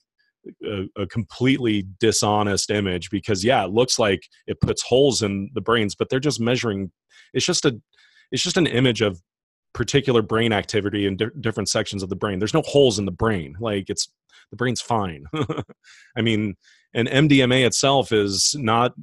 a, 0.64 0.84
a 0.96 1.06
completely 1.06 1.86
dishonest 1.98 2.70
image 2.70 3.10
because 3.10 3.44
yeah, 3.44 3.64
it 3.64 3.70
looks 3.70 3.98
like 3.98 4.22
it 4.46 4.60
puts 4.60 4.82
holes 4.82 5.22
in 5.22 5.50
the 5.54 5.60
brains, 5.60 5.94
but 5.94 6.08
they're 6.08 6.20
just 6.20 6.40
measuring 6.40 6.90
it's 7.32 7.46
just 7.46 7.64
a 7.64 7.80
it's 8.32 8.42
just 8.42 8.56
an 8.56 8.66
image 8.66 9.00
of 9.00 9.20
particular 9.72 10.22
brain 10.22 10.52
activity 10.52 11.06
in 11.06 11.16
di- 11.16 11.26
different 11.40 11.68
sections 11.68 12.02
of 12.02 12.08
the 12.08 12.16
brain. 12.16 12.38
There's 12.38 12.54
no 12.54 12.62
holes 12.62 12.98
in 12.98 13.04
the 13.04 13.12
brain. 13.12 13.56
Like 13.60 13.88
it's 13.88 14.08
the 14.50 14.56
brain's 14.56 14.80
fine. 14.80 15.24
I 16.16 16.22
mean, 16.22 16.56
and 16.94 17.08
MDMA 17.08 17.64
itself 17.64 18.12
is 18.12 18.54
not, 18.58 18.94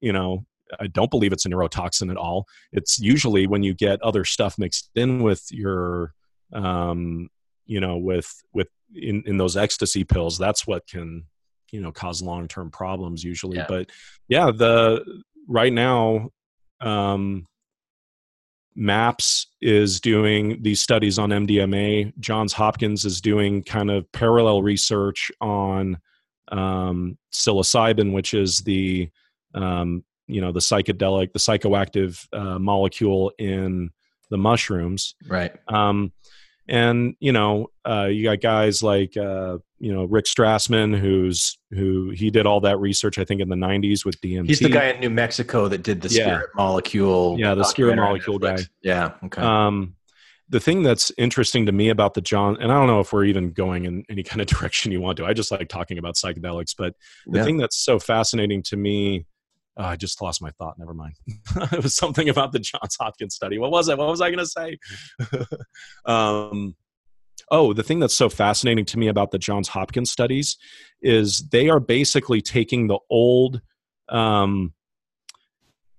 you 0.00 0.12
know, 0.12 0.44
I 0.80 0.86
don't 0.86 1.10
believe 1.10 1.32
it's 1.32 1.46
a 1.46 1.48
neurotoxin 1.48 2.10
at 2.10 2.16
all. 2.16 2.46
It's 2.72 2.98
usually 2.98 3.46
when 3.46 3.62
you 3.62 3.74
get 3.74 4.02
other 4.02 4.24
stuff 4.24 4.58
mixed 4.58 4.90
in 4.94 5.22
with 5.22 5.44
your, 5.50 6.14
um, 6.52 7.28
you 7.66 7.80
know, 7.80 7.96
with 7.96 8.32
with 8.52 8.68
in 8.94 9.22
in 9.26 9.36
those 9.36 9.56
ecstasy 9.56 10.04
pills. 10.04 10.38
That's 10.38 10.66
what 10.66 10.86
can, 10.86 11.24
you 11.70 11.80
know, 11.80 11.92
cause 11.92 12.22
long 12.22 12.48
term 12.48 12.70
problems 12.70 13.22
usually. 13.22 13.58
Yeah. 13.58 13.66
But 13.68 13.90
yeah, 14.28 14.50
the 14.50 15.04
right 15.48 15.72
now, 15.72 16.30
um, 16.80 17.46
MAPS 18.74 19.48
is 19.60 20.00
doing 20.00 20.62
these 20.62 20.80
studies 20.80 21.18
on 21.18 21.30
MDMA. 21.30 22.12
Johns 22.18 22.52
Hopkins 22.52 23.04
is 23.04 23.20
doing 23.20 23.62
kind 23.62 23.90
of 23.90 24.10
parallel 24.12 24.62
research 24.62 25.30
on 25.40 25.98
um, 26.50 27.18
psilocybin, 27.32 28.12
which 28.12 28.34
is 28.34 28.60
the 28.60 29.10
um, 29.54 30.04
you 30.26 30.40
know 30.40 30.52
the 30.52 30.60
psychedelic, 30.60 31.32
the 31.32 31.38
psychoactive 31.38 32.26
uh, 32.32 32.58
molecule 32.58 33.32
in 33.38 33.90
the 34.30 34.38
mushrooms. 34.38 35.14
right. 35.28 35.52
Um, 35.68 36.12
and 36.68 37.14
you 37.20 37.32
know, 37.32 37.68
uh, 37.84 38.04
you 38.10 38.22
got 38.24 38.40
guys 38.40 38.82
like 38.82 39.16
uh, 39.16 39.58
you 39.78 39.92
know 39.92 40.04
Rick 40.04 40.26
Strassman, 40.26 40.96
who's 40.98 41.58
who 41.70 42.10
he 42.10 42.30
did 42.30 42.46
all 42.46 42.60
that 42.60 42.78
research. 42.78 43.18
I 43.18 43.24
think 43.24 43.40
in 43.40 43.48
the 43.48 43.56
'90s 43.56 44.04
with 44.04 44.20
DMT. 44.20 44.46
He's 44.48 44.60
the 44.60 44.68
guy 44.68 44.86
in 44.90 45.00
New 45.00 45.10
Mexico 45.10 45.68
that 45.68 45.82
did 45.82 46.00
the 46.00 46.08
Yeah. 46.08 46.24
spirit 46.24 46.50
molecule. 46.54 47.36
Yeah, 47.38 47.54
the 47.54 47.64
spirit 47.64 47.96
molecule 47.96 48.38
guy. 48.38 48.58
Yeah. 48.82 49.12
Okay. 49.24 49.42
Um, 49.42 49.96
the 50.48 50.60
thing 50.60 50.82
that's 50.82 51.10
interesting 51.16 51.64
to 51.66 51.72
me 51.72 51.88
about 51.88 52.12
the 52.14 52.20
John, 52.20 52.56
and 52.60 52.70
I 52.70 52.74
don't 52.74 52.86
know 52.86 53.00
if 53.00 53.12
we're 53.12 53.24
even 53.24 53.52
going 53.52 53.86
in 53.86 54.04
any 54.10 54.22
kind 54.22 54.40
of 54.40 54.46
direction 54.58 54.92
you 54.92 55.00
want 55.00 55.16
to. 55.18 55.24
I 55.24 55.32
just 55.32 55.50
like 55.50 55.68
talking 55.68 55.98
about 55.98 56.14
psychedelics, 56.16 56.74
but 56.76 56.94
the 57.26 57.38
Yeah. 57.38 57.44
thing 57.44 57.56
that's 57.56 57.76
so 57.76 57.98
fascinating 57.98 58.62
to 58.64 58.76
me, 58.76 59.24
oh, 59.76 59.84
I 59.84 59.96
just 59.96 60.20
lost 60.20 60.42
my 60.42 60.50
thought. 60.50 60.78
Never 60.78 60.94
mind. 60.94 61.14
it 61.72 61.82
was 61.82 61.94
something 61.94 62.28
about 62.28 62.52
the 62.52 62.58
Johns 62.58 62.96
Hopkins 63.00 63.34
study. 63.34 63.58
What 63.58 63.70
was 63.70 63.88
it? 63.88 63.98
What 63.98 64.08
was 64.08 64.20
I 64.20 64.30
going 64.30 64.38
to 64.38 64.46
say? 64.46 64.78
um, 66.04 66.74
oh, 67.50 67.72
the 67.72 67.82
thing 67.82 68.00
that's 68.00 68.14
so 68.14 68.28
fascinating 68.28 68.84
to 68.86 68.98
me 68.98 69.08
about 69.08 69.30
the 69.30 69.38
Johns 69.38 69.68
Hopkins 69.68 70.10
studies 70.10 70.56
is 71.00 71.40
they 71.48 71.68
are 71.68 71.80
basically 71.80 72.40
taking 72.40 72.86
the 72.86 72.98
old. 73.10 73.60
Um, 74.08 74.72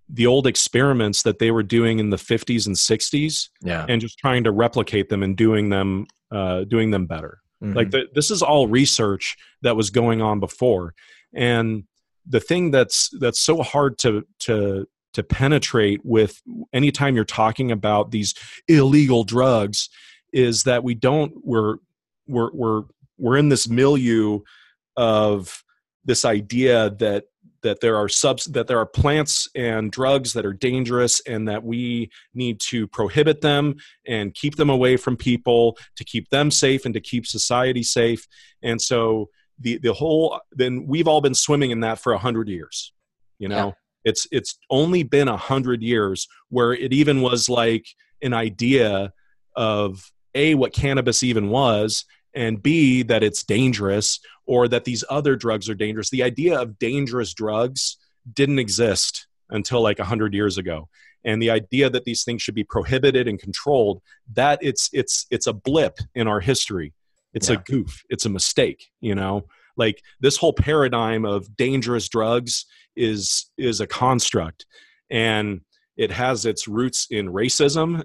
the 0.10 0.28
old 0.28 0.46
experiments 0.46 1.24
that 1.24 1.40
they 1.40 1.50
were 1.50 1.64
doing 1.64 1.98
in 1.98 2.12
the 2.12 2.18
50s 2.18 2.68
and 2.68 2.76
60s 2.76 3.50
yeah. 3.64 3.86
and 3.90 4.00
just 4.00 4.20
trying 4.20 4.44
to 4.44 4.52
replicate 4.52 5.10
them 5.10 5.24
and 5.24 5.36
doing 5.36 5.70
them 5.70 6.06
uh, 6.30 6.66
doing 6.66 6.92
them 6.92 7.08
better 7.08 7.40
Mhm. 7.64 7.76
like 7.76 7.92
the, 7.92 8.08
this 8.14 8.30
is 8.30 8.42
all 8.42 8.68
research 8.68 9.38
that 9.62 9.76
was 9.76 9.90
going 9.90 10.22
on 10.22 10.40
before 10.40 10.94
and 11.34 11.84
the 12.28 12.40
thing 12.40 12.72
that's 12.72 13.10
that's 13.20 13.40
so 13.40 13.62
hard 13.62 13.98
to 14.00 14.26
to 14.40 14.88
to 15.14 15.24
penetrate 15.24 16.02
with 16.04 16.42
anytime 16.74 17.16
you're 17.16 17.26
talking 17.26 17.72
about 17.72 18.12
these 18.12 18.34
illegal 18.68 19.24
drugs 19.24 19.90
is 20.32 20.64
that 20.64 20.84
we 20.84 20.96
don't 20.96 21.34
we're 21.44 21.78
we're 22.28 22.52
we're 22.54 22.84
we're 23.18 23.38
in 23.38 23.50
this 23.50 23.68
milieu 23.68 24.40
of 24.98 25.64
this 26.06 26.26
idea 26.26 26.90
that 26.92 27.26
that 27.64 27.80
there 27.80 27.96
are 27.96 28.10
subs 28.10 28.46
that 28.46 28.68
there 28.68 28.78
are 28.78 28.86
plants 28.86 29.48
and 29.56 29.92
drugs 29.92 30.34
that 30.34 30.46
are 30.46 30.54
dangerous 30.54 31.22
and 31.22 31.48
that 31.48 31.64
we 31.64 32.12
need 32.34 32.60
to 32.60 32.88
prohibit 32.88 33.42
them 33.42 33.76
and 34.06 34.34
keep 34.34 34.56
them 34.56 34.70
away 34.70 34.98
from 34.98 35.18
people 35.18 35.78
to 35.96 36.04
keep 36.04 36.30
them 36.30 36.52
safe 36.52 36.86
and 36.86 36.94
to 36.94 37.00
keep 37.00 37.26
society 37.26 37.82
safe. 37.82 38.28
And 38.62 38.82
so 38.82 39.30
the 39.60 39.78
the 39.80 39.94
whole 39.94 40.40
then 40.52 40.86
we've 40.88 41.08
all 41.08 41.22
been 41.22 41.36
swimming 41.36 41.72
in 41.72 41.82
that 41.82 42.00
for 42.00 42.14
a 42.14 42.18
hundred 42.18 42.48
years 42.50 42.94
you 43.40 43.50
know? 43.50 43.68
Yeah. 43.68 43.72
it's 44.06 44.28
it's 44.32 44.58
only 44.70 45.04
been 45.04 45.28
a 45.28 45.38
hundred 45.38 45.82
years 45.82 46.28
where 46.50 46.74
it 46.74 46.94
even 46.94 47.22
was 47.22 47.50
like 47.50 47.86
an 48.22 48.34
idea 48.34 49.12
of 49.56 50.12
a 50.34 50.56
what 50.56 50.74
cannabis 50.74 51.24
even 51.24 51.50
was 51.50 52.06
and 52.34 52.64
b 52.64 53.04
that 53.04 53.22
it's 53.22 53.44
dangerous 53.44 54.20
or 54.46 54.68
that 54.68 54.86
these 54.86 55.04
other 55.10 55.36
drugs 55.36 55.70
are 55.70 55.76
dangerous. 55.76 56.10
The 56.10 56.24
idea 56.24 56.60
of 56.60 56.80
dangerous 56.80 57.34
drugs 57.34 57.98
didn't 58.34 58.60
exist 58.60 59.28
until 59.50 59.82
like 59.82 60.00
100 60.00 60.34
years 60.34 60.58
ago. 60.58 60.88
And 61.26 61.42
the 61.42 61.52
idea 61.52 61.90
that 61.90 62.04
these 62.04 62.24
things 62.24 62.42
should 62.42 62.56
be 62.56 62.64
prohibited 62.64 63.28
and 63.28 63.40
controlled 63.40 64.02
that 64.34 64.60
it's 64.62 64.90
it's 64.94 65.26
it's 65.32 65.48
a 65.48 65.54
blip 65.54 65.98
in 66.16 66.28
our 66.28 66.40
history 66.40 66.94
it's 67.34 67.50
a 67.50 67.58
goof. 67.58 68.04
It's 68.10 68.26
a 68.26 68.30
mistake 68.30 68.90
you 69.02 69.16
know? 69.16 69.46
Like 69.76 70.02
this 70.20 70.38
whole 70.38 70.54
paradigm 70.54 71.26
of 71.26 71.56
dangerous 71.58 72.08
drugs 72.08 72.66
is 72.96 73.50
is 73.58 73.82
a 73.82 73.88
construct 73.88 74.66
and 75.10 75.62
it 75.98 76.12
has 76.12 76.46
its 76.46 76.68
roots 76.68 77.08
in 77.10 77.28
racism 77.28 78.04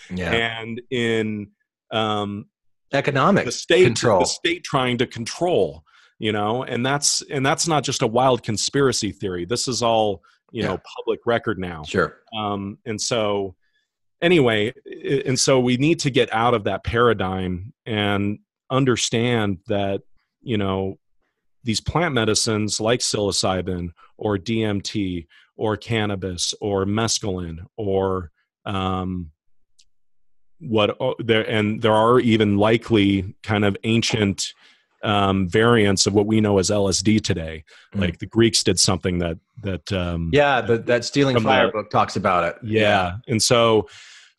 yeah. 0.10 0.32
and 0.32 0.80
in 0.90 1.48
um, 1.90 2.46
Economic 2.92 3.44
the 3.44 3.52
state 3.52 3.84
control. 3.84 4.20
the 4.20 4.26
state 4.26 4.64
trying 4.64 4.98
to 4.98 5.06
control 5.06 5.84
you 6.20 6.32
know? 6.32 6.62
And 6.62 6.86
that's 6.86 7.22
and 7.22 7.44
that's 7.44 7.66
not 7.66 7.82
just 7.82 8.02
a 8.02 8.06
wild 8.06 8.44
conspiracy 8.44 9.10
theory. 9.10 9.44
This 9.46 9.66
is 9.66 9.82
all 9.82 10.22
you 10.52 10.62
know 10.62 10.78
public 10.96 11.20
record 11.26 11.58
now. 11.58 11.82
Sure. 11.82 12.18
um, 12.38 12.78
and 12.86 13.00
so 13.00 13.56
anyway 14.22 14.72
and 15.24 15.40
so 15.40 15.58
we 15.58 15.78
need 15.78 15.98
to 16.00 16.10
get 16.10 16.32
out 16.32 16.52
of 16.52 16.64
that 16.64 16.84
paradigm 16.84 17.72
and 17.86 18.38
understand 18.70 19.58
that 19.66 20.02
you 20.42 20.56
know 20.56 20.98
these 21.64 21.80
plant 21.80 22.14
medicines 22.14 22.80
like 22.80 23.00
psilocybin 23.00 23.90
or 24.16 24.38
dmt 24.38 25.26
or 25.56 25.76
cannabis 25.76 26.54
or 26.60 26.86
mescaline 26.86 27.58
or 27.76 28.30
um, 28.64 29.30
what 30.60 30.96
there 31.18 31.48
and 31.48 31.82
there 31.82 31.94
are 31.94 32.20
even 32.20 32.56
likely 32.56 33.34
kind 33.42 33.64
of 33.64 33.76
ancient 33.84 34.52
um, 35.02 35.48
variants 35.48 36.06
of 36.06 36.14
what 36.14 36.26
we 36.26 36.40
know 36.40 36.58
as 36.58 36.70
LSD 36.70 37.22
today. 37.22 37.64
Mm. 37.94 38.00
Like 38.00 38.18
the 38.18 38.26
Greeks 38.26 38.62
did 38.62 38.78
something 38.78 39.18
that 39.18 39.38
that 39.62 39.92
um, 39.92 40.30
Yeah, 40.32 40.60
the, 40.60 40.78
that 40.78 41.04
Stealing 41.04 41.40
Fire 41.40 41.70
book 41.70 41.90
talks 41.90 42.16
about 42.16 42.44
it. 42.44 42.56
yeah. 42.62 43.16
And 43.26 43.42
so, 43.42 43.88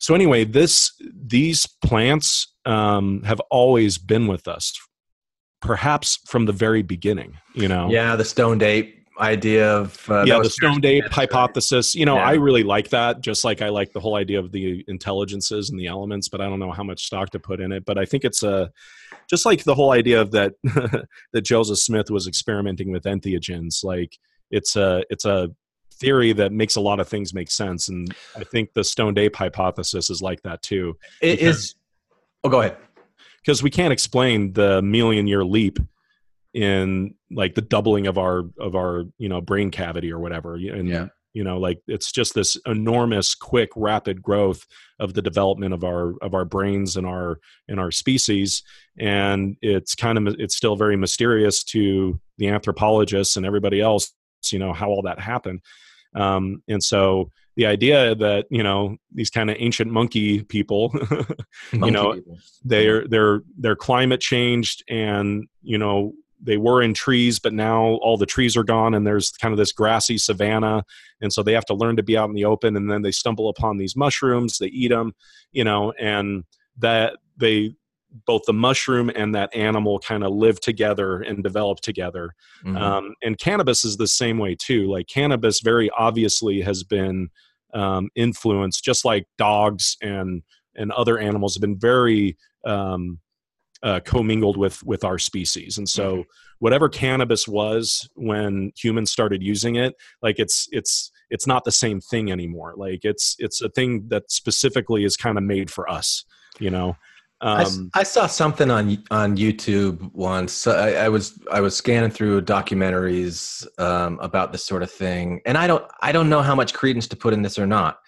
so 0.02 0.16
anyway, 0.16 0.44
this 0.44 0.90
these 1.14 1.64
plants 1.64 2.52
um, 2.66 3.22
have 3.22 3.38
always 3.52 3.98
been 3.98 4.26
with 4.26 4.48
us, 4.48 4.76
perhaps 5.60 6.18
from 6.26 6.46
the 6.46 6.52
very 6.52 6.82
beginning. 6.82 7.38
You 7.54 7.68
know, 7.68 7.88
Yeah, 7.88 8.16
the 8.16 8.24
stoned 8.24 8.64
ape 8.64 8.98
idea 9.20 9.72
of 9.72 10.04
uh, 10.10 10.24
yeah, 10.26 10.40
the 10.42 10.50
stoned 10.50 10.84
ape 10.84 11.08
hypothesis. 11.08 11.94
You 11.94 12.04
know, 12.04 12.16
Yeah. 12.16 12.26
I 12.26 12.32
really 12.32 12.64
like 12.64 12.88
that. 12.88 13.20
Just 13.20 13.44
like 13.44 13.62
I 13.62 13.68
like 13.68 13.92
the 13.92 14.00
whole 14.00 14.16
idea 14.16 14.40
of 14.40 14.50
the 14.50 14.84
intelligences 14.88 15.70
and 15.70 15.78
the 15.78 15.86
elements, 15.86 16.28
but 16.28 16.40
I 16.40 16.48
don't 16.48 16.58
know 16.58 16.72
how 16.72 16.82
much 16.82 17.06
stock 17.06 17.30
to 17.30 17.38
put 17.38 17.60
in 17.60 17.70
it. 17.70 17.84
But 17.84 17.96
I 17.96 18.04
think 18.04 18.24
it's 18.24 18.42
a 18.42 18.72
just 19.30 19.46
like 19.46 19.62
the 19.62 19.76
whole 19.76 19.92
idea 19.92 20.20
of 20.20 20.32
that 20.32 20.54
that 21.32 21.42
Joseph 21.42 21.78
Smith 21.78 22.10
was 22.10 22.26
experimenting 22.26 22.90
with 22.90 23.04
entheogens. 23.04 23.84
Like 23.84 24.18
it's 24.50 24.74
a 24.74 25.04
it's 25.10 25.26
a 25.26 25.50
theory 26.02 26.32
that 26.34 26.52
makes 26.52 26.76
a 26.76 26.80
lot 26.80 27.00
of 27.00 27.08
things 27.08 27.32
make 27.32 27.50
sense, 27.50 27.88
and 27.88 28.14
I 28.36 28.44
think 28.44 28.74
the 28.74 28.84
stoned 28.84 29.18
ape 29.18 29.36
hypothesis 29.36 30.10
is 30.10 30.20
like 30.20 30.42
that 30.42 30.60
too. 30.62 30.96
It 31.22 31.38
because- 31.38 31.56
is. 31.56 31.74
Oh, 32.44 32.48
go 32.48 32.60
ahead. 32.60 32.76
because 33.44 33.62
we 33.62 33.70
can't 33.70 33.92
explain 33.92 34.52
the 34.52 34.82
million 34.82 35.26
year 35.28 35.44
leap 35.44 35.78
in 36.54 37.14
like 37.30 37.54
the 37.54 37.62
doubling 37.62 38.06
of 38.06 38.18
our 38.18 38.42
of 38.58 38.74
our 38.74 39.04
you 39.18 39.28
know 39.28 39.40
brain 39.40 39.70
cavity 39.70 40.12
or 40.12 40.18
whatever 40.18 40.54
and 40.56 40.86
Yeah. 40.88 41.06
you 41.32 41.44
know 41.44 41.56
like 41.58 41.80
it's 41.86 42.12
just 42.12 42.34
this 42.34 42.56
enormous 42.66 43.34
quick 43.34 43.70
rapid 43.74 44.20
growth 44.22 44.66
of 45.00 45.14
the 45.14 45.22
development 45.22 45.72
of 45.72 45.82
our 45.82 46.14
of 46.20 46.34
our 46.34 46.44
brains 46.44 46.96
and 46.96 47.06
our 47.06 47.38
and 47.68 47.80
our 47.80 47.90
species 47.90 48.62
and 48.98 49.56
it's 49.62 49.94
kind 49.94 50.18
of 50.18 50.34
it's 50.38 50.56
still 50.56 50.76
very 50.76 50.96
mysterious 50.96 51.64
to 51.64 52.20
the 52.38 52.48
anthropologists 52.48 53.36
and 53.36 53.46
everybody 53.46 53.80
else 53.80 54.12
you 54.50 54.58
know 54.58 54.72
how 54.74 54.88
all 54.88 55.02
that 55.02 55.20
happened 55.20 55.60
um, 56.14 56.62
and 56.68 56.82
so 56.82 57.30
the 57.56 57.66
idea 57.66 58.14
that 58.14 58.46
you 58.50 58.62
know 58.62 58.96
these 59.12 59.30
kind 59.30 59.50
of 59.50 59.56
ancient 59.58 59.90
monkey 59.90 60.42
people 60.44 60.92
Monkey 61.72 61.90
know, 61.90 62.14
people. 62.14 62.38
they're 62.64 63.06
they're 63.08 63.40
they're 63.58 63.76
climate 63.76 64.20
changed 64.20 64.82
and 64.88 65.46
you 65.62 65.78
know 65.78 66.12
they 66.42 66.56
were 66.56 66.82
in 66.82 66.94
trees 66.94 67.38
but 67.38 67.52
now 67.52 67.82
all 67.82 68.16
the 68.16 68.26
trees 68.26 68.56
are 68.56 68.64
gone 68.64 68.94
and 68.94 69.06
there's 69.06 69.30
kind 69.32 69.52
of 69.52 69.58
this 69.58 69.72
grassy 69.72 70.18
savanna 70.18 70.82
and 71.20 71.32
so 71.32 71.42
they 71.42 71.52
have 71.52 71.66
to 71.66 71.74
learn 71.74 71.96
to 71.96 72.02
be 72.02 72.16
out 72.16 72.28
in 72.28 72.34
the 72.34 72.44
open 72.44 72.76
and 72.76 72.90
then 72.90 73.02
they 73.02 73.12
stumble 73.12 73.48
upon 73.48 73.76
these 73.76 73.96
mushrooms 73.96 74.58
they 74.58 74.66
eat 74.66 74.88
them 74.88 75.12
you 75.52 75.62
know 75.62 75.92
and 76.00 76.44
that 76.78 77.18
they 77.36 77.74
both 78.26 78.42
the 78.46 78.52
mushroom 78.52 79.10
and 79.14 79.34
that 79.34 79.54
animal 79.54 79.98
kind 79.98 80.22
of 80.24 80.32
live 80.32 80.60
together 80.60 81.20
and 81.20 81.42
develop 81.42 81.80
together. 81.80 82.34
Mhm. 82.64 82.80
um, 82.80 83.14
and 83.22 83.38
cannabis 83.38 83.84
is 83.84 83.96
the 83.96 84.06
same 84.06 84.38
way 84.38 84.54
too 84.54 84.88
like 84.88 85.06
cannabis 85.08 85.60
very 85.60 85.90
obviously 85.90 86.60
has 86.60 86.84
been 86.84 87.28
um, 87.74 88.10
influenced 88.14 88.84
just 88.84 89.04
like 89.04 89.26
dogs 89.38 89.96
and 90.02 90.42
and 90.74 90.92
other 90.92 91.18
animals 91.18 91.54
have 91.54 91.60
been 91.60 91.78
very 91.78 92.36
um, 92.64 93.18
uh, 93.82 94.00
commingled 94.04 94.56
with 94.56 94.82
with 94.84 95.04
our 95.04 95.18
species. 95.18 95.76
And 95.78 95.88
so 95.88 96.24
whatever 96.60 96.88
cannabis 96.88 97.48
was 97.48 98.08
when 98.14 98.70
humans 98.76 99.10
started 99.10 99.42
using 99.42 99.76
it 99.76 99.94
like 100.22 100.38
it's 100.38 100.68
it's 100.70 101.10
it's 101.30 101.46
not 101.46 101.64
the 101.64 101.72
same 101.72 102.00
thing 102.00 102.30
anymore. 102.30 102.74
Like 102.76 103.00
it's 103.02 103.34
it's 103.38 103.60
a 103.60 103.68
thing 103.70 104.06
that 104.08 104.30
specifically 104.30 105.04
is 105.04 105.16
kind 105.16 105.36
of 105.36 105.44
made 105.44 105.70
for 105.70 105.90
us 105.90 106.24
you 106.60 106.70
know 106.70 106.96
um, 107.42 107.90
I, 107.94 108.04
saw 108.04 108.26
something 108.26 108.70
on 108.70 109.02
on 109.10 109.36
YouTube 109.36 110.12
once. 110.14 110.66
I, 110.66 110.92
I 110.92 111.08
was 111.08 111.38
I 111.50 111.60
was 111.60 111.76
scanning 111.76 112.10
through 112.10 112.42
documentaries 112.42 113.66
um, 113.80 114.18
about 114.20 114.52
this 114.52 114.64
sort 114.64 114.82
of 114.82 114.90
thing, 114.90 115.40
and 115.44 115.58
I 115.58 115.66
don't 115.66 115.84
I 116.00 116.12
don't 116.12 116.28
know 116.28 116.40
how 116.42 116.54
much 116.54 116.72
credence 116.72 117.08
to 117.08 117.16
put 117.16 117.34
in 117.34 117.42
this 117.42 117.58
or 117.58 117.66
not, 117.66 117.98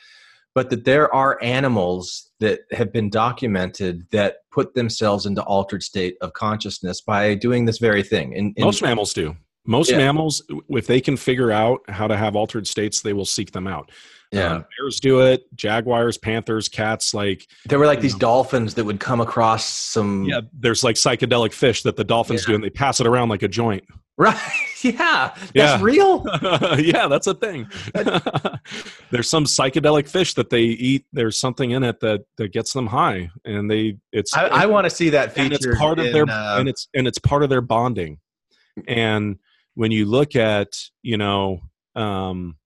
but 0.54 0.70
that 0.70 0.84
there 0.84 1.12
are 1.12 1.42
animals 1.42 2.30
that 2.38 2.60
have 2.72 2.92
been 2.92 3.10
documented 3.10 4.06
that 4.12 4.36
put 4.52 4.74
themselves 4.74 5.26
into 5.26 5.42
altered 5.42 5.82
state 5.82 6.16
of 6.20 6.32
consciousness 6.32 7.00
by 7.00 7.34
doing 7.34 7.64
this 7.64 7.78
very 7.78 8.02
thing. 8.02 8.32
In, 8.34 8.54
in 8.56 8.64
most 8.64 8.82
mammals 8.82 9.12
do 9.12 9.36
Most 9.66 9.90
Yeah. 9.90 9.96
mammals, 9.96 10.42
if 10.68 10.86
they 10.86 11.00
can 11.00 11.16
figure 11.16 11.50
out 11.50 11.80
how 11.88 12.06
to 12.06 12.16
have 12.16 12.36
altered 12.36 12.68
states, 12.68 13.00
they 13.00 13.12
will 13.12 13.24
seek 13.24 13.50
them 13.52 13.66
out. 13.66 13.90
Yeah. 14.34 14.54
Um, 14.54 14.64
bears 14.78 15.00
do 15.00 15.20
it. 15.20 15.44
Jaguars, 15.56 16.18
panthers, 16.18 16.68
cats. 16.68 17.14
Like 17.14 17.46
there 17.66 17.78
were 17.78 17.86
like 17.86 18.00
these 18.00 18.14
know. 18.14 18.18
dolphins 18.20 18.74
that 18.74 18.84
would 18.84 19.00
come 19.00 19.20
across 19.20 19.66
some. 19.66 20.24
yeah, 20.24 20.40
there's 20.52 20.82
like 20.84 20.96
psychedelic 20.96 21.52
fish 21.52 21.82
that 21.82 21.96
the 21.96 22.04
dolphins 22.04 22.42
Yeah. 22.42 22.48
do, 22.48 22.54
and 22.56 22.64
they 22.64 22.70
pass 22.70 23.00
it 23.00 23.06
around 23.06 23.28
like 23.28 23.42
a 23.42 23.48
joint. 23.48 23.84
Right. 24.16 24.36
Yeah. 24.84 25.34
That's 25.34 25.50
Yeah. 25.54 25.78
real. 25.80 26.22
yeah, 26.78 27.08
that's 27.08 27.26
a 27.26 27.32
thing. 27.32 27.66
There's 29.10 29.30
some 29.30 29.44
psychedelic 29.44 30.06
fish 30.08 30.34
that 30.34 30.50
they 30.50 30.60
eat. 30.62 31.06
There's 31.10 31.38
something 31.38 31.70
in 31.70 31.82
it 31.82 32.00
that 32.00 32.24
that 32.36 32.52
gets 32.52 32.74
them 32.74 32.86
high, 32.88 33.30
and 33.46 33.70
they 33.70 33.96
it's 34.12 34.34
I, 34.34 34.46
I 34.48 34.66
want 34.66 34.84
to 34.84 34.90
see 34.90 35.08
that 35.10 35.36
and 35.38 35.52
feature. 35.52 35.70
it's 35.70 35.78
part 35.78 35.98
of 35.98 36.12
their 36.12 36.28
uh, 36.28 36.58
and 36.60 36.68
it's 36.68 36.88
and 36.94 37.06
it's 37.06 37.18
part 37.18 37.42
of 37.42 37.48
their 37.48 37.62
bonding. 37.62 38.18
And 38.86 39.36
when 39.74 39.90
you 39.90 40.04
look 40.04 40.36
at 40.36 40.68
you 41.02 41.16
know 41.16 41.60
um, 41.94 42.56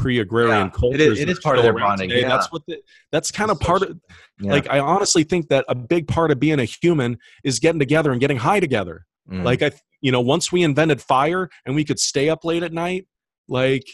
pre-agrarian 0.00 0.56
Yeah, 0.56 0.66
it 0.66 0.72
cultures, 0.72 1.00
is- 1.00 1.20
it 1.20 1.28
is 1.28 1.38
part 1.40 1.58
of 1.58 1.62
their 1.64 1.72
bonding, 1.74 2.10
yeah. 2.10 2.28
That's 2.28 2.50
what 2.50 2.62
the, 2.66 2.80
that's 3.12 3.30
kind 3.30 3.50
of 3.50 3.60
part 3.60 3.80
such- 3.80 3.90
of 3.90 4.00
yeah. 4.40 4.50
like 4.52 4.68
I 4.70 4.78
honestly 4.80 5.24
think 5.24 5.48
that 5.48 5.64
a 5.68 5.74
big 5.74 6.08
part 6.08 6.30
of 6.30 6.40
being 6.40 6.58
a 6.58 6.64
human 6.64 7.18
is 7.44 7.58
getting 7.58 7.78
together 7.78 8.10
and 8.12 8.20
getting 8.20 8.38
high 8.38 8.60
together. 8.60 9.06
Mm. 9.30 9.44
Like 9.44 9.62
I, 9.62 9.70
you 10.00 10.10
know, 10.10 10.20
once 10.20 10.50
we 10.50 10.62
invented 10.62 11.00
fire 11.02 11.50
and 11.66 11.74
we 11.74 11.84
could 11.84 11.98
stay 12.00 12.28
up 12.30 12.44
late 12.44 12.62
at 12.62 12.72
night, 12.72 13.06
like, 13.48 13.84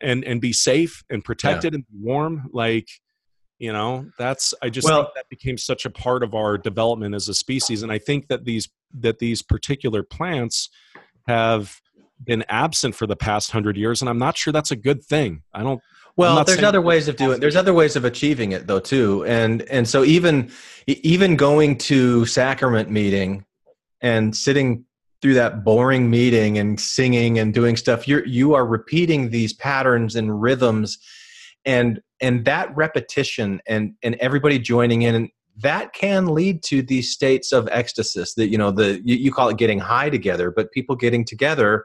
and 0.00 0.24
and 0.24 0.40
be 0.40 0.52
safe 0.52 1.02
and 1.10 1.24
protected 1.24 1.74
and 1.74 1.84
warm, 1.92 2.48
like, 2.52 2.88
you 3.58 3.72
know, 3.72 4.06
that's 4.18 4.54
I 4.62 4.68
just 4.70 4.86
Well- 4.88 5.04
think 5.04 5.14
that 5.14 5.28
became 5.30 5.58
such 5.58 5.84
a 5.84 5.90
part 5.90 6.22
of 6.22 6.34
our 6.34 6.58
development 6.58 7.14
as 7.14 7.28
a 7.28 7.34
species, 7.34 7.82
and 7.82 7.92
I 7.92 7.98
think 7.98 8.28
that 8.28 8.44
these 8.44 8.68
that 9.00 9.18
these 9.18 9.42
particular 9.42 10.02
plants 10.02 10.68
have 11.26 11.80
been 12.24 12.44
absent 12.48 12.94
for 12.94 13.06
the 13.06 13.16
past 13.16 13.50
hundred 13.50 13.76
years, 13.76 14.00
and 14.00 14.08
I'm 14.08 14.18
not 14.18 14.36
sure 14.36 14.52
that's 14.52 14.70
a 14.70 14.76
good 14.76 15.02
thing. 15.02 15.42
I 15.52 15.62
don't. 15.62 15.80
Well, 16.16 16.42
there's 16.44 16.62
other 16.64 16.82
ways 16.82 17.06
of 17.06 17.16
doing. 17.16 17.38
There's 17.38 17.56
other 17.56 17.72
ways 17.72 17.94
of 17.94 18.04
achieving 18.04 18.52
it 18.52 18.66
though 18.66 18.80
too, 18.80 19.24
and 19.24 19.62
and 19.62 19.86
so 19.86 20.04
even 20.04 20.50
even 20.86 21.36
going 21.36 21.78
to 21.78 22.26
sacrament 22.26 22.90
meeting 22.90 23.44
and 24.00 24.34
sitting 24.34 24.84
through 25.22 25.34
that 25.34 25.64
boring 25.64 26.10
meeting 26.10 26.58
and 26.58 26.80
singing 26.80 27.38
and 27.38 27.54
doing 27.54 27.76
stuff, 27.76 28.08
you're 28.08 28.26
you 28.26 28.54
are 28.54 28.66
repeating 28.66 29.30
these 29.30 29.52
patterns 29.52 30.16
and 30.16 30.42
rhythms, 30.42 30.98
and 31.64 32.00
and 32.20 32.44
that 32.44 32.74
repetition 32.76 33.60
and 33.66 33.94
and 34.02 34.16
everybody 34.16 34.58
joining 34.58 35.02
in 35.02 35.14
and 35.14 35.28
that 35.60 35.92
can 35.92 36.26
lead 36.26 36.62
to 36.62 36.82
these 36.82 37.10
states 37.10 37.52
of 37.52 37.68
ecstasy 37.72 38.22
that 38.36 38.48
you 38.48 38.58
know 38.58 38.70
the 38.70 39.00
you, 39.04 39.16
you 39.16 39.32
call 39.32 39.48
it 39.48 39.56
getting 39.56 39.78
high 39.78 40.08
together 40.10 40.50
but 40.50 40.70
people 40.72 40.96
getting 40.96 41.24
together 41.24 41.84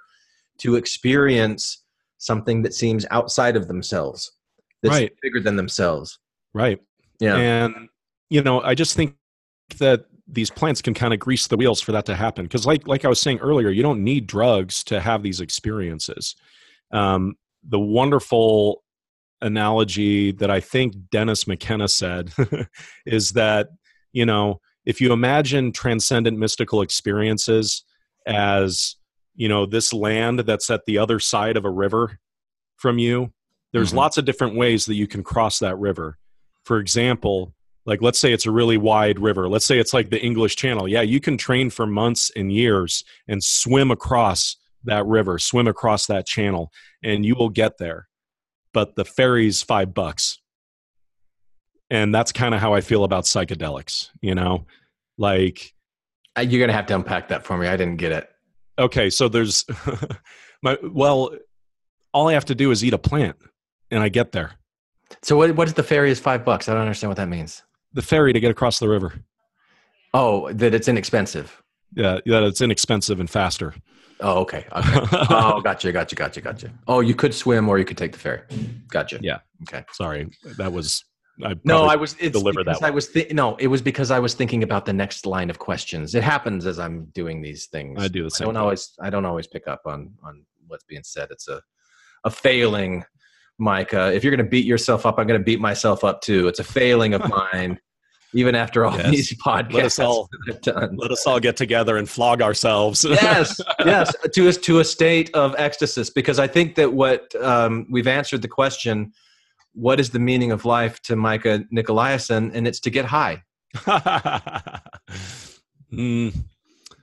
to 0.59 0.75
experience 0.75 1.83
something 2.17 2.61
that 2.61 2.73
seems 2.73 3.05
outside 3.11 3.55
of 3.55 3.67
themselves 3.67 4.31
that's 4.81 4.95
Right. 4.95 5.11
bigger 5.21 5.39
than 5.39 5.55
themselves 5.55 6.19
Right. 6.53 6.79
yeah 7.19 7.35
And 7.37 7.89
you 8.29 8.41
know, 8.41 8.61
I 8.61 8.73
just 8.73 8.95
think 8.95 9.15
that 9.77 10.05
these 10.27 10.49
plants 10.49 10.81
can 10.81 10.95
kind 10.95 11.13
of 11.13 11.19
grease 11.19 11.45
the 11.47 11.55
wheels 11.57 11.81
for 11.81 11.91
that 11.91 12.05
to 12.07 12.15
happen. 12.15 12.45
Because, 12.45 12.65
like 12.65 12.87
like 12.87 13.05
I 13.05 13.09
was 13.09 13.21
saying 13.21 13.39
earlier, 13.39 13.69
you 13.69 13.83
don't 13.83 14.03
need 14.03 14.25
drugs 14.25 14.83
to 14.85 14.99
have 14.99 15.21
these 15.21 15.39
experiences. 15.39 16.35
Um, 16.91 17.35
the 17.67 17.79
wonderful 17.79 18.83
analogy 19.41 20.31
that 20.31 20.49
I 20.49 20.59
think 20.61 20.95
Dennis 21.11 21.45
McKenna 21.47 21.87
said 21.87 22.31
is 23.05 23.31
that 23.31 23.67
you 24.13 24.25
know, 24.25 24.59
if 24.85 24.99
you 25.01 25.11
imagine 25.13 25.71
transcendent 25.71 26.37
mystical 26.39 26.81
experiences 26.81 27.83
as 28.25 28.95
you 29.35 29.47
know 29.49 29.65
this 29.65 29.93
land 29.93 30.39
that's 30.39 30.69
at 30.69 30.85
the 30.85 30.97
other 30.97 31.19
side 31.19 31.57
of 31.57 31.65
a 31.65 31.69
river 31.69 32.19
from 32.77 32.97
you 32.99 33.31
there's 33.71 33.91
Mhm. 33.91 33.95
lots 33.97 34.17
of 34.17 34.25
different 34.25 34.55
ways 34.55 34.85
that 34.85 34.93
you 34.95 35.07
can 35.07 35.23
cross 35.23 35.57
that 35.59 35.77
river. 35.79 36.17
For 36.65 36.77
example 36.79 37.53
like 37.85 38.01
let's 38.01 38.19
say 38.19 38.31
it's 38.31 38.45
a 38.45 38.51
really 38.51 38.77
wide 38.77 39.19
river. 39.19 39.49
Let's 39.49 39.65
say 39.65 39.77
it's 39.77 39.93
like 39.93 40.09
the 40.09 40.21
english 40.23 40.55
channel. 40.55 40.87
Yeah 40.87 41.01
you 41.01 41.19
can 41.19 41.37
train 41.37 41.69
for 41.69 41.85
months 41.87 42.31
and 42.35 42.51
years 42.51 43.03
and 43.27 43.43
swim 43.43 43.91
across 43.91 44.55
that 44.85 45.05
river 45.05 45.39
swim 45.39 45.67
across 45.67 46.05
that 46.07 46.25
channel 46.27 46.71
and 47.03 47.25
you 47.25 47.35
will 47.35 47.49
get 47.49 47.77
there. 47.79 48.07
But 48.73 48.95
the 48.95 49.05
ferry's 49.05 49.61
five 49.63 49.93
bucks. 49.93 50.39
And 51.89 52.13
that's 52.13 52.31
kind 52.31 52.53
of 52.55 52.61
how 52.61 52.73
i 52.73 52.81
feel 52.81 53.03
about 53.03 53.23
psychedelics 53.25 54.09
you 54.21 54.35
know? 54.35 54.65
Like 55.17 55.73
you're 56.39 56.59
gonna 56.61 56.73
have 56.73 56.87
to 56.87 56.95
unpack 56.95 57.27
that 57.29 57.43
for 57.45 57.57
me. 57.57 57.67
I 57.67 57.75
didn't 57.77 57.97
get 57.97 58.11
it 58.11 58.29
okay 58.79 59.09
so 59.09 59.27
there's 59.27 59.65
my 60.63 60.77
well 60.83 61.35
all 62.13 62.27
i 62.27 62.33
have 62.33 62.45
to 62.45 62.55
do 62.55 62.71
is 62.71 62.83
eat 62.83 62.93
a 62.93 62.97
plant 62.97 63.35
and 63.91 64.01
i 64.01 64.09
get 64.09 64.31
there. 64.31 64.51
So 65.21 65.37
what, 65.37 65.55
what 65.55 65.67
is 65.67 65.73
the 65.75 65.83
ferry 65.83 66.09
is 66.09 66.19
five 66.19 66.43
bucks? 66.43 66.67
I 66.67 66.73
don't 66.73 66.81
understand 66.81 67.09
what 67.09 67.17
that 67.17 67.29
means. 67.29 67.61
The 67.93 68.01
ferry 68.01 68.33
to 68.33 68.39
get 68.39 68.49
across 68.49 68.79
the 68.79 68.89
river. 68.89 69.13
Oh 70.13 70.51
that 70.51 70.73
it's 70.73 70.87
inexpensive. 70.87 71.61
Yeah 71.95 72.19
that 72.25 72.43
it's 72.43 72.61
inexpensive 72.61 73.19
and 73.19 73.29
faster. 73.29 73.73
Oh 74.19 74.39
okay, 74.41 74.65
okay. 74.75 74.99
oh 75.29 75.61
gotcha 75.61 75.91
gotcha 75.91 76.15
gotcha 76.15 76.41
gotcha. 76.41 76.71
Oh 76.87 77.01
you 77.01 77.13
could 77.13 77.33
swim 77.33 77.69
or 77.69 77.77
you 77.77 77.85
could 77.85 77.97
take 77.97 78.13
the 78.13 78.19
ferry. 78.19 78.41
Gotcha. 78.87 79.19
Yeah. 79.21 79.39
okay. 79.63 79.85
Sorry 79.91 80.29
that 80.57 80.71
was 80.71 81.03
I 81.43 81.55
No, 81.63 81.85
I 81.85 81.95
was. 81.95 82.15
It's 82.19 82.37
deliver 82.37 82.63
that 82.63 82.71
because 82.73 82.83
I 82.83 82.89
was. 82.89 83.07
Thi- 83.07 83.27
no, 83.31 83.55
it 83.55 83.67
was 83.67 83.81
because 83.81 84.11
I 84.11 84.19
was 84.19 84.33
thinking 84.33 84.61
about 84.63 84.85
the 84.85 84.93
next 84.93 85.25
line 85.25 85.49
of 85.49 85.57
questions. 85.59 86.13
It 86.13 86.23
happens 86.23 86.65
as 86.65 86.77
I'm 86.79 87.05
doing 87.13 87.41
these 87.41 87.65
things. 87.67 88.01
I 88.03 88.07
do 88.07 88.23
the 88.23 88.29
same. 88.29 88.45
I 88.45 88.47
don't 88.47 88.53
thing. 88.55 88.61
always. 88.61 88.93
I 89.01 89.09
don't 89.09 89.25
always 89.25 89.47
pick 89.47 89.67
up 89.67 89.81
on 89.85 90.11
on 90.23 90.45
what's 90.67 90.83
being 90.83 91.03
said. 91.03 91.29
It's 91.31 91.47
a 91.47 91.61
a 92.23 92.29
failing, 92.29 93.03
Micah. 93.57 94.13
If 94.13 94.23
you're 94.23 94.35
going 94.35 94.45
to 94.45 94.49
beat 94.49 94.65
yourself 94.65 95.05
up, 95.05 95.17
I'm 95.17 95.27
going 95.27 95.39
to 95.39 95.43
beat 95.43 95.59
myself 95.59 96.03
up 96.03 96.21
too. 96.21 96.47
It's 96.47 96.59
a 96.59 96.63
failing 96.63 97.13
of 97.13 97.27
mine. 97.53 97.79
Even 98.35 98.55
after 98.55 98.83
all 98.83 98.97
Yes. 98.97 99.11
these 99.11 99.33
podcasts 99.37 99.73
Let 99.73 99.85
us 99.85 99.99
all- 99.99 100.27
done. 100.63 100.95
let 100.97 101.11
us 101.11 101.27
all 101.27 101.39
get 101.39 101.55
together 101.55 101.97
and 101.97 102.09
flog 102.09 102.41
ourselves 102.41 103.03
yes, 103.07 103.61
yes, 103.85 104.11
to 104.33 104.47
a 104.47 104.53
to 104.53 104.79
a 104.79 104.83
state 104.83 105.29
of 105.35 105.53
ecstasy. 105.59 106.11
Because 106.15 106.39
I 106.39 106.47
think 106.47 106.73
that 106.75 106.91
what 106.93 107.33
um, 107.35 107.85
we've 107.91 108.07
answered 108.07 108.41
the 108.41 108.47
question, 108.47 109.13
what 109.73 109.99
is 109.99 110.09
the 110.11 110.19
meaning 110.19 110.51
of 110.51 110.65
life 110.65 111.01
to 111.03 111.15
Micah 111.15 111.63
Nickolaisen, 111.73 112.51
and 112.53 112.67
it's 112.67 112.79
to 112.81 112.89
get 112.89 113.05
high. 113.05 113.43
Mm, 115.91 116.33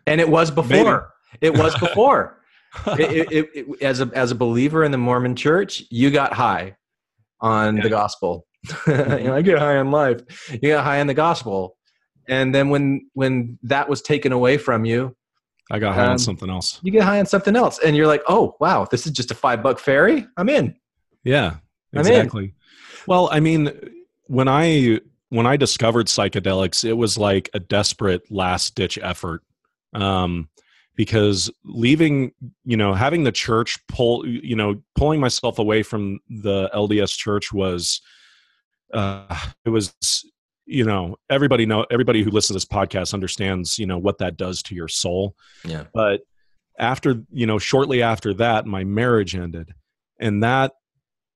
and 0.06 0.20
it 0.20 0.28
was 0.28 0.50
before. 0.50 1.12
It 1.40 1.54
was 1.56 1.76
before. 1.80 2.38
it, 2.98 3.32
it, 3.32 3.48
it, 3.54 3.82
as 3.82 4.00
a 4.00 4.10
as 4.14 4.30
a 4.30 4.34
believer 4.34 4.84
in 4.84 4.90
the 4.90 4.98
Mormon 4.98 5.36
Church, 5.36 5.84
you 5.90 6.10
got 6.10 6.32
high 6.32 6.76
on 7.40 7.76
Yeah. 7.76 7.82
the 7.84 7.88
gospel. 7.88 8.46
you 8.86 8.94
know, 8.96 9.34
I 9.36 9.42
get 9.42 9.58
high 9.58 9.76
on 9.76 9.90
life. 9.90 10.20
You 10.50 10.70
got 10.70 10.84
high 10.84 11.00
on 11.00 11.06
the 11.06 11.14
gospel, 11.14 11.76
and 12.28 12.54
then 12.54 12.68
when 12.68 13.08
when 13.14 13.58
that 13.62 13.88
was 13.88 14.02
taken 14.02 14.32
away 14.32 14.58
from 14.58 14.84
you, 14.84 15.16
i 15.70 15.78
got 15.78 15.94
high 15.94 16.04
Um, 16.06 16.10
on 16.12 16.18
something 16.18 16.50
else 16.50 16.80
you 16.82 16.90
get 16.90 17.04
high 17.04 17.20
on 17.20 17.26
something 17.26 17.56
else, 17.56 17.78
and 17.78 17.96
you're 17.96 18.06
like, 18.08 18.22
oh 18.28 18.56
wow, 18.60 18.86
this 18.90 19.06
is 19.06 19.12
just 19.12 19.30
a 19.30 19.34
five 19.34 19.62
buck 19.62 19.78
ferry. 19.78 20.26
I'm 20.36 20.48
in. 20.48 20.74
Yeah, 21.24 21.58
exactly. 21.92 22.54
Well, 23.06 23.28
I 23.32 23.40
mean, 23.40 23.72
when 24.26 24.48
I 24.48 25.00
when 25.28 25.46
I 25.46 25.56
discovered 25.56 26.06
psychedelics, 26.06 26.84
it 26.84 26.94
was 26.94 27.16
like 27.16 27.50
a 27.54 27.60
desperate 27.60 28.30
last 28.30 28.74
ditch 28.74 28.98
effort. 29.00 29.42
Um, 29.92 30.48
because 30.96 31.50
leaving, 31.64 32.32
you 32.64 32.76
know, 32.76 32.92
having 32.94 33.24
the 33.24 33.32
church 33.32 33.78
pull, 33.86 34.26
you 34.26 34.56
know, 34.56 34.82
pulling 34.96 35.20
myself 35.20 35.58
away 35.58 35.82
from 35.82 36.18
the 36.28 36.68
LDS 36.74 37.16
church 37.16 37.52
was, 37.52 38.02
uh, 38.92 39.34
it 39.64 39.70
was, 39.70 39.94
you 40.66 40.84
know, 40.84 41.16
everybody 41.30 41.64
know 41.64 41.86
everybody 41.90 42.22
who 42.22 42.30
listens 42.30 42.48
to 42.48 42.52
this 42.54 42.64
podcast 42.64 43.14
understands, 43.14 43.78
you 43.78 43.86
know, 43.86 43.98
what 43.98 44.18
that 44.18 44.36
does 44.36 44.62
to 44.64 44.74
your 44.74 44.88
soul 44.88 45.34
Yeah. 45.64 45.84
but 45.94 46.22
after 46.78 47.22
you 47.30 47.46
know 47.46 47.58
shortly 47.58 48.02
after 48.02 48.32
that 48.34 48.64
my 48.66 48.84
marriage 48.84 49.34
ended 49.36 49.74
and 50.18 50.42
that 50.42 50.72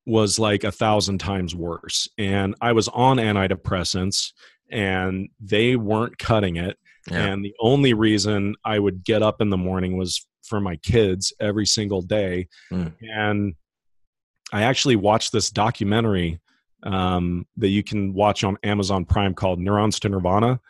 was 0.07 0.39
like 0.39 0.65
a 0.65 0.73
thousand 0.73 1.19
times 1.19 1.55
worse 1.55 2.09
and 2.19 2.55
i 2.61 2.73
was 2.73 2.89
on 2.89 3.17
antidepressants 3.17 4.33
and 4.71 5.29
they 5.41 5.77
weren't 5.77 6.19
cutting 6.19 6.57
it 6.57 6.77
Yeah. 7.11 7.25
and 7.27 7.45
the 7.45 7.55
only 7.61 7.95
reason 7.95 8.55
i 8.65 8.79
would 8.79 9.05
get 9.05 9.23
up 9.23 9.41
in 9.41 9.51
the 9.51 9.57
morning 9.57 9.97
was 9.97 10.27
for 10.43 10.61
my 10.61 10.77
kids 10.77 11.33
every 11.41 11.67
single 11.67 12.03
day 12.03 12.49
Mm. 12.71 12.93
and 13.01 13.55
i 14.53 14.63
actually 14.63 14.97
watched 14.97 15.33
this 15.33 15.51
documentary 15.51 16.39
um, 16.83 17.47
that 17.57 17.69
you 17.69 17.83
can 17.83 18.13
watch 18.13 18.45
on 18.45 18.59
amazon 18.63 19.05
prime 19.07 19.33
called 19.35 19.59
neurons 19.59 19.99
to 20.01 20.09
nirvana 20.11 20.61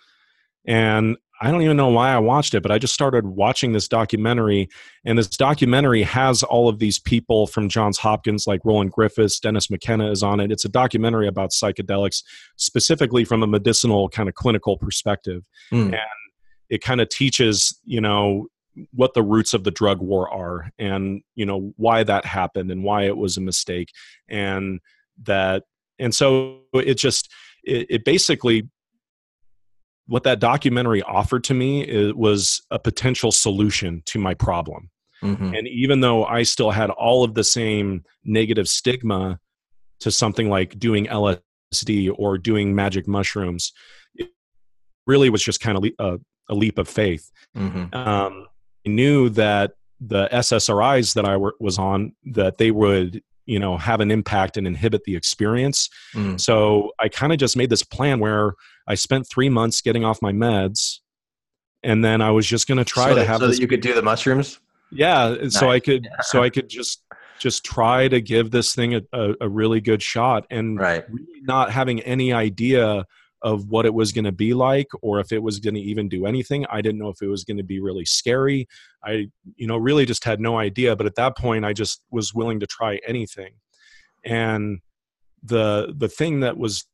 and 0.66 1.16
I 1.44 1.50
don't 1.50 1.60
even 1.60 1.76
know 1.76 1.88
why 1.90 2.10
I 2.10 2.18
watched 2.18 2.54
it, 2.54 2.62
but 2.62 2.72
I 2.72 2.78
just 2.78 2.94
started 2.94 3.26
watching 3.26 3.72
this 3.72 3.86
documentary, 3.86 4.68
and 5.04 5.18
this 5.18 5.28
documentary 5.28 6.02
has 6.02 6.42
all 6.42 6.68
of 6.70 6.78
these 6.78 6.98
people 6.98 7.46
from 7.46 7.68
Johns 7.68 7.98
Hopkins, 7.98 8.46
like 8.46 8.62
Roland 8.64 8.92
Griffiths, 8.92 9.38
Dennis 9.40 9.68
McKenna 9.70 10.10
is 10.10 10.22
on 10.22 10.40
it. 10.40 10.50
It's 10.50 10.64
a 10.64 10.70
documentary 10.70 11.28
about 11.28 11.50
psychedelics, 11.50 12.22
specifically 12.56 13.24
from 13.24 13.42
a 13.42 13.46
medicinal 13.46 14.08
kind 14.08 14.28
of 14.28 14.34
clinical 14.34 14.78
perspective, 14.78 15.46
Mm. 15.70 15.92
and 15.92 15.98
it 16.70 16.82
kind 16.82 17.02
of 17.02 17.10
teaches, 17.10 17.78
you 17.84 18.00
know, 18.00 18.46
what 18.92 19.12
the 19.12 19.22
roots 19.22 19.52
of 19.52 19.64
the 19.64 19.70
drug 19.70 20.00
war 20.00 20.32
are 20.32 20.68
and 20.80 21.22
you 21.36 21.46
know 21.46 21.72
why 21.76 22.02
that 22.02 22.24
happened 22.24 22.72
and 22.72 22.82
why 22.82 23.04
it 23.04 23.16
was 23.16 23.36
a 23.36 23.40
mistake 23.40 23.90
and 24.28 24.80
that 25.22 25.62
and 26.00 26.12
so 26.12 26.58
it 26.72 26.94
just 26.94 27.30
it, 27.62 27.86
it 27.88 28.04
basically 28.04 28.68
what 30.06 30.22
that 30.24 30.38
documentary 30.40 31.02
offered 31.02 31.44
to 31.44 31.54
me 31.54 31.82
it 31.82 32.16
was 32.16 32.62
a 32.70 32.78
potential 32.78 33.32
solution 33.32 34.02
to 34.06 34.18
my 34.18 34.34
problem 34.34 34.90
Mhm. 35.22 35.56
and 35.58 35.66
even 35.68 36.00
though 36.00 36.24
i 36.26 36.42
still 36.42 36.70
had 36.70 36.90
all 36.90 37.24
of 37.24 37.34
the 37.34 37.44
same 37.44 38.04
negative 38.24 38.68
stigma 38.68 39.38
to 40.00 40.10
something 40.10 40.50
like 40.50 40.78
doing 40.78 41.06
lsd 41.06 42.10
or 42.18 42.36
doing 42.38 42.74
magic 42.74 43.06
mushrooms 43.08 43.72
it 44.16 44.28
really 45.06 45.30
was 45.30 45.42
just 45.42 45.60
kind 45.60 45.78
of 45.78 45.84
le- 45.84 45.90
a, 45.98 46.18
a 46.50 46.54
leap 46.54 46.78
of 46.78 46.88
faith 46.88 47.30
Mhm. 47.56 47.94
um, 47.94 48.46
I 48.86 48.90
knew 48.90 49.30
that 49.30 49.72
the 49.98 50.28
SSRIs 50.30 51.14
that 51.14 51.24
I 51.24 51.38
were, 51.38 51.54
was 51.58 51.78
on 51.78 52.14
that 52.26 52.58
they 52.58 52.70
would 52.70 53.22
you 53.46 53.58
know 53.58 53.76
have 53.76 54.00
an 54.00 54.10
impact 54.10 54.56
and 54.56 54.66
inhibit 54.66 55.04
the 55.04 55.16
experience. 55.16 55.88
Mm. 56.14 56.40
So 56.40 56.92
I 57.00 57.08
kind 57.08 57.32
of 57.32 57.38
just 57.38 57.56
made 57.56 57.70
this 57.70 57.82
plan 57.82 58.20
where 58.20 58.54
I 58.86 58.94
spent 58.94 59.28
three 59.28 59.48
months 59.48 59.80
getting 59.80 60.04
off 60.04 60.20
my 60.22 60.32
meds, 60.32 60.98
and 61.82 62.04
then 62.04 62.20
I 62.22 62.30
was 62.30 62.46
just 62.46 62.66
going 62.66 62.78
to 62.78 62.84
try 62.84 63.04
so 63.04 63.08
to 63.10 63.14
that, 63.16 63.26
have 63.26 63.40
so 63.40 63.46
this. 63.48 63.56
that 63.56 63.62
you 63.62 63.68
could 63.68 63.80
do 63.80 63.94
the 63.94 64.02
mushrooms. 64.02 64.60
yeah, 64.90 65.28
and 65.28 65.52
so 65.52 65.70
I 65.70 65.74
Nice. 65.74 65.82
could 65.82 66.08
so 66.22 66.42
I 66.42 66.50
could 66.50 66.68
just 66.68 67.02
just 67.40 67.64
try 67.64 68.06
to 68.08 68.20
give 68.20 68.50
this 68.52 68.74
thing 68.74 68.94
a, 68.94 69.02
a, 69.12 69.34
a 69.42 69.48
really 69.48 69.80
good 69.80 70.00
shot 70.02 70.46
and 70.50 70.78
Right. 70.78 71.04
really 71.10 71.40
not 71.42 71.70
having 71.72 72.00
any 72.00 72.32
idea 72.32 73.04
of 73.44 73.68
what 73.68 73.86
it 73.86 73.94
was 73.94 74.10
going 74.10 74.24
to 74.24 74.32
be 74.32 74.54
like 74.54 74.88
or 75.02 75.20
if 75.20 75.30
it 75.30 75.42
was 75.42 75.60
going 75.60 75.74
to 75.74 75.80
even 75.80 76.08
do 76.08 76.26
anything 76.26 76.66
i 76.70 76.80
didn't 76.80 76.98
know 76.98 77.08
if 77.08 77.22
it 77.22 77.28
was 77.28 77.44
going 77.44 77.56
to 77.56 77.62
be 77.62 77.80
really 77.80 78.04
scary 78.04 78.66
i 79.04 79.26
you 79.56 79.66
know 79.66 79.76
really 79.76 80.04
just 80.04 80.24
had 80.24 80.40
no 80.40 80.58
idea 80.58 80.96
but 80.96 81.06
at 81.06 81.14
that 81.14 81.36
point 81.36 81.64
i 81.64 81.72
just 81.72 82.02
was 82.10 82.34
willing 82.34 82.58
to 82.58 82.66
try 82.66 82.98
anything 83.06 83.52
and 84.24 84.80
the 85.42 85.94
the 85.96 86.08
thing 86.08 86.40
that 86.40 86.56
was 86.56 86.86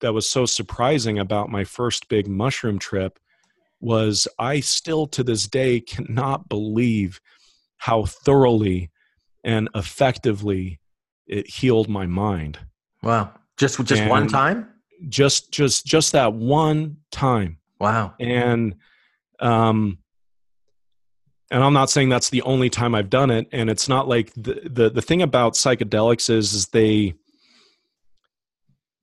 that 0.00 0.14
was 0.14 0.28
so 0.28 0.46
surprising 0.46 1.18
about 1.18 1.50
my 1.50 1.64
first 1.64 2.08
big 2.08 2.26
mushroom 2.28 2.78
trip 2.78 3.18
was 3.80 4.26
i 4.38 4.60
still 4.60 5.06
to 5.06 5.22
this 5.22 5.46
day 5.46 5.80
cannot 5.80 6.48
believe 6.48 7.20
how 7.78 8.04
thoroughly 8.04 8.90
and 9.44 9.68
effectively 9.74 10.80
it 11.26 11.48
healed 11.48 11.88
my 11.88 12.06
mind 12.06 12.58
Wow. 13.06 13.32
Just 13.56 13.82
just 13.84 14.04
one 14.06 14.28
time. 14.28 14.68
Just 15.08 15.52
just 15.52 15.86
just 15.86 16.12
that 16.12 16.32
one 16.32 16.98
time. 17.10 17.58
Wow. 17.78 18.14
and 18.18 18.74
um 19.40 19.98
and 21.50 21.62
i'm 21.62 21.74
not 21.74 21.90
saying 21.90 22.08
that's 22.08 22.30
the 22.30 22.40
only 22.42 22.70
time 22.70 22.94
i've 22.94 23.10
done 23.10 23.30
it. 23.30 23.48
And 23.52 23.68
it's 23.68 23.88
not 23.88 24.08
like 24.08 24.32
the 24.34 24.62
the, 24.64 24.90
the 24.90 25.02
thing 25.02 25.22
about 25.22 25.54
psychedelics 25.54 26.30
is, 26.30 26.54
is 26.54 26.68
they 26.68 27.14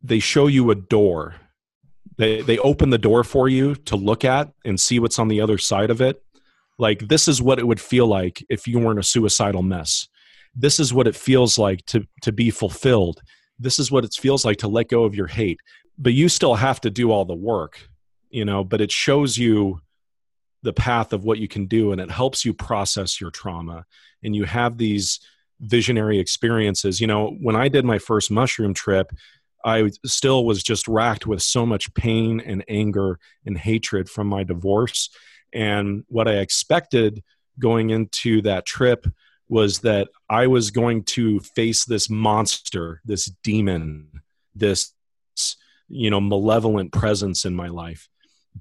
they 0.02 0.20
show 0.20 0.48
you 0.48 0.72
a 0.72 0.76
door. 0.76 1.36
They 2.18 2.41
they 2.41 2.57
open 2.60 2.90
the 2.90 2.98
door 2.98 3.24
for 3.24 3.48
you 3.48 3.76
to 3.76 3.95
look 3.95 4.26
at 4.26 4.52
and 4.65 4.80
see 4.80 4.99
what's 4.99 5.20
on 5.20 5.28
the 5.28 5.41
other 5.41 5.57
side 5.57 5.90
of 5.90 6.02
it. 6.02 6.22
Like 6.78 7.07
this 7.07 7.28
is 7.28 7.41
what 7.41 7.60
it 7.60 7.68
would 7.68 7.82
feel 7.82 8.07
like 8.07 8.44
if 8.49 8.68
you 8.68 8.80
weren't 8.80 8.99
a 8.99 9.03
suicidal 9.03 9.64
mess. 9.64 10.07
This 10.56 10.80
is 10.80 10.94
what 10.94 11.07
it 11.07 11.15
feels 11.15 11.57
like 11.57 11.86
to 11.88 12.06
to 12.24 12.32
be 12.32 12.49
fulfilled. 12.49 13.22
This 13.60 13.80
is 13.80 13.91
what 13.91 14.03
it 14.03 14.14
feels 14.14 14.44
like 14.44 14.57
to 14.57 14.68
let 14.68 14.90
go 14.90 15.03
of 15.03 15.15
your 15.15 15.28
hate 15.28 15.60
but 15.98 16.14
you 16.14 16.30
still 16.30 16.56
have 16.56 16.82
to 16.82 16.90
do 16.90 17.11
all 17.11 17.26
the 17.26 17.34
work 17.34 17.90
you 18.30 18.45
know 18.45 18.64
but 18.64 18.82
it 18.82 18.91
shows 18.91 19.38
you 19.38 19.82
the 20.64 20.74
path 20.74 21.14
of 21.14 21.26
what 21.26 21.38
you 21.38 21.48
can 21.48 21.68
do 21.68 21.91
and 21.91 22.02
it 22.02 22.10
helps 22.10 22.44
you 22.44 22.53
process 22.53 23.22
your 23.22 23.30
trauma. 23.30 23.86
And 24.24 24.36
you 24.36 24.45
have 24.45 24.78
these 24.78 25.20
visionary 25.60 26.20
experiences. 26.20 26.99
You 26.99 27.07
know 27.07 27.38
when 27.41 27.56
i 27.56 27.68
did 27.68 27.86
my 27.86 27.99
first 27.99 28.32
mushroom 28.32 28.74
trip 28.74 29.11
i 29.64 29.90
still 30.06 30.45
was 30.45 30.64
just 30.64 30.88
racked 30.88 31.28
with 31.28 31.41
so 31.41 31.65
much 31.65 31.94
pain 31.94 32.40
and 32.41 32.65
anger 32.68 33.20
and 33.45 33.57
hatred 33.57 34.10
from 34.10 34.28
my 34.28 34.44
divorce. 34.44 35.10
And 35.53 36.03
what 36.07 36.28
i 36.28 36.38
expected 36.38 37.24
going 37.60 37.91
into 37.91 38.41
that 38.41 38.65
trip 38.65 39.06
was 39.48 39.80
that 39.80 40.07
i 40.30 40.48
was 40.48 40.72
going 40.72 41.03
to 41.03 41.40
face 41.41 41.86
this 41.86 42.10
monster 42.10 43.02
this 43.06 43.26
demon 43.44 44.10
this 44.56 44.94
you 45.94 46.10
know 46.10 46.22
malevolent 46.22 46.91
presence 46.91 47.45
in 47.45 47.56
my 47.56 47.68
life. 47.68 48.10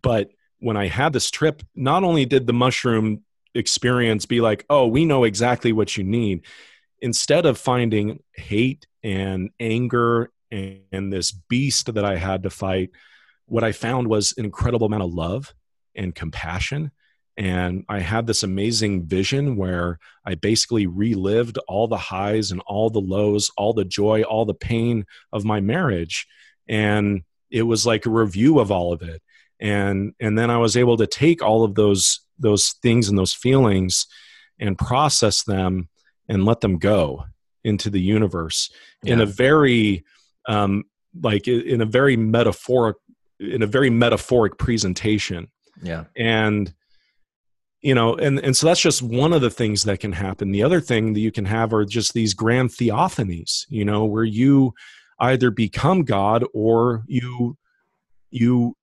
But 0.01 0.31
when 0.63 0.77
i 0.77 0.87
had 0.87 1.13
this 1.13 1.31
trip 1.31 1.63
not 1.75 2.05
only 2.05 2.25
did 2.25 2.47
the 2.47 2.53
mushroom 2.53 3.23
experience 3.55 4.25
be 4.25 4.41
like 4.41 4.65
oh 4.71 4.87
we 4.87 5.05
know 5.05 5.25
exactly 5.25 5.73
what 5.73 5.97
you 5.97 6.05
need 6.05 6.45
instead 7.01 7.45
of 7.45 7.59
finding 7.59 8.23
hate 8.33 8.87
and 9.03 9.51
anger 9.59 10.31
and, 10.51 10.81
and 10.93 11.13
this 11.13 11.33
beast 11.33 11.93
that 11.93 12.05
i 12.05 12.17
had 12.17 12.45
to 12.45 12.51
fight 12.51 12.91
what 13.47 13.65
i 13.65 13.73
found 13.73 14.09
was 14.09 14.33
an 14.39 14.45
incredible 14.45 14.87
amount 14.87 15.03
of 15.03 15.13
love 15.13 15.53
and 15.95 16.15
compassion. 16.15 16.91
And 17.37 17.85
i 17.89 17.99
had 17.99 18.27
this 18.27 18.43
amazing 18.43 19.07
vision 19.07 19.57
where 19.57 19.99
i 20.25 20.35
basically 20.35 20.87
relived 20.87 21.59
all 21.67 21.89
the 21.89 21.97
highs 21.97 22.53
and 22.53 22.61
all 22.67 22.89
the 22.89 23.01
lows 23.01 23.51
all 23.57 23.73
the 23.73 23.85
joy 23.85 24.23
all 24.23 24.45
the 24.45 24.55
pain 24.55 25.07
of 25.33 25.45
my 25.45 25.61
marriage 25.61 26.27
and 26.69 27.23
it 27.51 27.63
was 27.63 27.87
like 27.87 28.07
a 28.07 28.11
review 28.11 28.59
of 28.59 28.71
all 28.71 28.93
of 28.93 29.03
it. 29.03 29.23
And 29.61 30.13
and 30.19 30.37
then 30.37 30.51
i 30.51 30.57
was 30.59 30.77
able 30.77 30.97
to 30.97 31.07
take 31.07 31.41
all 31.41 31.63
of 31.63 31.77
those 31.77 32.21
those 32.37 32.75
things 32.83 33.09
and 33.09 33.17
those 33.17 33.33
feelings 33.33 34.09
and 34.59 34.77
process 34.77 35.45
them 35.45 35.89
and 36.29 36.45
let 36.45 36.61
them 36.61 36.79
go 36.79 37.27
into 37.63 37.89
the 37.89 38.01
universe 38.01 38.71
in 39.05 39.21
a 39.21 39.27
very 39.27 40.05
um 40.49 40.85
like 41.21 41.47
in 41.47 41.81
a 41.81 41.87
very 41.87 42.17
metaphoric 42.17 42.97
in 43.39 43.63
a 43.63 43.67
very 43.67 43.91
metaphoric 43.91 44.57
presentation. 44.59 45.49
Yeah. 45.83 46.05
and 46.17 46.73
you 47.81 47.95
know 47.95 48.15
and 48.15 48.39
and 48.39 48.57
so 48.57 48.67
that's 48.67 48.81
just 48.81 49.03
one 49.03 49.33
of 49.33 49.41
the 49.41 49.51
things 49.51 49.85
that 49.85 50.01
can 50.01 50.13
happen. 50.13 50.53
The 50.53 50.63
other 50.63 50.81
thing 50.81 51.13
that 51.15 51.21
you 51.21 51.33
can 51.33 51.45
have 51.47 51.73
are 51.73 51.85
just 51.85 52.15
these 52.15 52.35
grand 52.35 52.71
theophanies 52.71 53.67
you 53.69 53.85
know 53.85 54.05
where 54.05 54.25
you 54.25 54.75
either 55.19 55.51
become 55.51 56.03
god 56.03 56.45
or 56.53 57.05
you 57.07 57.57
you 58.31 58.77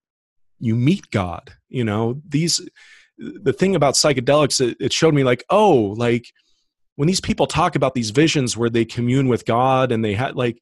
you 0.60 0.76
meet 0.76 1.10
god 1.12 1.54
you 1.70 1.84
know? 1.84 2.22
These 2.28 2.62
the 3.18 3.54
thing 3.54 3.76
about 3.76 3.96
psychedelics 3.96 4.62
it, 4.62 4.78
it 4.80 4.94
showed 4.94 5.14
me 5.14 5.24
like 5.24 5.44
oh 5.50 5.94
like 5.98 6.32
when 6.96 7.08
these 7.08 7.22
people 7.22 7.48
talk 7.48 7.76
about 7.76 7.94
these 7.94 8.10
visions 8.12 8.58
where 8.58 8.70
they 8.70 8.86
commune 8.86 9.28
with 9.28 9.46
god 9.46 9.92
and 9.92 10.04
they 10.04 10.14
had 10.14 10.36
like 10.36 10.60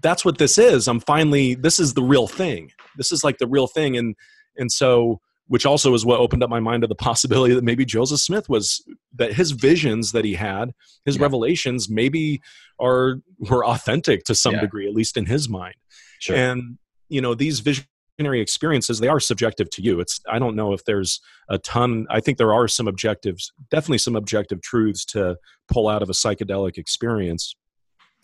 that's 0.00 0.24
what 0.24 0.38
this 0.38 0.58
is. 0.58 0.88
I'm 0.88 1.00
finally 1.00 1.54
this 1.54 1.78
is 1.78 1.94
the 1.94 2.02
real 2.02 2.26
thing. 2.26 2.70
This 2.96 3.12
is 3.12 3.24
like 3.24 3.38
the 3.38 3.46
real 3.46 3.66
thing. 3.66 3.96
And 3.96 4.14
and 4.56 4.70
so 4.70 5.20
which 5.48 5.64
also 5.64 5.94
is 5.94 6.04
what 6.04 6.18
opened 6.20 6.42
up 6.42 6.50
my 6.50 6.60
mind 6.60 6.82
to 6.82 6.86
the 6.86 6.94
possibility 7.10 7.54
that 7.54 7.64
maybe 7.64 7.84
joseph 7.84 8.20
smith 8.20 8.48
was 8.48 8.84
that 9.14 9.32
his 9.32 9.50
visions 9.52 10.12
that 10.12 10.24
he 10.24 10.34
had 10.34 10.72
his 11.04 11.16
Yeah. 11.16 11.22
revelations 11.22 11.88
maybe 11.88 12.40
are 12.80 13.16
were 13.38 13.64
authentic 13.64 14.24
to 14.24 14.34
some 14.34 14.54
Yeah. 14.54 14.60
degree 14.62 14.86
at 14.88 14.94
least 14.94 15.16
in 15.16 15.26
his 15.26 15.48
mind 15.48 15.74
Sure. 16.18 16.36
and 16.36 16.78
you 17.08 17.20
know 17.20 17.34
these 17.34 17.60
visionary 17.60 18.40
experiences 18.40 18.98
they 18.98 19.08
are 19.08 19.20
subjective 19.20 19.68
to 19.70 19.82
you 19.82 20.00
it's 20.00 20.20
i 20.28 20.38
don't 20.38 20.56
know 20.56 20.72
if 20.72 20.84
there's 20.84 21.20
a 21.50 21.58
ton 21.58 22.06
i 22.10 22.18
think 22.20 22.38
there 22.38 22.52
are 22.54 22.66
some 22.66 22.88
objectives 22.88 23.52
definitely 23.70 23.98
some 23.98 24.16
objective 24.16 24.62
truths 24.62 25.04
to 25.04 25.36
pull 25.68 25.86
out 25.88 26.02
of 26.02 26.08
a 26.08 26.14
psychedelic 26.14 26.78
experience 26.78 27.54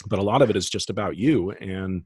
but 0.09 0.19
a 0.19 0.23
lot 0.23 0.41
of 0.43 0.49
it 0.51 0.57
is 0.57 0.69
just 0.71 0.89
about 0.91 1.17
you 1.17 1.51
and 1.53 2.05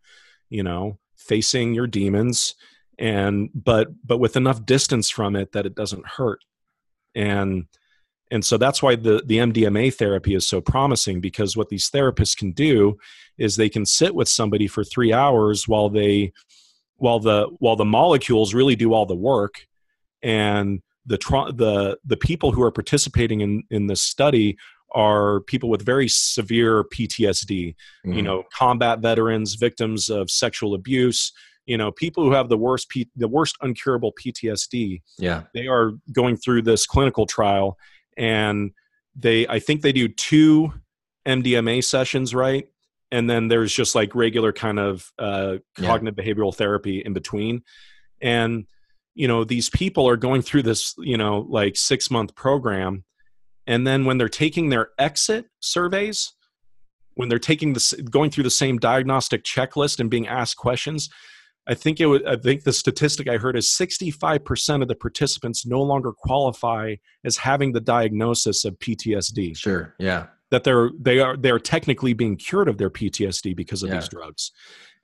you 0.51 0.63
know 0.63 0.99
facing 1.17 1.75
your 1.75 1.87
demons 1.87 2.55
and 2.99 3.51
but 3.55 3.89
but 4.05 4.19
with 4.19 4.37
enough 4.37 4.65
distance 4.65 5.11
from 5.11 5.37
it 5.37 5.53
that 5.53 5.67
it 5.67 5.75
doesn't 5.75 6.07
hurt 6.07 6.41
and 7.15 7.65
and 8.31 8.45
so 8.45 8.57
that's 8.57 8.83
why 8.83 8.97
the 8.97 9.23
the 9.27 9.39
MDMA 9.39 9.95
therapy 9.95 10.35
is 10.35 10.47
so 10.47 10.61
promising 10.61 11.21
because 11.21 11.57
what 11.57 11.69
these 11.69 11.91
therapists 11.91 12.37
can 12.37 12.53
do 12.53 12.97
is 13.39 13.57
they 13.57 13.69
can 13.69 13.87
sit 13.87 14.15
with 14.15 14.29
somebody 14.29 14.67
for 14.67 14.83
3 14.83 15.13
hours 15.13 15.69
while 15.69 15.89
they 15.89 16.33
while 16.97 17.21
the 17.21 17.47
while 17.59 17.77
the 17.77 17.85
molecules 17.85 18.55
really 18.55 18.75
do 18.77 18.93
all 18.93 19.07
the 19.07 19.15
work 19.15 19.67
and 20.23 20.81
the 21.05 21.19
the 21.55 21.99
the 22.05 22.17
people 22.17 22.51
who 22.53 22.63
are 22.63 22.73
participating 22.73 23.41
in 23.43 23.63
in 23.71 23.87
this 23.87 24.03
study 24.03 24.57
are 24.93 25.41
people 25.43 25.69
with 25.69 25.85
very 25.85 26.09
severe 26.09 26.85
PTSD 26.85 27.75
you 28.05 28.13
Mhm. 28.13 28.25
know 28.25 28.45
combat 28.53 29.01
veterans 29.01 29.55
victims 29.55 30.09
of 30.09 30.31
sexual 30.31 30.75
abuse 30.75 31.33
you 31.67 31.77
know 31.77 31.91
people 31.93 32.25
who 32.25 32.33
have 32.33 32.49
the 32.49 32.57
worst 32.57 32.89
P- 32.89 33.11
the 33.17 33.29
worst 33.29 33.57
uncurable 33.63 34.13
PTSD 34.19 35.03
yeah. 35.19 35.43
they 35.53 35.67
are 35.67 35.93
going 36.13 36.37
through 36.37 36.63
this 36.63 36.87
clinical 36.87 37.27
trial 37.27 37.77
and 38.17 38.71
they 39.15 39.47
i 39.49 39.59
think 39.59 39.83
they 39.83 39.93
do 39.93 40.09
two 40.09 40.73
mdma 41.27 41.85
sessions 41.85 42.35
right 42.35 42.69
and 43.13 43.29
then 43.31 43.49
there's 43.49 43.73
just 43.73 43.95
like 43.95 44.15
regular 44.15 44.53
kind 44.53 44.79
of 44.79 45.13
uh, 45.19 45.57
Yeah. 45.79 45.87
cognitive 45.87 46.17
behavioral 46.25 46.55
therapy 46.55 47.01
in 47.05 47.13
between 47.13 47.63
and 48.21 48.67
you 49.15 49.27
know 49.29 49.45
these 49.45 49.69
people 49.71 50.09
are 50.09 50.17
going 50.17 50.43
through 50.43 50.63
this 50.63 50.95
you 50.99 51.17
know 51.17 51.47
like 51.49 51.77
six 51.77 52.11
month 52.11 52.35
program 52.35 53.05
and 53.67 53.87
then 53.87 54.05
when 54.05 54.19
they're 54.19 54.29
taking 54.29 54.69
their 54.69 54.91
exit 54.99 55.47
surveys 55.61 56.33
when 57.15 57.29
they're 57.31 57.39
taking 57.39 57.73
this 57.73 57.93
going 58.11 58.31
through 58.31 58.45
the 58.45 58.51
same 58.51 58.79
diagnostic 58.79 59.43
checklist 59.43 59.99
and 59.99 60.11
being 60.11 60.29
asked 60.29 60.57
questions 60.57 61.09
i 61.67 61.75
think 61.75 62.01
it 62.01 62.07
would 62.07 62.27
i 62.27 62.37
think 62.37 62.63
the 62.65 62.73
statistic 62.73 63.29
i 63.29 63.37
heard 63.37 63.57
is 63.57 63.67
65% 63.69 64.83
of 64.83 64.89
the 64.89 64.95
participants 64.95 65.67
no 65.67 65.83
longer 65.83 66.13
qualify 66.13 66.95
as 67.25 67.37
having 67.39 67.73
the 67.73 67.81
diagnosis 67.81 68.65
of 68.65 68.79
ptsd 68.79 69.57
Sure. 69.57 69.95
Yeah. 69.99 70.27
that 70.51 70.65
they're 70.65 70.91
they 70.99 71.19
are 71.21 71.37
they're 71.37 71.59
technically 71.59 72.13
being 72.13 72.37
cured 72.37 72.69
of 72.69 72.79
their 72.79 72.91
PTSD 72.91 73.55
because 73.57 73.83
of 73.83 73.89
Yeah. 73.91 73.97
these 73.97 74.09
drugs. 74.09 74.53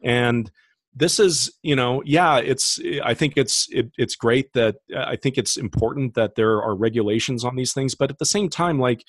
And 0.05 0.51
this 0.94 1.18
is, 1.18 1.51
you 1.62 1.74
know, 1.74 2.02
yeah, 2.05 2.36
it's 2.39 2.78
I 3.02 3.14
think 3.14 3.32
it's 3.36 3.66
it, 3.70 3.90
it's 3.97 4.14
great 4.14 4.52
that 4.52 4.76
I 4.97 5.16
think 5.16 5.39
it's 5.39 5.56
important 5.56 6.14
that 6.14 6.34
there 6.36 6.62
are 6.62 6.76
regulations 6.76 7.44
on 7.44 7.56
these 7.56 7.72
things, 7.72 7.94
but 7.94 8.10
at 8.10 8.18
the 8.18 8.26
same 8.26 8.48
time 8.48 8.78
like 8.78 9.02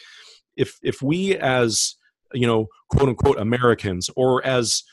if 0.56 0.80
if 0.82 1.02
we 1.02 1.36
as, 1.36 1.96
you 2.34 2.48
know, 2.48 2.68
quote 2.90 3.10
unquote 3.10 3.38
Americans 3.38 4.10
or 4.16 4.44
as 4.46 4.84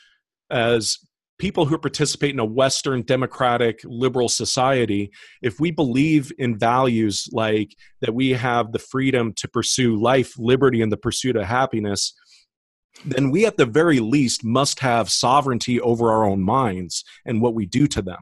as 0.49 0.97
people 1.41 1.65
who 1.65 1.75
participate 1.75 2.29
in 2.29 2.39
a 2.39 2.45
western 2.45 3.01
democratic 3.01 3.81
liberal 3.83 4.29
society 4.29 5.11
if 5.41 5.59
we 5.59 5.71
believe 5.71 6.31
in 6.37 6.55
values 6.55 7.27
like 7.31 7.75
that 7.99 8.13
we 8.13 8.29
have 8.29 8.71
the 8.71 8.77
freedom 8.77 9.33
to 9.33 9.47
pursue 9.47 9.95
life, 9.95 10.37
liberty, 10.37 10.83
and 10.83 10.91
the 10.91 10.97
pursuit 10.97 11.35
of 11.35 11.43
happiness, 11.43 12.13
then 13.03 13.31
we 13.31 13.43
at 13.43 13.57
the 13.57 13.65
very 13.65 13.99
least 13.99 14.43
must 14.43 14.81
have 14.81 15.09
sovereignty 15.09 15.81
over 15.81 16.11
our 16.11 16.23
own 16.23 16.43
minds 16.43 17.03
and 17.25 17.41
what 17.41 17.55
we 17.55 17.65
do 17.65 17.87
to 17.87 18.03
them. 18.03 18.19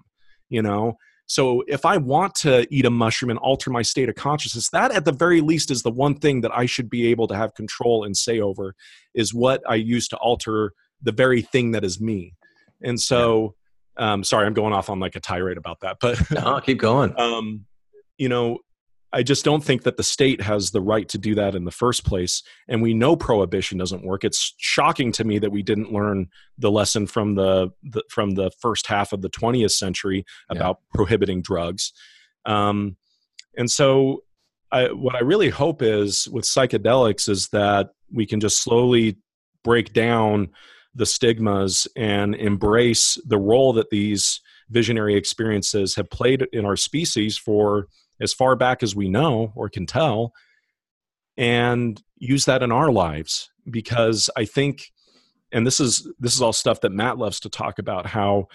You 0.48 0.62
know? 0.62 0.94
So 1.26 1.62
if 1.68 1.86
I 1.86 1.98
want 1.98 2.36
to 2.36 2.66
eat 2.74 2.86
a 2.86 2.90
mushroom 2.90 3.32
and 3.32 3.40
alter 3.40 3.70
my 3.70 3.82
state 3.82 4.08
of 4.08 4.16
consciousness, 4.16 4.70
that 4.70 4.94
at 4.94 5.04
the 5.04 5.12
very 5.12 5.42
least 5.42 5.72
is 5.72 5.84
the 5.84 5.92
one 5.92 6.16
thing 6.16 6.40
that 6.40 6.58
I 6.58 6.66
should 6.66 6.90
be 6.90 7.08
able 7.08 7.28
to 7.28 7.36
have 7.36 7.54
control 7.54 8.06
and 8.06 8.16
say 8.16 8.40
over 8.40 8.76
is 9.14 9.34
what 9.34 9.62
I 9.68 9.76
use 9.76 10.08
to 10.08 10.18
alter 10.20 10.72
the 11.02 11.12
very 11.12 11.42
thing 11.42 11.72
that 11.72 11.84
is 11.84 12.00
me. 12.00 12.36
And 12.82 13.00
so, 13.00 13.56
um, 13.98 14.24
sorry, 14.24 14.46
I'm 14.46 14.54
going 14.54 14.74
off 14.74 14.90
on 14.90 15.00
like 15.00 15.16
a 15.16 15.20
tirade 15.20 15.58
about 15.58 15.82
that, 15.82 15.98
but 16.00 16.20
No, 16.32 16.60
keep 16.62 16.78
going. 16.80 17.14
um, 17.20 17.66
you 18.18 18.30
know, 18.30 18.60
I 19.12 19.24
just 19.24 19.44
don't 19.44 19.64
think 19.64 19.84
that 19.84 19.98
the 19.98 20.04
state 20.04 20.40
has 20.42 20.70
the 20.70 20.82
right 20.82 21.10
to 21.10 21.18
do 21.18 21.34
that 21.36 21.56
in 21.56 21.66
the 21.66 21.72
first 21.72 22.06
place. 22.06 22.44
And 22.68 22.82
we 22.82 22.94
know 22.94 23.16
prohibition 23.16 23.78
doesn't 23.80 24.06
work. 24.06 24.24
It's 24.24 24.54
shocking 24.60 25.12
to 25.14 25.24
me 25.24 25.40
that 25.40 25.52
we 25.52 25.64
didn't 25.64 25.92
learn 25.92 26.28
the 26.60 26.70
lesson 26.70 27.08
from 27.08 27.34
the, 27.34 27.72
the 27.82 28.04
from 28.12 28.32
the 28.36 28.52
first 28.62 28.86
half 28.86 29.12
of 29.12 29.22
the 29.24 29.30
20th 29.32 29.72
century 29.72 30.26
Yeah. 30.52 30.58
about 30.58 30.80
prohibiting 30.94 31.42
drugs. 31.42 31.92
Um, 32.46 32.98
and 33.58 33.70
so, 33.70 34.24
I, 34.72 34.92
what 34.92 35.16
I 35.16 35.22
really 35.22 35.50
hope 35.50 35.82
is 35.82 36.28
with 36.30 36.46
psychedelics 36.46 37.28
is 37.28 37.48
that 37.50 37.90
we 38.14 38.28
can 38.28 38.40
just 38.40 38.62
slowly 38.62 39.18
break 39.64 39.94
down 39.94 40.50
the 41.00 41.06
stigmas 41.06 41.88
and 41.96 42.36
embrace 42.36 43.18
the 43.26 43.38
role 43.38 43.74
that 43.74 43.90
these 43.90 44.42
visionary 44.70 45.16
experiences 45.16 45.96
have 45.96 46.10
played 46.10 46.46
in 46.54 46.66
our 46.66 46.76
species 46.76 47.38
for 47.38 47.88
as 48.22 48.34
far 48.34 48.56
back 48.56 48.84
as 48.84 48.96
we 48.96 49.10
know 49.10 49.52
or 49.56 49.70
can 49.70 49.86
tell 49.86 50.34
and 51.38 52.04
use 52.18 52.44
that 52.46 52.62
in 52.62 52.72
our 52.72 52.92
lives. 52.92 53.50
Because 53.70 54.30
i 54.36 54.46
think 54.46 54.92
and 55.52 55.66
this 55.66 55.80
is 55.80 56.08
this 56.20 56.36
is 56.36 56.42
all 56.42 56.54
stuff 56.54 56.82
that 56.82 56.92
matt 56.92 57.18
loves 57.18 57.40
to 57.40 57.50
talk 57.50 57.80
about 57.80 58.06
how 58.06 58.48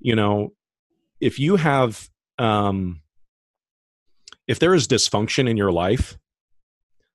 you 0.00 0.14
know 0.14 0.52
if 1.20 1.38
you 1.38 1.56
have 1.56 2.08
um 2.38 3.02
if 4.46 4.58
there 4.58 4.74
is 4.74 4.88
dysfunction 4.88 5.48
in 5.48 5.56
your 5.56 5.72
life 5.72 6.16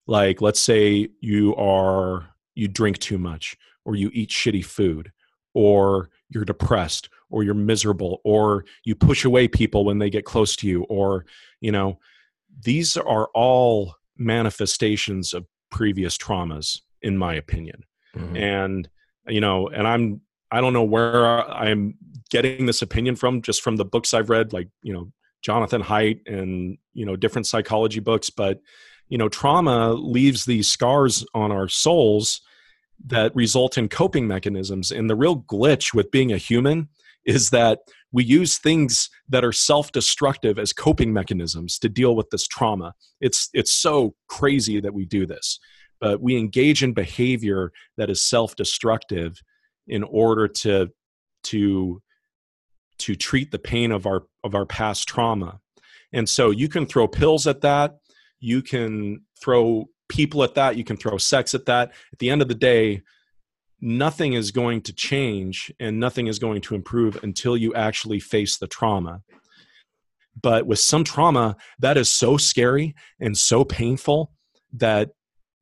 like 0.08 0.42
let's 0.42 0.62
say 0.62 1.10
you 1.22 1.56
are 1.56 2.30
you 2.56 2.68
drink 2.68 2.98
too 2.98 3.18
much 3.18 3.58
or 3.88 3.96
you 3.96 4.12
eat 4.14 4.30
shitty 4.30 4.64
food 4.64 5.12
or 5.56 6.10
you're 6.30 6.46
depressed 6.46 7.10
or 7.32 7.42
you're 7.44 7.54
miserable 7.56 8.20
or 8.24 8.66
you 8.84 8.94
push 8.94 9.26
away 9.26 9.48
people 9.48 9.86
when 9.86 9.98
they 9.98 10.10
get 10.10 10.26
close 10.26 10.56
to 10.58 10.68
you 10.68 10.84
or 10.84 11.26
you 11.62 11.72
know 11.72 11.98
these 12.64 12.98
are 12.98 13.30
all 13.34 13.96
manifestations 14.18 15.34
of 15.34 15.46
previous 15.72 16.18
traumas 16.18 16.82
in 17.02 17.18
my 17.18 17.34
opinion 17.34 17.84
Mhm. 18.16 18.38
and 18.38 18.90
you 19.28 19.42
know 19.42 19.68
and 19.68 19.88
i'm 19.88 20.22
i 20.52 20.62
don't 20.62 20.74
know 20.74 20.84
where 20.84 21.26
i'm 21.52 21.96
getting 22.30 22.66
this 22.66 22.82
opinion 22.82 23.16
from 23.16 23.42
just 23.42 23.62
from 23.62 23.76
the 23.78 23.86
books 23.86 24.14
i've 24.14 24.30
read 24.30 24.54
like 24.54 24.70
you 24.82 24.94
know 24.94 25.12
jonathan 25.42 25.82
haidt 25.84 26.22
and 26.26 26.78
you 26.94 27.06
know 27.06 27.16
different 27.16 27.46
psychology 27.48 28.00
books 28.00 28.30
but 28.30 28.60
you 29.10 29.18
know 29.18 29.30
trauma 29.30 29.94
leaves 29.94 30.46
these 30.46 30.68
scars 30.70 31.26
on 31.34 31.52
our 31.52 31.68
souls 31.68 32.42
that 33.08 33.36
result 33.36 33.78
in 33.78 33.90
coping 33.90 34.28
mechanisms 34.28 34.92
and 34.92 35.10
the 35.10 35.16
real 35.16 35.38
glitch 35.38 35.94
with 35.94 36.12
being 36.12 36.32
a 36.32 36.38
human 36.38 36.90
is 37.26 37.50
that 37.50 37.80
we 38.12 38.24
use 38.24 38.58
things 38.58 39.10
that 39.28 39.44
are 39.44 39.52
self-destructive 39.52 40.58
as 40.58 40.72
coping 40.72 41.12
mechanisms 41.12 41.78
to 41.80 41.90
deal 41.90 42.16
with 42.16 42.30
this 42.30 42.48
trauma. 42.48 42.94
It's 43.20 43.50
it's 43.54 43.74
so 43.74 44.16
crazy 44.28 44.80
that 44.80 44.94
we 44.94 45.06
do 45.06 45.26
this 45.26 45.60
but 46.00 46.22
we 46.22 46.38
engage 46.38 46.84
in 46.84 46.94
behavior 46.94 47.72
that 47.98 48.10
is 48.10 48.22
self-destructive 48.22 49.42
in 49.88 50.04
order 50.04 50.48
to 50.48 50.90
to 51.44 52.02
to 53.00 53.16
treat 53.16 53.52
the 53.52 53.60
pain 53.60 53.92
of 53.92 54.06
our 54.06 54.24
of 54.44 54.56
our 54.56 54.66
past 54.66 55.08
trauma. 55.08 55.60
And 56.14 56.28
so 56.28 56.52
you 56.52 56.70
can 56.70 56.86
throw 56.86 57.08
pills 57.08 57.48
at 57.48 57.62
that. 57.62 57.98
You 58.40 58.62
can 58.62 59.22
throw 59.42 59.86
people 60.10 60.44
at 60.44 60.56
that 60.56 60.78
you 60.78 60.84
can 60.84 60.98
throw 60.98 61.18
sex 61.18 61.54
at 61.54 61.66
that. 61.66 61.92
At 62.12 62.20
the 62.20 62.30
end 62.30 62.42
of 62.42 62.48
the 62.48 62.56
day 62.56 63.02
nothing 63.80 64.34
is 64.34 64.52
going 64.52 64.82
to 64.82 64.94
change 64.94 65.72
and 65.80 66.00
nothing 66.00 66.28
is 66.28 66.40
going 66.40 66.62
to 66.62 66.76
improve 66.76 67.24
until 67.24 67.56
you 67.56 67.74
actually 67.74 68.20
face 68.20 68.58
the 68.58 68.68
trauma. 68.68 69.22
But 70.40 70.68
with 70.68 70.80
some 70.80 71.04
trauma 71.04 71.56
that 71.80 71.98
is 71.98 72.12
so 72.12 72.38
scary 72.38 72.96
and 73.20 73.38
so 73.38 73.64
painful 73.64 74.32
that 74.74 75.12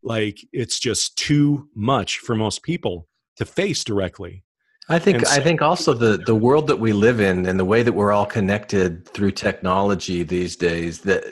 like 0.04 0.40
it's 0.52 0.80
just 0.80 1.18
too 1.18 1.70
much 1.76 2.20
for 2.20 2.36
most 2.36 2.64
people 2.64 3.08
to 3.38 3.46
face 3.46 3.84
directly. 3.84 4.44
I 4.88 5.00
think 5.00 5.18
And 5.18 5.26
I 5.28 5.40
think 5.40 5.62
also 5.62 5.94
the 5.94 6.18
the 6.18 6.36
world 6.36 6.68
that 6.68 6.80
we 6.80 6.94
live 6.94 7.20
in 7.20 7.46
and 7.48 7.60
the 7.60 7.66
way 7.66 7.82
that 7.84 7.94
we're 7.94 8.12
all 8.12 8.26
connected 8.26 9.08
through 9.10 9.32
technology 9.32 10.22
these 10.24 10.56
days 10.56 11.02
that 11.02 11.24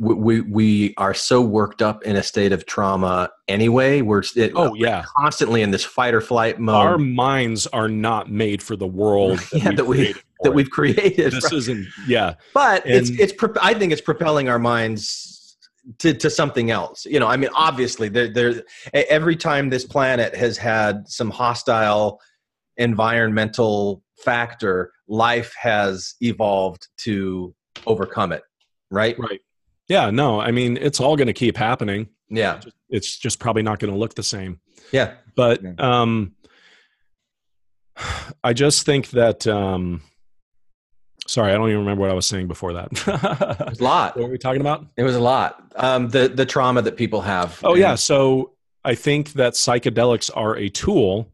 we 0.00 0.14
we, 0.14 0.40
we 0.42 0.94
are 0.98 1.14
so 1.14 1.40
worked 1.40 1.80
up 1.82 2.02
in 2.04 2.16
a 2.16 2.22
state 2.22 2.52
of 2.52 2.66
trauma 2.66 3.30
anyway. 3.48 4.02
We're 4.02 4.22
it, 4.36 4.52
oh 4.54 4.74
yeah 4.74 5.04
constantly 5.16 5.62
in 5.62 5.70
this 5.70 5.84
fight 5.84 6.12
or 6.14 6.20
flight 6.20 6.58
mode 6.58 6.74
our 6.74 6.98
minds 6.98 7.66
are 7.68 7.88
not 7.88 8.30
made 8.30 8.62
for 8.62 8.76
the 8.76 8.86
world 8.86 9.38
that, 9.38 9.52
Yeah, 9.62 9.68
we've, 9.70 9.76
that 9.76 9.84
we- 9.86 9.96
created 9.96 10.22
that 10.42 10.48
for 10.50 10.52
we've 10.54 10.70
created. 10.70 11.32
this 11.32 11.44
right? 11.44 11.52
isn't 11.54 11.86
yeah 12.06 12.34
but 12.52 12.86
it's 12.86 13.08
And- 13.10 13.20
it's 13.20 13.32
pro- 13.32 13.54
i 13.62 13.72
think 13.72 13.90
it's 13.92 14.02
propelling 14.02 14.50
our 14.50 14.58
minds 14.58 15.56
to, 16.00 16.12
to 16.12 16.28
something 16.28 16.70
else 16.70 17.06
you 17.06 17.18
know 17.18 17.26
i 17.26 17.36
mean 17.38 17.48
obviously 17.54 18.08
there 18.10 18.28
there 18.28 18.62
every 18.92 19.34
time 19.36 19.70
this 19.70 19.84
planet 19.86 20.34
has 20.36 20.58
had 20.58 21.08
some 21.08 21.30
hostile 21.30 22.20
environmental 22.76 24.02
factor 24.24 24.90
life 25.08 25.54
has 25.58 26.14
evolved 26.20 26.88
to 26.98 27.54
overcome 27.86 28.32
it 28.32 28.42
right 28.90 29.16
right 29.18 29.40
yeah 29.88 30.10
no 30.10 30.40
i 30.40 30.50
mean 30.50 30.76
it's 30.76 31.00
all 31.00 31.16
going 31.16 31.26
to 31.28 31.32
keep 31.32 31.56
happening. 31.56 32.08
Yeah. 32.28 32.60
It's 32.88 33.16
just 33.18 33.38
probably 33.38 33.62
not 33.62 33.78
going 33.78 33.92
to 33.92 33.98
look 33.98 34.14
the 34.14 34.22
same. 34.24 34.60
Yeah. 34.92 35.14
But 35.36 35.60
um 35.80 36.34
i 38.44 38.52
just 38.52 38.84
think 38.84 39.10
that 39.10 39.46
um 39.46 40.02
sorry 41.26 41.52
i 41.52 41.54
don't 41.54 41.68
even 41.68 41.80
remember 41.80 42.02
what 42.02 42.10
i 42.10 42.14
was 42.14 42.26
saying 42.26 42.46
before 42.48 42.72
that. 42.74 43.06
A 43.06 43.74
lot. 43.82 44.16
What 44.16 44.24
were 44.26 44.30
we 44.32 44.38
talking 44.38 44.60
about? 44.60 44.86
It 44.96 45.02
was 45.02 45.16
a 45.16 45.20
lot. 45.20 45.62
Um 45.76 46.08
the 46.08 46.28
the 46.28 46.46
trauma 46.46 46.82
that 46.82 46.96
people 46.96 47.20
have 47.22 47.60
oh 47.64 47.70
And- 47.72 47.80
yeah 47.80 47.94
so 47.94 48.52
i 48.84 48.94
think 48.94 49.32
that 49.34 49.54
psychedelics 49.54 50.30
are 50.34 50.56
a 50.56 50.68
tool 50.68 51.30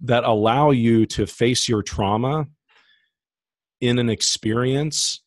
that 0.00 0.24
allow 0.24 0.70
you 0.70 1.06
to 1.06 1.26
face 1.26 1.68
your 1.68 1.82
trauma 1.82 2.46
in 3.80 3.98
an 3.98 4.08
experience 4.10 5.20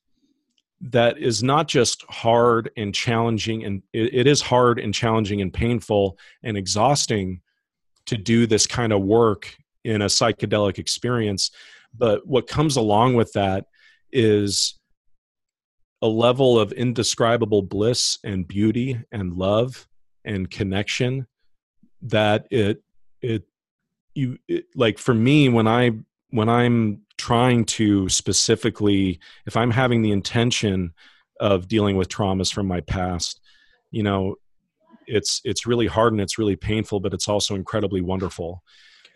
that 0.91 1.17
is 1.17 1.41
not 1.41 1.67
just 1.67 2.03
hard 2.09 2.69
and 2.77 2.93
challenging 2.93 3.63
and 3.63 3.81
it, 3.91 4.27
is 4.27 4.41
hard 4.41 4.79
and 4.79 4.93
challenging 4.93 5.41
and 5.41 5.51
painful 5.51 6.17
and 6.43 6.55
exhausting 6.55 7.41
to 8.05 8.17
do 8.17 8.45
this 8.45 8.67
kind 8.67 8.93
of 8.93 9.01
work 9.01 9.55
in 9.83 10.03
a 10.03 10.05
psychedelic 10.05 10.77
experience 10.77 11.49
but 11.97 12.25
what 12.27 12.47
comes 12.47 12.75
along 12.75 13.15
with 13.15 13.31
that 13.33 13.65
is 14.11 14.79
a 16.03 16.07
level 16.07 16.59
of 16.59 16.71
indescribable 16.73 17.63
bliss 17.63 18.19
and 18.23 18.47
beauty 18.47 18.99
and 19.11 19.33
love 19.33 19.87
and 20.23 20.51
connection 20.51 21.25
that 22.03 22.45
it 22.51 22.83
it 23.21 23.43
you 24.13 24.37
it, 24.47 24.65
like 24.75 24.99
for 24.99 25.15
me 25.15 25.49
when 25.49 25.67
i 25.67 25.89
when 26.29 26.47
i'm 26.47 27.01
trying 27.17 27.65
to 27.65 28.07
specifically 28.09 29.19
if 29.45 29.55
i'm 29.57 29.71
having 29.71 30.01
the 30.01 30.11
intention 30.11 30.93
of 31.39 31.67
dealing 31.67 31.95
with 31.97 32.09
traumas 32.09 32.53
from 32.53 32.67
my 32.67 32.81
past 32.81 33.39
you 33.91 34.03
know 34.03 34.35
it's 35.07 35.41
it's 35.43 35.65
really 35.65 35.87
hard 35.87 36.13
and 36.13 36.21
it's 36.21 36.37
really 36.37 36.55
painful, 36.55 36.99
but 36.99 37.13
it's 37.13 37.27
also 37.27 37.55
incredibly 37.55 38.01
wonderful. 38.01 38.63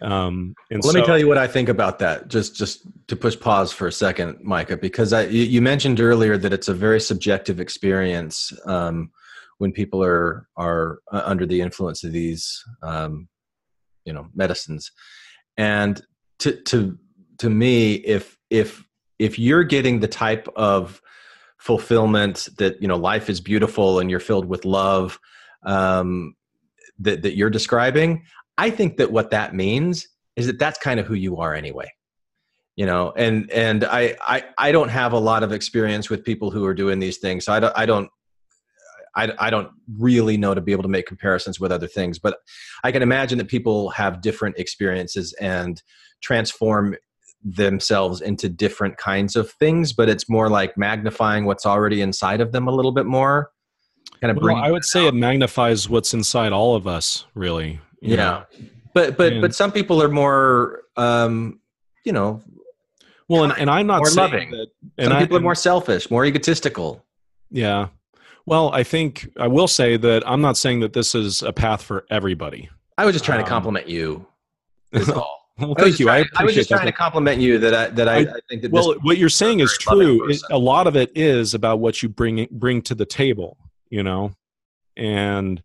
Um, 0.01 0.53
and 0.71 0.83
Let 0.83 0.93
so, 0.93 0.99
me 0.99 1.05
tell 1.05 1.19
you 1.19 1.27
what 1.27 1.37
I 1.37 1.47
think 1.47 1.67
about 1.67 1.99
that. 1.99 2.29
Just 2.29 2.55
just 2.55 2.87
to 3.07 3.15
push 3.15 3.37
pause 3.37 3.71
for 3.71 3.87
a 3.87 3.91
second, 3.91 4.37
Micah, 4.41 4.77
because 4.77 5.13
I 5.13 5.23
you, 5.23 5.43
you 5.43 5.61
mentioned 5.61 5.99
earlier 5.99 6.37
that 6.37 6.53
it's 6.53 6.69
a 6.69 6.73
very 6.73 7.01
subjective 7.01 7.59
experience 7.59 8.53
um, 8.65 9.11
when 9.57 9.71
people 9.71 10.03
are 10.03 10.47
are 10.55 10.99
uh, 11.11 11.23
under 11.25 11.45
the 11.45 11.59
influence 11.59 12.03
of 12.03 12.11
these 12.11 12.63
um, 12.81 13.27
you 14.05 14.13
know 14.13 14.27
medicines, 14.33 14.91
and 15.57 16.01
to 16.39 16.53
to 16.63 16.97
to 17.39 17.49
me, 17.49 17.93
if 17.95 18.37
if 18.49 18.83
if 19.17 19.37
you're 19.37 19.63
getting 19.63 19.99
the 19.99 20.07
type 20.07 20.47
of 20.55 21.01
fulfillment 21.57 22.47
that 22.57 22.81
you 22.81 22.87
know 22.87 22.97
life 22.97 23.29
is 23.29 23.41
beautiful 23.41 23.99
and 23.99 24.09
you're 24.09 24.19
filled 24.19 24.45
with 24.45 24.65
love 24.65 25.19
um, 25.63 26.35
that 26.99 27.21
that 27.23 27.35
you're 27.35 27.49
describing, 27.49 28.23
I 28.57 28.69
think 28.69 28.97
that 28.97 29.11
what 29.11 29.31
that 29.31 29.53
means 29.53 30.07
is 30.35 30.47
that 30.47 30.59
that's 30.59 30.79
kind 30.79 30.99
of 30.99 31.05
who 31.05 31.15
you 31.15 31.37
are 31.37 31.53
anyway. 31.53 31.91
You 32.75 32.85
know, 32.85 33.11
and 33.15 33.51
and 33.51 33.83
I 33.83 34.15
I 34.21 34.43
I 34.57 34.71
don't 34.71 34.89
have 34.89 35.13
a 35.13 35.19
lot 35.19 35.43
of 35.43 35.51
experience 35.51 36.09
with 36.09 36.23
people 36.23 36.49
who 36.49 36.65
are 36.65 36.73
doing 36.73 36.99
these 36.99 37.17
things, 37.17 37.45
so 37.45 37.53
I 37.53 37.59
don't 37.59 37.73
I 37.77 37.85
don't 37.85 38.09
I, 39.15 39.33
I 39.37 39.49
don't 39.49 39.69
really 39.97 40.37
know 40.37 40.53
to 40.53 40.61
be 40.61 40.71
able 40.71 40.83
to 40.83 40.89
make 40.89 41.05
comparisons 41.05 41.59
with 41.59 41.71
other 41.71 41.87
things, 41.87 42.19
but 42.19 42.37
I 42.83 42.91
can 42.91 43.01
imagine 43.01 43.37
that 43.39 43.47
people 43.47 43.89
have 43.89 44.21
different 44.21 44.57
experiences 44.57 45.33
and 45.41 45.81
transform 46.21 46.95
themselves 47.43 48.21
into 48.21 48.49
different 48.49 48.97
kinds 48.97 49.35
of 49.35 49.49
things, 49.51 49.93
but 49.93 50.09
it's 50.09 50.29
more 50.29 50.49
like 50.49 50.77
magnifying 50.77 51.45
what's 51.45 51.65
already 51.65 52.01
inside 52.01 52.41
of 52.41 52.51
them 52.51 52.67
a 52.67 52.71
little 52.71 52.91
bit 52.91 53.05
more. 53.05 53.51
Kind 54.21 54.35
of 54.37 54.43
well, 54.43 54.55
I 54.57 54.71
would 54.71 54.83
say 54.83 55.07
it 55.07 55.13
magnifies 55.13 55.87
what's 55.89 56.13
inside 56.13 56.51
all 56.51 56.75
of 56.75 56.87
us, 56.87 57.25
really. 57.35 57.79
you 58.01 58.17
know? 58.17 58.43
yeah. 58.59 58.65
But 58.93 59.17
but 59.17 59.33
And- 59.33 59.41
but 59.41 59.55
some 59.55 59.71
people 59.71 60.01
are 60.03 60.09
more 60.09 60.81
um 60.97 61.59
you 62.05 62.11
know, 62.11 62.41
Well, 63.27 63.43
and, 63.43 63.53
and 63.57 63.69
I'm 63.69 63.85
not 63.87 63.97
More 63.99 64.05
saying 64.07 64.31
loving. 64.31 64.51
that. 64.51 64.67
And 64.97 65.07
some 65.09 65.17
I, 65.17 65.19
people 65.19 65.37
are 65.37 65.41
more 65.41 65.53
selfish, 65.55 66.09
more 66.09 66.25
egotistical. 66.25 67.05
Yeah. 67.51 67.89
Well, 68.45 68.71
I 68.73 68.83
think 68.83 69.29
I 69.37 69.47
will 69.47 69.67
say 69.67 69.95
that 69.97 70.23
I'm 70.27 70.41
not 70.41 70.57
saying 70.57 70.79
that 70.79 70.93
this 70.93 71.13
is 71.13 71.41
a 71.43 71.53
path 71.53 71.83
for 71.83 72.05
everybody. 72.09 72.69
I 72.97 73.05
was 73.05 73.13
just 73.13 73.23
trying 73.25 73.39
to 73.39 73.43
Um, 73.45 73.49
compliment 73.49 73.87
you. 73.87 74.25
Well, 75.59 75.75
thank 75.77 75.99
you. 75.99 76.09
I 76.09 76.23
trying- 76.23 76.25
I 76.35 76.43
was 76.43 76.53
appreciate 76.53 76.55
just 76.55 76.69
trying 76.69 76.85
to 76.85 76.91
compliment 76.91 77.41
you 77.41 77.57
that 77.59 77.73
I 77.73 77.87
that 77.89 78.07
I, 78.07 78.15
I- 78.17 78.19
I 78.21 78.39
think 78.49 78.61
that 78.63 78.71
Well, 78.71 78.95
what 79.01 79.17
you're 79.17 79.29
saying 79.29 79.59
is 79.59 79.77
true. 79.79 80.29
It, 80.29 80.41
a 80.49 80.57
lot 80.57 80.87
of 80.87 80.95
it 80.95 81.11
is 81.15 81.53
about 81.53 81.79
what 81.79 82.01
you 82.03 82.09
bring 82.09 82.47
bring 82.51 82.81
to 82.83 82.95
the 82.95 83.05
table, 83.05 83.57
you 83.89 84.03
know, 84.03 84.31
and 84.95 85.61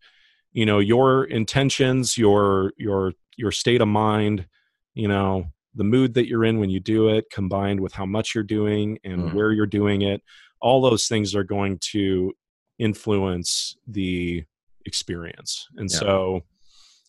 you 0.52 0.66
know 0.66 0.78
your 0.78 1.24
intentions, 1.24 2.16
your 2.18 2.72
your 2.76 3.12
your 3.36 3.50
state 3.52 3.80
of 3.80 3.88
mind, 3.88 4.46
you 4.94 5.08
know, 5.08 5.46
the 5.74 5.84
mood 5.84 6.14
that 6.14 6.28
you're 6.28 6.44
in 6.44 6.58
when 6.60 6.70
you 6.70 6.80
do 6.80 7.08
it, 7.08 7.24
combined 7.30 7.80
with 7.80 7.92
how 7.94 8.06
much 8.06 8.34
you're 8.34 8.44
doing 8.44 8.98
and 9.04 9.22
Mhm. 9.22 9.34
where 9.34 9.50
you're 9.52 9.66
doing 9.66 10.02
it. 10.02 10.22
All 10.60 10.80
those 10.80 11.08
things 11.08 11.34
are 11.34 11.44
going 11.44 11.78
to 11.92 12.32
influence 12.78 13.76
the 13.86 14.44
experience, 14.86 15.66
and 15.76 15.90
Yeah. 15.90 15.98
so, 15.98 16.42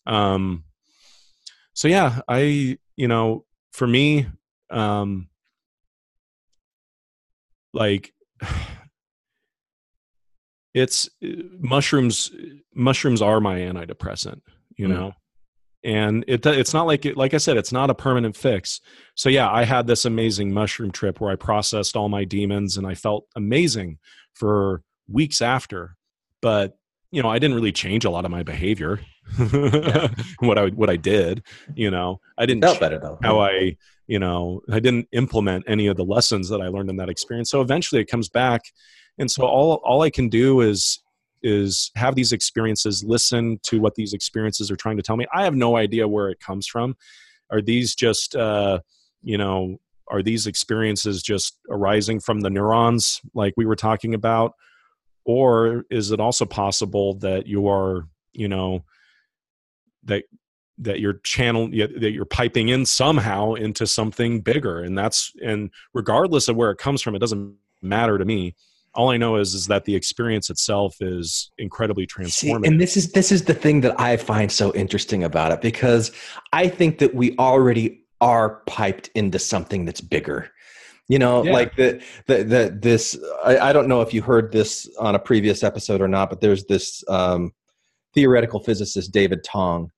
um, 0.06 0.64
so 1.76 1.88
yeah, 1.88 2.20
I 2.26 2.78
you 2.96 3.06
know, 3.06 3.44
for 3.72 3.86
me, 3.86 4.26
um, 4.70 5.28
like 7.74 8.12
it's 10.74 11.08
uh, 11.24 11.28
mushrooms 11.60 12.30
mushrooms 12.74 13.22
are 13.22 13.40
my 13.40 13.58
antidepressant 13.60 14.40
you 14.76 14.88
Mm. 14.88 14.90
know? 14.90 15.12
And 15.84 16.24
it 16.26 16.44
it's 16.44 16.74
not 16.74 16.86
like 16.86 17.06
it 17.06 17.16
like 17.16 17.32
i 17.34 17.38
said 17.38 17.56
it's 17.56 17.72
not 17.72 17.90
a 17.90 17.94
permanent 17.94 18.36
fix. 18.36 18.80
So 19.14 19.28
yeah 19.28 19.48
i 19.50 19.64
had 19.64 19.86
this 19.86 20.04
amazing 20.04 20.52
mushroom 20.52 20.90
trip 20.90 21.20
where 21.20 21.30
i 21.30 21.36
processed 21.36 21.96
all 21.96 22.08
my 22.08 22.24
demons 22.24 22.76
and 22.76 22.86
i 22.86 22.94
felt 22.94 23.26
amazing 23.36 23.98
for 24.34 24.82
weeks 25.08 25.40
after 25.40 25.96
but 26.42 26.76
you 27.12 27.22
know 27.22 27.28
i 27.28 27.38
didn't 27.38 27.54
really 27.54 27.72
change 27.72 28.04
a 28.04 28.10
lot 28.10 28.24
of 28.24 28.30
my 28.30 28.42
behavior 28.42 28.98
what 30.38 30.58
i 30.58 30.68
what 30.68 30.88
i 30.88 30.96
did 30.96 31.42
you 31.74 31.90
know 31.90 32.20
i 32.38 32.46
didn't 32.46 32.62
felt 32.62 32.80
better 32.80 32.98
though. 32.98 33.18
how 33.22 33.40
I, 33.40 33.76
you 34.06 34.18
know, 34.18 34.62
I 34.70 34.80
didn't 34.80 35.08
implement 35.12 35.64
any 35.66 35.88
of 35.88 35.96
the 35.96 36.04
lessons 36.04 36.48
that 36.48 36.60
I 36.60 36.68
learned 36.68 36.90
in 36.90 36.96
that 36.96 37.08
experience. 37.08 37.50
So 37.50 37.60
eventually 37.60 38.00
it 38.00 38.06
comes 38.06 38.28
back. 38.28 38.62
And 39.18 39.30
so 39.30 39.44
all 39.44 39.80
all 39.84 40.02
I 40.02 40.10
can 40.10 40.28
do 40.28 40.60
is 40.60 41.00
is 41.42 41.90
have 41.96 42.14
these 42.14 42.32
experiences, 42.32 43.04
listen 43.04 43.58
to 43.64 43.80
what 43.80 43.94
these 43.94 44.12
experiences 44.12 44.70
are 44.70 44.76
trying 44.76 44.96
to 44.96 45.02
tell 45.02 45.16
me. 45.16 45.26
I 45.34 45.44
have 45.44 45.54
no 45.54 45.76
idea 45.76 46.08
where 46.08 46.28
it 46.28 46.40
comes 46.40 46.66
from. 46.66 46.96
Are 47.50 47.60
these 47.60 47.94
just 47.94 48.34
uh, 48.36 48.80
you 49.22 49.38
know, 49.38 49.78
are 50.08 50.22
these 50.22 50.46
experiences 50.46 51.22
just 51.22 51.58
arising 51.68 52.20
from 52.20 52.40
the 52.40 52.50
neurons 52.50 53.20
like 53.34 53.54
we 53.56 53.66
were 53.66 53.76
talking 53.76 54.14
about? 54.14 54.52
Or 55.24 55.84
is 55.90 56.12
it 56.12 56.20
also 56.20 56.44
possible 56.44 57.14
that 57.14 57.48
you 57.48 57.68
are, 57.68 58.06
you 58.32 58.48
know, 58.48 58.84
that 60.06 60.24
that 60.78 61.00
you're 61.00 61.14
channel 61.24 61.68
that 61.68 62.10
you're 62.12 62.24
piping 62.24 62.68
in 62.68 62.84
somehow 62.84 63.54
into 63.54 63.86
something 63.86 64.40
bigger 64.40 64.80
and 64.80 64.96
that's 64.96 65.32
and 65.42 65.70
regardless 65.94 66.48
of 66.48 66.56
where 66.56 66.70
it 66.70 66.78
comes 66.78 67.00
from 67.00 67.14
it 67.14 67.18
doesn't 67.18 67.54
matter 67.80 68.18
to 68.18 68.24
me 68.24 68.54
all 68.94 69.10
i 69.10 69.16
know 69.16 69.36
is 69.36 69.54
is 69.54 69.66
that 69.66 69.84
the 69.86 69.94
experience 69.94 70.50
itself 70.50 70.96
is 71.00 71.50
incredibly 71.58 72.06
See, 72.28 72.50
transformative 72.50 72.66
and 72.66 72.80
this 72.80 72.96
is 72.96 73.12
this 73.12 73.32
is 73.32 73.44
the 73.44 73.54
thing 73.54 73.80
that 73.82 73.98
I 74.00 74.16
find 74.16 74.50
so 74.50 74.72
interesting 74.74 75.24
about 75.24 75.52
it 75.52 75.60
because 75.60 76.12
I 76.52 76.68
think 76.68 76.98
that 76.98 77.14
we 77.14 77.36
already 77.38 78.02
are 78.20 78.62
piped 78.66 79.08
into 79.14 79.38
something 79.38 79.84
that's 79.84 80.00
bigger. 80.00 80.50
You 81.08 81.18
know, 81.20 81.44
Yeah. 81.44 81.52
like 81.52 81.76
the, 81.76 82.02
the 82.26 82.42
the 82.42 82.78
this. 82.80 83.16
I, 83.44 83.58
I 83.58 83.72
don't 83.72 83.86
know 83.88 84.00
if 84.00 84.12
you 84.12 84.22
heard 84.22 84.50
this 84.50 84.90
on 84.98 85.14
a 85.14 85.18
previous 85.18 85.62
episode 85.62 86.00
or 86.00 86.08
not, 86.08 86.30
but 86.30 86.40
there's 86.40 86.64
this 86.64 87.04
um, 87.08 87.52
theoretical 88.14 88.60
physicist 88.60 89.12
David 89.12 89.44
Tong, 89.44 89.90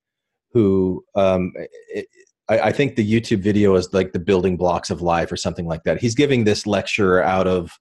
who 0.51 1.03
um, 1.15 1.53
it, 1.89 2.07
I, 2.49 2.59
I 2.59 2.71
think 2.71 2.95
the 2.95 3.09
YouTube 3.09 3.39
video 3.39 3.75
is 3.75 3.93
like 3.93 4.11
the 4.11 4.19
building 4.19 4.57
blocks 4.57 4.89
of 4.89 5.01
life 5.01 5.31
or 5.31 5.37
something 5.37 5.67
like 5.67 5.83
that. 5.83 6.01
He's 6.01 6.15
giving 6.15 6.43
this 6.43 6.65
lecture 6.65 7.21
out 7.23 7.47
of 7.47 7.79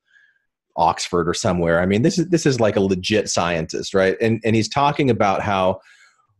Oxford 0.76 1.28
or 1.28 1.34
somewhere. 1.34 1.80
I 1.80 1.86
mean, 1.86 2.02
this 2.02 2.18
is 2.18 2.28
this 2.28 2.46
is 2.46 2.60
like 2.60 2.76
a 2.76 2.80
legit 2.80 3.28
scientist, 3.28 3.94
right? 3.94 4.16
And 4.20 4.40
and 4.44 4.54
he's 4.54 4.68
talking 4.68 5.10
about 5.10 5.42
how 5.42 5.80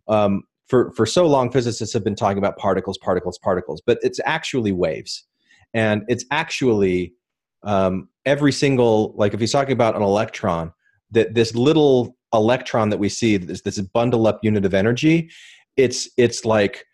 um, 0.07 0.45
for 0.69 0.93
for 0.93 1.07
so 1.07 1.27
long 1.27 1.51
physicists 1.51 1.93
have 1.93 2.05
been 2.05 2.15
talking 2.15 2.39
about 2.39 2.57
particles, 2.57 2.99
particles, 2.99 3.39
particles, 3.39 3.83
but 3.85 3.99
it's 4.03 4.21
actually 4.25 4.73
waves, 4.73 5.25
and 5.75 6.05
it's 6.09 6.25
actually 6.31 7.15
um, 7.65 8.09
every 8.25 8.53
single 8.53 9.15
like 9.17 9.35
if 9.35 9.41
he's 9.41 9.53
talking 9.53 9.73
about 9.73 9.97
an 9.97 10.03
electron, 10.03 10.73
that 11.11 11.35
this 11.35 11.55
little 11.55 12.17
electron 12.33 12.91
that 12.91 12.99
we 12.99 13.09
see, 13.09 13.39
this 13.39 13.63
this 13.63 13.81
bundle 13.81 14.27
up 14.29 14.39
unit 14.43 14.65
of 14.65 14.75
energy, 14.75 15.31
it's 15.79 16.11
it's 16.19 16.45
like 16.45 16.85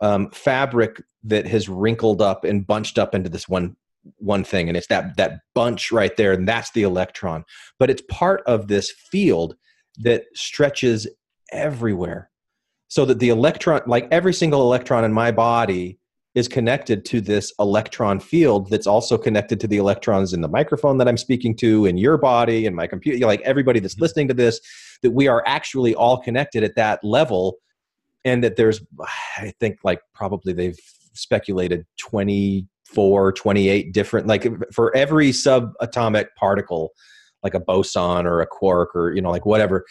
um, 0.00 0.30
fabric 0.30 1.02
that 1.24 1.46
has 1.46 1.68
wrinkled 1.68 2.22
up 2.22 2.44
and 2.44 2.66
bunched 2.66 2.98
up 2.98 3.14
into 3.14 3.28
this 3.28 3.48
one 3.48 3.76
one 4.16 4.44
thing. 4.44 4.68
And 4.68 4.76
it's 4.76 4.86
that 4.86 5.16
that 5.16 5.40
bunch 5.54 5.92
right 5.92 6.16
there 6.16 6.32
and 6.32 6.48
that's 6.48 6.70
the 6.72 6.84
electron. 6.84 7.44
But 7.78 7.90
it's 7.90 8.02
part 8.08 8.42
of 8.46 8.68
this 8.68 8.90
field 8.90 9.56
that 9.98 10.24
stretches 10.34 11.06
everywhere. 11.52 12.30
So 12.86 13.04
that 13.04 13.18
the 13.18 13.28
electron 13.28 13.82
like 13.86 14.08
every 14.10 14.32
single 14.32 14.62
electron 14.62 15.04
in 15.04 15.12
my 15.12 15.30
body 15.30 15.98
is 16.34 16.46
connected 16.46 17.04
to 17.06 17.20
this 17.20 17.52
electron 17.58 18.20
field 18.20 18.70
that's 18.70 18.86
also 18.86 19.18
connected 19.18 19.58
to 19.60 19.66
the 19.66 19.78
electrons 19.78 20.32
in 20.32 20.40
the 20.40 20.48
microphone 20.48 20.96
that 20.98 21.08
I'm 21.08 21.16
speaking 21.16 21.56
to 21.56 21.84
in 21.86 21.98
your 21.98 22.16
body 22.16 22.66
and 22.66 22.76
my 22.76 22.86
computer 22.86 23.26
like 23.26 23.40
everybody 23.40 23.80
that's 23.80 23.98
listening 23.98 24.28
to 24.28 24.34
this 24.34 24.60
that 25.02 25.10
we 25.10 25.26
are 25.26 25.42
actually 25.46 25.94
all 25.94 26.18
connected 26.18 26.62
at 26.62 26.76
that 26.76 27.02
level 27.02 27.58
and 28.24 28.42
that 28.44 28.56
there's 28.56 28.80
i 29.38 29.52
think 29.60 29.78
like 29.84 30.00
probably 30.14 30.52
they've 30.52 30.78
speculated 31.14 31.84
24 31.98 33.32
28 33.32 33.92
different 33.92 34.26
like 34.26 34.46
for 34.72 34.94
every 34.96 35.30
subatomic 35.30 36.26
particle 36.36 36.90
like 37.42 37.54
a 37.54 37.60
boson 37.60 38.26
or 38.26 38.40
a 38.40 38.46
quark 38.46 38.94
or 38.94 39.12
you 39.12 39.20
know 39.20 39.30
like 39.30 39.46
whatever 39.46 39.84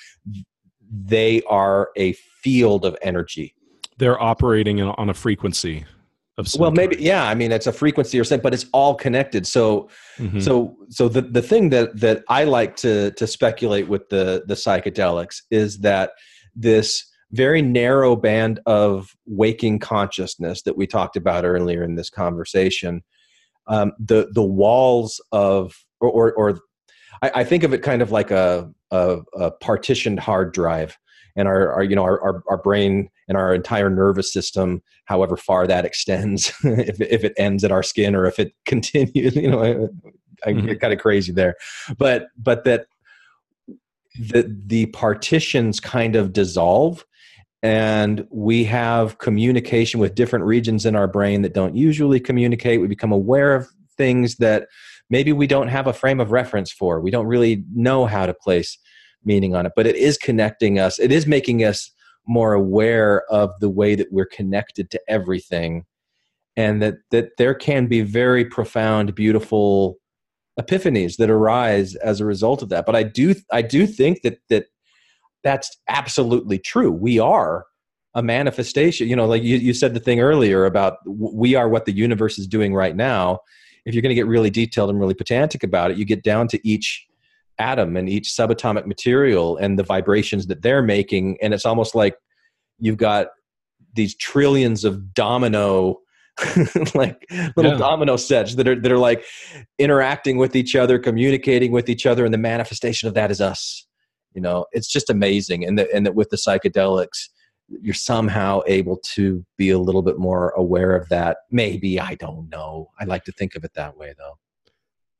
they 0.90 1.42
are 1.50 1.90
a 1.98 2.14
field 2.14 2.86
of 2.86 2.96
energy 3.02 3.54
they're 3.98 4.22
operating 4.22 4.80
in, 4.80 4.88
on 4.88 5.10
a 5.10 5.14
frequency 5.14 5.86
of 6.38 6.48
well 6.60 6.72
maybe 6.72 6.96
kind. 6.96 7.06
yeah 7.06 7.28
i 7.28 7.36
mean 7.36 7.52
it's 7.52 7.68
a 7.68 7.72
frequency 7.74 8.20
or 8.20 8.24
something 8.24 8.44
but 8.44 8.54
it's 8.54 8.68
all 8.74 8.96
connected 8.96 9.46
so 9.46 9.90
Mhm. 10.20 10.42
so 10.42 10.76
so 10.90 11.10
the, 11.10 11.22
the 11.22 11.42
thing 11.42 11.70
that 11.70 12.00
that 12.00 12.24
i 12.30 12.44
like 12.44 12.76
to 12.78 13.12
to 13.12 13.28
speculate 13.28 13.88
with 13.88 14.08
the 14.10 14.44
the 14.48 14.54
psychedelics 14.54 15.42
is 15.52 15.80
that 15.80 16.12
this 16.56 17.06
very 17.32 17.62
narrow 17.62 18.16
band 18.16 18.60
of 18.66 19.16
waking 19.26 19.80
consciousness 19.80 20.62
that 20.64 20.78
we 20.78 20.88
talked 20.88 21.16
about 21.18 21.46
earlier 21.46 21.84
in 21.84 21.96
this 21.96 22.10
conversation 22.10 23.04
um, 23.68 23.92
the 24.00 24.30
the 24.34 24.44
walls 24.44 25.22
of 25.32 25.76
or 26.00 26.10
or, 26.10 26.34
or 26.34 26.60
I, 27.22 27.32
I 27.36 27.44
think 27.44 27.64
of 27.64 27.74
it 27.74 27.84
kind 27.84 28.02
of 28.02 28.12
like 28.12 28.32
a, 28.32 28.72
a 28.92 29.20
a 29.36 29.52
partitioned 29.52 30.20
hard 30.20 30.54
drive 30.54 30.98
and 31.36 31.48
our, 31.48 31.72
our 31.74 31.84
you 31.84 31.96
know 31.96 32.04
our, 32.04 32.22
our, 32.22 32.44
our 32.50 32.58
brain 32.58 33.10
and 33.28 33.38
our 33.38 33.54
entire 33.54 33.90
nervous 33.90 34.32
system 34.32 34.82
however 35.06 35.36
far 35.38 35.68
that 35.68 35.86
extends 35.86 36.54
if, 36.64 37.00
if 37.02 37.24
it 37.24 37.34
ends 37.38 37.64
at 37.64 37.72
our 37.72 37.84
skin 37.84 38.16
or 38.16 38.26
if 38.26 38.40
it 38.40 38.54
continues 38.66 39.36
you 39.36 39.50
know 39.50 39.64
i, 39.64 39.72
I 40.48 40.54
Mhm. 40.54 40.68
get 40.68 40.80
kind 40.80 40.94
of 40.94 41.00
crazy 41.00 41.32
there 41.32 41.56
but 41.98 42.28
but 42.38 42.64
that 42.66 42.86
the 44.20 44.56
the 44.66 44.86
partitions 44.88 45.80
kind 45.80 46.16
of 46.16 46.32
dissolve 46.34 47.06
and 47.64 48.26
we 48.30 48.64
have 48.66 49.18
communication 49.18 50.00
with 50.00 50.16
different 50.16 50.46
regions 50.46 50.86
in 50.86 50.96
our 50.96 51.08
brain 51.08 51.42
that 51.42 51.54
don't 51.54 51.76
usually 51.76 52.20
communicate. 52.20 52.82
We 52.82 52.88
become 52.88 53.12
aware 53.12 53.56
of 53.56 53.68
things 53.98 54.36
that 54.38 54.68
maybe 55.10 55.34
we 55.34 55.48
don't 55.48 55.70
have 55.70 55.88
a 55.88 55.94
frame 55.94 56.20
of 56.20 56.32
reference 56.32 56.72
for. 56.72 57.02
We 57.02 57.12
don't 57.12 57.26
really 57.26 57.64
know 57.74 58.06
how 58.06 58.26
to 58.26 58.34
place 58.34 58.78
meaning 59.24 59.56
on 59.56 59.66
it 59.66 59.74
but 59.76 59.88
it 59.88 59.96
is 59.96 60.18
connecting 60.18 60.80
us. 60.80 61.00
It 61.00 61.12
is 61.12 61.28
making 61.28 61.64
us 61.64 61.92
more 62.28 62.54
aware 62.54 63.24
of 63.32 63.52
the 63.60 63.70
way 63.70 63.96
that 63.96 64.12
we're 64.12 64.26
connected 64.26 64.90
to 64.92 65.02
everything 65.08 65.86
and 66.56 66.82
that 66.82 66.96
that 67.12 67.30
there 67.38 67.54
can 67.54 67.88
be 67.88 68.02
very 68.02 68.46
profound 68.46 69.16
beautiful 69.16 69.98
epiphanies 70.60 71.18
that 71.18 71.30
arise 71.30 71.96
as 71.96 72.20
a 72.20 72.26
result 72.26 72.62
of 72.62 72.70
that. 72.70 72.86
But 72.86 72.96
i 72.96 73.04
do 73.04 73.36
i 73.52 73.62
do 73.62 73.88
think 73.88 74.22
that 74.22 74.40
that 74.50 74.66
that's 75.44 75.70
absolutely 75.88 76.60
true. 76.60 76.92
We 76.92 77.20
are 77.20 77.66
a 78.16 78.24
manifestation 78.24 79.08
you 79.08 79.16
know 79.16 79.28
like 79.28 79.44
you, 79.44 79.58
you 79.58 79.74
said 79.74 79.94
the 79.94 80.00
thing 80.00 80.20
earlier 80.20 80.66
about 80.66 80.98
we 81.06 81.54
are 81.54 81.70
what 81.70 81.86
the 81.86 81.92
universe 81.92 82.40
is 82.40 82.48
doing 82.48 82.74
right 82.74 82.96
now. 82.96 83.40
If 83.86 83.94
you're 83.94 84.02
going 84.02 84.10
to 84.10 84.16
get 84.16 84.28
really 84.28 84.50
detailed 84.50 84.90
and 84.90 85.00
really 85.00 85.14
pedantic 85.14 85.64
about 85.64 85.92
it 85.92 85.98
you 85.98 86.06
get 86.06 86.24
down 86.24 86.48
to 86.50 86.68
each 86.68 87.06
atom 87.60 87.96
and 87.96 88.10
each 88.10 88.30
subatomic 88.30 88.86
material 88.86 89.58
and 89.58 89.78
the 89.80 89.84
vibrations 89.84 90.48
that 90.48 90.62
they're 90.62 90.82
making 90.82 91.38
and 91.42 91.54
it's 91.54 91.66
almost 91.66 91.96
like 91.96 92.16
you've 92.80 92.98
got 92.98 93.28
these 93.94 94.16
trillions 94.16 94.84
of 94.84 95.14
domino 95.14 95.98
like 96.96 97.24
little 97.56 97.72
Yeah. 97.72 97.78
domino 97.78 98.16
sets 98.16 98.56
that 98.56 98.68
are 98.68 98.80
that 98.80 98.92
are 98.92 98.98
like 98.98 99.24
interacting 99.80 100.38
with 100.38 100.56
each 100.56 100.76
other 100.76 101.00
communicating 101.00 101.72
with 101.72 101.90
each 101.90 102.06
other 102.06 102.26
and 102.26 102.34
the 102.34 102.38
manifestation 102.38 103.08
of 103.08 103.14
that 103.16 103.32
is 103.32 103.42
us 103.42 103.87
you 104.38 104.42
know 104.48 104.66
it's 104.72 104.88
just 104.98 105.10
amazing 105.10 105.66
and 105.66 105.78
that 105.80 105.88
and 105.96 106.06
that 106.06 106.16
with 106.20 106.30
the 106.30 106.38
psychedelics 106.46 107.20
you're 107.86 107.94
somehow 108.12 108.62
able 108.68 108.98
to 109.16 109.44
be 109.58 109.72
a 109.72 109.80
little 109.88 110.04
bit 110.10 110.18
more 110.30 110.52
aware 110.52 110.96
of 110.96 111.10
that 111.10 111.34
maybe 111.52 112.00
i 112.00 112.14
don't 112.16 112.48
know 112.56 112.90
i 113.00 113.04
like 113.14 113.24
to 113.26 113.32
think 113.34 113.56
of 113.58 113.64
it 113.66 113.74
that 113.74 113.98
way 113.98 114.14
though 114.22 114.38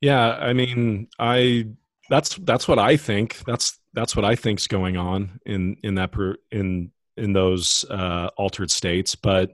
Yeah, 0.00 0.26
I 0.50 0.52
mean, 0.52 1.08
I 1.18 1.66
that's 2.08 2.36
that's 2.50 2.68
what 2.68 2.78
I 2.78 2.96
think. 2.96 3.28
That's 3.44 3.66
that's 3.92 4.14
what 4.16 4.24
I 4.24 4.36
think's 4.36 4.68
going 4.68 4.96
on 4.96 5.40
in 5.44 5.76
in 5.82 5.96
that 5.96 6.12
per, 6.12 6.36
in 6.52 6.92
in 7.16 7.32
those 7.32 7.84
uh, 7.90 8.28
altered 8.36 8.70
states. 8.70 9.16
But 9.16 9.46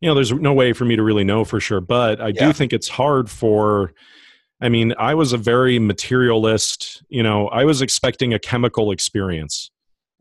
you 0.00 0.08
know, 0.08 0.14
there's 0.16 0.32
no 0.32 0.52
way 0.52 0.72
for 0.72 0.84
me 0.84 0.96
to 0.96 1.04
really 1.04 1.22
know 1.24 1.44
for 1.44 1.60
sure. 1.60 1.80
But 1.80 2.20
I 2.20 2.28
Yeah. 2.34 2.46
do 2.48 2.52
think 2.52 2.72
it's 2.72 2.88
hard 2.88 3.30
for. 3.30 3.92
I 4.60 4.68
mean, 4.68 4.94
I 4.98 5.14
was 5.14 5.32
a 5.32 5.38
very 5.38 5.78
materialist. 5.78 7.02
You 7.08 7.22
know, 7.22 7.48
I 7.48 7.64
was 7.64 7.82
expecting 7.82 8.32
a 8.34 8.38
chemical 8.38 8.92
experience, 8.92 9.70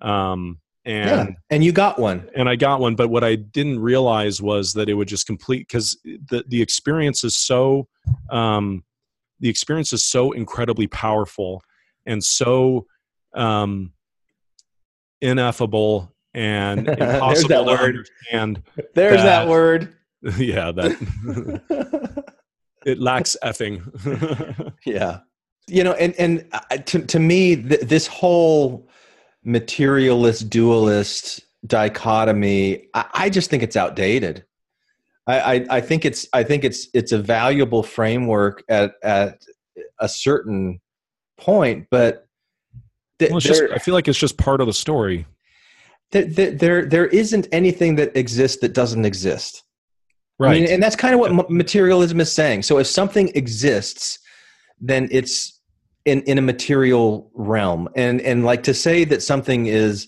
um, 0.02 0.60
and 0.86 1.10
yeah 1.10 1.28
and 1.50 1.64
you 1.64 1.72
got 1.72 1.98
one 1.98 2.28
and 2.36 2.50
I 2.50 2.56
got 2.58 2.82
one. 2.82 2.96
But 2.96 3.08
what 3.10 3.24
I 3.24 3.36
didn't 3.36 3.80
realize 3.80 4.42
was 4.42 4.74
that 4.74 4.90
it 4.90 4.96
would 4.96 5.08
just 5.08 5.26
complete 5.28 5.68
because 5.68 5.98
the 6.04 6.44
the 6.48 6.62
experience 6.62 7.24
is 7.24 7.36
so 7.38 7.88
um, 8.30 8.84
the 9.40 9.50
experience 9.50 9.94
is 9.94 10.06
so 10.06 10.32
incredibly 10.34 10.88
powerful 10.88 11.62
and 12.06 12.22
so 12.24 12.86
um, 13.34 13.94
ineffable 15.22 16.12
and 16.34 16.88
impossible 17.00 17.66
to 17.66 17.72
word. 17.72 17.80
understand. 18.32 18.64
there's 18.96 19.22
that 19.22 19.44
That- 19.44 19.48
word 19.48 19.96
yeah, 20.38 20.72
that 20.72 22.24
it 22.86 23.00
lacks 23.00 23.36
effing. 23.44 24.74
yeah 24.86 25.20
you 25.68 25.84
know 25.84 25.94
and 25.94 26.14
and 26.16 26.46
uh, 26.52 26.78
to, 26.78 27.00
to 27.06 27.20
me 27.20 27.56
th- 27.56 27.82
this 27.82 28.08
whole 28.08 28.88
materialist 29.44 30.50
dualist 30.50 31.42
dichotomy 31.66 32.88
I, 32.94 33.06
I 33.14 33.30
just 33.30 33.50
think 33.50 33.64
it's 33.64 33.76
outdated 33.76 34.46
I, 35.28 35.40
I 35.40 35.66
i 35.78 35.82
think 35.82 36.06
it's 36.06 36.28
i 36.34 36.44
think 36.44 36.64
it's 36.64 36.88
it's 36.94 37.12
a 37.12 37.20
valuable 37.20 37.84
framework 37.84 38.64
at 38.70 38.96
at 39.04 39.42
a 40.00 40.10
certain 40.10 40.82
point 41.38 41.88
but 41.90 42.28
th- 43.20 43.32
well, 43.32 43.40
just, 43.40 43.64
I 43.74 43.78
feel 43.78 43.94
like 43.94 44.08
it's 44.08 44.20
just 44.20 44.38
part 44.38 44.62
of 44.62 44.68
the 44.68 44.74
story. 44.74 45.26
th- 46.12 46.36
th- 46.36 46.60
there 46.60 46.86
there 46.86 47.08
isn't 47.08 47.48
anything 47.52 47.96
that 47.96 48.16
exists 48.18 48.60
that 48.62 48.74
doesn't 48.74 49.06
exist 49.06 49.64
Right. 50.40 50.58
I 50.58 50.60
mean, 50.62 50.70
and 50.70 50.82
that's 50.84 50.96
kind 50.96 51.14
of 51.14 51.20
what 51.20 51.32
ma- 51.34 51.46
materialism 51.50 52.20
is 52.20 52.32
saying. 52.32 52.64
So 52.64 52.80
if 52.80 52.88
something 52.88 53.30
exists, 53.36 54.20
then 54.82 55.08
it's 55.12 55.62
in, 56.06 56.22
in 56.24 56.38
a 56.38 56.42
material 56.42 57.30
realm. 57.34 57.88
And 57.96 58.20
and 58.22 58.44
like 58.44 58.64
to 58.64 58.74
say 58.74 59.06
that 59.06 59.22
something 59.22 59.68
is 59.68 60.08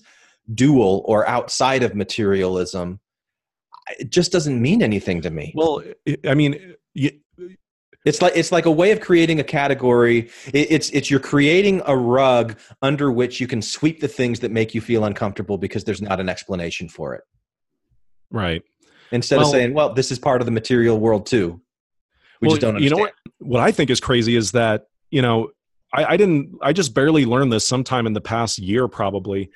dual 0.54 1.04
or 1.06 1.28
outside 1.28 1.84
of 1.84 1.96
materialism, 1.96 3.00
it 4.00 4.10
just 4.10 4.32
doesn't 4.32 4.62
mean 4.62 4.82
anything 4.82 5.22
to 5.22 5.30
me. 5.30 5.54
well, 5.56 5.84
I- 6.28 6.34
mean, 6.34 6.76
y- 6.96 7.12
It's 8.06 8.22
like 8.22 8.34
it's 8.36 8.52
like 8.52 8.66
a 8.68 8.72
way 8.72 8.92
of 8.92 9.00
creating 9.00 9.40
a 9.40 9.44
category. 9.44 10.30
It's 10.54 10.90
it's 10.92 11.10
you're 11.10 11.20
creating 11.20 11.82
a 11.88 11.96
rug 11.98 12.58
under 12.82 13.12
which 13.12 13.40
you 13.40 13.48
can 13.48 13.62
sweep 13.62 14.00
the 14.00 14.08
things 14.08 14.40
that 14.42 14.52
make 14.52 14.76
you 14.76 14.82
feel 14.82 15.06
uncomfortable 15.06 15.58
because 15.58 15.84
there's 15.86 16.02
not 16.02 16.20
an 16.20 16.30
explanation 16.30 16.88
for 16.90 17.16
it. 17.16 17.24
right. 18.32 18.62
Instead 19.12 19.38
Well- 19.38 19.46
of 19.48 19.52
saying, 19.52 19.74
"Well, 19.74 19.94
this 19.94 20.12
is 20.12 20.20
part 20.20 20.42
of 20.42 20.46
the 20.46 20.52
material 20.52 21.00
world 21.00 21.26
too," 21.26 21.62
we 22.42 22.48
well, 22.48 22.56
just 22.56 22.62
don't 22.62 22.76
understand. 22.76 22.84
you 22.84 22.90
know 22.90 22.98
what? 23.02 23.14
What 23.40 23.62
I 23.62 23.72
think 23.72 23.90
is 23.90 24.00
crazy 24.00 24.36
is 24.36 24.52
that 24.54 24.88
you 25.12 25.22
know 25.22 25.50
I, 25.94 26.06
I 26.14 26.18
didn't. 26.18 26.58
I 26.62 26.74
just 26.74 26.94
barely 26.94 27.26
learned 27.26 27.52
this 27.54 27.68
sometime 27.68 28.08
in 28.08 28.14
the 28.14 28.22
past 28.22 28.58
year, 28.60 28.88
probably. 28.88 29.50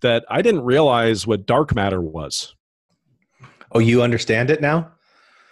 That 0.00 0.24
I 0.30 0.42
didn't 0.42 0.60
realize 0.62 1.26
what 1.26 1.44
dark 1.44 1.74
matter 1.74 2.00
was. 2.00 2.54
Oh, 3.72 3.80
you 3.80 4.02
understand 4.02 4.48
it 4.50 4.60
now? 4.60 4.92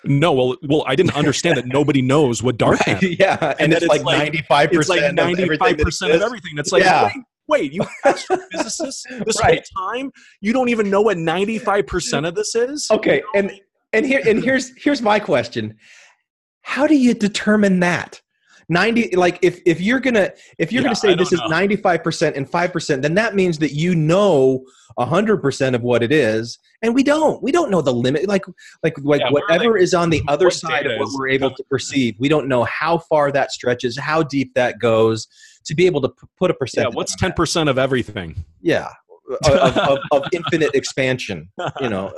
No, 0.05 0.33
well, 0.33 0.57
well, 0.63 0.85
I 0.87 0.95
didn't 0.95 1.17
understand 1.17 1.57
that 1.59 1.67
nobody 1.67 2.01
knows 2.01 2.43
what 2.45 2.57
dark 2.57 2.79
Right, 2.87 2.95
matter. 2.95 3.07
yeah, 3.09 3.37
and, 3.59 3.61
And 3.61 3.73
it's, 3.73 3.87
like 3.87 4.05
ninety 4.05 4.43
five 4.43 4.71
It's 4.73 4.89
like 4.89 5.01
percent. 5.01 5.17
ninety-five 5.17 5.79
percent 5.79 6.13
of 6.13 6.23
everything. 6.23 6.53
That's 6.55 6.71
like, 6.71 6.85
Yeah. 6.85 7.07
wait, 7.15 7.25
wait, 7.49 7.73
you 7.73 7.83
astrophysicists 8.05 9.03
this 9.25 9.41
Right. 9.41 9.65
whole 9.75 9.89
time, 9.95 10.11
you 10.41 10.53
don't 10.53 10.69
even 10.69 10.91
know 10.91 11.01
what 11.01 11.19
ninety-five 11.19 11.87
percent 11.87 12.27
of 12.27 12.35
this 12.35 12.55
is. 12.55 12.87
Okay, 12.91 13.23
and 13.35 13.53
and 13.93 14.07
here 14.07 14.21
and 14.27 14.43
here's 14.43 14.73
here's 14.77 15.03
my 15.03 15.19
question: 15.19 15.77
How 16.63 16.87
do 16.87 16.95
you 16.97 17.15
determine 17.15 17.81
that? 17.81 18.21
Ninety, 18.69 19.15
like 19.15 19.39
if 19.43 19.61
if 19.65 19.81
you're 19.81 20.01
gonna 20.01 20.33
if 20.59 20.73
you're 20.73 20.83
Yeah, 20.83 20.87
gonna 20.89 20.97
say 20.97 21.15
this 21.15 21.31
don't 21.31 21.45
is 21.45 21.51
ninety 21.51 21.77
five 21.77 22.03
percent 22.03 22.37
and 22.37 22.49
five 22.51 22.73
percent, 22.73 23.01
then 23.01 23.15
that 23.15 23.37
means 23.37 23.59
that 23.59 23.73
you 23.73 23.95
know 23.95 24.65
hundred 24.99 25.37
percent 25.39 25.77
of 25.77 25.83
what 25.83 26.03
it 26.03 26.11
is, 26.11 26.59
and 26.83 26.93
we 26.93 27.05
don't. 27.05 27.41
We 27.43 27.53
don't 27.53 27.71
know 27.71 27.81
the 27.81 27.93
limit. 27.93 28.27
Like 28.27 28.45
like 28.83 28.95
like 29.05 29.21
Yeah, 29.21 29.31
whatever 29.31 29.77
is 29.77 29.95
on 29.95 30.11
the 30.11 30.21
other 30.27 30.51
side 30.51 30.85
of 30.87 30.99
what 30.99 31.09
we're 31.15 31.29
able 31.29 31.55
to 31.55 31.63
perceive, 31.65 32.17
we 32.19 32.29
don't 32.29 32.49
know 32.49 32.65
how 32.65 32.99
far 32.99 33.31
that 33.31 33.53
stretches, 33.53 33.97
how 33.99 34.23
deep 34.25 34.53
that 34.55 34.81
goes. 34.81 35.29
To 35.67 35.75
be 35.75 35.87
able 35.87 36.01
to 36.03 36.09
p- 36.09 36.27
put 36.39 36.51
a 36.51 36.55
yeah, 36.55 36.59
percentage. 36.59 36.95
what's 36.95 37.13
on 37.15 37.19
ten 37.19 37.31
that. 37.31 37.37
percent 37.37 37.69
of 37.69 37.79
everything? 37.79 38.45
yeah 38.63 38.89
of, 39.45 39.77
of, 39.77 39.99
of 40.13 40.23
infinite 40.33 40.75
expansion 40.75 41.49
you 41.81 41.89
know 41.89 42.13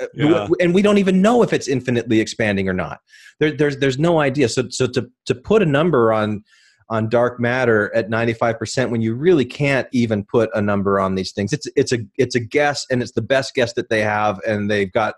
Uh, 0.00 0.06
Yeah. 0.14 0.48
and 0.60 0.74
we 0.74 0.82
don't 0.82 0.98
even 0.98 1.20
know 1.22 1.42
if 1.42 1.52
it's 1.52 1.68
infinitely 1.68 2.20
expanding 2.20 2.68
or 2.68 2.72
not 2.72 2.98
there, 3.40 3.52
there's 3.52 3.76
there's 3.78 3.98
no 3.98 4.20
idea 4.20 4.48
so 4.48 4.68
so 4.70 4.86
to 4.88 5.08
to 5.26 5.34
put 5.34 5.62
a 5.62 5.66
number 5.66 6.12
on 6.12 6.42
on 6.90 7.08
dark 7.08 7.40
matter 7.40 7.94
at 7.94 8.10
95% 8.10 8.90
when 8.90 9.00
you 9.00 9.14
really 9.14 9.44
can't 9.46 9.88
even 9.92 10.24
put 10.24 10.50
a 10.54 10.60
number 10.60 11.00
on 11.00 11.14
these 11.14 11.32
things 11.32 11.52
it's 11.52 11.66
it's 11.76 11.92
a 11.92 11.98
it's 12.18 12.34
a 12.34 12.40
guess 12.40 12.84
and 12.90 13.02
it's 13.02 13.12
the 13.12 13.22
best 13.22 13.54
guess 13.54 13.72
that 13.74 13.88
they 13.88 14.02
have 14.02 14.38
and 14.46 14.70
they've 14.70 14.92
got 14.92 15.14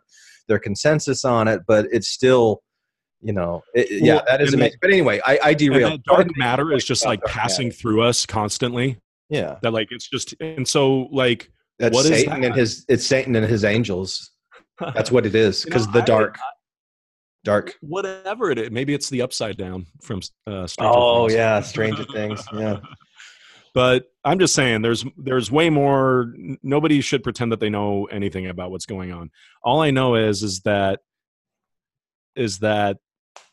their 0.47 0.59
consensus 0.59 1.25
on 1.25 1.49
it 1.49 1.63
but 1.67 1.87
it's 1.91 2.09
still 2.09 2.63
you 3.23 3.33
know 3.33 3.63
it, 3.75 3.91
yeah 3.91 4.21
that 4.29 4.41
is 4.43 4.53
amazing 4.55 4.79
but 4.81 4.91
anyway 4.91 5.21
i 5.27 5.39
i 5.43 5.55
derailed 5.55 6.03
dark 6.05 6.29
matter 6.37 6.73
is 6.73 6.85
just 6.85 7.05
like 7.07 7.23
passing 7.25 7.69
matter. 7.69 7.77
through 7.79 8.03
us 8.03 8.25
constantly. 8.27 8.99
Yeah 9.31 9.57
That 9.63 9.73
like 9.73 9.89
it's 9.91 10.09
just 10.09 10.35
and 10.41 10.67
so 10.67 11.09
like 11.13 11.51
that's 11.79 11.95
What 11.95 12.05
is 12.07 12.11
satan 12.21 12.41
that? 12.43 12.47
and 12.49 12.55
his 12.55 12.85
it's 12.89 13.07
satan 13.07 13.35
and 13.37 13.47
his 13.47 13.65
angels 13.65 14.31
that's 14.95 15.11
what 15.11 15.27
it 15.27 15.35
is 15.35 15.61
You 15.65 15.71
because 15.71 15.87
know, 15.87 15.93
the 15.93 16.03
I- 16.03 16.05
dark 16.07 16.39
dark 17.45 17.75
whatever 17.83 18.51
it 18.51 18.59
is. 18.59 18.71
Maybe 18.71 18.95
it's 18.95 19.11
the 19.11 19.21
upside 19.23 19.57
down 19.59 19.87
from 20.03 20.21
uh, 20.47 20.67
Stranger 20.67 20.93
Oh 20.97 21.27
Things. 21.29 21.37
yeah, 21.37 21.61
Stranger 21.75 22.05
Things. 22.13 22.43
Yeah. 22.55 22.81
But 23.75 24.05
I'm 24.25 24.39
just 24.39 24.55
saying, 24.55 24.81
there's 24.83 25.05
there's 25.19 25.51
way 25.51 25.69
more. 25.69 26.33
Nobody 26.63 27.01
should 27.03 27.23
pretend 27.23 27.53
that 27.53 27.61
they 27.61 27.69
know 27.71 28.05
anything 28.07 28.47
about 28.47 28.71
what's 28.71 28.87
going 28.87 29.13
on. 29.13 29.31
All 29.63 29.83
I 29.83 29.91
know 29.91 30.15
is 30.15 30.43
is 30.43 30.61
that 30.61 31.01
is 32.37 32.61
that 32.61 32.99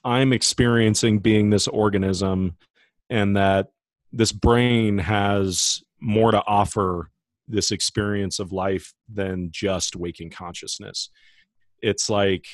I'm 0.04 0.32
experiencing 0.32 1.20
being 1.20 1.50
this 1.50 1.68
organism, 1.68 2.56
and 3.10 3.36
that 3.36 3.68
this 4.12 4.32
brain 4.32 4.98
has 4.98 5.82
more 6.00 6.32
to 6.32 6.44
offer 6.46 7.10
this 7.48 7.72
experience 7.72 8.40
of 8.40 8.52
life 8.52 8.94
than 9.12 9.50
just 9.52 9.96
waking 9.96 10.30
consciousness. 10.30 11.10
It's 11.82 12.10
like 12.10 12.46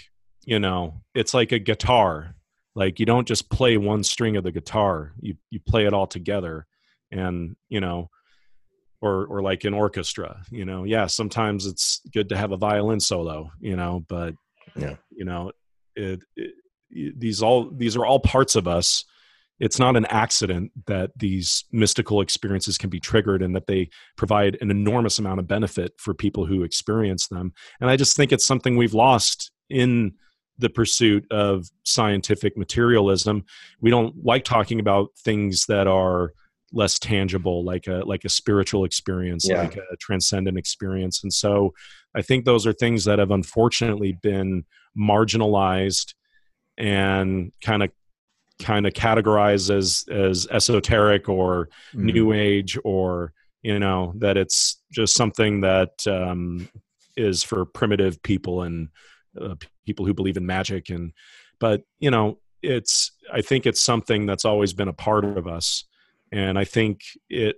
you 0.45 0.59
know 0.59 1.01
it's 1.15 1.33
like 1.33 1.51
a 1.51 1.59
guitar. 1.59 2.35
Like 2.75 2.99
you 2.99 3.05
don't 3.05 3.27
just 3.27 3.49
play 3.49 3.77
one 3.77 4.03
string 4.03 4.37
of 4.37 4.43
the 4.43 4.51
guitar. 4.51 5.13
You 5.19 5.35
you 5.49 5.59
play 5.59 5.85
it 5.85 5.93
all 5.93 6.07
together 6.07 6.67
and 7.11 7.55
you 7.69 7.79
know 7.79 8.09
or 9.01 9.25
or 9.27 9.41
like 9.41 9.63
an 9.63 9.73
orchestra 9.73 10.41
you 10.51 10.65
know? 10.65 10.83
Yeah 10.83 11.05
sometimes 11.07 11.65
it's 11.65 12.01
good 12.11 12.29
to 12.29 12.37
have 12.37 12.51
a 12.51 12.57
violin 12.57 12.99
solo 12.99 13.51
you 13.59 13.75
know 13.75 14.03
but 14.09 14.33
Yeah. 14.75 14.95
you 15.11 15.23
know 15.23 15.51
it, 15.95 16.21
it 16.35 16.51
these 17.19 17.41
all 17.41 17.69
these 17.71 17.95
are 17.95 18.05
all 18.05 18.19
parts 18.19 18.55
of 18.55 18.67
us 18.67 19.05
it's 19.59 19.79
not 19.79 19.95
an 19.95 20.05
accident 20.07 20.71
that 20.85 21.11
these 21.17 21.65
mystical 21.71 22.21
experiences 22.21 22.77
can 22.77 22.89
be 22.89 22.99
triggered 22.99 23.41
and 23.41 23.55
that 23.55 23.67
they 23.67 23.89
provide 24.15 24.57
an 24.61 24.69
enormous 24.69 25.17
amount 25.19 25.39
of 25.39 25.47
benefit 25.47 25.93
for 25.97 26.13
people 26.13 26.45
who 26.45 26.63
experience 26.63 27.27
them. 27.27 27.53
And 27.81 27.89
i 27.89 27.95
just 27.95 28.15
think 28.15 28.31
it's 28.31 28.45
something 28.45 28.77
we've 28.77 28.93
lost 28.93 29.51
in 29.69 30.13
the 30.59 30.69
pursuit 30.69 31.23
of 31.31 31.67
scientific 31.83 32.57
materialism. 32.57 33.43
We 33.79 33.91
don't 33.91 34.15
like 34.23 34.43
talking 34.43 34.79
about 34.79 35.09
things 35.23 35.65
that 35.67 35.85
are 35.87 36.33
less 36.73 36.99
tangible 36.99 37.63
like 37.63 37.87
a 37.87 38.01
like 38.05 38.25
a 38.25 38.29
spiritual 38.29 38.83
experience 38.83 39.47
Yeah. 39.47 39.61
like 39.61 39.77
a 39.77 39.95
transcendent 40.01 40.57
experience. 40.57 41.23
And 41.23 41.31
so 41.33 41.73
i 42.15 42.21
think 42.21 42.45
those 42.45 42.65
are 42.67 42.73
things 42.73 43.05
that 43.05 43.19
have 43.19 43.31
unfortunately 43.31 44.17
been 44.21 44.63
marginalized 44.97 46.13
and 46.77 47.51
kind 47.63 47.83
of 47.83 47.89
kind 48.59 48.87
of 48.87 48.93
categorized 48.93 49.69
as 49.75 50.05
as 50.11 50.47
esoteric 50.51 51.29
or 51.29 51.69
Mm. 51.93 52.13
new 52.13 52.33
age 52.33 52.77
or 52.83 53.33
you 53.63 53.79
know 53.79 54.13
that 54.17 54.37
it's 54.37 54.81
just 54.91 55.13
something 55.15 55.61
that 55.61 55.91
um, 56.07 56.69
is 57.15 57.43
for 57.43 57.65
primitive 57.65 58.21
people 58.23 58.61
and 58.63 58.89
uh, 59.39 59.55
people 59.85 60.05
who 60.05 60.13
believe 60.13 60.37
in 60.37 60.45
magic 60.45 60.89
and 60.89 61.11
but 61.59 61.81
you 61.99 62.09
know 62.11 62.39
it's 62.63 63.11
i 63.33 63.41
think 63.41 63.65
it's 63.65 63.81
something 63.81 64.25
that's 64.25 64.45
always 64.45 64.73
been 64.73 64.87
a 64.87 64.93
part 64.93 65.23
of 65.25 65.47
us 65.47 65.83
and 66.31 66.57
i 66.57 66.63
think 66.65 67.01
it 67.29 67.57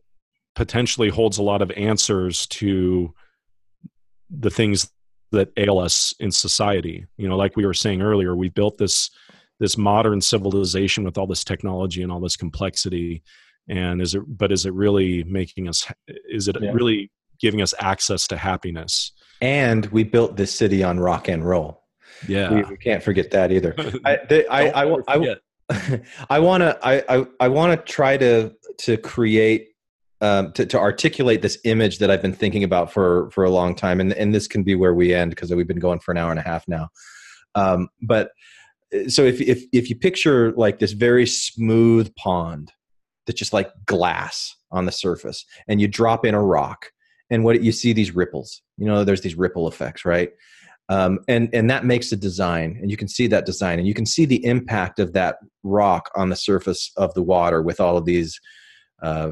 potentially 0.56 1.10
holds 1.10 1.38
a 1.38 1.44
lot 1.44 1.62
of 1.62 1.72
answers 1.72 2.48
to 2.48 3.14
the 4.30 4.50
things 4.50 4.92
that 5.32 5.52
ail 5.58 5.78
us 5.80 6.14
in 6.20 6.32
society 6.32 7.06
you 7.18 7.28
know 7.30 7.38
like 7.38 7.56
we 7.56 7.66
were 7.66 7.74
saying 7.74 8.02
earlier 8.02 8.36
we 8.36 8.50
built 8.50 8.78
this 8.78 9.10
this 9.60 9.77
modern 9.77 10.22
civilization 10.22 11.03
with 11.03 11.18
all 11.18 11.27
this 11.27 11.44
technology 11.44 12.02
and 12.02 12.11
all 12.11 12.19
this 12.19 12.36
complexity 12.38 13.23
and 13.68 14.02
is 14.02 14.15
it 14.15 14.23
but 14.27 14.52
is 14.52 14.65
it 14.65 14.73
really 14.73 15.23
making 15.26 15.68
us 15.68 15.88
is 16.30 16.48
it 16.48 16.57
Yeah. 16.60 16.72
really 16.72 17.11
giving 17.40 17.61
us 17.61 17.73
access 17.80 18.27
to 18.27 18.38
happiness 18.38 19.11
and 19.41 19.86
we 19.88 20.03
built 20.03 20.36
this 20.38 20.53
city 20.53 20.84
on 20.84 20.99
rock 20.99 21.27
and 21.27 21.48
roll 21.48 21.84
yeah 22.27 22.53
we, 22.53 22.64
we 22.64 22.77
can't 22.77 23.03
forget 23.03 23.31
that 23.31 23.52
either 23.52 23.73
I, 24.06 24.18
the, 24.27 24.45
I, 24.52 24.69
I, 24.84 24.84
I, 25.07 25.15
I. 25.18 25.36
I 26.30 26.40
want 26.40 26.61
to 26.61 26.80
I, 26.81 27.03
I, 27.07 27.27
I 27.41 27.48
want 27.48 27.80
to 27.80 27.94
try 27.94 28.18
to 28.18 28.52
to 28.80 28.98
create 28.98 29.68
um, 30.22 30.52
to, 30.53 30.65
to 30.65 30.80
articulate 30.80 31.41
this 31.41 31.60
image 31.64 31.99
that 31.99 32.10
I've 32.11 32.22
been 32.22 32.34
thinking 32.34 32.64
about 32.64 32.91
for 32.91 33.30
for 33.31 33.44
a 33.44 33.49
long 33.49 33.76
time, 33.76 33.99
and 34.02 34.11
and 34.14 34.34
this 34.34 34.48
can 34.48 34.64
be 34.64 34.76
where 34.76 34.94
we 34.94 35.14
end 35.14 35.30
because 35.30 35.53
we've 35.53 35.68
been 35.68 35.80
going 35.80 35.99
for 35.99 36.11
an 36.11 36.18
hour 36.18 36.31
and 36.31 36.40
a 36.40 36.44
half 36.44 36.68
now. 36.68 36.90
Um, 37.56 37.90
but 38.02 38.31
so 39.07 39.24
if 39.24 39.40
if 39.41 39.64
if 39.72 39.90
you 39.90 39.95
picture 39.95 40.52
like 40.53 40.80
this 40.80 40.94
very 40.94 41.26
smooth 41.26 42.14
pond 42.16 42.72
that's 43.26 43.38
just 43.38 43.53
like 43.53 43.70
glass 43.86 44.56
on 44.72 44.86
the 44.86 44.91
surface, 44.91 45.45
and 45.68 45.80
you 45.82 45.88
drop 45.88 46.26
in 46.26 46.34
a 46.34 46.44
rock, 46.44 46.91
and 47.30 47.44
what 47.44 47.61
you 47.61 47.72
see 47.72 47.94
these 47.94 48.16
ripples. 48.16 48.61
You 48.78 48.86
know, 48.86 49.03
there's 49.03 49.22
these 49.22 49.36
ripple 49.36 49.68
effects, 49.68 50.06
right? 50.06 50.30
um, 50.90 51.20
and 51.28 51.49
and 51.53 51.70
that 51.70 51.86
makes 51.86 52.11
a 52.11 52.18
design 52.18 52.78
and 52.82 52.91
you 52.91 52.98
can 52.98 53.07
see 53.07 53.28
that 53.28 53.45
design 53.45 53.78
and 53.80 53.88
you 53.88 53.94
can 53.94 54.06
see 54.06 54.26
the 54.26 54.44
impact 54.44 54.99
of 54.99 55.14
that 55.14 55.38
rock 55.64 56.10
on 56.16 56.30
the 56.30 56.36
surface 56.36 56.91
of 56.98 57.14
the 57.14 57.22
water 57.22 57.61
with 57.61 57.80
all 57.80 57.95
of 57.95 58.06
these 58.06 58.40
uh, 59.02 59.32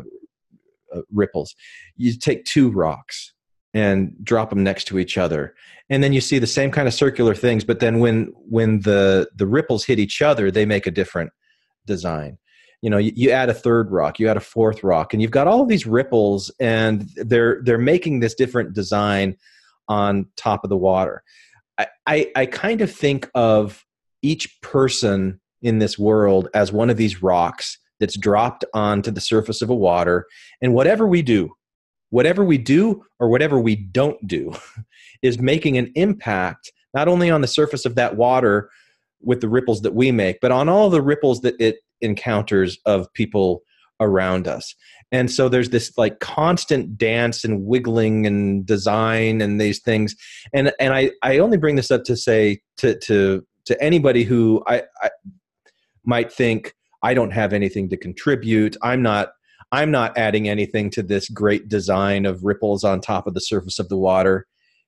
uh, 0.95 1.01
ripples 1.11 1.55
you 1.97 2.15
take 2.17 2.45
two 2.45 2.71
rocks 2.71 3.33
and 3.77 4.13
drop 4.23 4.49
them 4.49 4.63
next 4.63 4.85
to 4.85 4.97
each 4.97 5.17
other 5.17 5.53
and 5.89 6.03
then 6.03 6.11
you 6.11 6.21
see 6.21 6.39
the 6.39 6.47
same 6.47 6.71
kind 6.71 6.87
of 6.87 6.93
circular 6.93 7.35
things 7.35 7.63
but 7.63 7.79
then 7.79 7.99
when 7.99 8.31
when 8.49 8.79
the 8.81 9.29
the 9.35 9.45
ripples 9.45 9.85
hit 9.85 9.99
each 9.99 10.21
other 10.21 10.49
they 10.49 10.65
make 10.65 10.87
a 10.87 10.91
different 10.91 11.31
design 11.85 12.37
you 12.81 12.89
know 12.89 12.97
you, 12.97 13.11
you 13.15 13.29
add 13.29 13.49
a 13.49 13.53
third 13.53 13.91
rock 13.91 14.19
you 14.19 14.27
add 14.27 14.37
a 14.37 14.41
fourth 14.41 14.83
rock 14.83 15.13
and 15.13 15.21
you've 15.21 15.31
got 15.31 15.47
all 15.47 15.65
these 15.65 15.85
ripples 15.85 16.51
and 16.59 17.09
they're 17.17 17.61
they're 17.63 17.77
making 17.77 18.19
this 18.19 18.33
different 18.33 18.73
design 18.73 19.35
on 19.87 20.25
top 20.35 20.63
of 20.63 20.69
the 20.69 20.77
water 20.77 21.23
I, 21.77 21.87
I, 22.05 22.31
I 22.35 22.45
kind 22.47 22.81
of 22.81 22.91
think 22.91 23.29
of 23.35 23.85
each 24.21 24.61
person 24.61 25.39
in 25.61 25.79
this 25.79 25.97
world 25.97 26.49
as 26.53 26.71
one 26.71 26.89
of 26.89 26.97
these 26.97 27.21
rocks 27.21 27.77
that's 27.99 28.17
dropped 28.17 28.63
onto 28.73 29.11
the 29.11 29.21
surface 29.21 29.61
of 29.61 29.69
a 29.69 29.75
water. 29.75 30.25
And 30.61 30.73
whatever 30.73 31.07
we 31.07 31.21
do, 31.21 31.51
whatever 32.09 32.43
we 32.43 32.57
do 32.57 33.03
or 33.19 33.29
whatever 33.29 33.59
we 33.59 33.75
don't 33.75 34.25
do, 34.27 34.53
is 35.21 35.39
making 35.39 35.77
an 35.77 35.91
impact 35.95 36.71
not 36.93 37.07
only 37.07 37.29
on 37.29 37.41
the 37.41 37.47
surface 37.47 37.85
of 37.85 37.95
that 37.95 38.15
water 38.15 38.69
with 39.21 39.41
the 39.41 39.49
ripples 39.49 39.81
that 39.81 39.93
we 39.93 40.11
make, 40.11 40.39
but 40.41 40.51
on 40.51 40.69
all 40.69 40.89
the 40.89 41.01
ripples 41.01 41.41
that 41.41 41.59
it 41.59 41.77
encounters 42.01 42.77
of 42.85 43.11
people 43.13 43.61
around 43.99 44.47
us. 44.47 44.75
And 45.11 45.31
so 45.31 45.49
there's 45.49 45.69
this 45.69 45.97
like 45.97 46.19
constant 46.19 46.97
dance 46.97 47.43
and 47.43 47.65
wiggling 47.65 48.25
and 48.27 48.65
design 48.65 49.41
and 49.41 49.59
these 49.59 49.79
things. 49.79 50.15
And 50.53 50.71
and 50.79 50.93
I, 50.93 51.11
I 51.23 51.39
only 51.39 51.57
bring 51.57 51.75
this 51.75 51.91
up 51.91 52.03
to 52.05 52.15
say 52.15 52.61
to 52.77 52.97
to 52.99 53.45
to 53.65 53.83
anybody 53.83 54.23
who 54.23 54.63
I, 54.67 54.83
I 55.01 55.09
might 56.05 56.31
think 56.31 56.73
I 57.03 57.13
don't 57.13 57.31
have 57.31 57.53
anything 57.53 57.89
to 57.89 57.97
contribute. 57.97 58.75
I'm 58.81 59.01
not 59.01 59.29
I'm 59.71 59.91
not 59.91 60.17
adding 60.17 60.47
anything 60.47 60.89
to 60.91 61.03
this 61.03 61.29
great 61.29 61.67
design 61.67 62.25
of 62.25 62.43
ripples 62.43 62.83
on 62.83 63.01
top 63.01 63.27
of 63.27 63.33
the 63.33 63.41
surface 63.41 63.79
of 63.79 63.89
the 63.89 63.97
water. 63.97 64.47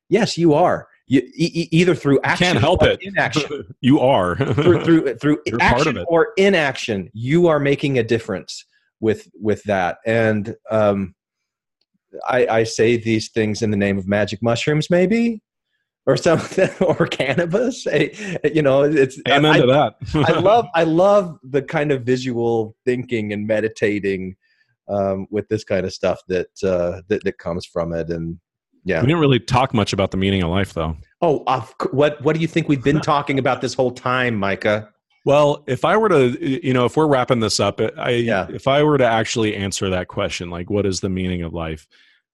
Yes, 0.10 0.38
you 0.38 0.54
are. 0.54 0.88
You, 1.08 1.22
e- 1.36 1.68
either 1.72 1.96
through 1.96 2.20
action 2.24 2.46
can't 2.46 2.60
help 2.60 2.84
or 2.84 2.90
it. 2.90 3.00
inaction. 3.02 3.66
You 3.82 4.00
are. 4.00 4.36
Through 4.36 4.84
through 4.84 5.16
through 5.16 5.42
action 5.60 6.04
or 6.08 6.30
inaction 6.38 7.10
you 7.14 7.48
are 7.48 7.60
making 7.60 7.98
a 7.98 8.04
difference 8.04 8.64
with 9.00 9.28
with 9.34 9.64
that. 9.64 9.98
And 10.06 10.56
um 10.70 11.16
i 12.28 12.48
i 12.48 12.64
say 12.64 12.98
these 12.98 13.30
things 13.30 13.62
in 13.62 13.72
the 13.72 13.78
name 13.78 13.98
of 13.98 14.08
magic 14.08 14.42
mushrooms 14.42 14.90
maybe? 14.90 15.42
Or 16.06 16.16
something 16.18 16.70
or 16.82 17.06
cannabis? 17.08 17.86
You 17.86 18.62
know 18.62 18.84
it's 18.84 19.20
amen 19.28 19.52
I, 19.54 19.60
to 19.60 19.66
that. 19.68 19.96
I 20.28 20.40
love 20.40 20.68
i 20.76 20.84
love 20.84 21.38
the 21.44 21.62
kind 21.62 21.92
of 21.92 22.04
visual 22.04 22.76
thinking 22.86 23.34
and 23.34 23.48
meditating 23.48 24.36
um 24.90 25.28
with 25.30 25.48
this 25.49 25.64
kind 25.64 25.86
of 25.86 25.94
stuff 25.94 26.20
that 26.28 26.48
uh 26.64 27.02
that, 27.07 27.24
that 27.24 27.38
comes 27.38 27.66
from 27.66 27.94
it 27.94 28.10
and 28.10 28.40
yeah 28.86 29.02
we 29.02 29.07
didn't 29.07 29.22
really 29.22 29.40
talk 29.40 29.74
much 29.74 29.94
about 29.94 30.11
the 30.11 30.18
meaning 30.18 30.41
of 30.44 30.49
life 30.49 30.74
though 30.74 30.95
oh 31.22 31.40
what 31.91 32.22
what 32.22 32.36
do 32.36 32.41
you 32.41 32.48
think 32.48 32.68
we've 32.68 32.84
been 32.84 33.02
talking 33.02 33.40
about 33.40 33.61
this 33.61 33.74
whole 33.74 33.91
time 33.91 34.36
micah 34.36 34.90
Well, 35.26 35.64
if 35.68 35.84
I 35.84 35.98
were 35.98 36.07
to, 36.10 36.66
you 36.66 36.74
know, 36.74 36.86
if 36.86 36.95
we're 36.95 37.06
wrapping 37.06 37.41
this 37.41 37.60
up, 37.60 37.82
I, 37.98 38.11
Yeah. 38.11 38.48
if 38.49 38.68
I 38.68 38.82
were 38.84 38.98
to 38.98 39.06
actually 39.06 39.53
answer 39.53 39.90
that 39.90 40.07
question, 40.07 40.49
like, 40.49 40.70
what 40.70 40.86
is 40.86 41.02
the 41.02 41.10
meaning 41.10 41.44
of 41.44 41.53
life? 41.53 41.88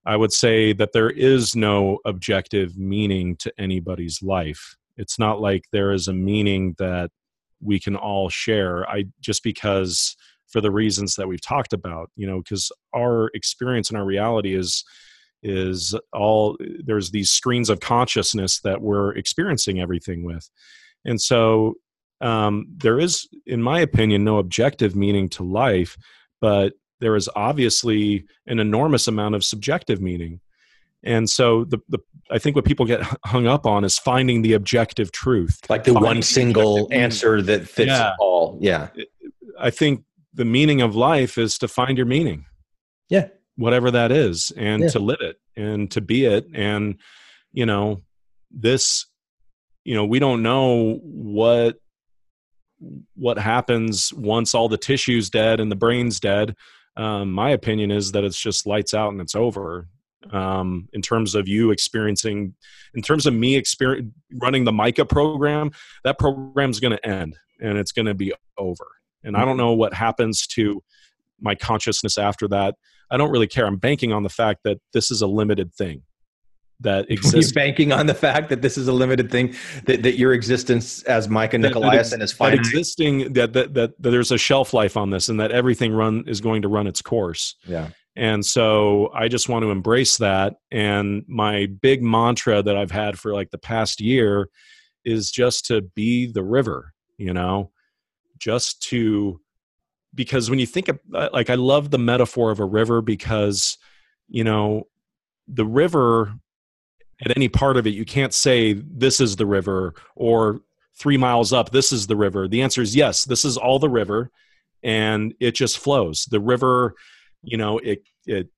I 0.05 0.15
would 0.15 0.31
say 0.31 0.71
that 0.73 0.93
there 0.93 1.09
is 1.09 1.55
no 1.55 1.97
objective 2.05 2.77
meaning 2.77 3.37
to 3.37 3.51
anybody's 3.57 4.21
life. 4.21 4.77
It's 4.97 5.17
not 5.17 5.41
like 5.41 5.63
there 5.71 5.91
is 5.91 6.07
a 6.07 6.13
meaning 6.13 6.75
that 6.77 7.09
we 7.59 7.79
can 7.79 7.95
all 7.95 8.29
share. 8.29 8.87
I 8.87 9.05
just 9.19 9.41
because 9.43 10.15
for 10.47 10.61
the 10.61 10.71
reasons 10.71 11.15
that 11.15 11.27
we've 11.27 11.41
talked 11.41 11.73
about, 11.73 12.09
you 12.15 12.27
know, 12.27 12.39
because 12.39 12.71
our 12.95 13.29
experience 13.33 13.89
and 13.89 13.97
our 13.97 14.05
reality 14.05 14.55
is 14.55 14.83
is 15.43 15.93
all 16.13 16.57
there's 16.83 17.11
these 17.11 17.29
screens 17.29 17.69
of 17.69 17.79
consciousness 17.79 18.59
that 18.61 18.81
we're 18.81 19.11
experiencing 19.15 19.79
everything 19.79 20.23
with. 20.23 20.49
And 21.05 21.21
so 21.21 21.75
um, 22.21 22.65
there 22.77 22.99
is, 22.99 23.27
in 23.45 23.61
my 23.61 23.79
opinion, 23.79 24.23
no 24.23 24.37
objective 24.39 24.95
meaning 24.95 25.29
to 25.29 25.43
life, 25.43 25.97
but 26.41 26.73
there 26.99 27.15
is 27.15 27.29
obviously 27.35 28.25
an 28.47 28.57
enormous 28.59 29.07
amount 29.07 29.35
of 29.35 29.43
subjective 29.43 30.01
meaning. 30.01 30.39
And 31.03 31.29
so 31.29 31.65
the, 31.65 31.77
the 31.89 31.99
I 32.31 32.39
think 32.39 32.55
what 32.55 32.65
people 32.65 32.87
get 32.87 33.01
hung 33.25 33.45
up 33.45 33.67
on 33.67 33.83
is 33.83 33.99
finding 33.99 34.41
the 34.41 34.53
objective 34.53 35.11
truth. 35.11 35.59
like 35.69 35.83
the 35.83 35.93
Finding 35.93 36.07
one 36.07 36.21
single 36.23 36.75
meaning. 36.89 36.93
answer 36.93 37.41
that 37.43 37.67
fits 37.69 37.89
Yeah. 37.89 38.13
all 38.19 38.57
yeah 38.61 38.87
I 39.59 39.69
think 39.69 40.03
the 40.35 40.45
meaning 40.45 40.81
of 40.81 40.95
life 40.95 41.37
is 41.37 41.57
to 41.59 41.67
find 41.67 41.97
your 41.97 42.05
meaning. 42.07 42.45
Yeah. 43.09 43.29
Whatever 43.55 43.89
that 43.91 44.11
is, 44.11 44.51
and 44.57 44.83
Yeah. 44.83 44.89
to 44.89 44.99
live 44.99 45.21
it 45.21 45.37
and 45.55 45.89
to 45.91 46.01
be 46.01 46.25
it. 46.25 46.45
And, 46.53 46.97
you 47.53 47.65
know, 47.65 48.03
this, 48.51 49.05
you 49.85 49.95
know, 49.95 50.05
we 50.05 50.19
don't 50.19 50.43
know 50.43 50.99
what 51.03 51.77
what 53.15 53.37
happens 53.39 54.11
once 54.13 54.53
all 54.53 54.67
the 54.67 54.77
tissue's 54.77 55.29
dead 55.29 55.59
and 55.59 55.71
the 55.71 55.75
brain's 55.75 56.19
dead. 56.19 56.55
Um, 56.97 57.31
my 57.31 57.49
opinion 57.51 57.89
is 57.91 58.11
that 58.11 58.23
it's 58.23 58.39
just 58.39 58.67
lights 58.67 58.93
out 58.93 59.11
and 59.11 59.21
it's 59.21 59.35
over. 59.35 59.87
um, 60.31 60.89
in 60.93 61.03
terms 61.03 61.35
of 61.35 61.47
you 61.47 61.69
experiencing 61.69 62.55
in 62.95 63.01
terms 63.03 63.27
of 63.27 63.33
me 63.35 63.55
experience 63.55 64.11
running 64.41 64.63
the 64.65 64.71
Micah 64.71 65.05
program 65.05 65.69
that 66.03 66.17
program 66.17 66.71
is 66.71 66.79
going 66.79 66.97
to 66.97 67.05
end 67.07 67.37
and 67.59 67.77
it's 67.77 67.91
going 67.91 68.07
to 68.07 68.15
be 68.15 68.33
over 68.57 68.87
and 69.25 69.35
i 69.35 69.39
don't 69.39 69.49
mm-hmm. 69.49 69.57
know 69.57 69.73
what 69.73 69.93
happens 69.93 70.47
to 70.47 70.81
my 71.39 71.55
consciousness 71.55 72.17
after 72.17 72.47
that. 72.49 72.75
I 73.11 73.17
don't 73.17 73.31
really 73.31 73.47
care. 73.47 73.65
I'm 73.65 73.77
banking 73.77 74.13
on 74.13 74.23
the 74.23 74.29
fact 74.29 74.61
that 74.63 74.79
this 74.93 75.11
is 75.11 75.21
a 75.21 75.27
limited 75.27 75.73
thing 75.73 76.01
that 76.81 77.05
exists. 77.09 77.51
banking 77.51 77.91
on 77.91 78.07
the 78.07 78.13
fact 78.13 78.49
that 78.49 78.61
this 78.61 78.77
is 78.77 78.87
a 78.87 78.93
limited 78.93 79.31
thing, 79.31 79.55
that, 79.85 80.03
that 80.03 80.17
your 80.17 80.33
existence 80.33 81.03
as 81.03 81.29
Micah 81.29 81.57
that- 81.59 81.73
that 81.73 81.79
Nickolaisen 81.79 82.21
ex- 82.21 82.23
is 82.23 82.31
that 82.31 82.37
finite. 82.37 82.59
existing 82.59 83.33
that, 83.33 83.53
that 83.53 83.73
that 83.75 84.01
that 84.01 84.09
there's 84.11 84.31
a 84.31 84.37
shelf 84.37 84.73
life 84.73 84.97
on 84.97 85.09
this 85.09 85.29
and 85.29 85.39
that 85.39 85.51
everything 85.51 85.93
run 85.93 86.23
is 86.27 86.41
going 86.41 86.61
to 86.63 86.67
run 86.67 86.87
its 86.87 87.01
course. 87.01 87.55
Yeah. 87.67 87.89
and 88.17 88.45
so 88.45 89.11
i 89.13 89.27
just 89.27 89.49
want 89.49 89.63
to 89.63 89.71
embrace 89.71 90.17
that. 90.17 90.55
And 90.71 91.23
my 91.27 91.67
big 91.81 92.01
mantra 92.01 92.63
that 92.63 92.75
i've 92.75 92.91
had 92.91 93.19
for 93.19 93.33
like 93.33 93.51
the 93.51 93.57
past 93.57 94.01
year 94.01 94.49
is 95.03 95.29
just 95.29 95.65
to 95.67 95.81
be 95.81 96.25
the 96.25 96.43
river 96.43 96.93
you 97.17 97.33
know 97.33 97.71
just 98.37 98.81
to 98.83 99.39
because 100.13 100.49
when 100.49 100.59
you 100.59 100.65
think 100.65 100.87
of 100.87 100.99
uh, 101.13 101.29
like 101.33 101.49
i 101.49 101.55
love 101.55 101.91
the 101.91 101.97
metaphor 101.97 102.51
of 102.51 102.59
a 102.59 102.65
river 102.65 103.01
because 103.01 103.77
you 104.27 104.43
know 104.43 104.87
the 105.47 105.65
river 105.65 106.33
at 107.23 107.35
any 107.35 107.47
part 107.47 107.77
of 107.77 107.87
it 107.87 107.93
you 107.93 108.05
can't 108.05 108.33
say 108.33 108.73
this 108.73 109.19
is 109.19 109.35
the 109.35 109.45
river 109.45 109.93
or 110.15 110.61
three 110.95 111.17
miles 111.17 111.51
up 111.53 111.71
this 111.71 111.91
is 111.91 112.07
the 112.07 112.15
river. 112.15 112.47
The 112.47 112.61
answer 112.61 112.81
is 112.81 112.95
yes 112.95 113.25
this 113.25 113.45
is 113.45 113.57
all 113.57 113.79
the 113.79 113.89
river 113.89 114.31
and 114.83 115.33
it 115.39 115.51
just 115.51 115.79
flows. 115.79 116.25
The 116.25 116.39
river 116.39 116.95
you 117.43 117.57
know 117.57 117.77
it 117.79 118.03
it 118.25 118.49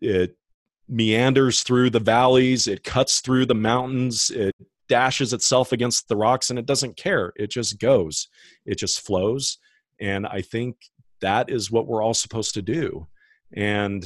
it 0.00 0.36
meanders 0.88 1.62
through 1.62 1.90
the 1.90 2.00
valleys 2.00 2.66
it 2.66 2.82
cuts 2.82 3.20
through 3.20 3.46
the 3.46 3.54
mountains 3.54 4.30
it 4.30 4.56
dashes 4.90 5.32
itself 5.32 5.72
against 5.72 6.08
the 6.08 6.16
rocks 6.16 6.50
and 6.50 6.58
it 6.58 6.66
doesn't 6.66 6.98
care. 6.98 7.32
It 7.36 7.50
just 7.50 7.78
goes. 7.78 8.28
It 8.66 8.76
just 8.76 9.00
flows. 9.00 9.56
And 10.00 10.26
i 10.26 10.42
think 10.42 10.76
that 11.22 11.50
is 11.50 11.70
what 11.70 11.86
we're 11.86 12.02
all 12.02 12.14
supposed 12.14 12.54
to 12.54 12.62
do. 12.62 13.06
And 13.54 14.02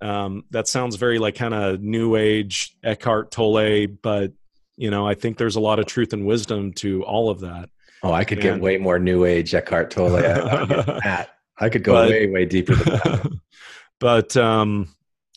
um, 0.00 0.44
that 0.50 0.66
sounds 0.68 0.96
very 0.96 1.18
like 1.18 1.34
kind 1.34 1.52
of 1.54 1.80
new 1.82 2.16
age 2.16 2.74
eckhart 2.82 3.30
tolle 3.30 3.86
but 4.02 4.32
you 4.76 4.90
know 4.90 5.06
i 5.06 5.14
think 5.14 5.36
there's 5.36 5.56
a 5.56 5.60
lot 5.60 5.78
of 5.78 5.84
truth 5.84 6.14
and 6.14 6.24
wisdom 6.24 6.72
to 6.74 7.04
all 7.04 7.28
of 7.28 7.40
that. 7.40 7.68
Oh, 8.02 8.12
I 8.12 8.24
could 8.24 8.40
get 8.40 8.60
way 8.60 8.78
more 8.78 8.98
new 8.98 9.26
age 9.26 9.54
Eckhart 9.54 9.90
Tolle. 9.90 10.24
Of. 10.24 10.70
I 11.60 11.68
could 11.68 11.84
go 11.84 11.92
But- 11.92 12.10
way, 12.10 12.26
way 12.28 12.44
deeper 12.46 12.74
than 12.74 12.94
that. 12.94 13.32
but 14.00 14.36
um 14.38 14.88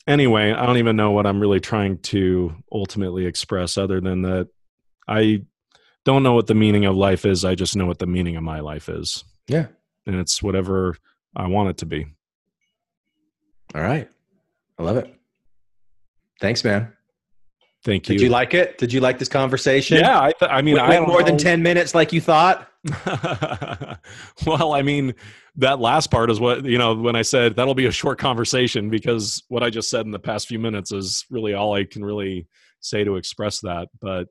anyway 0.07 0.51
i 0.51 0.65
don't 0.65 0.77
even 0.77 0.95
know 0.95 1.11
what 1.11 1.25
i'm 1.25 1.39
really 1.39 1.59
trying 1.59 1.97
to 1.99 2.53
ultimately 2.71 3.25
express 3.25 3.77
other 3.77 4.01
than 4.01 4.21
that 4.23 4.47
i 5.07 5.41
don't 6.05 6.23
know 6.23 6.33
what 6.33 6.47
the 6.47 6.55
meaning 6.55 6.85
of 6.85 6.95
life 6.95 7.25
is 7.25 7.45
i 7.45 7.55
just 7.55 7.75
know 7.75 7.85
what 7.85 7.99
the 7.99 8.05
meaning 8.07 8.35
of 8.35 8.43
my 8.43 8.59
life 8.59 8.89
is 8.89 9.23
Yeah. 9.47 9.67
and 10.05 10.15
it's 10.15 10.43
whatever 10.43 10.95
i 11.35 11.47
want 11.47 11.69
it 11.69 11.77
to 11.77 11.85
be 11.85 12.05
All 13.75 13.81
right. 13.81 14.07
I 14.77 14.83
love 14.83 14.97
it. 14.97 15.13
Thanks, 16.41 16.63
man. 16.63 16.91
Thank 17.83 18.07
you 18.09 18.17
Did 18.17 18.23
you 18.23 18.29
like 18.29 18.53
it? 18.53 18.77
Did 18.77 18.93
you 18.93 18.99
like 19.01 19.19
this 19.19 19.29
conversation? 19.29 19.97
yeah 19.99 20.21
i, 20.21 20.31
th- 20.31 20.51
I 20.51 20.61
mean 20.61 20.75
Went 20.75 20.87
i 20.87 20.95
don't 20.95 21.07
more 21.07 21.23
than 21.23 21.37
10 21.37 21.61
minutes 21.61 21.93
like 21.95 22.13
you 22.13 22.21
thought? 22.21 22.69
well 24.45 24.73
i 24.73 24.81
mean 24.81 25.13
that 25.55 25.79
last 25.79 26.11
part 26.11 26.29
is 26.29 26.39
what 26.39 26.65
you 26.65 26.77
know 26.77 26.93
when 26.93 27.15
i 27.15 27.21
said 27.21 27.55
that'll 27.55 27.73
be 27.75 27.85
a 27.85 27.91
short 27.91 28.19
conversation 28.19 28.89
because 28.89 29.41
what 29.47 29.63
i 29.63 29.69
just 29.69 29.89
said 29.89 30.05
in 30.05 30.11
the 30.11 30.19
past 30.19 30.47
few 30.47 30.59
minutes 30.59 30.91
is 30.91 31.25
really 31.29 31.53
all 31.53 31.73
i 31.73 31.85
can 31.85 32.03
really 32.03 32.45
say 32.81 33.05
to 33.05 33.15
express 33.15 33.61
that 33.61 33.87
but 34.01 34.27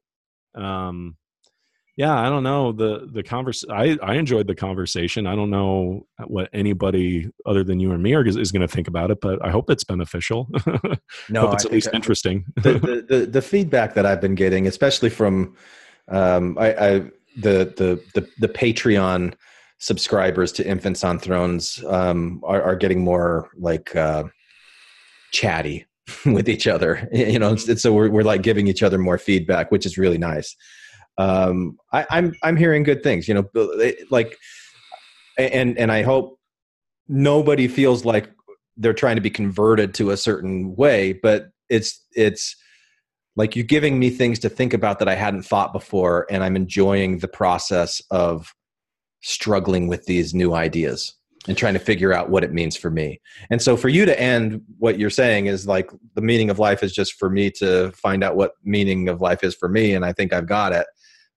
um 0.54 1.16
yeah 1.96 2.18
i 2.18 2.28
don't 2.28 2.42
know 2.42 2.72
the 2.72 3.08
the 3.12 3.22
convers 3.22 3.64
i 3.70 3.98
i 4.02 4.14
enjoyed 4.14 4.46
the 4.46 4.54
conversation 4.54 5.26
i 5.26 5.34
don't 5.34 5.50
know 5.50 6.06
what 6.26 6.48
anybody 6.52 7.28
other 7.46 7.62
than 7.62 7.78
you 7.80 7.92
and 7.92 8.02
me 8.02 8.14
are, 8.14 8.26
is, 8.26 8.36
is 8.36 8.50
going 8.52 8.62
to 8.62 8.68
think 8.68 8.88
about 8.88 9.10
it 9.10 9.20
but 9.20 9.44
i 9.44 9.50
hope 9.50 9.68
it's 9.70 9.84
beneficial 9.84 10.48
No, 11.28 11.42
hope 11.42 11.54
it's 11.54 11.66
I 11.66 11.68
at 11.68 11.72
least 11.72 11.86
think- 11.86 11.94
interesting 11.96 12.44
the, 12.56 12.72
the, 13.08 13.16
the, 13.18 13.26
the 13.26 13.42
feedback 13.42 13.94
that 13.94 14.06
I've 14.06 14.20
been 14.20 14.34
getting, 14.34 14.66
especially 14.66 15.10
from 15.10 15.56
um, 16.08 16.56
I, 16.58 16.72
I 16.74 17.00
the, 17.36 17.72
the 17.76 18.02
the 18.14 18.28
the 18.38 18.48
Patreon 18.48 19.34
subscribers 19.78 20.52
to 20.52 20.66
Infants 20.66 21.04
on 21.04 21.18
Thrones 21.18 21.82
um, 21.88 22.40
are, 22.44 22.62
are 22.62 22.76
getting 22.76 23.02
more 23.02 23.50
like 23.58 23.94
uh, 23.96 24.24
chatty 25.32 25.86
with 26.26 26.48
each 26.48 26.66
other. 26.66 27.08
You 27.12 27.38
know, 27.38 27.52
it's, 27.52 27.68
it's, 27.68 27.82
so 27.82 27.92
we're 27.92 28.10
we're 28.10 28.22
like 28.22 28.42
giving 28.42 28.68
each 28.68 28.82
other 28.82 28.98
more 28.98 29.18
feedback, 29.18 29.70
which 29.70 29.86
is 29.86 29.98
really 29.98 30.18
nice. 30.18 30.54
Um, 31.18 31.78
I, 31.92 32.06
I'm 32.10 32.34
I'm 32.42 32.56
hearing 32.56 32.82
good 32.82 33.02
things. 33.02 33.28
You 33.28 33.34
know, 33.34 33.88
like 34.10 34.36
and 35.38 35.78
and 35.78 35.92
I 35.92 36.02
hope 36.02 36.38
nobody 37.08 37.68
feels 37.68 38.04
like 38.04 38.30
they're 38.76 38.94
trying 38.94 39.16
to 39.16 39.22
be 39.22 39.30
converted 39.30 39.94
to 39.94 40.10
a 40.10 40.16
certain 40.16 40.74
way, 40.76 41.12
but 41.12 41.50
it's 41.68 42.04
it's 42.12 42.56
like 43.36 43.56
you're 43.56 43.64
giving 43.64 43.98
me 43.98 44.10
things 44.10 44.38
to 44.40 44.48
think 44.48 44.74
about 44.74 44.98
that 44.98 45.08
I 45.08 45.14
hadn't 45.14 45.42
thought 45.42 45.72
before, 45.72 46.26
and 46.30 46.42
I'm 46.42 46.56
enjoying 46.56 47.18
the 47.18 47.28
process 47.28 48.02
of 48.10 48.52
struggling 49.22 49.86
with 49.88 50.04
these 50.06 50.34
new 50.34 50.54
ideas 50.54 51.14
and 51.48 51.56
trying 51.56 51.74
to 51.74 51.80
figure 51.80 52.12
out 52.12 52.30
what 52.30 52.44
it 52.44 52.52
means 52.52 52.76
for 52.76 52.90
me. 52.90 53.20
And 53.50 53.60
so 53.60 53.76
for 53.76 53.88
you 53.88 54.04
to 54.04 54.20
end 54.20 54.60
what 54.78 54.98
you're 54.98 55.10
saying 55.10 55.46
is 55.46 55.66
like 55.66 55.90
the 56.14 56.20
meaning 56.20 56.50
of 56.50 56.58
life 56.58 56.82
is 56.82 56.92
just 56.92 57.14
for 57.14 57.28
me 57.30 57.50
to 57.52 57.90
find 57.92 58.22
out 58.22 58.36
what 58.36 58.52
meaning 58.62 59.08
of 59.08 59.20
life 59.20 59.42
is 59.42 59.54
for 59.54 59.68
me, 59.68 59.94
and 59.94 60.04
I 60.04 60.12
think 60.12 60.32
I've 60.32 60.46
got 60.46 60.72
it. 60.72 60.86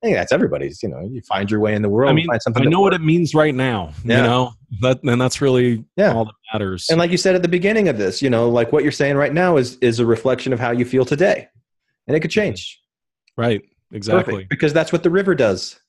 I 0.04 0.08
think 0.08 0.18
that's 0.18 0.32
everybody's. 0.32 0.84
You 0.84 0.90
know, 0.90 1.02
you 1.02 1.22
find 1.22 1.50
your 1.50 1.60
way 1.60 1.74
in 1.74 1.82
the 1.82 1.90
world. 1.90 2.10
i 2.12 2.14
mean 2.14 2.28
find 2.28 2.42
something 2.42 2.62
i 2.66 2.70
know 2.70 2.82
what 2.82 2.94
it 2.94 3.02
means 3.02 3.34
right 3.34 3.56
now 3.56 3.92
Yeah. 4.04 4.18
you 4.18 4.24
know 4.24 4.54
that 4.82 5.02
and 5.04 5.20
that's 5.20 5.42
really 5.42 5.84
Yeah. 5.98 6.14
all 6.14 6.26
that 6.26 6.34
matters 6.54 6.88
And 6.90 7.00
like 7.00 7.12
you 7.12 7.18
said 7.18 7.34
at 7.36 7.42
the 7.42 7.48
beginning 7.48 7.88
of 7.88 7.98
this, 7.98 8.22
you 8.22 8.30
know, 8.30 8.50
like 8.50 8.72
what 8.72 8.84
you're 8.84 8.92
saying 8.92 9.16
right 9.16 9.34
now 9.34 9.58
is 9.58 9.78
is 9.78 10.00
a 10.00 10.06
reflection 10.06 10.54
of 10.54 10.60
how 10.60 10.72
you 10.72 10.86
feel 10.86 11.06
today, 11.06 11.48
and 12.08 12.16
it 12.16 12.20
could 12.20 12.32
change. 12.32 12.80
right 13.38 13.62
exactly 13.92 14.34
Perfect, 14.34 14.50
because 14.50 14.74
that's 14.74 14.92
what 14.92 15.04
the 15.04 15.10
river 15.10 15.34
does. 15.36 15.80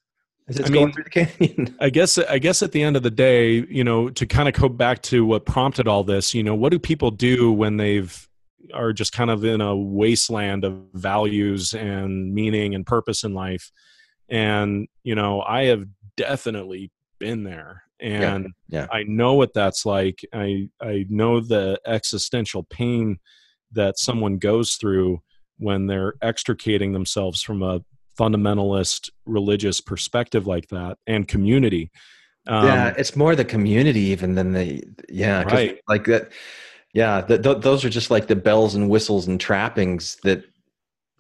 As 0.49 0.61
it's 0.61 0.71
I 0.71 0.73
going 0.73 0.85
mean- 0.87 0.95
through 0.95 1.05
the 1.05 1.11
canyon. 1.11 1.77
I 1.81 1.91
guess 1.91 2.17
I 2.19 2.39
guess 2.39 2.63
at 2.63 2.71
the 2.73 2.83
end 2.83 2.97
of 2.97 3.03
the 3.03 3.11
day, 3.11 3.67
you 3.69 3.83
know, 3.85 4.09
to 4.11 4.25
kind 4.27 4.49
of 4.49 4.55
go 4.55 4.69
back 4.69 5.03
to 5.03 5.27
what 5.27 5.45
prompted 5.45 5.89
all 5.89 6.05
this, 6.05 6.33
you 6.35 6.43
know, 6.45 6.55
what 6.55 6.71
do 6.71 6.79
people 6.79 7.11
do 7.11 7.51
when 7.53 7.77
they've 7.77 8.27
are 8.75 8.93
just 8.93 9.13
kind 9.13 9.31
of 9.31 9.45
in 9.45 9.61
a 9.61 9.77
wasteland 9.77 10.65
of 10.65 10.75
values 10.95 11.73
and 11.75 12.33
meaning 12.35 12.75
and 12.77 12.87
purpose 12.87 13.25
in 13.25 13.35
life? 13.35 13.71
And 14.29 14.89
you 15.03 15.15
know, 15.15 15.43
I 15.43 15.65
have 15.65 15.85
definitely 16.17 16.91
been 17.19 17.45
there, 17.45 17.83
and 18.01 18.49
yeah. 18.69 18.87
I 18.91 19.05
know 19.05 19.35
what 19.35 19.55
that's 19.55 19.87
like. 19.87 20.21
I 20.33 20.69
I 20.81 21.07
know 21.09 21.41
the 21.41 21.81
existential 21.87 22.65
pain 22.65 23.19
that 23.73 23.99
someone 23.99 24.39
goes 24.39 24.75
through 24.75 25.21
when 25.59 25.87
they're 25.87 26.15
extricating 26.23 26.93
themselves 26.93 27.43
from 27.43 27.63
a 27.63 27.81
fundamentalist 28.19 29.11
religious 29.27 29.81
perspective 29.81 30.47
like 30.47 30.69
that 30.69 30.97
and 31.07 31.29
community. 31.29 31.91
Um, 32.47 32.67
yeah, 32.67 32.95
it's 32.97 33.17
more 33.17 33.35
the 33.35 33.45
community 33.45 34.01
even 34.01 34.35
than 34.35 34.53
the 34.53 34.83
yeah 35.09 35.43
Right. 35.43 35.79
like 35.89 36.05
that. 36.07 36.31
Yeah, 36.95 37.21
th- 37.21 37.43
th- 37.43 37.59
those 37.61 37.85
are 37.85 37.91
just 37.91 38.11
like 38.11 38.27
the 38.27 38.37
bells 38.37 38.75
and 38.75 38.89
whistles 38.89 39.27
and 39.27 39.39
trappings 39.39 40.17
that 40.23 40.45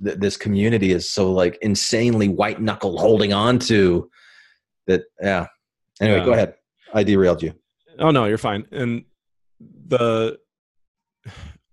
th- 0.04 0.18
this 0.18 0.36
community 0.36 0.92
is 0.92 1.10
so 1.10 1.32
like 1.32 1.58
insanely 1.62 2.28
white 2.28 2.60
knuckle 2.60 2.98
holding 2.98 3.32
on 3.32 3.58
to. 3.60 4.10
That 4.86 5.02
yeah. 5.20 5.46
Anyway, 6.00 6.18
Yeah. 6.18 6.24
go 6.24 6.32
ahead. 6.32 6.54
I 6.94 7.02
derailed 7.02 7.42
you. 7.42 7.52
Oh 7.98 8.10
no, 8.10 8.26
you're 8.26 8.38
fine. 8.38 8.66
And 8.72 9.04
the 9.88 10.38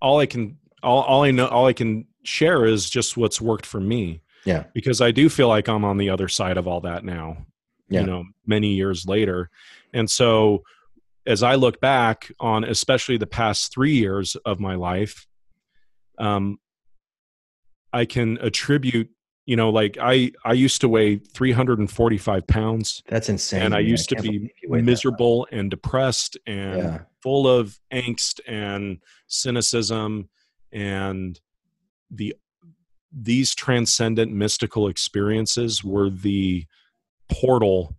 all 0.01 0.19
I 0.19 0.25
can 0.25 0.57
all, 0.81 1.01
all 1.03 1.23
I 1.23 1.31
know 1.31 1.47
all 1.47 1.67
I 1.67 1.73
can 1.73 2.05
share 2.23 2.65
is 2.65 2.89
just 2.89 3.17
what's 3.17 3.39
worked 3.41 3.65
for 3.65 3.79
me. 3.79 4.21
Yeah. 4.45 4.63
Because 4.73 4.99
I 5.01 5.11
do 5.11 5.29
feel 5.29 5.47
like 5.47 5.69
I'm 5.69 5.85
on 5.85 5.97
the 5.97 6.09
other 6.09 6.27
side 6.27 6.57
of 6.57 6.67
all 6.67 6.81
that 6.81 7.05
now. 7.05 7.45
Yeah. 7.89 8.01
You 8.01 8.07
know, 8.07 8.23
many 8.45 8.73
years 8.73 9.05
later. 9.05 9.49
And 9.93 10.09
so 10.09 10.63
as 11.25 11.43
I 11.43 11.55
look 11.55 11.79
back 11.79 12.31
on 12.39 12.63
especially 12.63 13.17
the 13.17 13.27
past 13.27 13.73
3 13.73 13.93
years 13.93 14.35
of 14.45 14.59
my 14.59 14.75
life 14.75 15.25
um 16.17 16.57
I 17.93 18.05
can 18.05 18.37
attribute 18.41 19.09
you 19.45 19.55
know 19.55 19.69
like 19.69 19.97
I 20.01 20.31
I 20.45 20.53
used 20.53 20.81
to 20.81 20.89
weigh 20.89 21.17
345 21.17 22.47
pounds 22.47 23.03
That's 23.07 23.29
insane. 23.29 23.61
and 23.61 23.73
I 23.75 23.79
man. 23.81 23.87
used 23.89 24.09
to 24.09 24.15
be 24.15 24.21
believe 24.21 24.41
you 24.61 24.69
weighed 24.69 24.81
that 24.81 24.85
miserable 24.85 25.47
and 25.51 25.69
depressed 25.69 26.37
and 26.47 26.77
Yeah. 26.77 26.99
full 27.21 27.47
of 27.47 27.79
angst 27.93 28.39
and 28.47 28.97
cynicism 29.27 30.29
and 30.71 31.39
the 32.09 32.35
these 33.15 33.53
transcendent 33.53 34.31
mystical 34.31 34.87
experiences 34.87 35.83
were 35.83 36.09
the 36.09 36.65
portal 37.29 37.95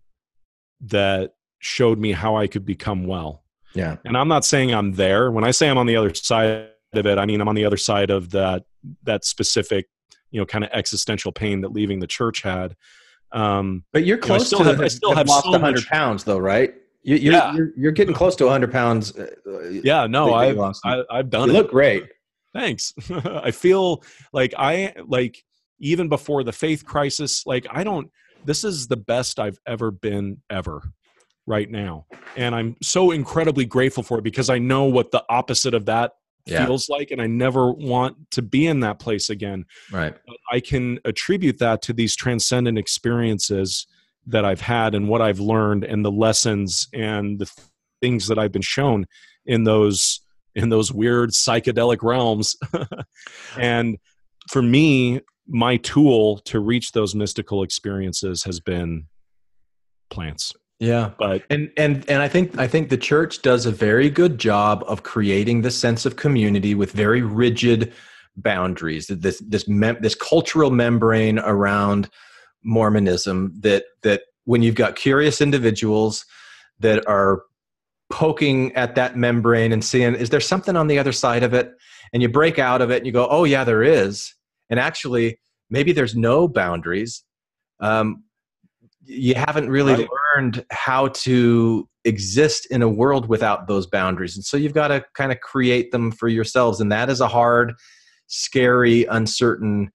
that 0.81 1.35
showed 1.59 1.99
me 1.99 2.11
how 2.11 2.35
I 2.35 2.47
could 2.47 2.65
become 2.65 3.05
well. 3.05 3.43
Yeah. 3.73 3.95
And 4.03 4.17
I'm 4.17 4.27
not 4.27 4.43
saying 4.43 4.73
I'm 4.73 4.93
there. 4.93 5.31
When 5.31 5.43
I 5.45 5.51
say 5.51 5.69
I'm 5.69 5.77
on 5.77 5.85
the 5.85 5.95
other 5.95 6.13
side 6.13 6.67
of 6.97 7.05
it. 7.05 7.17
I 7.17 7.25
mean, 7.25 7.41
I'm 7.41 7.47
on 7.47 7.55
the 7.55 7.65
other 7.65 7.77
side 7.77 8.09
of 8.09 8.31
that 8.31 8.63
that 9.03 9.25
specific, 9.25 9.87
you 10.31 10.39
know, 10.39 10.45
kind 10.45 10.63
of 10.63 10.69
existential 10.73 11.31
pain 11.31 11.61
that 11.61 11.69
leaving 11.73 11.99
the 11.99 12.07
church 12.07 12.41
had. 12.41 12.75
Um, 13.31 13.83
But 13.91 14.05
you're 14.05 14.17
know, 14.17 14.23
I 14.23 14.27
close 14.27 14.47
still 14.47 14.59
to 14.59 14.65
have- 14.65 14.81
I 14.81 14.87
still 14.87 15.09
have 15.09 15.17
have 15.19 15.27
lost 15.27 15.45
so 15.45 15.51
100 15.51 15.75
much- 15.81 15.87
pounds, 15.89 16.23
though, 16.23 16.37
right? 16.37 16.73
You, 17.03 17.17
you're, 17.17 17.33
Yeah. 17.33 17.53
you're 17.53 17.69
you're 17.77 17.91
getting 17.91 18.15
close 18.15 18.35
to 18.37 18.45
100 18.45 18.71
pounds. 18.71 19.15
uh, 19.15 19.27
yeah, 19.69 20.07
no, 20.07 20.33
I've 20.33 20.57
lost. 20.57 20.81
I, 20.85 21.03
I've 21.11 21.29
done 21.29 21.49
you 21.49 21.55
it. 21.55 21.57
look 21.59 21.69
great. 21.71 22.03
Thanks. 22.53 22.93
I 23.25 23.51
feel 23.51 24.03
like 24.33 24.53
I 24.57 24.93
like 25.05 25.43
even 25.79 26.07
before 26.09 26.43
the 26.43 26.51
faith 26.53 26.85
crisis, 26.85 27.45
like 27.45 27.67
I 27.69 27.83
don't. 27.83 28.09
This 28.45 28.63
is 28.63 28.87
the 28.87 28.97
best 28.97 29.39
I've 29.39 29.59
ever 29.67 29.91
been 29.91 30.41
ever 30.49 30.81
right 31.45 31.69
now, 31.69 32.05
and 32.37 32.55
I'm 32.55 32.75
so 32.81 33.11
incredibly 33.11 33.65
grateful 33.65 34.01
for 34.03 34.17
it 34.19 34.23
because 34.23 34.49
I 34.49 34.57
know 34.57 34.85
what 34.85 35.11
the 35.11 35.23
opposite 35.29 35.73
of 35.75 35.85
that 35.87 36.13
Yeah. 36.45 36.65
feels 36.65 36.89
like, 36.89 37.11
and 37.11 37.21
I 37.21 37.27
never 37.27 37.71
want 37.71 38.31
to 38.31 38.41
be 38.41 38.67
in 38.67 38.81
that 38.81 38.99
place 38.99 39.29
again. 39.29 39.65
Right. 39.91 40.15
I 40.51 40.59
can 40.59 40.99
attribute 41.05 41.59
that 41.59 41.81
to 41.83 41.93
these 41.93 42.15
transcendent 42.15 42.77
experiences 42.77 43.87
that 44.27 44.45
I've 44.45 44.61
had 44.61 44.95
and 44.95 45.07
what 45.07 45.21
I've 45.21 45.39
learned 45.39 45.83
and 45.83 46.03
the 46.03 46.11
lessons 46.11 46.87
and 46.93 47.39
the 47.39 47.51
things 48.01 48.27
that 48.27 48.37
I've 48.37 48.51
been 48.51 48.61
shown 48.61 49.05
in 49.45 49.63
those 49.63 50.21
in 50.55 50.69
those 50.69 50.91
weird 50.91 51.31
psychedelic 51.31 52.01
realms. 52.01 52.55
and 53.57 53.97
for 54.49 54.61
me, 54.61 55.21
my 55.47 55.77
tool 55.77 56.37
to 56.39 56.59
reach 56.59 56.93
those 56.93 57.13
mystical 57.13 57.61
experiences 57.61 58.43
has 58.43 58.59
been 58.59 59.07
plants. 60.09 60.53
Yeah. 60.79 61.11
But 61.17 61.43
And 61.49 61.71
and 61.77 62.07
and 62.09 62.21
I 62.21 62.27
think 62.27 62.57
I 62.57 62.67
think 62.67 62.89
the 62.89 62.97
church 62.97 63.41
does 63.41 63.65
a 63.65 63.71
very 63.71 64.09
good 64.09 64.37
job 64.37 64.83
of 64.87 65.03
creating 65.03 65.61
this 65.61 65.77
sense 65.77 66.05
of 66.05 66.15
community 66.17 66.75
with 66.75 66.91
very 66.91 67.21
rigid 67.21 67.93
boundaries. 68.35 69.07
This 69.07 69.41
this 69.47 69.67
mem- 69.67 70.01
this 70.01 70.15
cultural 70.15 70.71
membrane 70.71 71.39
around 71.39 72.09
Mormonism 72.63 73.53
that 73.61 73.85
that 74.03 74.23
when 74.43 74.61
you've 74.61 74.75
got 74.75 74.95
curious 74.95 75.41
individuals 75.41 76.25
that 76.79 77.07
are 77.07 77.43
poking 78.11 78.73
at 78.75 78.95
that 78.95 79.17
membrane 79.17 79.71
and 79.71 79.83
seeing 79.83 80.13
is 80.13 80.29
there 80.29 80.39
something 80.39 80.75
on 80.75 80.87
the 80.87 80.99
other 80.99 81.11
side 81.11 81.41
of 81.41 81.53
it 81.55 81.71
and 82.13 82.21
you 82.21 82.29
break 82.29 82.59
out 82.59 82.81
of 82.81 82.91
it 82.91 82.97
and 82.97 83.07
you 83.07 83.11
go 83.11 83.27
oh 83.31 83.45
yeah 83.45 83.63
there 83.63 83.81
is 83.81 84.35
and 84.69 84.79
actually 84.79 85.39
maybe 85.71 85.91
there's 85.91 86.15
no 86.15 86.47
boundaries 86.47 87.23
um, 87.79 88.23
you 89.05 89.35
haven't 89.35 89.69
really 89.69 89.93
Right. 89.93 90.07
learned 90.35 90.65
how 90.71 91.09
to 91.09 91.87
exist 92.05 92.67
in 92.71 92.81
a 92.81 92.89
world 92.89 93.27
without 93.27 93.67
those 93.67 93.87
boundaries 93.87 94.35
and 94.35 94.43
so 94.45 94.57
you've 94.57 94.73
got 94.73 94.89
to 94.89 95.03
kind 95.15 95.31
of 95.31 95.39
create 95.41 95.91
them 95.91 96.11
for 96.11 96.27
yourselves 96.27 96.79
and 96.81 96.91
that 96.91 97.09
is 97.09 97.21
a 97.21 97.27
hard 97.27 97.73
scary 98.27 99.05
uncertain 99.05 99.91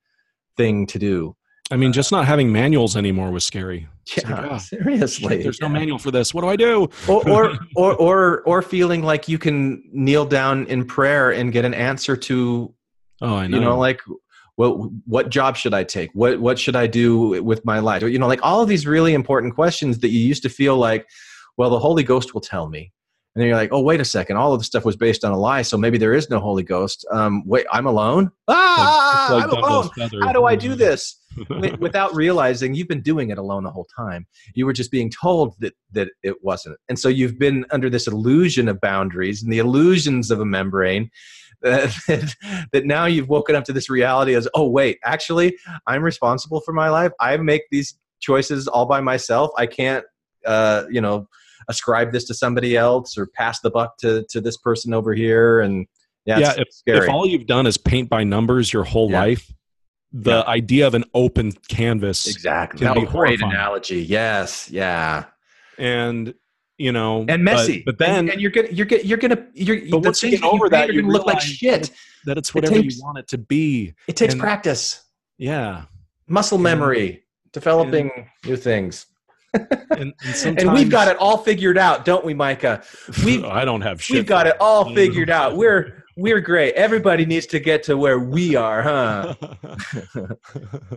thing 0.56 0.86
to 0.86 0.98
do 0.98 1.36
I 1.72 1.76
mean, 1.76 1.92
just 1.92 2.10
not 2.10 2.26
having 2.26 2.50
manuals 2.50 2.96
anymore 2.96 3.30
was 3.30 3.44
scary. 3.44 3.86
It's 4.08 4.24
like, 4.24 4.42
yeah 4.42 4.48
ah, 4.50 4.58
seriously 4.58 5.40
there's 5.40 5.60
no 5.60 5.68
manual 5.68 6.00
for 6.00 6.10
this. 6.10 6.34
What 6.34 6.40
do 6.42 6.48
I 6.48 6.56
do? 6.56 6.88
or, 7.08 7.28
or 7.30 7.52
or 7.76 7.94
or 7.94 8.40
or 8.42 8.60
feeling 8.62 9.04
like 9.04 9.28
you 9.28 9.38
can 9.38 9.84
kneel 9.92 10.24
down 10.26 10.66
in 10.66 10.84
prayer 10.84 11.30
and 11.30 11.52
get 11.52 11.64
an 11.64 11.72
answer 11.74 12.16
to 12.16 12.74
Oh, 13.22 13.36
I 13.36 13.46
know. 13.46 13.56
you 13.56 13.62
know 13.62 13.78
like 13.78 14.00
what 14.60 14.90
what 15.06 15.30
job 15.30 15.56
should 15.56 15.72
i 15.72 15.82
take? 15.82 16.10
What 16.12 16.38
what 16.38 16.58
should 16.58 16.76
i 16.76 16.86
do 16.86 17.42
with 17.42 17.64
my 17.64 17.78
life? 17.78 18.02
You 18.02 18.18
know 18.18 18.26
like 18.26 18.42
all 18.42 18.60
of 18.60 18.68
these 18.68 18.86
really 18.86 19.14
important 19.14 19.54
questions 19.54 20.00
that 20.00 20.10
you 20.10 20.20
used 20.20 20.42
to 20.42 20.50
feel 20.50 20.76
like 20.76 21.08
well 21.56 21.70
the 21.70 21.78
holy 21.78 22.02
ghost 22.02 22.34
will 22.34 22.42
tell 22.42 22.68
me. 22.68 22.92
And 23.34 23.40
then 23.40 23.48
you're 23.48 23.56
like 23.56 23.72
oh 23.72 23.80
wait 23.80 24.02
a 24.02 24.04
second. 24.04 24.36
All 24.36 24.52
of 24.52 24.60
this 24.60 24.66
stuff 24.66 24.84
was 24.84 24.96
based 24.96 25.24
on 25.24 25.32
a 25.32 25.38
lie 25.38 25.62
so 25.62 25.78
maybe 25.78 25.96
there 25.96 26.12
is 26.12 26.28
no 26.28 26.40
holy 26.40 26.62
ghost. 26.62 27.06
Um 27.10 27.42
wait 27.46 27.64
i'm 27.72 27.86
alone? 27.86 28.30
Ah 28.48 29.28
like 29.32 29.44
i'm 29.44 29.50
alone. 29.50 29.88
how 30.20 30.32
do 30.32 30.44
i 30.44 30.54
do 30.54 30.74
this? 30.74 31.18
Without 31.78 32.14
realizing 32.14 32.74
you've 32.74 32.88
been 32.88 33.00
doing 33.00 33.30
it 33.30 33.38
alone 33.38 33.64
the 33.64 33.70
whole 33.70 33.88
time. 33.96 34.26
You 34.54 34.66
were 34.66 34.74
just 34.74 34.90
being 34.90 35.10
told 35.10 35.54
that 35.60 35.72
that 35.92 36.08
it 36.22 36.44
wasn't. 36.44 36.76
And 36.90 36.98
so 36.98 37.08
you've 37.08 37.38
been 37.38 37.64
under 37.70 37.88
this 37.88 38.06
illusion 38.06 38.68
of 38.68 38.78
boundaries 38.82 39.42
and 39.42 39.50
the 39.50 39.58
illusions 39.58 40.30
of 40.30 40.38
a 40.38 40.44
membrane 40.44 41.10
that, 42.06 42.34
that, 42.72 42.86
now 42.86 43.04
you've 43.04 43.28
woken 43.28 43.54
up 43.54 43.64
to 43.64 43.72
this 43.72 43.90
reality 43.90 44.34
as 44.34 44.48
oh 44.54 44.66
wait 44.66 44.98
actually 45.04 45.54
i'm 45.86 46.02
responsible 46.02 46.60
for 46.60 46.72
my 46.72 46.88
life. 46.88 47.12
I 47.20 47.36
make 47.36 47.62
these 47.70 47.98
choices 48.20 48.68
all 48.68 48.86
by 48.86 49.00
myself. 49.00 49.50
I 49.56 49.66
can't 49.66 50.04
uh, 50.46 50.84
you 50.90 51.00
know 51.00 51.26
ascribe 51.68 52.12
this 52.12 52.24
to 52.24 52.34
somebody 52.34 52.76
else 52.76 53.18
or 53.18 53.26
pass 53.26 53.60
the 53.60 53.70
buck 53.70 53.98
to 53.98 54.24
to 54.30 54.40
this 54.40 54.56
person 54.56 54.94
over 54.94 55.14
here. 55.14 55.60
And 55.60 55.86
yeah, 56.26 56.38
yeah, 56.38 56.50
it's 56.50 56.58
if, 56.58 56.72
scary. 56.72 57.06
if 57.06 57.10
all 57.10 57.26
you've 57.26 57.46
done 57.46 57.66
is 57.66 57.76
paint 57.76 58.08
by 58.08 58.24
numbers 58.24 58.72
your 58.72 58.84
whole 58.84 59.10
Yeah. 59.10 59.20
life, 59.20 59.52
the 60.12 60.46
idea 60.46 60.86
of 60.86 60.94
an 60.94 61.04
open 61.14 61.52
canvas 61.68 62.26
exactly. 62.26 62.78
can 62.78 62.88
that 62.88 62.94
be 62.94 63.02
a 63.02 63.10
great 63.10 63.40
analogy. 63.40 64.02
Yes. 64.02 64.70
Yeah. 64.70 65.24
And 65.78 66.34
you 66.80 66.92
know, 66.92 67.26
and 67.28 67.44
messy. 67.44 67.82
But, 67.84 67.98
but 67.98 68.06
then, 68.06 68.18
and, 68.20 68.30
and 68.30 68.40
you're 68.40 68.50
gonna 68.50 68.68
you're 68.70 68.86
gonna 68.86 69.02
you're 69.04 69.18
gonna 69.18 69.46
you're 69.52 69.80
But 69.90 70.02
once 70.02 70.22
you 70.22 70.30
get 70.30 70.42
over 70.42 70.68
create 70.68 70.86
that, 70.86 70.94
you 70.94 71.02
gonna 71.02 71.12
look 71.12 71.26
like 71.26 71.40
shit. 71.40 71.90
that 72.24 72.38
it's 72.38 72.48
it 72.48 72.54
whatever 72.54 72.74
takes- 72.74 72.96
you 72.96 73.02
want 73.04 73.18
it 73.18 73.28
to 73.28 73.38
be. 73.38 73.92
It 74.08 74.16
takes 74.16 74.32
and- 74.32 74.40
practice, 74.40 75.04
Yeah, 75.36 75.84
muscle 76.26 76.56
and- 76.56 76.64
memory, 76.64 77.24
developing 77.52 78.10
new 78.46 78.56
things. 78.56 79.06
and, 79.90 80.14
and 80.44 80.72
we've 80.72 80.88
got 80.90 81.08
it 81.08 81.16
all 81.18 81.36
figured 81.36 81.76
out, 81.76 82.04
don't 82.04 82.24
we, 82.24 82.32
Micah? 82.34 82.82
We've 83.24 83.44
I 83.44 83.64
don't 83.64 83.80
have 83.82 84.00
shit. 84.00 84.14
we've 84.14 84.26
got 84.26 84.46
it 84.46 84.56
all 84.60 84.94
figured 84.94 85.28
out. 85.28 85.56
We're 85.56 86.04
we're 86.16 86.40
great. 86.40 86.74
Everybody 86.74 87.26
needs 87.26 87.46
to 87.46 87.58
get 87.60 87.82
to 87.84 87.96
where 87.96 88.18
we 88.20 88.54
are, 88.54 88.82
huh? 88.82 89.34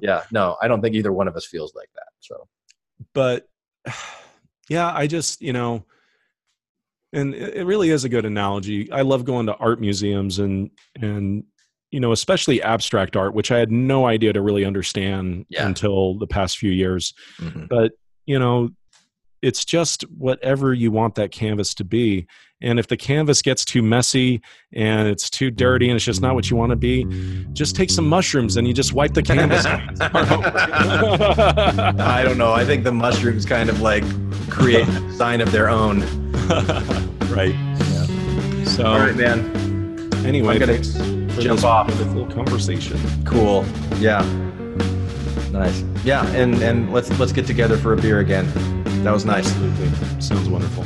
Yeah. 0.02 0.22
No, 0.32 0.56
I 0.62 0.68
don't 0.68 0.82
think 0.82 0.96
either 0.96 1.12
one 1.12 1.28
of 1.28 1.36
us 1.36 1.46
feels 1.46 1.74
like 1.76 1.90
that. 1.96 2.08
So 2.20 2.48
but 3.14 3.48
yeah, 4.70 4.92
I 4.94 5.08
just 5.08 5.42
you 5.42 5.54
know, 5.54 5.86
and 7.12 7.34
it 7.36 7.66
really 7.66 7.90
is 7.90 8.04
a 8.06 8.10
good 8.10 8.26
analogy. 8.26 8.92
I 8.92 9.02
love 9.02 9.26
going 9.26 9.46
to 9.48 9.56
art 9.56 9.80
museums 9.80 10.40
and 10.40 10.72
and 11.02 11.44
you 11.92 12.00
know, 12.00 12.12
especially 12.12 12.60
abstract 12.62 13.16
art, 13.16 13.36
which 13.36 13.52
I 13.52 13.60
had 13.60 13.72
no 13.72 14.08
idea 14.08 14.34
to 14.34 14.42
really 14.42 14.66
understand 14.66 15.46
Yeah. 15.50 15.68
until 15.68 16.18
the 16.18 16.26
past 16.28 16.58
few 16.58 16.72
years. 16.72 17.14
mhm. 17.40 17.68
but 17.70 17.92
you 18.26 18.40
know 18.40 18.70
it's 19.42 19.66
just 19.66 20.04
whatever 20.04 20.74
you 20.74 20.90
want 20.90 21.16
that 21.16 21.30
canvas 21.32 21.74
to 21.76 21.84
be 21.84 22.26
and 22.64 22.80
if 22.80 22.88
the 22.88 22.98
canvas 22.98 23.42
gets 23.42 23.64
too 23.64 23.82
messy 23.84 24.42
and 24.72 25.08
it's 25.08 25.30
too 25.30 25.52
dirty 25.52 25.90
and 25.90 25.96
it's 25.96 26.06
just 26.06 26.22
not 26.22 26.34
what 26.34 26.50
you 26.50 26.56
want 26.58 26.72
to 26.72 26.76
be 26.76 27.06
just 27.54 27.76
take 27.76 27.90
some 27.92 28.08
mushrooms 28.08 28.58
and 28.58 28.68
you 28.68 28.74
just 28.74 28.94
wipe 28.94 29.14
the 29.14 29.22
canvas 29.22 29.66
off 29.68 29.82
and 29.88 29.98
start 29.98 30.32
over. 30.32 30.52
I 32.02 32.24
don't 32.24 32.38
know. 32.38 32.54
I 32.54 32.66
think 32.66 32.84
the 32.84 32.92
mushrooms 32.92 33.46
kind 33.46 33.70
of 33.70 33.82
like 33.82 34.04
create 34.50 34.88
a 34.88 35.14
sign 35.14 35.42
of 35.42 35.52
their 35.52 35.70
own. 35.70 36.02
right 37.30 37.54
Yeah. 37.54 38.64
so 38.66 38.86
All 38.86 38.98
right, 39.00 39.16
man. 39.16 39.40
anyway 40.26 40.56
I'm 40.56 40.60
gonna 40.60 40.80
jump 40.80 41.56
this 41.58 41.64
off. 41.64 41.88
wonderful 41.90 42.26
conversation 42.36 42.98
Cool. 43.26 43.66
Yeah. 44.00 44.22
Nice. 45.52 45.84
Yeah, 46.04 46.26
and 46.34 46.56
and 46.64 46.92
let's 46.92 47.10
let's 47.20 47.32
get 47.32 47.46
together 47.46 47.78
for 47.78 47.94
a 47.94 47.98
beer 47.98 48.20
again. 48.20 48.46
That 49.04 49.12
was 49.14 49.24
nice. 49.26 49.46
absolutely 49.52 50.22
sounds 50.22 50.50
wonderful 50.50 50.84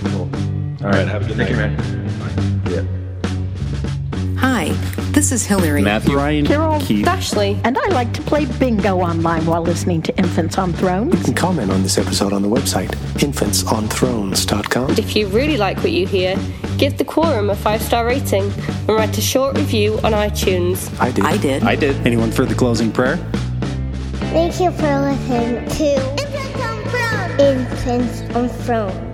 All 0.84 0.90
right, 0.92 1.08
have 1.08 1.24
a 1.24 1.28
good 1.34 1.38
Thank 1.38 1.56
night. 1.58 1.72
you, 1.72 1.98
man. 1.98 2.62
Yeah. 2.70 2.84
Hi, 4.40 4.66
this 5.12 5.32
is 5.32 5.44
Hillary. 5.46 5.82
Matthew, 5.82 6.16
Ryan, 6.16 6.46
Carol 6.46 6.80
Keith. 6.80 7.08
Ashley, 7.08 7.60
and 7.64 7.78
I 7.78 7.88
like 7.88 8.14
to 8.14 8.22
play 8.22 8.46
bingo 8.46 8.98
online 9.00 9.46
while 9.48 9.64
listening 9.64 10.04
to 10.04 10.16
Infants 10.18 10.58
on 10.60 10.74
Thrones. 10.74 11.16
You 11.18 11.24
can 11.26 11.34
comment 11.34 11.72
on 11.72 11.82
this 11.82 11.98
episode 11.98 12.32
on 12.32 12.44
the 12.44 12.48
website, 12.48 12.90
infantsonthrones.com. 13.16 14.92
If 14.92 15.16
you 15.16 15.28
really 15.28 15.58
like 15.58 15.78
what 15.78 15.92
you 15.92 16.06
hear, 16.06 16.38
give 16.78 17.00
the 17.00 17.06
Quorum 17.06 17.50
a 17.50 17.56
five 17.56 17.82
star 17.82 18.06
rating 18.06 18.44
and 18.52 18.90
write 18.90 19.18
a 19.18 19.22
short 19.22 19.58
review 19.58 19.96
on 20.04 20.12
iTunes. 20.14 20.96
I 21.02 21.12
did. 21.12 21.26
I 21.26 21.38
did. 21.38 21.64
I 21.64 21.76
did. 21.76 21.96
Anyone 22.06 22.32
for 22.32 22.46
the 22.46 22.54
closing 22.54 22.92
prayer? 22.92 23.18
Thank 24.32 24.60
you 24.60 24.70
for 24.72 25.00
listening 25.00 25.68
to 25.70 25.96
Infants 26.22 26.62
on 26.62 26.84
Throne. 26.92 27.40
Infants 27.40 28.36
on 28.36 28.50
Throne. 28.50 29.07